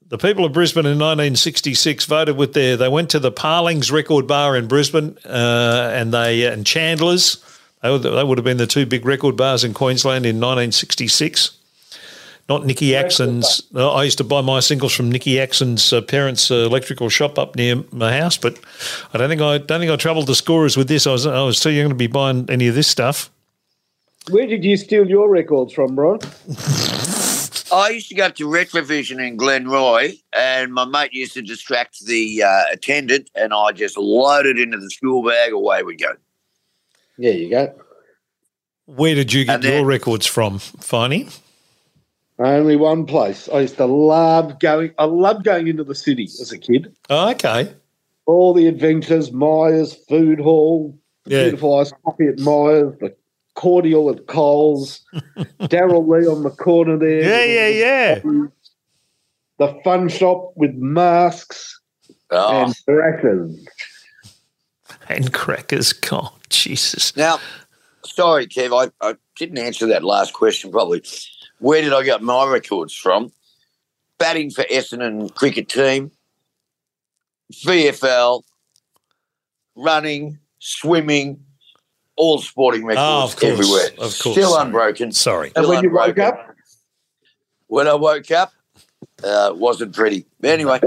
The 0.08 0.18
people 0.20 0.46
of 0.46 0.54
Brisbane 0.54 0.86
in 0.86 1.00
1966 1.00 2.06
voted 2.06 2.38
with 2.38 2.54
their. 2.54 2.78
They 2.78 2.88
went 2.90 3.10
to 3.12 3.20
the 3.20 3.32
Palings 3.32 3.92
Record 3.92 4.28
Bar 4.28 4.56
in 4.56 4.68
Brisbane, 4.68 5.18
uh, 5.26 5.90
and 5.94 6.14
they 6.14 6.46
and 6.46 6.66
Chandler's. 6.66 7.38
They 7.82 7.90
would, 7.92 8.04
they 8.04 8.24
would 8.24 8.38
have 8.38 8.46
been 8.46 8.58
the 8.58 8.68
two 8.68 8.86
big 8.86 9.06
record 9.06 9.36
bars 9.36 9.64
in 9.64 9.74
Queensland 9.74 10.26
in 10.26 10.36
1966. 10.40 11.52
Not 12.48 12.66
Nicky 12.66 12.96
Axon's. 12.96 13.64
Uh, 13.74 13.92
I 13.92 14.04
used 14.04 14.20
to 14.20 14.24
buy 14.24 14.42
my 14.42 14.60
singles 14.60 14.94
from 14.94 15.12
Nicky 15.12 15.40
Axon's 15.40 15.92
uh, 15.92 16.02
parents' 16.02 16.52
uh, 16.52 16.56
electrical 16.56 17.10
shop 17.10 17.40
up 17.40 17.56
near 17.56 17.84
my 17.92 18.16
house, 18.16 18.38
but 18.38 18.60
I 19.14 19.18
don't 19.18 19.30
think 19.30 19.42
I 19.42 19.58
don't 19.58 19.80
think 19.80 19.92
I 19.92 19.96
travelled 19.96 20.28
the 20.28 20.36
scorers 20.36 20.78
with 20.78 20.88
this. 20.88 21.08
I 21.08 21.12
was 21.12 21.26
I 21.26 21.42
was 21.42 21.60
too 21.60 21.72
young 21.72 21.90
to 21.90 21.96
be 21.96 22.08
buying 22.08 22.48
any 22.50 22.68
of 22.68 22.76
this 22.76 22.88
stuff. 22.88 23.32
Where 24.30 24.46
did 24.46 24.64
you 24.64 24.78
steal 24.78 25.08
your 25.08 25.30
records 25.30 25.74
from, 25.74 25.96
Brian? 25.96 26.20
I 27.72 27.90
used 27.90 28.10
to 28.10 28.16
go 28.16 28.26
up 28.26 28.36
to 28.36 28.48
Retravision 28.48 29.26
in 29.26 29.38
Glenroy, 29.38 30.20
and 30.38 30.72
my 30.72 30.86
mate 30.86 31.14
used 31.14 31.34
to 31.34 31.42
distract 31.42 32.06
the 32.06 32.44
uh, 32.44 32.64
attendant, 32.72 33.32
and 33.34 33.54
I 33.54 33.72
just 33.72 33.98
loaded 33.98 34.60
into 34.60 34.78
the 34.78 34.90
school 34.92 35.24
bag. 35.28 35.52
Away 35.52 35.82
we 35.82 35.96
go. 35.96 36.14
There 37.18 37.34
you 37.34 37.50
go. 37.50 37.74
Where 38.86 39.16
did 39.16 39.34
you 39.34 39.46
get 39.46 39.64
then- 39.64 39.74
your 39.74 39.86
records 39.86 40.28
from, 40.28 40.60
Finey? 40.60 41.36
Only 42.38 42.76
one 42.76 43.06
place. 43.06 43.48
I 43.48 43.62
used 43.62 43.78
to 43.78 43.86
love 43.86 44.60
going. 44.60 44.92
I 44.98 45.06
loved 45.06 45.46
going 45.46 45.68
into 45.68 45.84
the 45.86 45.96
city 45.96 46.26
as 46.26 46.52
a 46.52 46.58
kid. 46.58 46.94
Oh, 47.10 47.32
okay. 47.32 47.74
All 48.26 48.54
the 48.54 48.68
adventures, 48.68 49.32
Myers 49.32 49.94
Food 50.10 50.40
Hall, 50.40 50.98
the 51.24 51.32
Yeah. 51.32 51.44
beautiful 51.44 51.80
ice 51.80 51.94
coffee 52.04 52.28
at 52.28 52.40
Myers, 52.40 52.94
the 53.00 53.16
cordial 53.54 54.10
at 54.10 54.28
Coles, 54.28 55.00
Darrell 55.70 56.06
Lea 56.08 56.28
on 56.28 56.44
the 56.44 56.50
corner 56.50 56.98
there. 56.98 57.22
Yeah, 57.22 57.70
yeah, 57.70 58.22
yeah. 58.24 58.48
The 59.58 59.80
fun 59.86 60.10
shop 60.10 60.52
with 60.58 60.74
masks 60.74 61.80
Oh. 62.32 62.66
and 62.66 62.76
crackers. 62.86 63.66
And 65.08 65.32
crackers. 65.32 65.94
God, 65.94 66.32
Jesus. 66.50 67.16
Now, 67.16 67.40
sorry, 68.04 68.48
Kev, 68.48 68.74
I, 69.02 69.08
I 69.08 69.16
didn't 69.38 69.60
answer 69.60 69.86
that 69.88 70.04
last 70.04 70.34
question 70.34 70.72
probably. 70.72 71.02
Where 71.66 71.82
did 71.82 71.94
I 71.94 72.04
get 72.04 72.22
my 72.22 72.46
records 72.46 72.94
from? 72.94 73.32
Batting 74.20 74.52
for 74.52 74.64
Essendon 74.66 75.34
cricket 75.34 75.68
team, 75.68 76.12
VFL, 77.52 78.44
running, 79.76 80.38
swimming, 80.60 81.44
all 82.18 82.38
sporting 82.38 82.86
records 82.86 83.02
Oh, 83.04 83.22
records 83.22 83.34
of 83.34 83.40
course, 83.40 83.52
everywhere. 83.52 83.88
of 83.94 83.98
course. 83.98 84.36
Still 84.36 84.58
unbroken. 84.60 85.12
Sorry. 85.12 85.48
And 85.56 85.66
Still 85.66 85.70
when 85.70 85.84
you 85.84 85.90
woke 85.90 86.20
up, 86.20 86.56
When 87.66 87.88
I 87.88 87.96
woke 87.96 88.30
up, 88.30 88.54
uh, 89.24 89.50
it 89.52 89.58
wasn't 89.58 89.96
pretty. 89.96 90.28
Anyway, 90.44 90.80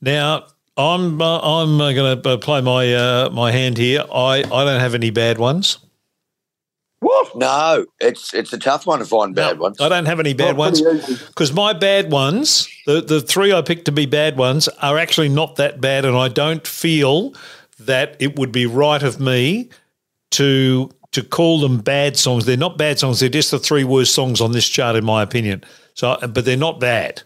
Now, 0.00 0.46
I'm 0.78 1.20
uh, 1.20 1.40
I'm 1.40 1.78
uh, 1.78 1.92
going 1.92 2.22
to 2.22 2.30
uh, 2.30 2.36
play 2.38 2.62
my 2.62 2.94
uh, 2.94 3.28
my 3.34 3.52
hand 3.52 3.76
here. 3.76 4.02
I, 4.10 4.44
I 4.50 4.64
don't 4.64 4.80
have 4.80 4.94
any 4.94 5.10
bad 5.10 5.36
ones. 5.36 5.76
What? 7.00 7.36
no, 7.36 7.86
it's 8.00 8.34
it's 8.34 8.52
a 8.52 8.58
tough 8.58 8.86
one 8.86 8.98
to 8.98 9.04
find 9.04 9.34
bad 9.34 9.56
No, 9.56 9.62
ones. 9.62 9.80
I 9.80 9.88
don't 9.88 10.06
have 10.06 10.20
any 10.20 10.34
bad 10.34 10.54
Oh, 10.54 10.58
ones 10.58 10.82
because 11.28 11.52
my 11.52 11.72
bad 11.72 12.10
ones, 12.10 12.68
the 12.86 13.00
the 13.00 13.20
three 13.20 13.52
I 13.52 13.62
picked 13.62 13.84
to 13.86 13.92
be 13.92 14.06
bad 14.06 14.36
ones, 14.36 14.68
are 14.82 14.98
actually 14.98 15.28
not 15.28 15.56
that 15.56 15.80
bad, 15.80 16.04
and 16.04 16.16
I 16.16 16.28
don't 16.28 16.66
feel 16.66 17.34
that 17.78 18.16
it 18.18 18.38
would 18.38 18.52
be 18.52 18.66
right 18.66 19.02
of 19.02 19.20
me 19.20 19.68
to 20.32 20.90
to 21.12 21.22
call 21.22 21.60
them 21.60 21.78
bad 21.78 22.16
songs. 22.16 22.44
They're 22.44 22.56
not 22.56 22.76
bad 22.76 22.98
songs. 22.98 23.20
They're 23.20 23.28
just 23.28 23.50
the 23.50 23.58
three 23.58 23.84
worst 23.84 24.14
songs 24.14 24.40
on 24.40 24.52
this 24.52 24.68
chart, 24.68 24.96
in 24.96 25.04
my 25.04 25.22
opinion. 25.22 25.64
So, 25.94 26.16
but 26.20 26.44
they're 26.44 26.56
not 26.56 26.80
bad. 26.80 27.22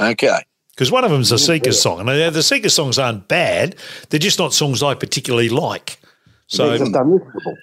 Okay. 0.00 0.40
Because 0.70 0.90
one 0.92 1.04
of 1.04 1.10
them's 1.10 1.32
a 1.32 1.38
Seeker 1.38 1.72
song, 1.72 2.00
and 2.00 2.08
the 2.08 2.42
Seeker 2.42 2.68
songs 2.68 2.98
aren't 2.98 3.28
bad. 3.28 3.76
They're 4.10 4.20
just 4.20 4.38
not 4.38 4.52
songs 4.52 4.82
I 4.82 4.94
particularly 4.94 5.48
like. 5.48 5.98
So, 6.48 6.68
They're 6.68 6.78
just 6.78 6.92
unlistenable. 6.92 7.56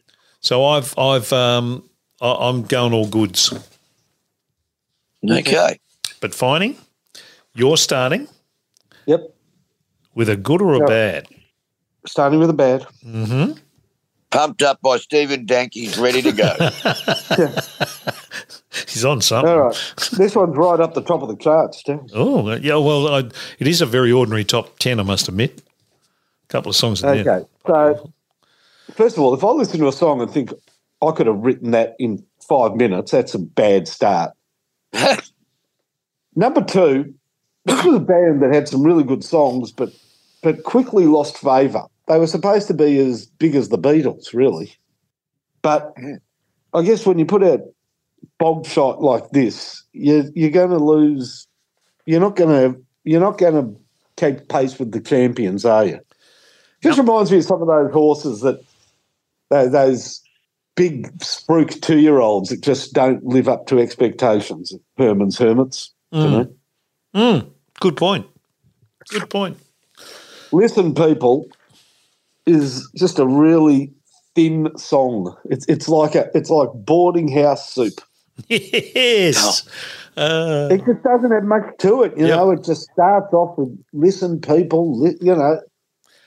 So 0.44 0.65
I've 0.65 0.98
I've 0.98 1.34
um 1.34 1.90
I, 2.22 2.32
I'm 2.32 2.61
going 2.64 2.94
all 2.94 3.07
goods. 3.07 3.52
Okay. 5.30 5.80
But 6.20 6.36
finding 6.36 6.78
you're 7.56 7.78
starting. 7.78 8.28
Yep. 9.06 9.34
with 10.15 10.30
a 10.30 10.36
good 10.38 10.61
or 10.61 10.76
a 10.76 10.80
Yeah. 10.80 10.86
bad? 10.86 11.28
Starting 12.06 12.40
with 12.40 12.49
a 12.49 12.53
bad. 12.53 12.86
Mhm. 13.06 13.60
Pumped 14.32 14.61
up 14.64 14.80
by 14.82 14.98
Stephen 14.98 15.45
Danky's 15.45 15.98
ready 15.98 16.22
to 16.22 16.32
go. 16.32 16.56
He's 18.88 19.06
on 19.06 19.22
something. 19.22 19.49
All 19.52 19.60
right. 19.70 19.94
this 20.18 20.36
one's 20.36 20.56
right 20.57 20.80
up 20.80 20.94
the 20.94 21.02
top 21.02 21.22
of 21.22 21.28
the 21.30 21.36
charts, 21.36 21.84
too. 21.84 22.06
Oh, 22.14 22.52
yeah. 22.56 22.76
Well, 22.78 23.07
I, 23.14 23.20
it 23.60 23.68
is 23.68 23.82
a 23.82 23.86
very 23.86 24.11
ordinary 24.11 24.44
top 24.44 24.80
10, 24.80 24.99
I 24.99 25.03
must 25.03 25.28
admit. 25.28 25.61
A 25.61 26.48
couple 26.48 26.70
of 26.70 26.76
songs 26.76 27.03
in 27.03 27.24
there. 27.24 27.34
Okay. 27.40 27.48
So, 27.68 28.11
first 28.91 29.18
of 29.18 29.23
all, 29.23 29.34
if 29.34 29.43
I 29.43 29.49
listen 29.49 29.80
to 29.80 29.88
a 29.88 29.93
song 29.93 30.22
and 30.22 30.30
think 30.31 30.51
I 31.01 31.11
could 31.11 31.27
have 31.27 31.39
written 31.39 31.72
that 31.72 31.95
in 31.99 32.23
five 32.47 32.76
minutes, 32.76 33.11
that's 33.11 33.34
a 33.34 33.39
bad 33.39 33.88
start. 33.88 34.31
Number 36.35 36.64
two, 36.64 37.14
this 37.65 37.84
was 37.84 37.95
a 37.95 37.99
band 37.99 38.41
that 38.41 38.53
had 38.53 38.68
some 38.68 38.84
really 38.84 39.03
good 39.03 39.23
songs, 39.23 39.72
but 39.72 39.93
but 40.41 40.64
quickly 40.64 41.05
lost 41.05 41.38
favour. 41.38 41.85
They 42.07 42.19
were 42.19 42.27
supposed 42.27 42.68
to 42.68 42.73
be 42.73 42.99
as 42.99 43.26
big 43.26 43.55
as 43.55 43.69
the 43.69 43.77
Beatles, 43.77 44.34
really. 44.34 44.76
But 45.61 45.95
I 46.73 46.81
guess 46.81 47.05
when 47.05 47.18
you 47.18 47.26
put 47.26 47.43
out 47.43 47.61
bog 48.39 48.65
shot 48.65 49.01
like 49.01 49.30
this, 49.30 49.84
you 49.93 50.30
you're 50.35 50.51
going 50.51 50.72
to 50.72 50.84
lose. 50.84 51.47
You're 52.05 52.19
not 52.19 52.35
going 52.35 52.73
to. 52.73 52.81
You're 53.05 53.22
not 53.22 53.38
going 53.38 53.53
to 53.53 53.80
keep 54.15 54.47
pace 54.47 54.80
with 54.80 54.91
the 54.91 55.01
champions, 55.01 55.65
are 55.65 55.85
you? 55.85 55.99
Just 56.81 56.97
reminds 56.97 57.31
me 57.31 57.38
of 57.38 57.43
some 57.43 57.61
of 57.61 57.68
those 57.68 57.91
horses 57.91 58.41
that 58.41 58.64
those 59.67 60.21
big 60.75 61.11
spruik 61.19 61.81
two 61.81 61.99
year 61.99 62.19
olds 62.19 62.49
that 62.49 62.61
just 62.61 62.93
don't 62.93 63.23
live 63.25 63.47
up 63.47 63.67
to 63.67 63.80
expectations. 63.80 64.73
Herman's 64.97 65.38
hermits. 65.38 65.91
you 66.11 66.30
know? 66.30 66.55
Mm, 67.15 67.49
good 67.80 67.95
point. 67.97 68.25
Good 69.09 69.30
point. 69.30 69.57
Listen, 70.51 70.93
people, 70.93 71.47
is 72.45 72.89
just 72.95 73.19
a 73.19 73.25
really 73.25 73.91
thin 74.35 74.69
song. 74.77 75.35
It's 75.45 75.65
it's 75.67 75.88
like 75.88 76.15
a 76.15 76.30
it's 76.34 76.49
like 76.49 76.69
boarding 76.73 77.27
house 77.31 77.73
soup. 77.73 78.01
Yes. 78.49 79.67
Uh, 80.17 80.67
It 80.71 80.84
just 80.85 81.03
doesn't 81.03 81.31
have 81.31 81.43
much 81.43 81.63
to 81.80 82.03
it, 82.03 82.17
you 82.17 82.27
Yep. 82.27 82.35
know. 82.35 82.51
It 82.51 82.63
just 82.63 82.91
starts 82.91 83.34
off 83.34 83.57
with 83.57 83.69
listen, 83.93 84.39
people. 84.41 85.07
You 85.21 85.35
know, 85.35 85.59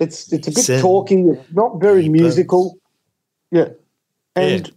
it's 0.00 0.32
it's 0.32 0.48
a 0.48 0.52
bit 0.52 0.80
talky. 0.80 1.22
It's 1.22 1.52
not 1.52 1.80
very 1.80 2.08
musical. 2.08 2.78
Yeah, 3.50 3.68
and 4.34 4.66
Yeah. 4.66 4.74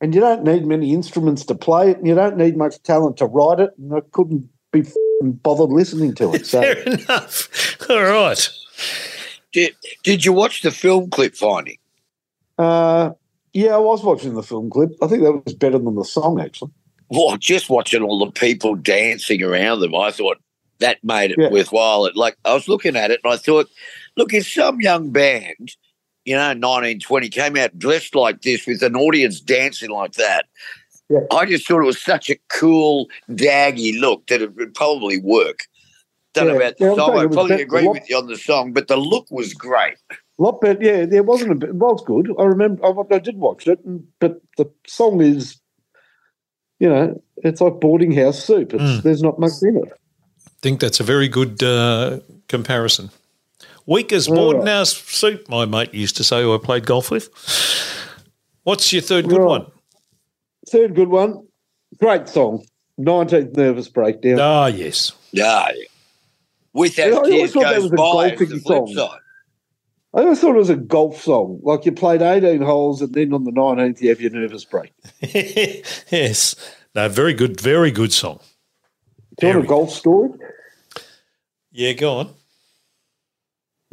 and 0.00 0.14
you 0.14 0.20
don't 0.20 0.44
need 0.44 0.66
many 0.66 0.92
instruments 0.92 1.44
to 1.46 1.54
play 1.54 1.90
it, 1.90 1.98
and 1.98 2.06
you 2.06 2.14
don't 2.14 2.36
need 2.36 2.56
much 2.56 2.82
talent 2.82 3.16
to 3.18 3.26
write 3.26 3.60
it. 3.60 3.70
And 3.78 3.94
I 3.94 4.00
couldn't 4.12 4.48
be 4.72 4.80
f***ing 4.80 5.32
bothered 5.32 5.70
listening 5.70 6.14
to 6.16 6.34
it. 6.34 6.46
So 6.46 6.60
fair 6.62 6.78
enough. 6.82 7.48
All 7.90 8.02
right. 8.02 8.50
did, 9.52 9.74
did 10.02 10.24
you 10.24 10.32
watch 10.32 10.62
the 10.62 10.70
film 10.70 11.10
clip 11.10 11.34
finding? 11.34 11.78
uh, 12.58 13.10
yeah, 13.52 13.74
I 13.74 13.78
was 13.78 14.02
watching 14.04 14.34
the 14.34 14.42
film 14.42 14.68
clip. 14.70 14.90
I 15.02 15.06
think 15.06 15.22
that 15.22 15.42
was 15.44 15.54
better 15.54 15.78
than 15.78 15.94
the 15.94 16.04
song, 16.04 16.40
actually. 16.40 16.72
Well, 17.08 17.36
just 17.38 17.70
watching 17.70 18.02
all 18.02 18.18
the 18.24 18.30
people 18.30 18.74
dancing 18.74 19.42
around 19.42 19.80
them, 19.80 19.94
I 19.94 20.10
thought 20.10 20.38
that 20.80 21.02
made 21.02 21.30
it 21.30 21.38
Yeah. 21.38 21.48
worthwhile. 21.48 22.04
It, 22.04 22.16
like 22.16 22.36
I 22.44 22.52
was 22.52 22.68
looking 22.68 22.96
at 22.96 23.10
it 23.10 23.20
and 23.24 23.32
I 23.32 23.36
thought, 23.38 23.68
look, 24.16 24.34
if 24.34 24.46
some 24.46 24.80
young 24.82 25.10
band, 25.10 25.74
you 26.26 26.34
know, 26.34 26.40
1920 26.48 27.28
came 27.30 27.56
out 27.56 27.78
dressed 27.78 28.14
like 28.14 28.42
this 28.42 28.66
with 28.66 28.82
an 28.82 28.96
audience 28.96 29.40
dancing 29.40 29.90
like 29.90 30.12
that, 30.14 30.44
Yeah. 31.08 31.20
I 31.32 31.46
just 31.46 31.66
thought 31.66 31.80
it 31.80 31.86
was 31.86 32.02
such 32.02 32.28
a 32.28 32.36
cool, 32.48 33.08
daggy 33.30 33.98
look 33.98 34.26
that 34.26 34.42
it 34.42 34.54
would 34.56 34.74
probably 34.74 35.18
work. 35.18 35.60
Don't 36.34 36.48
know 36.48 36.56
about 36.56 36.76
the 36.76 36.84
Yeah, 36.86 36.90
I'm 36.90 36.96
song. 36.98 37.16
I 37.18 37.24
it 37.24 37.32
probably 37.32 37.48
better- 37.50 37.62
agree 37.62 37.82
lot- 37.86 37.92
with 37.94 38.10
you 38.10 38.16
on 38.18 38.26
the 38.26 38.36
song, 38.36 38.72
but 38.72 38.88
the 38.88 38.96
look 38.96 39.30
was 39.30 39.54
great. 39.54 39.94
lot 40.38 40.60
better. 40.60 40.82
Yeah, 40.82 41.06
there 41.06 41.22
wasn't 41.22 41.52
a 41.52 41.54
bit. 41.54 41.70
It 41.70 41.76
was 41.76 42.02
good. 42.04 42.30
I 42.38 42.42
remember. 42.42 42.84
I, 42.84 42.92
I 43.14 43.18
did 43.20 43.38
watch 43.38 43.66
it, 43.66 43.78
and- 43.86 44.04
but 44.20 44.40
the 44.58 44.66
song 44.86 45.22
is, 45.22 45.58
you 46.78 46.88
know, 46.90 47.22
it's 47.38 47.60
like 47.62 47.80
boarding 47.80 48.12
house 48.12 48.44
soup. 48.44 48.74
It's, 48.74 48.82
Mm. 48.82 49.02
There's 49.02 49.22
not 49.22 49.38
much 49.38 49.62
in 49.62 49.76
it. 49.78 49.88
I 50.46 50.50
think 50.60 50.80
that's 50.80 51.00
a 51.00 51.04
very 51.04 51.28
good 51.28 51.62
uh, 51.62 52.18
comparison. 52.48 53.10
Weak 53.86 54.12
as 54.12 54.28
All 54.28 54.34
board 54.34 54.56
right. 54.58 54.64
now 54.64 54.84
soup, 54.84 55.48
my 55.48 55.64
mate 55.64 55.94
used 55.94 56.16
to 56.16 56.24
say, 56.24 56.42
who 56.42 56.54
I 56.54 56.58
played 56.58 56.86
golf 56.86 57.10
with. 57.10 57.28
What's 58.64 58.92
your 58.92 59.02
third 59.02 59.28
good 59.28 59.38
Right. 59.38 59.46
one? 59.60 59.66
Third 60.68 60.94
good 60.96 61.08
one, 61.08 61.46
great 61.98 62.28
song. 62.28 62.64
19th 62.98 63.56
Nervous 63.56 63.88
Breakdown. 63.88 64.40
Ah, 64.40 64.66
yes. 64.66 65.12
Yeah. 65.30 65.68
With 66.72 66.98
Yeah, 66.98 67.04
I 67.04 67.08
as 67.08 67.14
always 67.16 67.30
tears 67.32 67.52
thought 67.52 67.60
that 67.62 67.74
goes 67.74 67.82
was 67.84 67.92
a 67.92 67.94
by, 67.96 68.02
golfing 68.30 68.48
the 68.48 68.58
flip 68.58 68.62
song. 68.88 68.94
side. 68.94 69.20
I 70.14 70.20
always 70.22 70.40
thought 70.40 70.54
it 70.54 70.58
was 70.58 70.70
a 70.70 70.76
golf 70.76 71.20
song. 71.22 71.60
Like 71.62 71.84
you 71.84 71.92
played 71.92 72.22
18 72.22 72.62
holes 72.62 73.02
and 73.02 73.12
then 73.14 73.32
on 73.34 73.44
the 73.44 73.52
19th 73.52 74.00
you 74.00 74.08
have 74.08 74.20
your 74.20 74.30
nervous 74.30 74.64
break. 74.64 74.92
yes. 75.20 76.56
No, 76.94 77.08
very 77.08 77.34
good, 77.34 77.60
very 77.60 77.90
good 77.90 78.12
song. 78.14 78.40
Do 79.38 79.46
you 79.46 79.52
want 79.52 79.56
Very 79.56 79.64
a 79.66 79.68
golf 79.68 79.90
story? 79.90 80.30
Yeah, 81.70 81.92
go 81.92 82.14
on. 82.18 82.34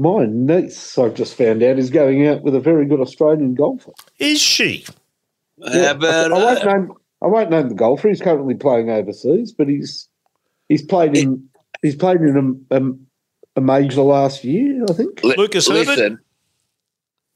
My 0.04 0.26
niece, 0.28 0.98
I've 0.98 1.14
just 1.14 1.34
found 1.36 1.64
out, 1.64 1.80
is 1.80 1.90
going 1.90 2.28
out 2.28 2.42
with 2.44 2.54
a 2.56 2.60
very 2.60 2.86
good 2.86 3.00
Australian 3.00 3.56
golfer. 3.56 3.94
Is 4.20 4.42
she? 4.42 4.86
How 5.66 5.92
about 5.92 6.34
I, 6.34 6.36
I 6.36 6.44
won't 6.44 6.60
that? 6.62 6.66
name. 6.66 6.94
I 7.22 7.28
won't 7.28 7.50
name 7.50 7.70
the 7.70 7.76
golfer. 7.76 8.10
He's 8.10 8.20
currently 8.20 8.56
playing 8.56 8.90
overseas, 8.90 9.54
but 9.54 9.70
he's 9.70 10.10
he's 10.68 10.82
played 10.82 11.16
in 11.16 11.48
he's 11.82 11.96
played 11.96 12.18
in 12.20 12.66
a, 12.70 12.76
a, 12.78 12.92
a 13.56 13.62
major 13.62 14.02
last 14.02 14.44
year, 14.44 14.84
I 14.90 14.94
think. 14.94 15.24
Li- 15.24 15.36
Lucas 15.38 15.70
Herbert? 15.70 15.88
listen, 15.88 16.20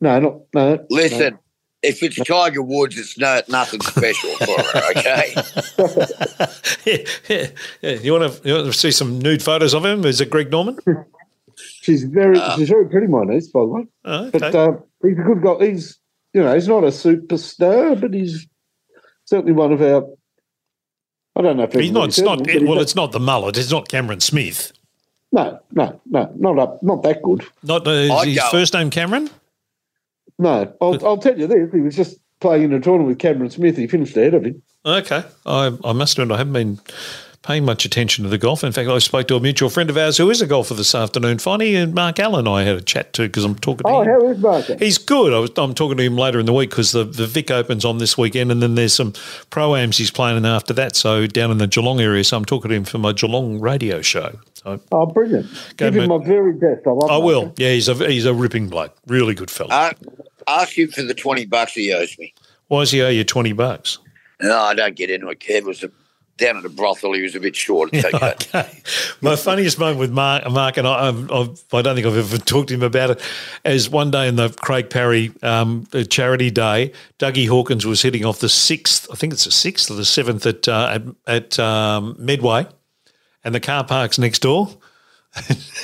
No, 0.02 0.20
not 0.20 0.36
no. 0.54 0.86
listen. 0.90 1.40
If 1.84 2.04
it's 2.04 2.18
Tiger 2.18 2.64
Woods, 2.64 2.98
it's 2.98 3.18
no, 3.18 3.40
nothing 3.48 3.80
special 3.80 4.32
for 4.32 4.62
her, 4.62 4.90
okay? 4.98 5.36
yeah, 6.86 6.98
yeah, 7.30 7.48
yeah. 7.82 7.92
You 8.02 8.12
want 8.12 8.34
to 8.34 8.42
you 8.46 8.56
want 8.56 8.66
to 8.66 8.74
see 8.74 8.92
some 8.92 9.20
nude 9.20 9.42
photos 9.42 9.74
of 9.74 9.86
him? 9.86 10.04
Is 10.04 10.20
it 10.20 10.30
Greg 10.30 10.52
Norman? 10.52 10.80
no. 11.58 11.64
She's 11.82 12.04
very 12.04 12.38
Ah. 12.40 12.56
she's 12.56 12.70
very 12.70 12.88
pretty, 12.90 13.08
my 13.08 13.24
niece, 13.24 13.48
by 13.48 13.62
the 13.62 13.66
way. 13.68 13.84
Oh, 14.06 14.30
But 14.32 14.56
uh, 14.56 14.72
he's 15.02 15.18
a 15.18 15.22
good 15.24 15.42
guy. 15.42 15.66
He's 15.68 15.98
you 16.34 16.44
know 16.44 16.54
he's 16.54 16.68
not 16.68 16.84
a 16.84 16.88
superstar, 16.88 18.00
but 18.00 18.14
he's 18.14 18.48
certainly 19.26 19.54
one 19.54 19.72
of 19.72 19.82
our. 19.82 20.08
I 21.36 21.42
don't 21.42 21.58
know 21.58 21.64
if 21.64 21.74
he's 21.74 21.92
not. 21.92 22.10
It's 22.10 22.20
not. 22.20 22.46
says 22.46 22.56
him, 22.56 22.66
but 22.66 22.70
well, 22.70 22.80
it's 22.82 22.96
not 22.96 23.12
the 23.12 23.20
mullet. 23.20 23.58
It's 23.58 23.72
not 23.72 23.88
Cameron 23.90 24.20
Smith. 24.20 24.72
no, 25.32 25.60
no, 25.74 26.02
no, 26.06 26.32
not 26.38 26.58
up, 26.60 26.82
not 26.84 27.04
that 27.04 27.22
good. 27.22 27.46
Not 27.64 27.86
uh, 27.88 27.92
is 27.92 28.24
his 28.24 28.38
go- 28.40 28.50
first 28.52 28.74
name 28.74 28.90
Cameron. 28.90 29.30
No, 30.40 30.72
I'll, 30.82 31.06
I'll 31.06 31.18
tell 31.18 31.38
you 31.38 31.48
this: 31.48 31.72
he 31.74 31.80
was 31.82 31.96
just 31.96 32.18
playing 32.40 32.64
in 32.64 32.74
a 32.74 32.80
tournament 32.80 33.10
with 33.10 33.20
Cameron 33.20 33.50
Smith. 33.50 33.78
He 33.78 33.88
finished 33.88 34.16
ahead 34.18 34.34
of 34.36 34.46
him. 34.46 34.62
Okay, 34.86 35.24
I, 35.46 35.78
I 35.84 35.94
must 35.94 36.18
admit 36.18 36.36
I 36.36 36.38
haven't 36.38 36.54
been 36.54 36.80
paying 37.48 37.64
much 37.64 37.86
attention 37.86 38.26
to 38.26 38.30
the 38.30 38.38
golf. 38.38 38.62
In 38.62 38.74
fact, 38.74 38.90
I 38.90 39.00
spoke 39.00 39.30
to 39.30 39.38
a 39.38 39.40
mutual 39.40 39.70
friend 39.70 39.90
of 39.90 39.96
ours 39.96 40.18
who 40.18 40.30
is 40.30 40.42
a 40.42 40.48
golfer 40.48 40.74
this 40.74 40.94
afternoon. 40.94 41.40
Finally, 41.40 41.76
and 41.78 41.94
Mark 41.94 42.20
Allen 42.20 42.40
and 42.40 42.50
I 42.50 42.64
had 42.64 42.76
a 42.76 42.82
chat 42.82 43.14
to 43.14 43.22
because 43.22 43.46
I'm 43.46 43.56
talking 43.56 43.86
to 43.86 43.90
him. 43.90 43.96
Oh, 43.96 44.02
him. 44.02 44.08
how 44.08 44.28
is 44.28 44.38
Barker? 44.38 44.76
He's 44.78 44.98
good. 44.98 45.32
I 45.32 45.40
was, 45.40 45.52
I'm 45.56 45.74
talking 45.74 45.96
to 45.96 46.04
him 46.04 46.18
later 46.18 46.42
in 46.42 46.46
the 46.46 46.52
week 46.52 46.72
because 46.72 46.92
the, 46.92 47.06
the 47.06 47.26
Vic 47.26 47.50
opens 47.50 47.86
on 47.86 48.00
this 48.00 48.18
weekend, 48.18 48.52
and 48.52 48.62
then 48.62 48.76
there's 48.76 48.94
some 48.94 49.14
pro-ams 49.50 49.98
he's 49.98 50.12
playing 50.12 50.46
after 50.46 50.74
that. 50.74 50.98
So 50.98 51.26
down 51.26 51.50
in 51.50 51.58
the 51.58 51.68
Geelong 51.68 52.02
area. 52.02 52.22
So 52.26 52.36
I'm 52.36 52.44
talking 52.44 52.68
to 52.68 52.76
him 52.76 52.84
for 52.84 52.98
my 52.98 53.14
Geelong 53.14 53.62
radio 53.62 54.02
show. 54.02 54.40
So 54.56 54.82
Oh, 54.92 55.06
brilliant! 55.06 55.48
Give 55.78 55.96
him 55.96 56.10
my 56.10 56.18
very 56.18 56.52
best. 56.52 56.86
I 56.86 56.90
love. 56.90 57.10
I 57.10 57.18
will. 57.18 57.46
Barker. 57.46 57.64
Yeah, 57.64 57.72
he's 57.72 57.88
a 57.88 57.94
he's 57.94 58.26
a 58.26 58.34
ripping 58.34 58.68
bloke. 58.68 58.94
Really 59.08 59.34
good 59.34 59.50
fella. 59.50 59.70
Uh, 59.74 59.94
ask 60.48 60.78
him 60.78 60.90
for 60.90 61.02
the 61.02 61.14
20 61.14 61.46
bucks 61.46 61.72
he 61.74 61.94
owes 61.94 62.18
me. 62.20 62.34
Why 62.68 62.82
does 62.82 62.92
he 62.92 63.02
owe 63.02 63.08
you 63.08 63.24
twenty 63.24 63.54
bucks? 63.54 64.00
No, 64.42 64.60
I 64.60 64.74
don't 64.74 64.98
get 64.98 65.10
into 65.10 65.30
it. 65.30 65.40
Kev 65.40 65.64
was 65.64 65.84
a, 65.84 65.92
down 66.38 66.58
at 66.58 66.64
the 66.64 66.70
brothel. 66.70 67.14
He 67.14 67.22
was 67.22 67.36
a 67.36 67.40
bit 67.40 67.56
short. 67.56 67.90
It's 67.92 68.06
okay. 68.06 68.82
My 69.22 69.36
funniest 69.36 69.80
moment 69.80 70.00
with 70.00 70.12
Mark, 70.12 70.50
Mark 70.50 70.78
and 70.78 70.88
I, 70.88 71.08
I've, 71.08 71.32
I've, 71.32 71.64
I 71.74 71.82
don't 71.82 71.96
think 71.96 72.08
I've 72.08 72.18
ever 72.18 72.38
talked 72.38 72.70
to 72.70 72.76
him 72.76 72.84
about 72.84 73.12
it, 73.12 73.22
is 73.66 73.90
one 73.90 74.12
day 74.12 74.28
in 74.28 74.36
the 74.36 74.50
Craig 74.50 74.90
Parry 74.90 75.32
um, 75.42 75.88
charity 76.10 76.52
day, 76.52 76.94
Dougie 77.20 77.48
Hawkins 77.48 77.86
was 77.86 78.02
hitting 78.02 78.24
off 78.24 78.40
the 78.40 78.50
sixth, 78.50 79.08
I 79.12 79.16
think 79.16 79.34
it's 79.34 79.46
the 79.46 79.52
sixth 79.52 79.90
or 79.92 79.96
the 79.96 80.06
seventh 80.06 80.46
at, 80.46 80.68
uh, 80.68 81.00
at, 81.28 81.56
at 81.56 81.60
um, 81.60 82.16
Medway, 82.20 82.68
and 83.44 83.56
the 83.56 83.60
car 83.60 83.84
park's 83.84 84.20
next 84.20 84.40
door. 84.40 84.70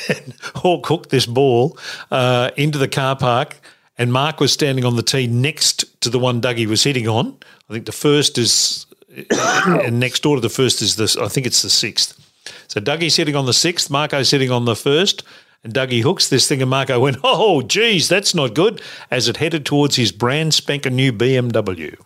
and 0.10 0.34
Hawk 0.56 0.86
hooked 0.88 1.10
this 1.10 1.26
ball 1.26 1.78
uh, 2.12 2.52
into 2.58 2.78
the 2.78 2.88
car 2.88 3.16
park, 3.16 3.60
and 3.98 4.12
Mark 4.12 4.40
was 4.40 4.52
standing 4.52 4.86
on 4.86 4.96
the 4.96 5.04
tee 5.04 5.28
next 5.28 6.02
to 6.02 6.10
the 6.10 6.20
one 6.20 6.42
Dougie 6.42 6.66
was 6.66 6.84
hitting 6.84 7.08
on. 7.08 7.38
I 7.70 7.74
think 7.74 7.86
the 7.86 7.92
first 7.92 8.38
is, 8.38 8.86
and 9.86 10.00
next 10.00 10.24
door 10.24 10.36
to 10.36 10.42
the 10.42 10.50
first 10.50 10.82
is 10.82 10.96
this. 10.96 11.18
I 11.18 11.28
think 11.28 11.46
it's 11.46 11.62
the 11.62 11.70
sixth. 11.70 12.20
So 12.68 12.80
Dougie's 12.80 13.16
sitting 13.16 13.36
on 13.36 13.46
the 13.46 13.54
sixth, 13.54 13.90
Marco's 13.90 14.30
sitting 14.30 14.52
on 14.52 14.66
the 14.66 14.76
first, 14.76 15.24
and 15.64 15.74
Dougie 15.74 16.02
hooks 16.02 16.30
this 16.30 16.48
thing, 16.48 16.62
and 16.62 16.70
Marco 16.70 17.00
went, 17.00 17.18
"Oh, 17.24 17.62
geez, 17.62 18.10
that's 18.10 18.36
not 18.36 18.54
good." 18.54 18.82
As 19.12 19.28
it 19.28 19.38
headed 19.38 19.66
towards 19.66 19.96
his 19.96 20.12
brand 20.12 20.54
spanking 20.54 20.96
new 20.96 21.14
BMW, 21.14 21.98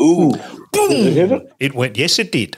Ooh. 0.00 0.32
Did 0.72 0.90
you 0.90 1.10
hit 1.10 1.32
it? 1.32 1.52
it 1.60 1.74
went. 1.74 1.96
Yes, 1.96 2.18
it 2.18 2.32
did. 2.32 2.56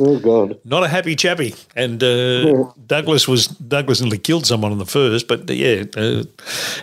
Oh 0.00 0.18
God. 0.18 0.58
Not 0.64 0.82
a 0.82 0.88
happy 0.88 1.14
chappy. 1.14 1.54
And 1.76 2.02
uh, 2.02 2.64
Douglas 2.86 3.28
was 3.28 3.46
Douglas 3.46 4.00
nearly 4.00 4.18
killed 4.18 4.46
someone 4.46 4.72
in 4.72 4.78
the 4.78 4.86
first, 4.86 5.28
but 5.28 5.48
yeah. 5.50 5.84
Uh, 5.96 6.24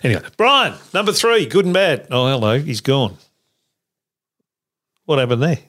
anyway, 0.03 0.23
Brian, 0.37 0.75
number 0.93 1.11
three, 1.11 1.45
good 1.45 1.65
and 1.65 1.73
bad. 1.73 2.07
Oh, 2.09 2.27
hello, 2.27 2.59
he's 2.59 2.81
gone. 2.81 3.17
What 5.05 5.19
happened 5.19 5.43
there? 5.43 5.59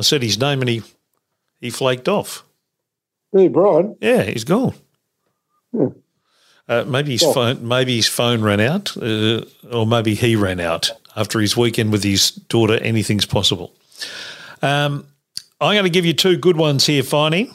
I 0.00 0.02
said 0.02 0.22
his 0.22 0.38
name 0.38 0.60
and 0.60 0.68
he 0.68 0.82
he 1.60 1.70
flaked 1.70 2.08
off. 2.08 2.42
Hey, 3.32 3.48
Brian. 3.48 3.96
Yeah, 4.00 4.22
he's 4.22 4.44
gone. 4.44 4.72
Yeah. 5.72 5.88
Uh, 6.68 6.84
maybe 6.86 7.12
his 7.12 7.22
Oh. 7.22 7.32
phone, 7.32 7.66
maybe 7.68 7.96
his 7.96 8.08
phone 8.08 8.42
ran 8.42 8.60
out, 8.60 8.96
uh, 8.96 9.42
or 9.70 9.86
maybe 9.86 10.14
he 10.14 10.36
ran 10.36 10.58
out 10.60 10.90
after 11.16 11.38
his 11.40 11.56
weekend 11.56 11.92
with 11.92 12.02
his 12.02 12.30
daughter. 12.30 12.74
Anything's 12.82 13.26
possible. 13.26 13.72
Um, 14.62 15.04
I'm 15.60 15.74
going 15.74 15.84
to 15.84 15.90
give 15.90 16.06
you 16.06 16.14
two 16.14 16.36
good 16.38 16.56
ones 16.56 16.86
here, 16.86 17.02
Finey. 17.02 17.54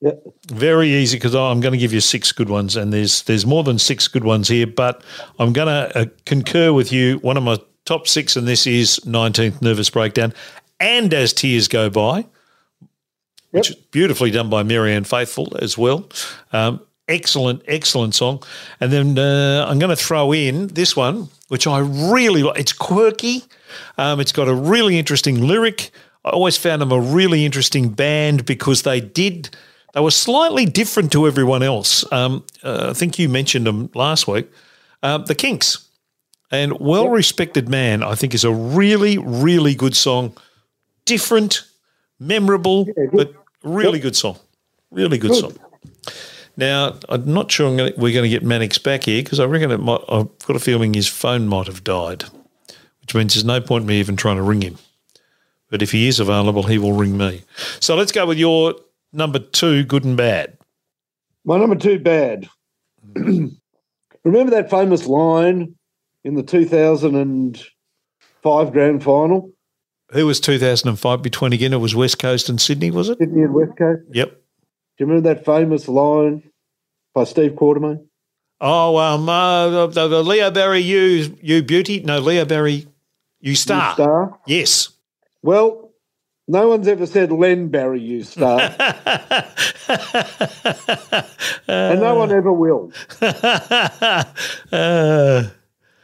Yeah. 0.00 0.12
Very 0.48 0.88
easy 0.90 1.16
because 1.16 1.34
I'm 1.34 1.60
going 1.60 1.72
to 1.72 1.78
give 1.78 1.92
you 1.92 2.00
six 2.00 2.30
good 2.32 2.48
ones, 2.48 2.76
and 2.76 2.92
there's 2.92 3.22
there's 3.22 3.44
more 3.46 3.64
than 3.64 3.78
six 3.78 4.06
good 4.08 4.24
ones 4.24 4.48
here. 4.48 4.66
But 4.66 5.02
I'm 5.38 5.52
going 5.52 5.68
to 5.68 5.98
uh, 5.98 6.04
concur 6.26 6.72
with 6.72 6.92
you. 6.92 7.18
One 7.18 7.36
of 7.36 7.42
my 7.42 7.58
top 7.84 8.06
six, 8.06 8.36
and 8.36 8.46
this 8.46 8.66
is 8.66 9.00
19th 9.06 9.60
Nervous 9.62 9.90
Breakdown, 9.90 10.32
and 10.82 11.14
As 11.14 11.32
Tears 11.32 11.68
Go 11.68 11.88
By, 11.88 12.26
which 13.50 13.70
is 13.70 13.76
beautifully 13.76 14.30
done 14.30 14.50
by 14.50 14.62
Marianne 14.62 15.04
Faithfull 15.04 15.56
as 15.60 15.78
well. 15.78 16.08
Um, 16.52 16.80
excellent, 17.08 17.62
excellent 17.66 18.14
song. 18.14 18.42
And 18.80 18.92
then 18.92 19.18
uh, 19.18 19.66
I'm 19.68 19.78
going 19.78 19.90
to 19.90 20.02
throw 20.02 20.32
in 20.32 20.68
this 20.68 20.96
one, 20.96 21.28
which 21.48 21.66
I 21.66 21.78
really 21.78 22.42
like. 22.42 22.58
It's 22.58 22.72
quirky. 22.72 23.44
Um, 23.98 24.20
it's 24.20 24.32
got 24.32 24.48
a 24.48 24.54
really 24.54 24.98
interesting 24.98 25.46
lyric. 25.46 25.90
I 26.24 26.30
always 26.30 26.56
found 26.56 26.82
them 26.82 26.92
a 26.92 27.00
really 27.00 27.44
interesting 27.44 27.90
band 27.90 28.46
because 28.46 28.82
they 28.82 29.00
did. 29.00 29.50
They 29.94 30.00
were 30.00 30.10
slightly 30.10 30.64
different 30.64 31.12
to 31.12 31.26
everyone 31.26 31.62
else. 31.62 32.10
Um, 32.12 32.44
uh, 32.62 32.88
I 32.90 32.92
think 32.94 33.18
you 33.18 33.28
mentioned 33.28 33.66
them 33.66 33.90
last 33.94 34.26
week. 34.26 34.50
Um, 35.02 35.24
the 35.26 35.34
Kinks. 35.34 35.88
And 36.50 36.78
Well 36.80 37.08
Respected 37.08 37.68
Man, 37.68 38.02
I 38.02 38.14
think, 38.14 38.34
is 38.34 38.44
a 38.44 38.52
really, 38.52 39.18
really 39.18 39.74
good 39.74 39.96
song. 39.96 40.36
Different, 41.04 41.62
memorable, 42.18 42.86
but 43.12 43.34
really 43.62 43.98
good 43.98 44.16
song. 44.16 44.38
Really 44.90 45.18
good, 45.18 45.34
song. 45.34 45.56
Now, 46.56 46.98
I'm 47.08 47.32
not 47.32 47.50
sure 47.50 47.68
I'm 47.68 47.76
gonna, 47.76 47.92
we're 47.96 48.12
going 48.12 48.24
to 48.24 48.28
get 48.28 48.42
Mannix 48.42 48.78
back 48.78 49.04
here 49.04 49.22
because 49.22 49.40
I 49.40 49.46
reckon 49.46 49.70
it 49.70 49.78
might, 49.78 50.00
I've 50.08 50.28
got 50.46 50.56
a 50.56 50.60
feeling 50.60 50.94
his 50.94 51.08
phone 51.08 51.48
might 51.48 51.66
have 51.66 51.82
died, 51.82 52.24
which 53.00 53.14
means 53.14 53.34
there's 53.34 53.44
no 53.44 53.60
point 53.60 53.82
in 53.82 53.88
me 53.88 54.00
even 54.00 54.16
trying 54.16 54.36
to 54.36 54.42
ring 54.42 54.62
him. 54.62 54.78
But 55.70 55.80
if 55.80 55.92
he 55.92 56.08
is 56.08 56.20
available, 56.20 56.64
he 56.64 56.76
will 56.76 56.92
ring 56.92 57.16
me. 57.16 57.42
So 57.80 57.96
let's 57.96 58.12
go 58.12 58.26
with 58.26 58.38
your 58.38 58.74
number 59.12 59.38
two, 59.38 59.84
good 59.84 60.04
and 60.04 60.16
bad. 60.16 60.58
My 61.44 61.58
number 61.58 61.76
two 61.76 61.98
bad. 61.98 62.48
Remember 63.14 64.50
that 64.50 64.70
famous 64.70 65.06
line 65.06 65.74
in 66.22 66.34
the 66.34 66.42
2005 66.42 68.72
grand 68.72 69.02
final? 69.02 69.50
Who 70.12 70.26
was 70.26 70.40
2005 70.40 71.22
between 71.22 71.52
again? 71.52 71.72
It 71.72 71.78
was 71.78 71.94
West 71.94 72.18
Coast 72.18 72.48
and 72.48 72.60
Sydney, 72.60 72.90
was 72.90 73.08
it? 73.08 73.18
Sydney 73.18 73.42
and 73.42 73.54
West 73.54 73.76
Coast. 73.78 74.02
Yep. 74.10 74.30
Do 74.30 74.36
you 74.98 75.06
remember 75.06 75.34
that 75.34 75.44
famous 75.44 75.88
line 75.88 76.42
by 77.14 77.24
Steve 77.24 77.52
Quartermain? 77.52 78.06
Oh, 78.60 78.96
um, 78.98 79.28
uh, 79.28 79.86
the, 79.86 80.08
the 80.08 80.22
Leo 80.22 80.50
Barry, 80.50 80.80
you, 80.80 81.36
you 81.40 81.62
beauty. 81.62 82.00
No, 82.00 82.18
Leo 82.18 82.44
Barry, 82.44 82.86
you 83.40 83.54
star. 83.54 83.94
Star. 83.94 84.38
Yes. 84.46 84.90
Well, 85.42 85.90
no 86.46 86.68
one's 86.68 86.86
ever 86.86 87.06
said 87.06 87.32
Len 87.32 87.68
Barry, 87.68 88.00
you 88.00 88.22
star, 88.22 88.60
and 91.66 92.00
no 92.00 92.14
one 92.14 92.30
ever 92.30 92.52
will. 92.52 92.92
uh, 94.72 95.44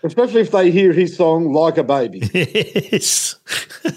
Especially 0.03 0.41
if 0.41 0.51
they 0.51 0.71
hear 0.71 0.93
his 0.93 1.17
song 1.17 1.53
"Like 1.53 1.79
a 1.79 1.85
Baby." 1.85 2.21
yes. 2.33 3.37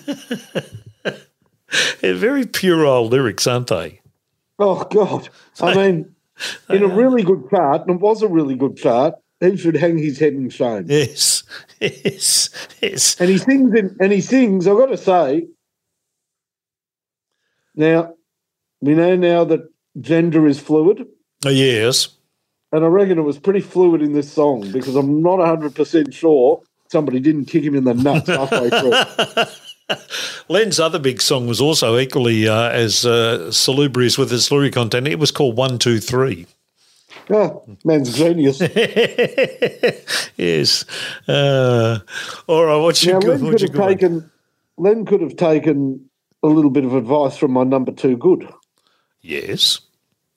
They're 2.02 2.16
very 2.16 2.46
puerile 2.46 3.08
lyrics, 3.08 3.48
aren't 3.48 3.68
they? 3.68 4.02
Oh 4.60 4.84
God! 4.86 5.30
I 5.60 5.76
mean, 5.76 6.16
in 6.70 6.84
a 6.84 6.88
really 6.88 7.24
good 7.24 7.50
chart, 7.50 7.88
and 7.88 7.96
it 7.96 8.02
was 8.02 8.22
a 8.22 8.28
really 8.28 8.56
good 8.56 8.78
chart. 8.78 9.16
He 9.40 9.58
should 9.58 9.76
hang 9.76 9.98
his 9.98 10.20
head 10.20 10.34
in 10.34 10.50
shame. 10.50 10.86
Yes. 10.88 11.44
Yes. 11.80 12.50
Yes. 12.80 13.20
And 13.20 13.30
he 13.30 13.40
sings 13.40 13.74
in, 13.74 13.96
and 14.00 14.12
he 14.12 14.22
sings. 14.22 14.68
I've 14.68 14.78
got 14.78 14.88
to 14.88 14.98
say, 14.98 15.48
now 17.76 18.14
we 18.82 18.94
know 18.94 19.16
now 19.16 19.44
that 19.46 19.68
gender 20.00 20.46
is 20.46 20.60
fluid, 20.60 21.08
Oh, 21.46 21.50
yes. 21.50 22.10
And 22.72 22.84
I 22.84 22.88
reckon 22.88 23.18
it 23.18 23.24
was 23.24 23.38
pretty 23.38 23.62
fluid 23.62 24.02
in 24.02 24.14
this 24.14 24.32
song 24.32 24.72
because 24.72 24.96
I'm 24.96 25.22
not 25.22 25.40
100 25.40 25.76
percent 25.76 26.14
sure 26.14 26.62
somebody 26.92 27.20
didn't 27.20 27.46
kick 27.46 27.64
him 27.64 27.76
in 27.76 27.86
the 27.86 27.94
nuts 27.94 28.28
halfway 28.28 28.70
through. 28.70 28.94
Len's 30.50 30.80
other 30.80 31.00
big 31.00 31.22
song 31.22 31.48
was 31.48 31.62
also 31.62 31.98
equally 31.98 32.48
uh, 32.48 32.70
as 32.70 33.06
uh, 33.06 33.52
salubrious 33.52 34.18
with 34.18 34.32
its 34.32 34.52
lyric 34.52 34.74
content. 34.74 35.08
It 35.08 35.20
was 35.20 35.32
called 35.32 35.58
One, 35.58 35.80
Two, 35.80 36.00
Three. 36.00 36.48
Oh, 37.30 37.64
man's 37.86 38.18
genius. 38.18 38.60
yes. 40.36 40.86
Uh, 41.28 42.00
all 42.48 42.66
right. 42.66 42.78
What's 42.78 43.06
now 43.06 43.14
your 43.14 43.22
good? 43.22 43.42
Len 43.42 43.52
could 43.52 43.62
have 43.62 43.76
one? 43.76 43.88
taken. 43.90 44.32
Len 44.78 45.06
could 45.06 45.22
have 45.22 45.36
taken 45.38 46.10
a 46.44 46.48
little 46.48 46.72
bit 46.72 46.86
of 46.86 46.96
advice 46.96 47.38
from 47.38 47.52
my 47.52 47.64
number 47.64 47.92
two 47.92 48.18
good. 48.18 48.50
Yes. 49.22 49.80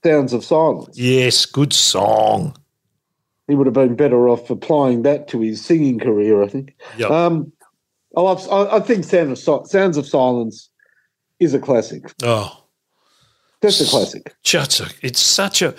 Sounds 0.04 0.32
of 0.32 0.44
Silence. 0.44 0.98
Yes. 0.98 1.46
Good 1.46 1.72
song. 1.72 2.56
He 3.46 3.54
would 3.54 3.66
have 3.66 3.74
been 3.74 3.94
better 3.94 4.28
off 4.28 4.48
applying 4.50 5.02
that 5.02 5.28
to 5.28 5.40
his 5.40 5.64
singing 5.64 5.98
career, 5.98 6.42
I 6.42 6.48
think. 6.48 6.74
Yep. 6.96 7.10
Um, 7.10 7.52
I, 8.16 8.20
I, 8.20 8.76
I 8.76 8.80
think 8.80 9.04
Sound 9.04 9.32
of, 9.32 9.38
Si- 9.38 9.64
Sounds 9.66 9.96
of 9.96 10.06
Silence 10.06 10.70
is 11.40 11.54
a 11.54 11.58
classic. 11.58 12.12
oh. 12.22 12.60
That's 13.60 13.80
a 13.80 13.86
classic. 13.86 14.34
Just 14.42 14.80
a, 14.80 14.92
it's 15.00 15.20
such 15.20 15.62
a 15.62 15.74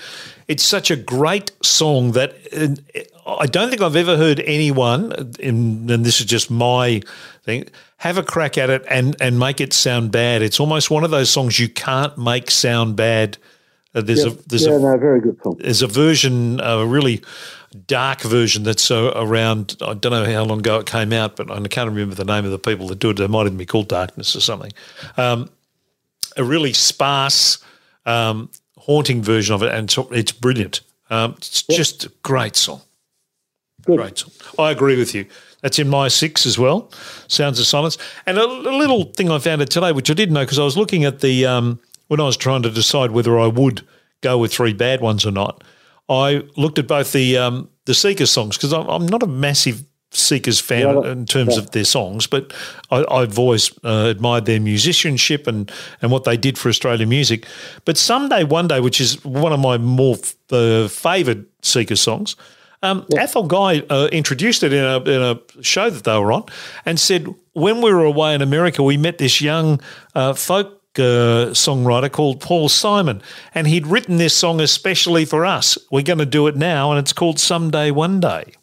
it's 0.47 0.63
such 0.63 0.89
a 0.89 0.95
great 0.95 1.51
song 1.61 2.13
that 2.13 2.33
uh, 2.51 3.31
I 3.39 3.45
don't 3.45 3.69
think 3.69 3.83
I've 3.83 3.95
ever 3.95 4.17
heard 4.17 4.39
anyone, 4.39 5.11
and, 5.39 5.91
and 5.91 6.03
this 6.03 6.19
is 6.19 6.25
just 6.25 6.49
my 6.49 7.03
thing, 7.43 7.67
have 7.97 8.17
a 8.17 8.23
crack 8.23 8.57
at 8.57 8.71
it 8.71 8.83
and 8.89 9.15
and 9.21 9.37
make 9.37 9.61
it 9.61 9.71
sound 9.71 10.11
bad. 10.11 10.41
It's 10.41 10.59
almost 10.59 10.89
one 10.89 11.03
of 11.03 11.11
those 11.11 11.29
songs 11.29 11.59
you 11.59 11.69
can't 11.69 12.17
make 12.17 12.49
sound 12.49 12.95
bad. 12.95 13.37
Uh, 13.95 14.01
there's 14.01 14.25
a 14.25 14.31
there's 14.47 14.65
yeah, 14.65 14.75
a 14.75 14.79
no, 14.79 14.97
very 14.97 15.21
good 15.21 15.41
song. 15.41 15.55
there's 15.59 15.81
a 15.81 15.87
version, 15.87 16.59
a 16.61 16.85
really 16.85 17.23
dark 17.87 18.21
version 18.21 18.63
that's 18.63 18.91
uh, 18.91 19.13
around. 19.15 19.77
I 19.81 19.93
don't 19.93 20.11
know 20.11 20.25
how 20.25 20.43
long 20.43 20.59
ago 20.59 20.79
it 20.79 20.85
came 20.85 21.13
out, 21.13 21.37
but 21.37 21.49
I 21.49 21.59
can't 21.67 21.89
remember 21.89 22.13
the 22.13 22.25
name 22.25 22.43
of 22.45 22.51
the 22.51 22.59
people 22.59 22.87
that 22.89 22.99
do 22.99 23.11
it. 23.11 23.19
It 23.19 23.29
might 23.29 23.45
even 23.45 23.57
be 23.57 23.65
called 23.65 23.87
Darkness 23.87 24.35
or 24.35 24.41
something. 24.41 24.73
Um, 25.15 25.49
a 26.35 26.43
really 26.43 26.73
sparse, 26.73 27.63
um, 28.05 28.49
haunting 28.77 29.23
version 29.23 29.55
of 29.55 29.63
it, 29.63 29.73
and 29.73 29.85
it's, 29.85 29.97
it's 30.11 30.31
brilliant. 30.33 30.81
Um, 31.09 31.35
it's 31.37 31.63
just 31.63 32.05
a 32.05 32.11
great 32.23 32.57
song. 32.57 32.81
Good. 33.85 33.97
Great 33.97 34.17
song. 34.17 34.31
I 34.59 34.71
agree 34.71 34.97
with 34.97 35.15
you. 35.15 35.25
That's 35.61 35.79
in 35.79 35.87
my 35.87 36.09
six 36.09 36.45
as 36.45 36.59
well. 36.59 36.91
Sounds 37.27 37.59
of 37.59 37.65
Silence. 37.65 37.97
And 38.25 38.37
a, 38.37 38.43
a 38.43 38.77
little 38.77 39.05
thing 39.05 39.31
I 39.31 39.39
found 39.39 39.61
out 39.61 39.69
today, 39.69 39.91
which 39.93 40.09
I 40.09 40.13
didn't 40.13 40.33
know 40.33 40.43
because 40.43 40.59
I 40.59 40.63
was 40.63 40.77
looking 40.77 41.05
at 41.05 41.21
the 41.21 41.45
um, 41.45 41.79
when 42.07 42.19
I 42.19 42.23
was 42.23 42.37
trying 42.37 42.63
to 42.63 42.69
decide 42.69 43.11
whether 43.11 43.39
I 43.39 43.47
would 43.47 43.85
go 44.21 44.37
with 44.37 44.53
three 44.53 44.73
bad 44.73 45.01
ones 45.01 45.25
or 45.25 45.31
not. 45.31 45.63
I 46.09 46.43
looked 46.55 46.79
at 46.79 46.87
both 46.87 47.13
the 47.13 47.37
um, 47.37 47.69
the 47.85 47.93
Seekers 47.93 48.31
songs 48.31 48.57
because 48.57 48.73
I'm, 48.73 48.87
I'm 48.87 49.05
not 49.05 49.23
a 49.23 49.27
massive 49.27 49.83
Seekers 50.11 50.59
fan 50.61 50.81
Yeah, 50.81 51.11
in 51.11 51.25
terms 51.25 51.57
of 51.57 51.71
their 51.71 51.83
songs, 51.83 52.25
but 52.27 52.53
I, 52.89 53.03
I've 53.09 53.37
always 53.37 53.71
uh, 53.83 54.07
admired 54.09 54.45
their 54.45 54.59
musicianship 54.61 55.45
and, 55.45 55.69
and 56.01 56.11
what 56.11 56.23
they 56.23 56.37
did 56.37 56.57
for 56.57 56.69
Australian 56.69 57.09
music. 57.09 57.45
But 57.83 57.97
someday, 57.97 58.43
one 58.43 58.67
day, 58.67 58.79
which 58.79 59.01
is 59.01 59.23
one 59.25 59.51
of 59.51 59.59
my 59.59 59.77
more 59.77 60.15
f- 60.15 60.35
uh, 60.51 60.87
favoured 60.87 61.45
Seekers 61.61 61.99
songs, 62.01 62.35
um, 62.81 63.05
Athol 63.17 63.47
Guy 63.47 63.79
uh, 63.89 64.07
introduced 64.11 64.63
it 64.63 64.71
in 64.71 64.83
a, 64.83 64.99
in 65.01 65.21
a 65.21 65.63
show 65.63 65.89
that 65.89 66.03
they 66.03 66.17
were 66.17 66.31
on 66.31 66.45
and 66.85 66.99
said, 66.99 67.27
when 67.53 67.81
we 67.81 67.91
were 67.91 68.05
away 68.05 68.35
in 68.35 68.41
America, 68.41 68.83
we 68.83 68.95
met 68.95 69.17
this 69.17 69.41
young 69.41 69.81
uh, 70.13 70.33
folk 70.33 70.81
uh, 70.99 71.51
songwriter 71.51 72.11
called 72.11 72.41
Paul 72.41 72.69
Simon, 72.69 73.21
and 73.53 73.67
he'd 73.67 73.87
written 73.87 74.17
this 74.17 74.35
song 74.35 74.59
especially 74.61 75.25
for 75.25 75.45
us. 75.45 75.77
We're 75.91 76.03
going 76.03 76.19
to 76.19 76.25
do 76.25 76.47
it 76.47 76.55
now, 76.55 76.91
and 76.91 76.99
it's 76.99 77.13
called 77.13 77.39
Someday 77.39 77.91
One 77.91 78.19
Day. 78.19 78.53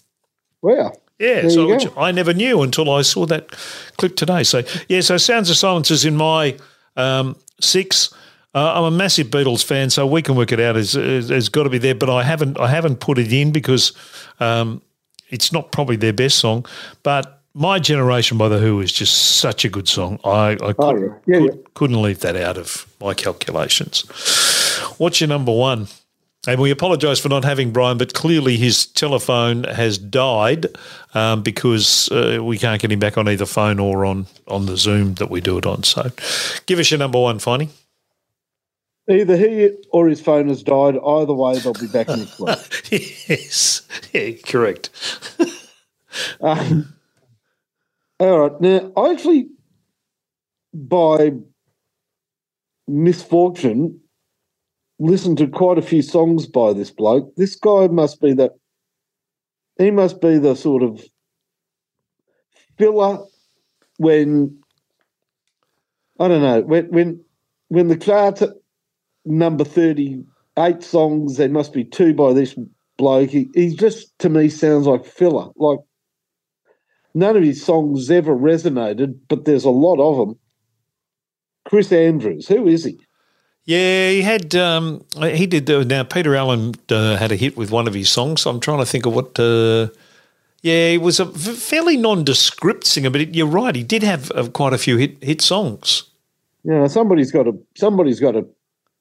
Wow. 0.60 0.92
Yeah, 1.18 1.48
so 1.48 1.68
which. 1.68 1.86
I 1.96 2.10
never 2.10 2.34
knew 2.34 2.62
until 2.62 2.90
I 2.90 3.02
saw 3.02 3.26
that 3.26 3.52
clip 3.96 4.16
today. 4.16 4.42
So 4.42 4.62
yeah, 4.88 5.02
so 5.02 5.16
Sounds 5.16 5.50
of 5.50 5.56
Silence 5.56 5.90
is 5.90 6.04
in 6.04 6.16
my 6.16 6.56
um, 6.96 7.36
six. 7.60 8.12
Uh, 8.54 8.72
I'm 8.74 8.84
a 8.84 8.90
massive 8.90 9.28
Beatles 9.28 9.64
fan, 9.64 9.88
so 9.90 10.06
we 10.06 10.20
can 10.20 10.34
work 10.34 10.52
it 10.52 10.60
out. 10.60 10.76
It's 10.76 11.48
got 11.48 11.62
to 11.62 11.70
be 11.70 11.78
there, 11.78 11.94
but 11.94 12.10
I 12.10 12.22
haven't 12.22 12.58
I 12.58 12.66
haven't 12.66 12.96
put 13.00 13.18
it 13.18 13.32
in 13.32 13.52
because 13.52 13.92
um, 14.40 14.82
it's 15.28 15.52
not 15.52 15.70
probably 15.70 15.96
their 15.96 16.12
best 16.12 16.38
song. 16.38 16.66
But 17.02 17.41
My 17.54 17.78
Generation 17.78 18.38
by 18.38 18.48
The 18.48 18.58
Who 18.58 18.80
is 18.80 18.92
just 18.92 19.36
such 19.36 19.64
a 19.64 19.68
good 19.68 19.86
song. 19.88 20.18
I, 20.24 20.52
I 20.52 20.56
Oh, 20.62 20.72
couldn't, 20.74 21.22
yeah. 21.26 21.38
Yeah, 21.38 21.46
could, 21.48 21.74
couldn't 21.74 22.02
leave 22.02 22.20
that 22.20 22.36
out 22.36 22.56
of 22.56 22.86
my 23.00 23.12
calculations. 23.14 24.02
What's 24.98 25.20
your 25.20 25.28
number 25.28 25.52
one? 25.52 25.88
And 26.48 26.60
we 26.60 26.70
apologise 26.72 27.20
for 27.20 27.28
not 27.28 27.44
having 27.44 27.70
Brian, 27.70 27.98
but 27.98 28.14
clearly 28.14 28.56
his 28.56 28.86
telephone 28.86 29.62
has 29.64 29.96
died 29.96 30.66
um, 31.14 31.42
because 31.42 32.10
uh, 32.10 32.40
we 32.42 32.58
can't 32.58 32.80
get 32.82 32.90
him 32.90 32.98
back 32.98 33.16
on 33.16 33.28
either 33.28 33.46
phone 33.46 33.78
or 33.78 34.04
on, 34.04 34.26
on 34.48 34.66
the 34.66 34.76
Zoom 34.76 35.14
that 35.14 35.30
we 35.30 35.40
do 35.40 35.56
it 35.58 35.66
on. 35.66 35.84
So 35.84 36.10
give 36.66 36.80
us 36.80 36.90
your 36.90 36.98
number 36.98 37.20
one, 37.20 37.38
Finey. 37.38 37.68
Either 39.08 39.36
he 39.36 39.70
or 39.90 40.08
his 40.08 40.20
phone 40.20 40.48
has 40.48 40.62
died. 40.62 40.96
Either 40.96 41.32
way, 41.32 41.58
they'll 41.58 41.74
be 41.74 41.86
back 41.86 42.08
next 42.08 42.40
week. 42.40 42.90
yes. 43.28 43.82
Yeah, 44.12 44.30
correct. 44.44 44.90
Um, 46.40 46.92
all 48.28 48.48
right. 48.48 48.60
Now, 48.60 48.92
I 48.96 49.12
actually, 49.12 49.48
by 50.74 51.32
misfortune, 52.86 54.00
listened 54.98 55.38
to 55.38 55.48
quite 55.48 55.78
a 55.78 55.82
few 55.82 56.02
songs 56.02 56.46
by 56.46 56.72
this 56.72 56.90
bloke. 56.90 57.34
This 57.36 57.56
guy 57.56 57.88
must 57.88 58.20
be 58.20 58.32
that. 58.34 58.52
He 59.78 59.90
must 59.90 60.20
be 60.20 60.38
the 60.38 60.54
sort 60.54 60.82
of 60.82 61.02
filler 62.78 63.18
when 63.98 64.58
I 66.20 66.28
don't 66.28 66.42
know 66.42 66.60
when 66.60 66.86
when 66.90 67.24
when 67.68 67.88
the 67.88 67.96
charts 67.96 68.42
number 69.24 69.64
thirty 69.64 70.22
eight 70.58 70.82
songs. 70.82 71.36
There 71.36 71.48
must 71.48 71.72
be 71.72 71.84
two 71.84 72.14
by 72.14 72.32
this 72.32 72.54
bloke. 72.98 73.30
He, 73.30 73.48
he 73.54 73.74
just 73.74 74.16
to 74.20 74.28
me 74.28 74.48
sounds 74.48 74.86
like 74.86 75.04
filler. 75.04 75.48
Like 75.56 75.80
none 77.14 77.36
of 77.36 77.42
his 77.42 77.64
songs 77.64 78.10
ever 78.10 78.34
resonated, 78.34 79.18
but 79.28 79.44
there's 79.44 79.64
a 79.64 79.70
lot 79.70 79.98
of 80.00 80.28
them. 80.28 80.38
Chris 81.64 81.92
Andrews, 81.92 82.48
who 82.48 82.66
is 82.66 82.84
he? 82.84 82.98
Yeah, 83.64 84.10
he 84.10 84.22
had. 84.22 84.54
Um, 84.54 85.04
he 85.20 85.46
did. 85.46 85.70
Uh, 85.70 85.84
now 85.84 86.02
Peter 86.02 86.34
Allen 86.34 86.74
uh, 86.90 87.16
had 87.16 87.30
a 87.30 87.36
hit 87.36 87.56
with 87.56 87.70
one 87.70 87.86
of 87.86 87.94
his 87.94 88.10
songs. 88.10 88.44
I'm 88.44 88.60
trying 88.60 88.80
to 88.80 88.86
think 88.86 89.06
of 89.06 89.14
what. 89.14 89.38
Uh, 89.38 89.88
yeah, 90.62 90.90
he 90.90 90.98
was 90.98 91.18
a 91.20 91.26
fairly 91.26 91.96
nondescript 91.96 92.86
singer, 92.86 93.10
but 93.10 93.20
it, 93.20 93.34
you're 93.34 93.46
right. 93.46 93.74
He 93.74 93.82
did 93.82 94.02
have 94.02 94.30
uh, 94.32 94.48
quite 94.48 94.72
a 94.72 94.78
few 94.78 94.96
hit 94.96 95.22
hit 95.22 95.40
songs. 95.40 96.04
Yeah, 96.64 96.86
somebody's 96.88 97.30
got 97.30 97.44
to 97.44 97.56
somebody's 97.76 98.20
got 98.20 98.32
to 98.32 98.46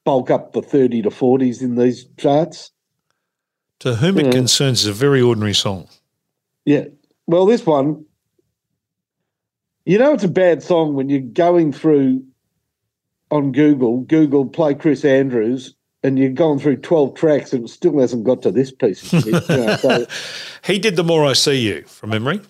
bulk 0.03 0.29
up 0.29 0.53
the 0.53 0.61
thirty 0.61 1.01
to 1.01 1.11
forties 1.11 1.61
in 1.61 1.75
these 1.75 2.05
charts. 2.17 2.71
To 3.79 3.95
whom 3.95 4.19
it 4.19 4.31
concerns 4.31 4.81
is 4.81 4.88
a 4.88 4.93
very 4.93 5.21
ordinary 5.21 5.55
song. 5.55 5.88
Yeah. 6.65 6.85
Well, 7.27 7.45
this 7.45 7.65
one, 7.65 8.06
you 9.85 9.98
know, 9.98 10.14
it's 10.14 10.23
a 10.23 10.27
bad 10.30 10.61
song 10.64 10.93
when 10.95 11.10
you're 11.10 11.19
going 11.22 11.72
through 11.72 12.23
on 13.30 13.52
Google, 13.52 14.02
Google 14.02 14.45
play 14.45 14.73
Chris 14.76 15.06
Andrews, 15.06 15.76
and 16.03 16.18
you're 16.19 16.31
going 16.31 16.60
through 16.60 16.77
12 16.77 17.15
tracks 17.15 17.53
and 17.53 17.65
it 17.65 17.69
still 17.69 17.99
hasn't 17.99 18.23
got 18.26 18.41
to 18.41 18.52
this 18.52 18.72
piece 18.72 19.02
of 19.14 19.23
shit. 19.23 19.49
you 19.49 19.56
know, 19.57 19.76
so, 19.77 20.06
He 20.65 20.80
did 20.80 20.95
"The 20.95 21.03
More 21.03 21.26
I 21.26 21.34
See 21.34 21.60
You" 21.61 21.84
from 21.84 22.10
memory. 22.10 22.41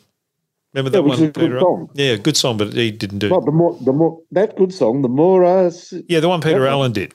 Remember 0.74 0.90
that 0.90 1.04
Yeah, 1.04 1.08
one, 1.10 1.18
a 1.18 1.22
good 1.32 1.34
Peter? 1.36 1.60
song. 1.60 1.90
Yeah, 1.94 2.16
good 2.16 2.38
song, 2.38 2.58
but 2.58 2.74
he 2.74 2.92
didn't 2.92 3.20
do. 3.20 3.30
well, 3.30 3.42
the 3.42 3.52
more, 3.52 3.78
the 3.82 3.92
more, 3.94 4.22
that 4.32 4.56
good 4.56 4.74
song, 4.74 5.02
the 5.02 5.10
more 5.10 5.44
I 5.46 5.70
see. 5.70 6.04
yeah, 6.08 6.22
the 6.22 6.30
one 6.30 6.42
Peter 6.42 6.60
that 6.62 6.66
one. 6.66 6.70
Allen 6.70 6.92
did. 6.94 7.14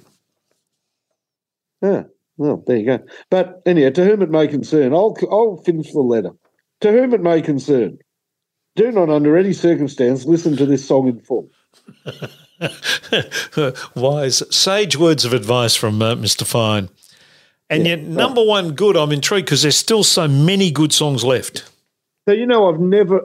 Yeah, 1.82 2.04
well, 2.36 2.62
there 2.66 2.76
you 2.76 2.86
go. 2.86 2.98
But 3.30 3.62
anyhow, 3.66 3.90
to 3.90 4.04
whom 4.04 4.22
it 4.22 4.30
may 4.30 4.46
concern, 4.46 4.92
I'll, 4.92 5.16
I'll 5.30 5.56
finish 5.64 5.92
the 5.92 6.00
letter. 6.00 6.30
To 6.82 6.92
whom 6.92 7.14
it 7.14 7.22
may 7.22 7.40
concern, 7.42 7.98
do 8.74 8.92
not 8.92 9.08
under 9.08 9.36
any 9.36 9.52
circumstance 9.52 10.24
listen 10.26 10.56
to 10.56 10.66
this 10.66 10.86
song 10.86 11.08
in 11.08 11.20
full. 11.20 11.50
Wise, 13.94 14.42
sage 14.54 14.96
words 14.96 15.24
of 15.24 15.32
advice 15.32 15.74
from 15.74 16.00
uh, 16.02 16.14
Mr. 16.14 16.46
Fine. 16.46 16.90
And 17.68 17.86
yet, 17.86 18.02
number 18.02 18.44
one, 18.44 18.72
good. 18.74 18.96
I'm 18.96 19.10
intrigued 19.12 19.46
because 19.46 19.62
there's 19.62 19.76
still 19.76 20.04
so 20.04 20.28
many 20.28 20.70
good 20.70 20.92
songs 20.92 21.24
left. 21.24 21.68
So 22.28 22.34
you 22.34 22.46
know, 22.46 22.68
I've 22.72 22.78
never, 22.80 23.22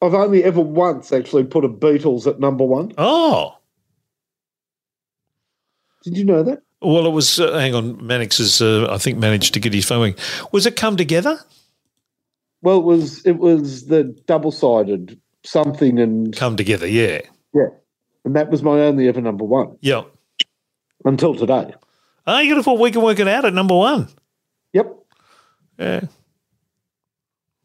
I've 0.00 0.14
only 0.14 0.44
ever 0.44 0.60
once 0.60 1.12
actually 1.12 1.44
put 1.44 1.64
a 1.64 1.68
Beatles 1.68 2.26
at 2.26 2.38
number 2.38 2.64
one. 2.64 2.92
Oh, 2.98 3.56
Did 6.04 6.16
you 6.16 6.24
know 6.24 6.42
that? 6.44 6.62
well, 6.80 7.06
it 7.06 7.10
was. 7.10 7.40
Uh, 7.40 7.58
hang 7.58 7.74
on, 7.74 8.06
Mannix 8.06 8.38
has, 8.38 8.62
uh, 8.62 8.86
I 8.90 8.98
think, 8.98 9.18
managed 9.18 9.54
to 9.54 9.60
get 9.60 9.74
his 9.74 9.86
phone. 9.86 10.14
Was 10.52 10.66
it 10.66 10.76
"Come 10.76 10.96
Together"? 10.96 11.40
Well, 12.62 12.78
it 12.78 12.84
was 12.84 13.24
it 13.26 13.38
was 13.38 13.86
the 13.86 14.04
double 14.26 14.52
sided 14.52 15.18
something 15.44 15.98
and 15.98 16.36
"Come 16.36 16.56
Together," 16.56 16.86
yeah, 16.86 17.20
yeah, 17.54 17.68
and 18.24 18.36
that 18.36 18.50
was 18.50 18.62
my 18.62 18.72
only 18.80 19.08
ever 19.08 19.20
number 19.20 19.44
one 19.44 19.76
yeah. 19.80 20.02
until 21.04 21.34
today. 21.34 21.74
Oh, 22.26 22.38
you 22.38 22.50
got 22.52 22.56
to 22.58 22.62
thought 22.62 22.78
we 22.78 22.90
can 22.90 23.02
work 23.02 23.18
it 23.18 23.26
out 23.28 23.44
at 23.46 23.54
number 23.54 23.74
one. 23.74 24.08
Yep. 24.74 24.94
Yeah, 25.78 26.00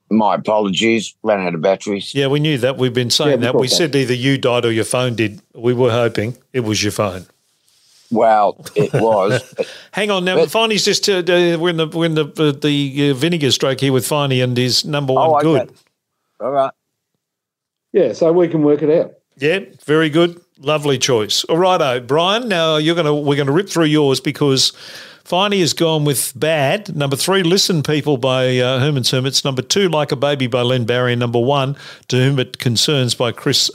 My 0.10 0.36
apologies. 0.36 1.14
Ran 1.22 1.46
out 1.46 1.54
of 1.56 1.62
batteries. 1.62 2.16
yeah. 2.16 2.28
We 2.28 2.40
knew 2.40 2.58
that. 2.60 2.78
We've 2.78 2.94
been 2.94 3.10
saying 3.12 3.42
Yeah, 3.42 3.52
that. 3.52 3.56
We 3.56 3.68
that. 3.68 3.76
said 3.76 3.96
either 3.96 4.14
you 4.14 4.38
died 4.38 4.64
or 4.64 4.72
your 4.72 4.86
phone 4.86 5.16
did. 5.16 5.42
We 5.54 5.74
were 5.74 5.92
hoping 5.92 6.38
it 6.54 6.62
was 6.62 6.82
your 6.82 6.94
phone. 6.94 7.26
Well, 8.12 8.64
it 8.76 8.94
was. 8.94 9.54
Hang 9.92 10.12
on 10.12 10.26
now, 10.26 10.36
But- 10.36 10.50
Finey's 10.50 10.86
just 10.86 11.10
uh, 11.10 11.18
uh, 11.18 11.58
we're 11.60 11.70
in 11.70 11.78
the 11.78 11.88
we're 11.88 12.06
in 12.06 12.16
the 12.16 12.26
uh, 12.38 12.52
the 12.52 13.12
uh, 13.12 13.14
vinegar 13.16 13.52
stroke 13.52 13.80
here 13.80 13.92
with 13.94 14.06
Finey 14.08 14.44
and 14.44 14.56
his 14.56 14.86
number 14.86 15.14
one 15.14 15.30
Oh, 15.30 15.36
okay. 15.38 15.44
good. 15.66 15.74
All 16.40 16.52
right. 16.52 16.72
Yeah, 17.94 18.14
so 18.14 18.32
we 18.34 18.48
can 18.48 18.62
work 18.64 18.82
it 18.82 18.90
out. 18.90 19.14
Yeah, 19.38 19.60
very 19.86 20.10
good. 20.10 20.40
Lovely 20.60 20.98
choice. 20.98 21.44
All 21.46 21.58
righto, 21.58 22.00
Brian. 22.00 22.48
Now 22.48 22.78
you're 22.78 22.96
gonna 22.96 23.14
we're 23.16 23.38
gonna 23.38 23.52
rip 23.52 23.70
through 23.70 23.86
yours 23.86 24.20
because 24.20 24.72
Finey 25.26 25.60
has 25.62 25.74
gone 25.74 26.06
with 26.06 26.32
bad. 26.36 26.96
Number 26.96 27.16
three, 27.16 27.42
Listen 27.44 27.82
People 27.84 28.18
by 28.18 28.60
uh, 28.60 28.80
Herman's 28.80 29.10
Hermits. 29.12 29.44
Number 29.44 29.62
two, 29.62 29.90
Like 29.90 30.12
a 30.12 30.16
Baby 30.16 30.48
by 30.48 30.62
Len 30.62 30.86
Barry. 30.86 31.14
And 31.14 31.20
number 31.20 31.40
one, 31.40 31.76
To 32.10 32.18
Whom 32.18 32.38
It 32.40 32.60
Concerns 32.60 33.16
by 33.16 33.32
Chris 33.32 33.72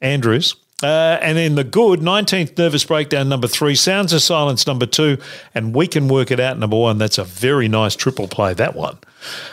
Andrews. 0.00 0.56
Uh, 0.82 1.18
and 1.22 1.38
then 1.38 1.54
the 1.54 1.64
good, 1.64 2.00
19th 2.00 2.58
Nervous 2.58 2.84
Breakdown, 2.84 3.28
number 3.28 3.46
three, 3.46 3.74
Sounds 3.74 4.12
of 4.12 4.22
Silence, 4.22 4.66
number 4.66 4.86
two, 4.86 5.18
and 5.54 5.74
We 5.74 5.86
Can 5.86 6.08
Work 6.08 6.30
It 6.30 6.40
Out, 6.40 6.58
number 6.58 6.76
one. 6.76 6.98
That's 6.98 7.18
a 7.18 7.24
very 7.24 7.68
nice 7.68 7.94
triple 7.94 8.26
play, 8.26 8.52
that 8.54 8.74
one. 8.74 8.98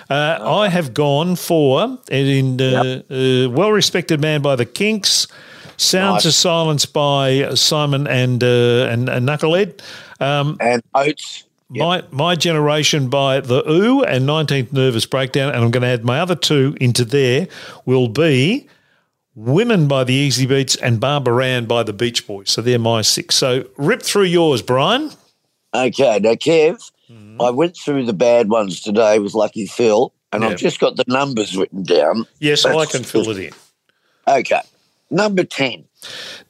Uh, 0.10 0.40
I 0.42 0.70
have 0.70 0.94
gone 0.94 1.36
for, 1.36 2.00
in 2.10 2.60
uh, 2.60 3.04
uh, 3.10 3.50
Well 3.50 3.72
Respected 3.72 4.20
Man 4.20 4.42
by 4.42 4.56
the 4.56 4.66
Kinks, 4.66 5.28
Sounds 5.78 6.16
Nice. 6.16 6.26
of 6.26 6.34
Silence 6.34 6.86
by 6.86 7.54
Simon 7.54 8.08
and, 8.08 8.44
uh, 8.44 8.88
and, 8.90 9.08
and 9.08 9.28
Knucklehead. 9.28 9.82
Um, 10.20 10.58
And 10.60 10.82
oats. 10.96 11.44
Yep. 11.72 11.86
my 11.86 12.04
my 12.10 12.36
generation 12.36 13.10
by 13.10 13.42
the 13.42 13.62
Who 13.62 14.04
and 14.04 14.28
19th 14.28 14.74
Nervous 14.74 15.06
Breakdown, 15.06 15.54
and 15.54 15.64
I'm 15.64 15.70
going 15.70 15.84
to 15.84 15.88
add 15.88 16.04
my 16.04 16.20
other 16.20 16.34
two 16.34 16.76
into 16.82 17.06
there. 17.06 17.48
Will 17.86 18.08
be 18.08 18.68
Women 19.40 19.88
by 19.88 20.04
the 20.04 20.28
Easybeats 20.28 20.78
and 20.82 21.00
Barbara 21.00 21.46
Ann 21.46 21.66
by 21.66 21.84
the 21.84 21.94
Beach 21.94 22.28
Boys. 22.28 22.50
So 22.50 22.62
they're 22.62 22.78
my 22.78 23.02
six. 23.02 23.36
So 23.36 23.66
rip 23.78 24.02
through 24.02 24.24
yours, 24.24 24.62
Brian. 24.62 25.12
Okay, 25.74 26.20
now 26.20 26.34
Kev, 26.34 26.92
Mm-hmm. 27.10 27.42
I 27.42 27.50
went 27.50 27.76
through 27.76 28.06
the 28.06 28.14
bad 28.14 28.50
ones 28.50 28.82
today 28.82 29.18
with 29.18 29.34
Lucky 29.34 29.66
Phil, 29.66 30.14
and 30.32 30.44
Yeah. 30.44 30.50
I've 30.50 30.58
just 30.60 30.80
got 30.80 30.96
the 30.96 31.06
numbers 31.08 31.58
written 31.58 31.82
down. 31.82 32.28
Yes, 32.40 32.66
I 32.66 32.86
can 32.86 33.04
fill 33.04 33.30
it 33.30 33.38
in. 33.40 33.54
Okay, 34.28 34.62
number 35.10 35.44
ten. 35.44 35.86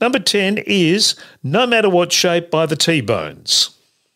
Number 0.02 0.20
10 0.20 0.60
is 0.68 1.16
No 1.44 1.66
Matter 1.66 1.90
What 1.90 2.12
Shape 2.12 2.52
by 2.52 2.66
the 2.66 2.76
T 2.76 3.02
Bones. 3.02 3.70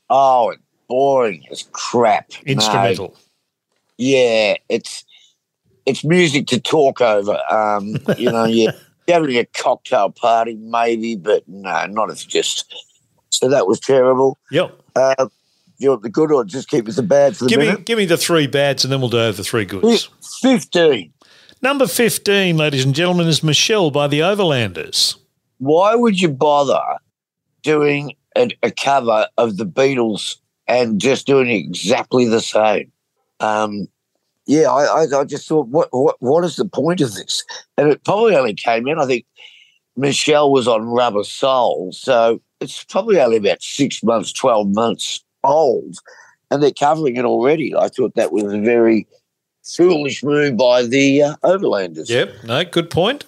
Oh, 0.10 0.50
it's 0.52 0.62
boring 0.88 1.46
as 1.50 1.64
crap. 1.72 2.30
No. 2.46 2.52
Instrumental. 2.54 3.16
Yeah, 3.98 4.56
it's 4.70 5.06
it's 5.86 6.04
music 6.04 6.48
to 6.48 6.60
talk 6.60 7.02
over. 7.02 7.40
Um, 7.50 7.98
you 8.18 8.32
know, 8.32 8.46
you're 8.46 8.74
having 9.08 9.38
a 9.38 9.46
cocktail 9.46 10.10
party, 10.12 10.56
maybe, 10.56 11.16
but 11.16 11.48
no, 11.48 11.86
not 11.88 12.10
if 12.10 12.28
just. 12.28 12.74
So 13.30 13.50
that 13.50 13.68
was 13.68 13.80
terrible. 13.80 14.38
Yep. 14.52 14.80
Uh, 14.96 15.28
you 15.78 15.90
want 15.90 16.04
the 16.04 16.10
good 16.10 16.32
or 16.32 16.46
just 16.46 16.70
keep 16.70 16.86
with 16.86 16.96
the 16.96 17.04
bad 17.04 17.36
for 17.36 17.46
the 17.46 17.50
Give 17.50 17.60
me, 17.60 17.76
give 17.84 17.98
me 17.98 18.06
the 18.06 18.18
three 18.18 18.48
bads 18.48 18.84
and 18.86 18.94
then 18.94 19.02
we'll 19.02 19.10
do 19.10 19.32
the 19.32 19.44
three 19.44 19.66
goods. 19.66 20.10
Fifteen. 20.42 21.14
Number 21.62 21.88
15, 21.88 22.58
ladies 22.58 22.84
and 22.84 22.94
gentlemen, 22.94 23.28
is 23.28 23.42
Michelle 23.42 23.90
by 23.90 24.08
the 24.08 24.20
Overlanders. 24.20 25.16
why 25.60 25.96
would 25.96 26.20
you 26.20 26.28
bother 26.28 26.82
doing 27.62 28.16
a, 28.38 28.50
a 28.64 28.72
cover 28.72 29.28
of 29.38 29.56
the 29.56 29.66
Beatles 29.66 30.36
and 30.68 31.00
just 31.00 31.26
doing 31.26 31.50
exactly 31.50 32.26
the 32.26 32.42
same? 32.42 32.92
Um, 33.40 33.88
yeah, 34.46 34.70
I, 34.70 35.04
I, 35.04 35.20
I 35.20 35.24
just 35.24 35.48
thought, 35.48 35.68
what, 35.68 35.90
what, 35.92 36.18
what 36.20 36.44
is 36.44 36.56
the 36.56 36.66
point 36.66 37.02
of 37.02 37.14
this? 37.14 37.44
And 37.78 37.90
it 37.90 38.04
probably 38.04 38.36
only 38.36 38.54
came 38.54 38.88
in. 38.88 39.00
I 39.00 39.06
think 39.06 39.26
Michelle 39.96 40.52
was 40.52 40.68
on 40.68 40.86
Rubber 40.86 41.24
Soul, 41.24 41.92
so 41.92 42.42
it's 42.60 42.84
probably 42.84 43.20
only 43.20 43.38
about 43.38 43.62
six 43.62 44.04
months, 44.04 44.32
twelve 44.32 44.74
months 44.74 45.24
old, 45.44 45.98
and 46.52 46.62
they're 46.62 46.72
covering 46.72 47.16
it 47.18 47.26
already. 47.26 47.76
I 47.76 47.90
thought 47.90 48.16
that 48.16 48.32
was 48.32 48.44
a 48.52 48.60
very 48.60 49.08
foolish 49.64 50.24
move 50.24 50.58
by 50.58 50.84
the 50.84 51.24
uh, 51.24 51.36
Overlanders. 51.44 52.10
Yep. 52.10 52.34
No, 52.44 52.64
good 52.66 52.90
point. 52.90 53.26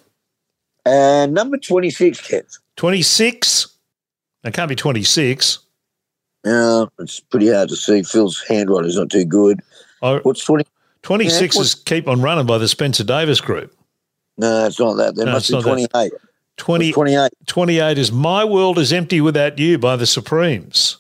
And 0.86 1.34
number 1.34 1.58
26, 1.58 2.22
Kev. 2.22 2.60
26. 2.76 3.76
It 4.44 4.54
can't 4.54 4.70
be 4.70 4.76
26. 4.76 5.60
Yeah, 6.46 6.86
it's 7.00 7.20
pretty 7.20 7.52
hard 7.52 7.70
to 7.70 7.76
see. 7.76 8.04
Phil's 8.04 8.44
handwriting's 8.48 8.98
not 8.98 9.10
too 9.10 9.26
good. 9.26 9.62
Oh, 10.04 10.20
What's 10.20 10.44
20? 10.44 10.64
26 11.06 11.56
Yeah, 11.56 11.62
is 11.62 11.76
Keep 11.76 12.08
On 12.08 12.20
Running 12.20 12.48
by 12.48 12.58
the 12.58 12.68
Spencer 12.68 13.04
Davis 13.04 13.40
Group. 13.40 13.72
No, 14.38 14.66
it's 14.66 14.80
not 14.80 14.96
that. 14.96 15.16
There 15.16 15.28
No, 15.28 15.34
must 15.34 15.50
be 15.50 15.54
not 15.54 15.64
that. 15.64 15.90
28. 15.94 16.12
20, 16.58 16.92
28. 16.92 17.32
28 17.46 17.98
is 18.00 18.12
My 18.12 18.44
World 18.44 18.80
is 18.80 18.92
Empty 18.92 19.22
Without 19.22 19.60
You 19.60 19.78
by 19.78 19.96
the 19.98 20.08
Supremes. 20.08 20.98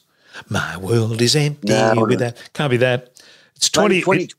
My 0.48 0.77
world 0.77 1.22
is 1.23 1.36
empty 1.36 1.69
No, 1.69 2.06
without. 2.07 2.36
Can't 2.53 2.69
be 2.69 2.77
that. 2.77 3.19
It's 3.56 3.69
20. 3.69 3.95
Maybe 3.95 4.03
20 4.03 4.30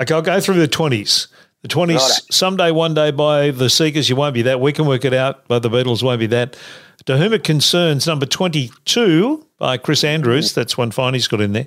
Okay, 0.00 0.14
I'll 0.14 0.22
go 0.22 0.38
through 0.40 0.60
the 0.60 0.68
20s. 0.68 1.26
The 1.62 1.68
20s, 1.68 1.94
Righto. 1.94 2.14
Someday, 2.30 2.70
One 2.70 2.94
Day 2.94 3.10
by 3.10 3.50
The 3.50 3.70
Seekers, 3.70 4.08
You 4.08 4.14
Won't 4.16 4.34
Be 4.34 4.42
That. 4.42 4.60
We 4.60 4.72
Can 4.72 4.86
Work 4.86 5.04
It 5.04 5.14
Out 5.14 5.48
by 5.48 5.58
The 5.58 5.70
Beatles, 5.70 6.04
Won't 6.04 6.20
Be 6.20 6.26
That. 6.28 6.56
To 7.06 7.16
Whom 7.16 7.32
It 7.32 7.42
Concerns, 7.42 8.06
number 8.06 8.26
22 8.26 9.44
by 9.58 9.76
Chris 9.76 10.04
Andrews. 10.04 10.52
Mm. 10.52 10.54
That's 10.54 10.78
one 10.78 10.92
fine 10.92 11.14
he's 11.14 11.26
got 11.26 11.40
in 11.40 11.52
there. 11.52 11.66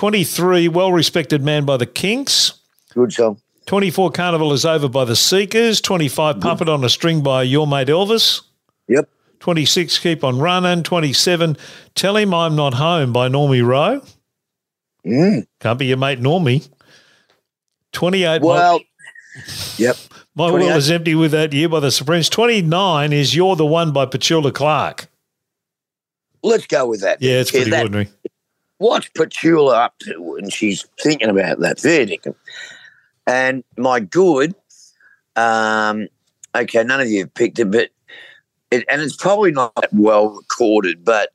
23, 0.00 0.68
Well 0.68 0.92
Respected 0.92 1.42
Man 1.42 1.64
by 1.64 1.78
The 1.78 1.86
Kinks. 1.86 2.60
Good 2.92 3.14
song. 3.14 3.40
24, 3.64 4.10
Carnival 4.10 4.52
is 4.52 4.66
Over 4.66 4.90
by 4.90 5.06
The 5.06 5.16
Seekers. 5.16 5.80
25, 5.80 6.38
Puppet 6.38 6.68
on 6.68 6.84
a 6.84 6.90
String 6.90 7.22
by 7.22 7.42
Your 7.44 7.66
Mate 7.66 7.88
Elvis. 7.88 8.42
Yep. 8.88 9.08
26, 9.40 9.98
Keep 10.00 10.22
On 10.22 10.38
Running. 10.38 10.82
27, 10.82 11.56
Tell 11.94 12.14
Him 12.18 12.34
I'm 12.34 12.54
Not 12.54 12.74
Home 12.74 13.10
by 13.14 13.30
Normie 13.30 13.66
Rowe. 13.66 14.02
Mm. 15.06 15.46
Can't 15.60 15.78
be 15.78 15.86
your 15.86 15.96
mate 15.96 16.20
Normie. 16.20 16.68
28, 17.92 18.42
My- 18.42 18.46
Well, 18.46 18.80
yep. 19.78 19.96
My 20.34 20.44
World 20.50 20.56
28. 20.60 20.76
is 20.76 20.90
Empty 20.90 21.14
with 21.14 21.30
That 21.30 21.54
You 21.54 21.70
by 21.70 21.80
the 21.80 21.90
Supremes. 21.90 22.28
29 22.28 23.14
is 23.14 23.34
You're 23.34 23.56
the 23.56 23.64
One 23.64 23.94
by 23.94 24.04
Petula 24.04 24.52
Clark. 24.52 25.08
Let's 26.42 26.66
go 26.66 26.86
with 26.86 27.00
that. 27.00 27.22
Yeah, 27.22 27.40
it's 27.40 27.50
pretty 27.50 27.70
that- 27.70 27.84
ordinary. 27.84 28.10
What's 28.78 29.08
Petula 29.08 29.74
up 29.74 29.98
to 30.00 30.20
when 30.20 30.50
she's 30.50 30.86
thinking 31.00 31.30
about 31.30 31.60
that 31.60 31.80
verdict? 31.80 32.26
And 33.26 33.64
my 33.76 34.00
good, 34.00 34.54
um, 35.34 36.08
okay, 36.54 36.84
none 36.84 37.00
of 37.00 37.08
you 37.08 37.20
have 37.20 37.34
picked 37.34 37.58
it, 37.58 37.70
but 37.70 37.90
it, 38.70 38.84
and 38.90 39.00
it's 39.00 39.16
probably 39.16 39.52
not 39.52 39.88
well 39.92 40.30
recorded, 40.30 41.04
but 41.04 41.30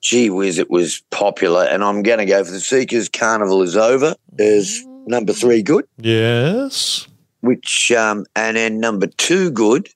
gee 0.00 0.30
whiz, 0.30 0.58
it 0.58 0.70
was 0.70 1.02
popular. 1.10 1.64
And 1.64 1.82
I'm 1.82 2.02
going 2.02 2.18
to 2.18 2.26
go 2.26 2.44
for 2.44 2.50
the 2.50 2.60
Seekers 2.60 3.08
Carnival 3.08 3.62
is 3.62 3.76
Over 3.76 4.14
is 4.38 4.84
number 5.06 5.32
three 5.32 5.62
good, 5.62 5.86
Yes. 5.98 7.08
which, 7.40 7.90
um, 7.92 8.26
and 8.36 8.56
then 8.56 8.80
number 8.80 9.06
two 9.06 9.50
good 9.50 9.88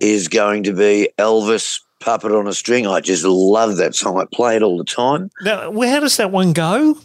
is 0.00 0.28
going 0.28 0.62
to 0.64 0.72
be 0.72 1.08
Elvis 1.18 1.80
Puppet 2.00 2.32
on 2.32 2.46
a 2.46 2.52
String. 2.54 2.86
I 2.86 3.00
just 3.00 3.24
love 3.24 3.76
that 3.76 3.94
song. 3.94 4.18
I 4.18 4.24
play 4.32 4.56
it 4.56 4.62
all 4.62 4.78
the 4.78 4.84
time. 4.84 5.30
Now, 5.42 5.70
where, 5.70 5.90
how 5.90 6.00
does 6.00 6.16
that 6.16 6.30
one 6.30 6.52
go? 6.52 6.96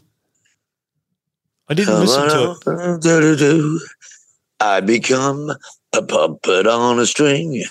I 1.68 1.74
didn't 1.74 2.00
listen 2.00 2.30
to 2.30 3.82
it. 3.82 3.82
I 4.60 4.80
become 4.82 5.52
a 5.94 6.02
puppet 6.02 6.68
on 6.68 7.00
a 7.00 7.06
string. 7.06 7.64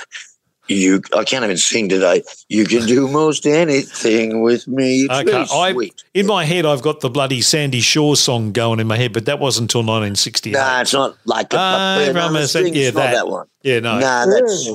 You, 0.66 1.02
I 1.16 1.24
can't 1.24 1.44
even 1.44 1.56
sing 1.58 1.88
today. 1.90 2.22
You 2.48 2.64
can 2.64 2.86
do 2.86 3.06
most 3.08 3.46
anything 3.46 4.42
with 4.42 4.66
me. 4.66 5.02
It's 5.02 5.12
Okay, 5.12 5.30
very 5.30 5.46
I, 5.50 5.90
in 6.14 6.26
my 6.26 6.44
head, 6.44 6.64
I've 6.66 6.80
got 6.82 7.00
the 7.00 7.10
bloody 7.10 7.40
Sandie 7.42 7.80
Shaw 7.80 8.14
song 8.14 8.50
going 8.52 8.80
in 8.80 8.86
my 8.86 8.96
head, 8.96 9.12
but 9.12 9.26
that 9.26 9.38
wasn't 9.38 9.64
until 9.64 9.80
1968. 9.82 10.52
Nah, 10.52 10.80
it's 10.80 10.92
not 10.92 11.16
like 11.26 11.52
a 11.52 11.56
Ah, 11.58 11.96
puppet 11.98 12.16
on 12.16 12.36
a 12.36 12.46
string. 12.48 12.74
yeah, 12.74 12.88
it's 12.88 12.96
not 12.96 13.02
that. 13.02 13.12
that 13.14 13.28
one. 13.28 13.46
yeah, 13.62 13.80
no. 13.80 13.98
Nah, 13.98 14.26
that's. 14.26 14.66
Yeah. 14.68 14.74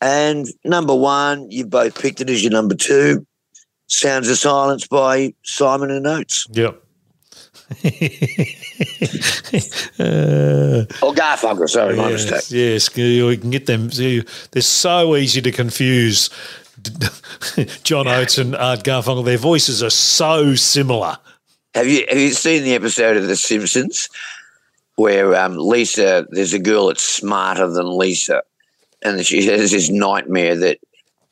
And 0.00 0.46
number 0.64 0.94
one, 0.94 1.50
you've 1.50 1.70
both 1.70 2.00
picked 2.00 2.20
it 2.20 2.28
as 2.30 2.42
your 2.42 2.52
number 2.52 2.74
two. 2.74 3.26
Sounds 3.88 4.28
of 4.28 4.36
Silence 4.38 4.86
by 4.86 5.32
Simon 5.42 5.90
and 5.90 6.06
Oates. 6.06 6.46
Yep. 6.52 6.82
uh, 9.98 10.84
Or 11.02 11.12
Garfunkel, 11.14 11.68
sorry, 11.68 11.96
my 11.96 12.10
yes, 12.10 12.30
mistake. 12.30 12.50
yes, 12.50 12.96
you 12.96 13.36
can 13.38 13.50
get 13.50 13.66
them. 13.66 13.88
They're 13.88 14.62
so 14.62 15.16
easy 15.16 15.40
to 15.42 15.52
confuse. 15.52 16.30
John 17.82 18.06
Oates 18.06 18.38
and 18.38 18.54
Art 18.56 18.84
Garfunkel, 18.84 19.24
their 19.24 19.38
voices 19.38 19.82
are 19.82 19.90
so 19.90 20.54
similar. 20.54 21.16
Have 21.74 21.86
you 21.88 22.04
have 22.08 22.18
you 22.18 22.30
seen 22.30 22.62
the 22.62 22.74
episode 22.74 23.16
of 23.16 23.26
The 23.26 23.36
Simpsons 23.36 24.08
where 24.96 25.34
um, 25.34 25.56
Lisa? 25.58 26.26
There's 26.30 26.52
a 26.52 26.58
girl 26.58 26.86
that's 26.88 27.02
smarter 27.02 27.68
than 27.68 27.86
Lisa, 27.98 28.42
and 29.06 29.26
she 29.26 29.46
has 29.46 29.70
this 29.70 29.90
nightmare 29.90 30.56
that 30.56 30.78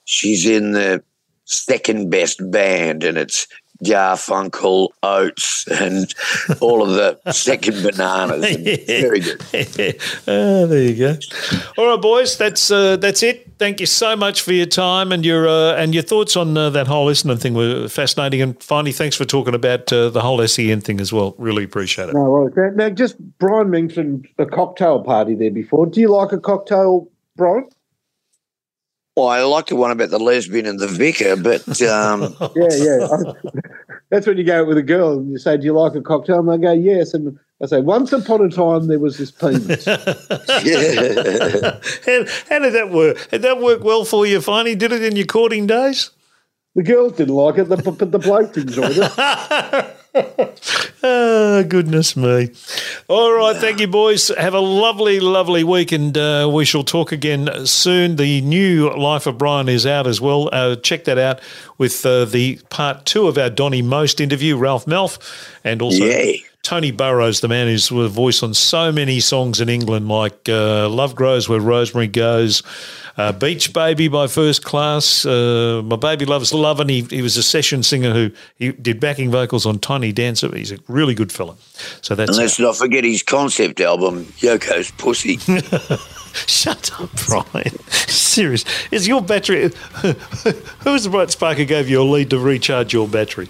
she's 0.04 0.46
in 0.46 0.72
the 0.72 1.02
second 1.44 2.10
best 2.10 2.38
band, 2.50 3.04
and 3.04 3.18
it's 3.18 3.46
Garfunkel, 3.82 4.88
Oates, 5.02 5.66
and 5.68 6.12
all 6.60 6.82
of 6.82 6.90
the 6.90 7.32
second 7.32 7.82
bananas. 7.82 8.44
And 8.44 8.64
Very 8.86 9.20
good. 9.20 9.40
Ah, 10.26 10.66
there 10.66 10.82
you 10.82 10.96
go. 10.96 11.16
All 11.76 11.88
right, 11.88 12.00
boys, 12.00 12.38
that's 12.38 12.70
uh, 12.70 12.96
that's 12.96 13.22
it. 13.22 13.52
Thank 13.58 13.80
you 13.80 13.86
so 13.86 14.16
much 14.16 14.40
for 14.42 14.52
your 14.52 14.66
time 14.66 15.12
and 15.12 15.24
your 15.24 15.48
uh, 15.48 15.74
and 15.74 15.92
your 15.92 16.02
thoughts 16.02 16.36
on 16.36 16.56
uh, 16.56 16.70
that 16.70 16.86
whole 16.86 17.06
Essendon 17.06 17.40
thing 17.40 17.54
were 17.54 17.88
fascinating. 17.88 18.42
And 18.42 18.62
finally, 18.62 18.92
thanks 18.92 19.16
for 19.16 19.24
talking 19.24 19.54
about 19.54 19.92
uh, 19.92 20.08
the 20.08 20.20
whole 20.20 20.46
SEN 20.46 20.80
thing 20.80 21.00
as 21.00 21.12
well. 21.12 21.34
Really 21.38 21.64
appreciate 21.64 22.08
it. 22.08 22.14
No, 22.14 22.22
right. 22.22 22.56
Now, 22.56 22.88
now, 22.88 22.94
just 22.94 23.18
Brian 23.38 23.70
mentioned 23.70 24.28
a 24.38 24.46
cocktail 24.46 25.02
party 25.02 25.34
there 25.34 25.50
before. 25.50 25.86
Do 25.86 26.00
you 26.00 26.08
like 26.08 26.32
a 26.32 26.38
cocktail, 26.40 27.08
Brian? 27.36 27.68
Well, 29.16 29.28
I 29.28 29.42
like 29.42 29.66
the 29.66 29.76
one 29.76 29.92
about 29.92 30.10
the 30.10 30.18
lesbian 30.18 30.66
and 30.66 30.80
the 30.80 30.88
vicar, 30.88 31.36
but 31.36 31.60
um, 31.82 32.34
Yeah, 32.56 32.68
yeah. 32.72 33.08
I- 33.10 33.32
that's 34.10 34.26
when 34.26 34.36
you 34.38 34.44
go 34.44 34.60
out 34.60 34.66
with 34.68 34.76
a 34.76 34.82
girl 34.82 35.14
and 35.18 35.30
you 35.30 35.38
say, 35.38 35.56
"Do 35.56 35.64
you 35.64 35.72
like 35.72 35.94
a 35.94 36.00
cocktail?" 36.00 36.38
And 36.40 36.48
they 36.48 36.58
go, 36.58 36.72
"Yes." 36.72 37.14
And 37.14 37.36
I 37.62 37.66
say, 37.66 37.80
"Once 37.80 38.12
upon 38.12 38.44
a 38.44 38.48
time, 38.48 38.86
there 38.86 38.98
was 38.98 39.18
this 39.18 39.30
penis." 39.32 39.86
yeah. 39.86 39.94
how, 42.06 42.24
how 42.48 42.58
did 42.60 42.74
that 42.74 42.90
work? 42.92 43.28
Did 43.30 43.42
that 43.42 43.60
work 43.60 43.82
well 43.82 44.04
for 44.04 44.26
you, 44.26 44.40
Finally, 44.40 44.74
Did 44.76 44.92
it 44.92 45.02
in 45.02 45.16
your 45.16 45.26
courting 45.26 45.66
days? 45.66 46.10
the 46.76 46.82
girls 46.82 47.12
didn't 47.14 47.34
like 47.34 47.56
it, 47.58 47.68
the- 47.68 47.76
but 47.76 48.10
the 48.10 48.18
blokes 48.18 48.56
enjoyed 48.56 48.92
it. 48.96 49.96
Oh, 51.06 51.64
goodness 51.68 52.16
me. 52.16 52.50
All 53.08 53.32
right. 53.34 53.56
Thank 53.56 53.80
you, 53.80 53.86
boys. 53.86 54.28
Have 54.28 54.54
a 54.54 54.60
lovely, 54.60 55.20
lovely 55.20 55.62
week, 55.62 55.92
and 55.92 56.16
uh, 56.16 56.48
we 56.52 56.64
shall 56.64 56.84
talk 56.84 57.12
again 57.12 57.66
soon. 57.66 58.16
The 58.16 58.40
new 58.40 58.90
Life 58.96 59.26
of 59.26 59.36
Brian 59.36 59.68
is 59.68 59.86
out 59.86 60.06
as 60.06 60.20
well. 60.20 60.48
Uh, 60.52 60.76
check 60.76 61.04
that 61.04 61.18
out 61.18 61.40
with 61.76 62.06
uh, 62.06 62.24
the 62.24 62.58
part 62.70 63.04
two 63.04 63.26
of 63.26 63.36
our 63.36 63.50
Donny 63.50 63.82
Most 63.82 64.20
interview, 64.20 64.56
Ralph 64.56 64.86
Malph, 64.86 65.18
and 65.62 65.82
also. 65.82 66.04
Yeah. 66.04 66.36
Tony 66.64 66.90
Burrows, 66.90 67.40
the 67.40 67.48
man 67.48 67.68
who's 67.68 67.90
a 67.90 68.08
voice 68.08 68.42
on 68.42 68.54
so 68.54 68.90
many 68.90 69.20
songs 69.20 69.60
in 69.60 69.68
England, 69.68 70.08
like 70.08 70.48
uh, 70.48 70.88
Love 70.88 71.14
Grows 71.14 71.46
Where 71.46 71.60
Rosemary 71.60 72.08
Goes, 72.08 72.62
uh, 73.18 73.32
Beach 73.32 73.72
Baby 73.72 74.08
by 74.08 74.26
First 74.26 74.64
Class, 74.64 75.26
uh, 75.26 75.82
My 75.84 75.96
Baby 75.96 76.24
Loves 76.24 76.54
Love, 76.54 76.80
and 76.80 76.88
he, 76.88 77.02
he 77.02 77.20
was 77.20 77.36
a 77.36 77.42
session 77.42 77.82
singer 77.82 78.12
who 78.12 78.30
he 78.56 78.72
did 78.72 78.98
backing 78.98 79.30
vocals 79.30 79.66
on 79.66 79.78
Tiny 79.78 80.10
Dancer. 80.10 80.54
He's 80.56 80.72
a 80.72 80.78
really 80.88 81.14
good 81.14 81.30
fella. 81.30 81.54
So 82.00 82.14
that's 82.14 82.30
And 82.30 82.38
let's 82.38 82.58
not 82.58 82.76
forget 82.76 83.04
his 83.04 83.22
concept 83.22 83.80
album, 83.80 84.24
Yoko's 84.38 84.90
Pussy. 84.92 85.38
Shut 86.46 86.90
up, 87.00 87.10
Brian. 87.26 87.78
Serious. 87.90 88.64
Is 88.90 89.06
your 89.08 89.22
battery. 89.22 89.70
Who 90.02 90.92
was 90.92 91.04
the 91.04 91.10
bright 91.10 91.30
spark 91.30 91.56
who 91.58 91.64
gave 91.64 91.88
you 91.88 92.02
a 92.02 92.04
lead 92.04 92.30
to 92.30 92.38
recharge 92.38 92.92
your 92.92 93.08
battery? 93.08 93.48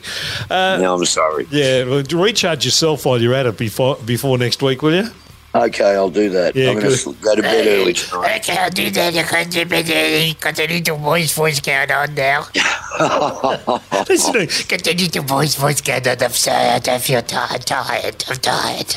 Uh, 0.51 0.79
no, 0.81 0.95
I'm 0.95 1.05
sorry. 1.05 1.47
yeah, 1.51 1.85
well, 1.85 2.03
recharge 2.13 2.65
yourself 2.65 3.07
while 3.07 3.21
you're 3.21 3.35
at 3.35 3.47
it 3.47 3.57
before 3.59 3.97
before 4.05 4.39
next 4.39 4.63
week, 4.63 4.83
will 4.83 4.95
you? 5.05 5.11
Okay, 5.55 5.95
I'll 5.95 6.11
do 6.11 6.31
that. 6.31 6.57
Yeah, 6.57 6.71
I'm 6.71 6.81
going 6.81 6.97
to 6.97 7.13
go 7.23 7.37
to 7.37 7.43
bed 7.43 7.67
early 7.69 7.93
tonight. 7.93 8.41
Okay, 8.41 8.53
I 8.55 8.57
can't 8.57 8.75
do 8.75 8.91
that. 8.91 9.15
I 9.15 9.23
can't 9.23 9.53
do 9.53 9.65
that. 9.65 10.37
Got 10.41 10.59
a 10.59 10.67
little 10.67 10.97
voice 10.97 11.33
voice 11.33 11.61
going 11.61 11.93
on 11.93 12.13
now. 12.15 12.47
Listen, 14.09 14.67
Got 14.69 14.87
a 14.89 14.95
little 14.95 15.23
voice 15.23 15.55
voice 15.55 15.81
going 15.81 16.09
on. 16.09 16.23
I'm 16.23 16.31
tired. 16.33 16.89
I 16.89 16.99
feel 16.99 17.23
tired. 17.23 17.65
Tired. 17.67 18.25
I'm 18.29 18.37
tired. 18.37 18.97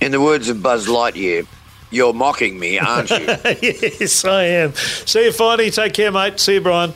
In 0.00 0.12
the 0.12 0.20
words 0.20 0.48
of 0.48 0.62
Buzz 0.62 0.86
Lightyear, 0.86 1.46
you're 1.90 2.12
mocking 2.12 2.58
me, 2.58 2.78
aren't 2.78 3.10
you? 3.10 3.16
yes, 3.62 4.24
I 4.24 4.44
am. 4.44 4.74
See 4.74 5.24
you, 5.24 5.30
Finey. 5.30 5.74
Take 5.74 5.94
care, 5.94 6.12
mate. 6.12 6.38
See 6.38 6.54
you, 6.54 6.60
Brian. 6.60 6.94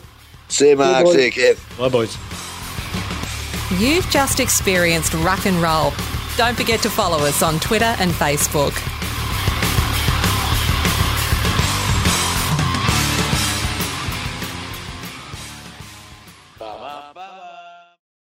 See 0.49 0.71
you, 0.71 0.77
Mark. 0.77 1.07
See 1.07 1.27
you, 1.27 1.33
Kev. 1.33 1.79
Bye, 1.79 1.89
boys. 1.89 2.17
You've 3.81 4.09
just 4.11 4.39
experienced 4.39 5.15
rock 5.15 5.47
and 5.47 5.57
roll. 5.63 5.93
Don't 6.37 6.57
forget 6.57 6.81
to 6.83 6.91
follow 6.91 7.19
us 7.19 7.43
on 7.43 7.59
Twitter 7.61 7.95
and 7.99 8.11
Facebook. 8.13 8.73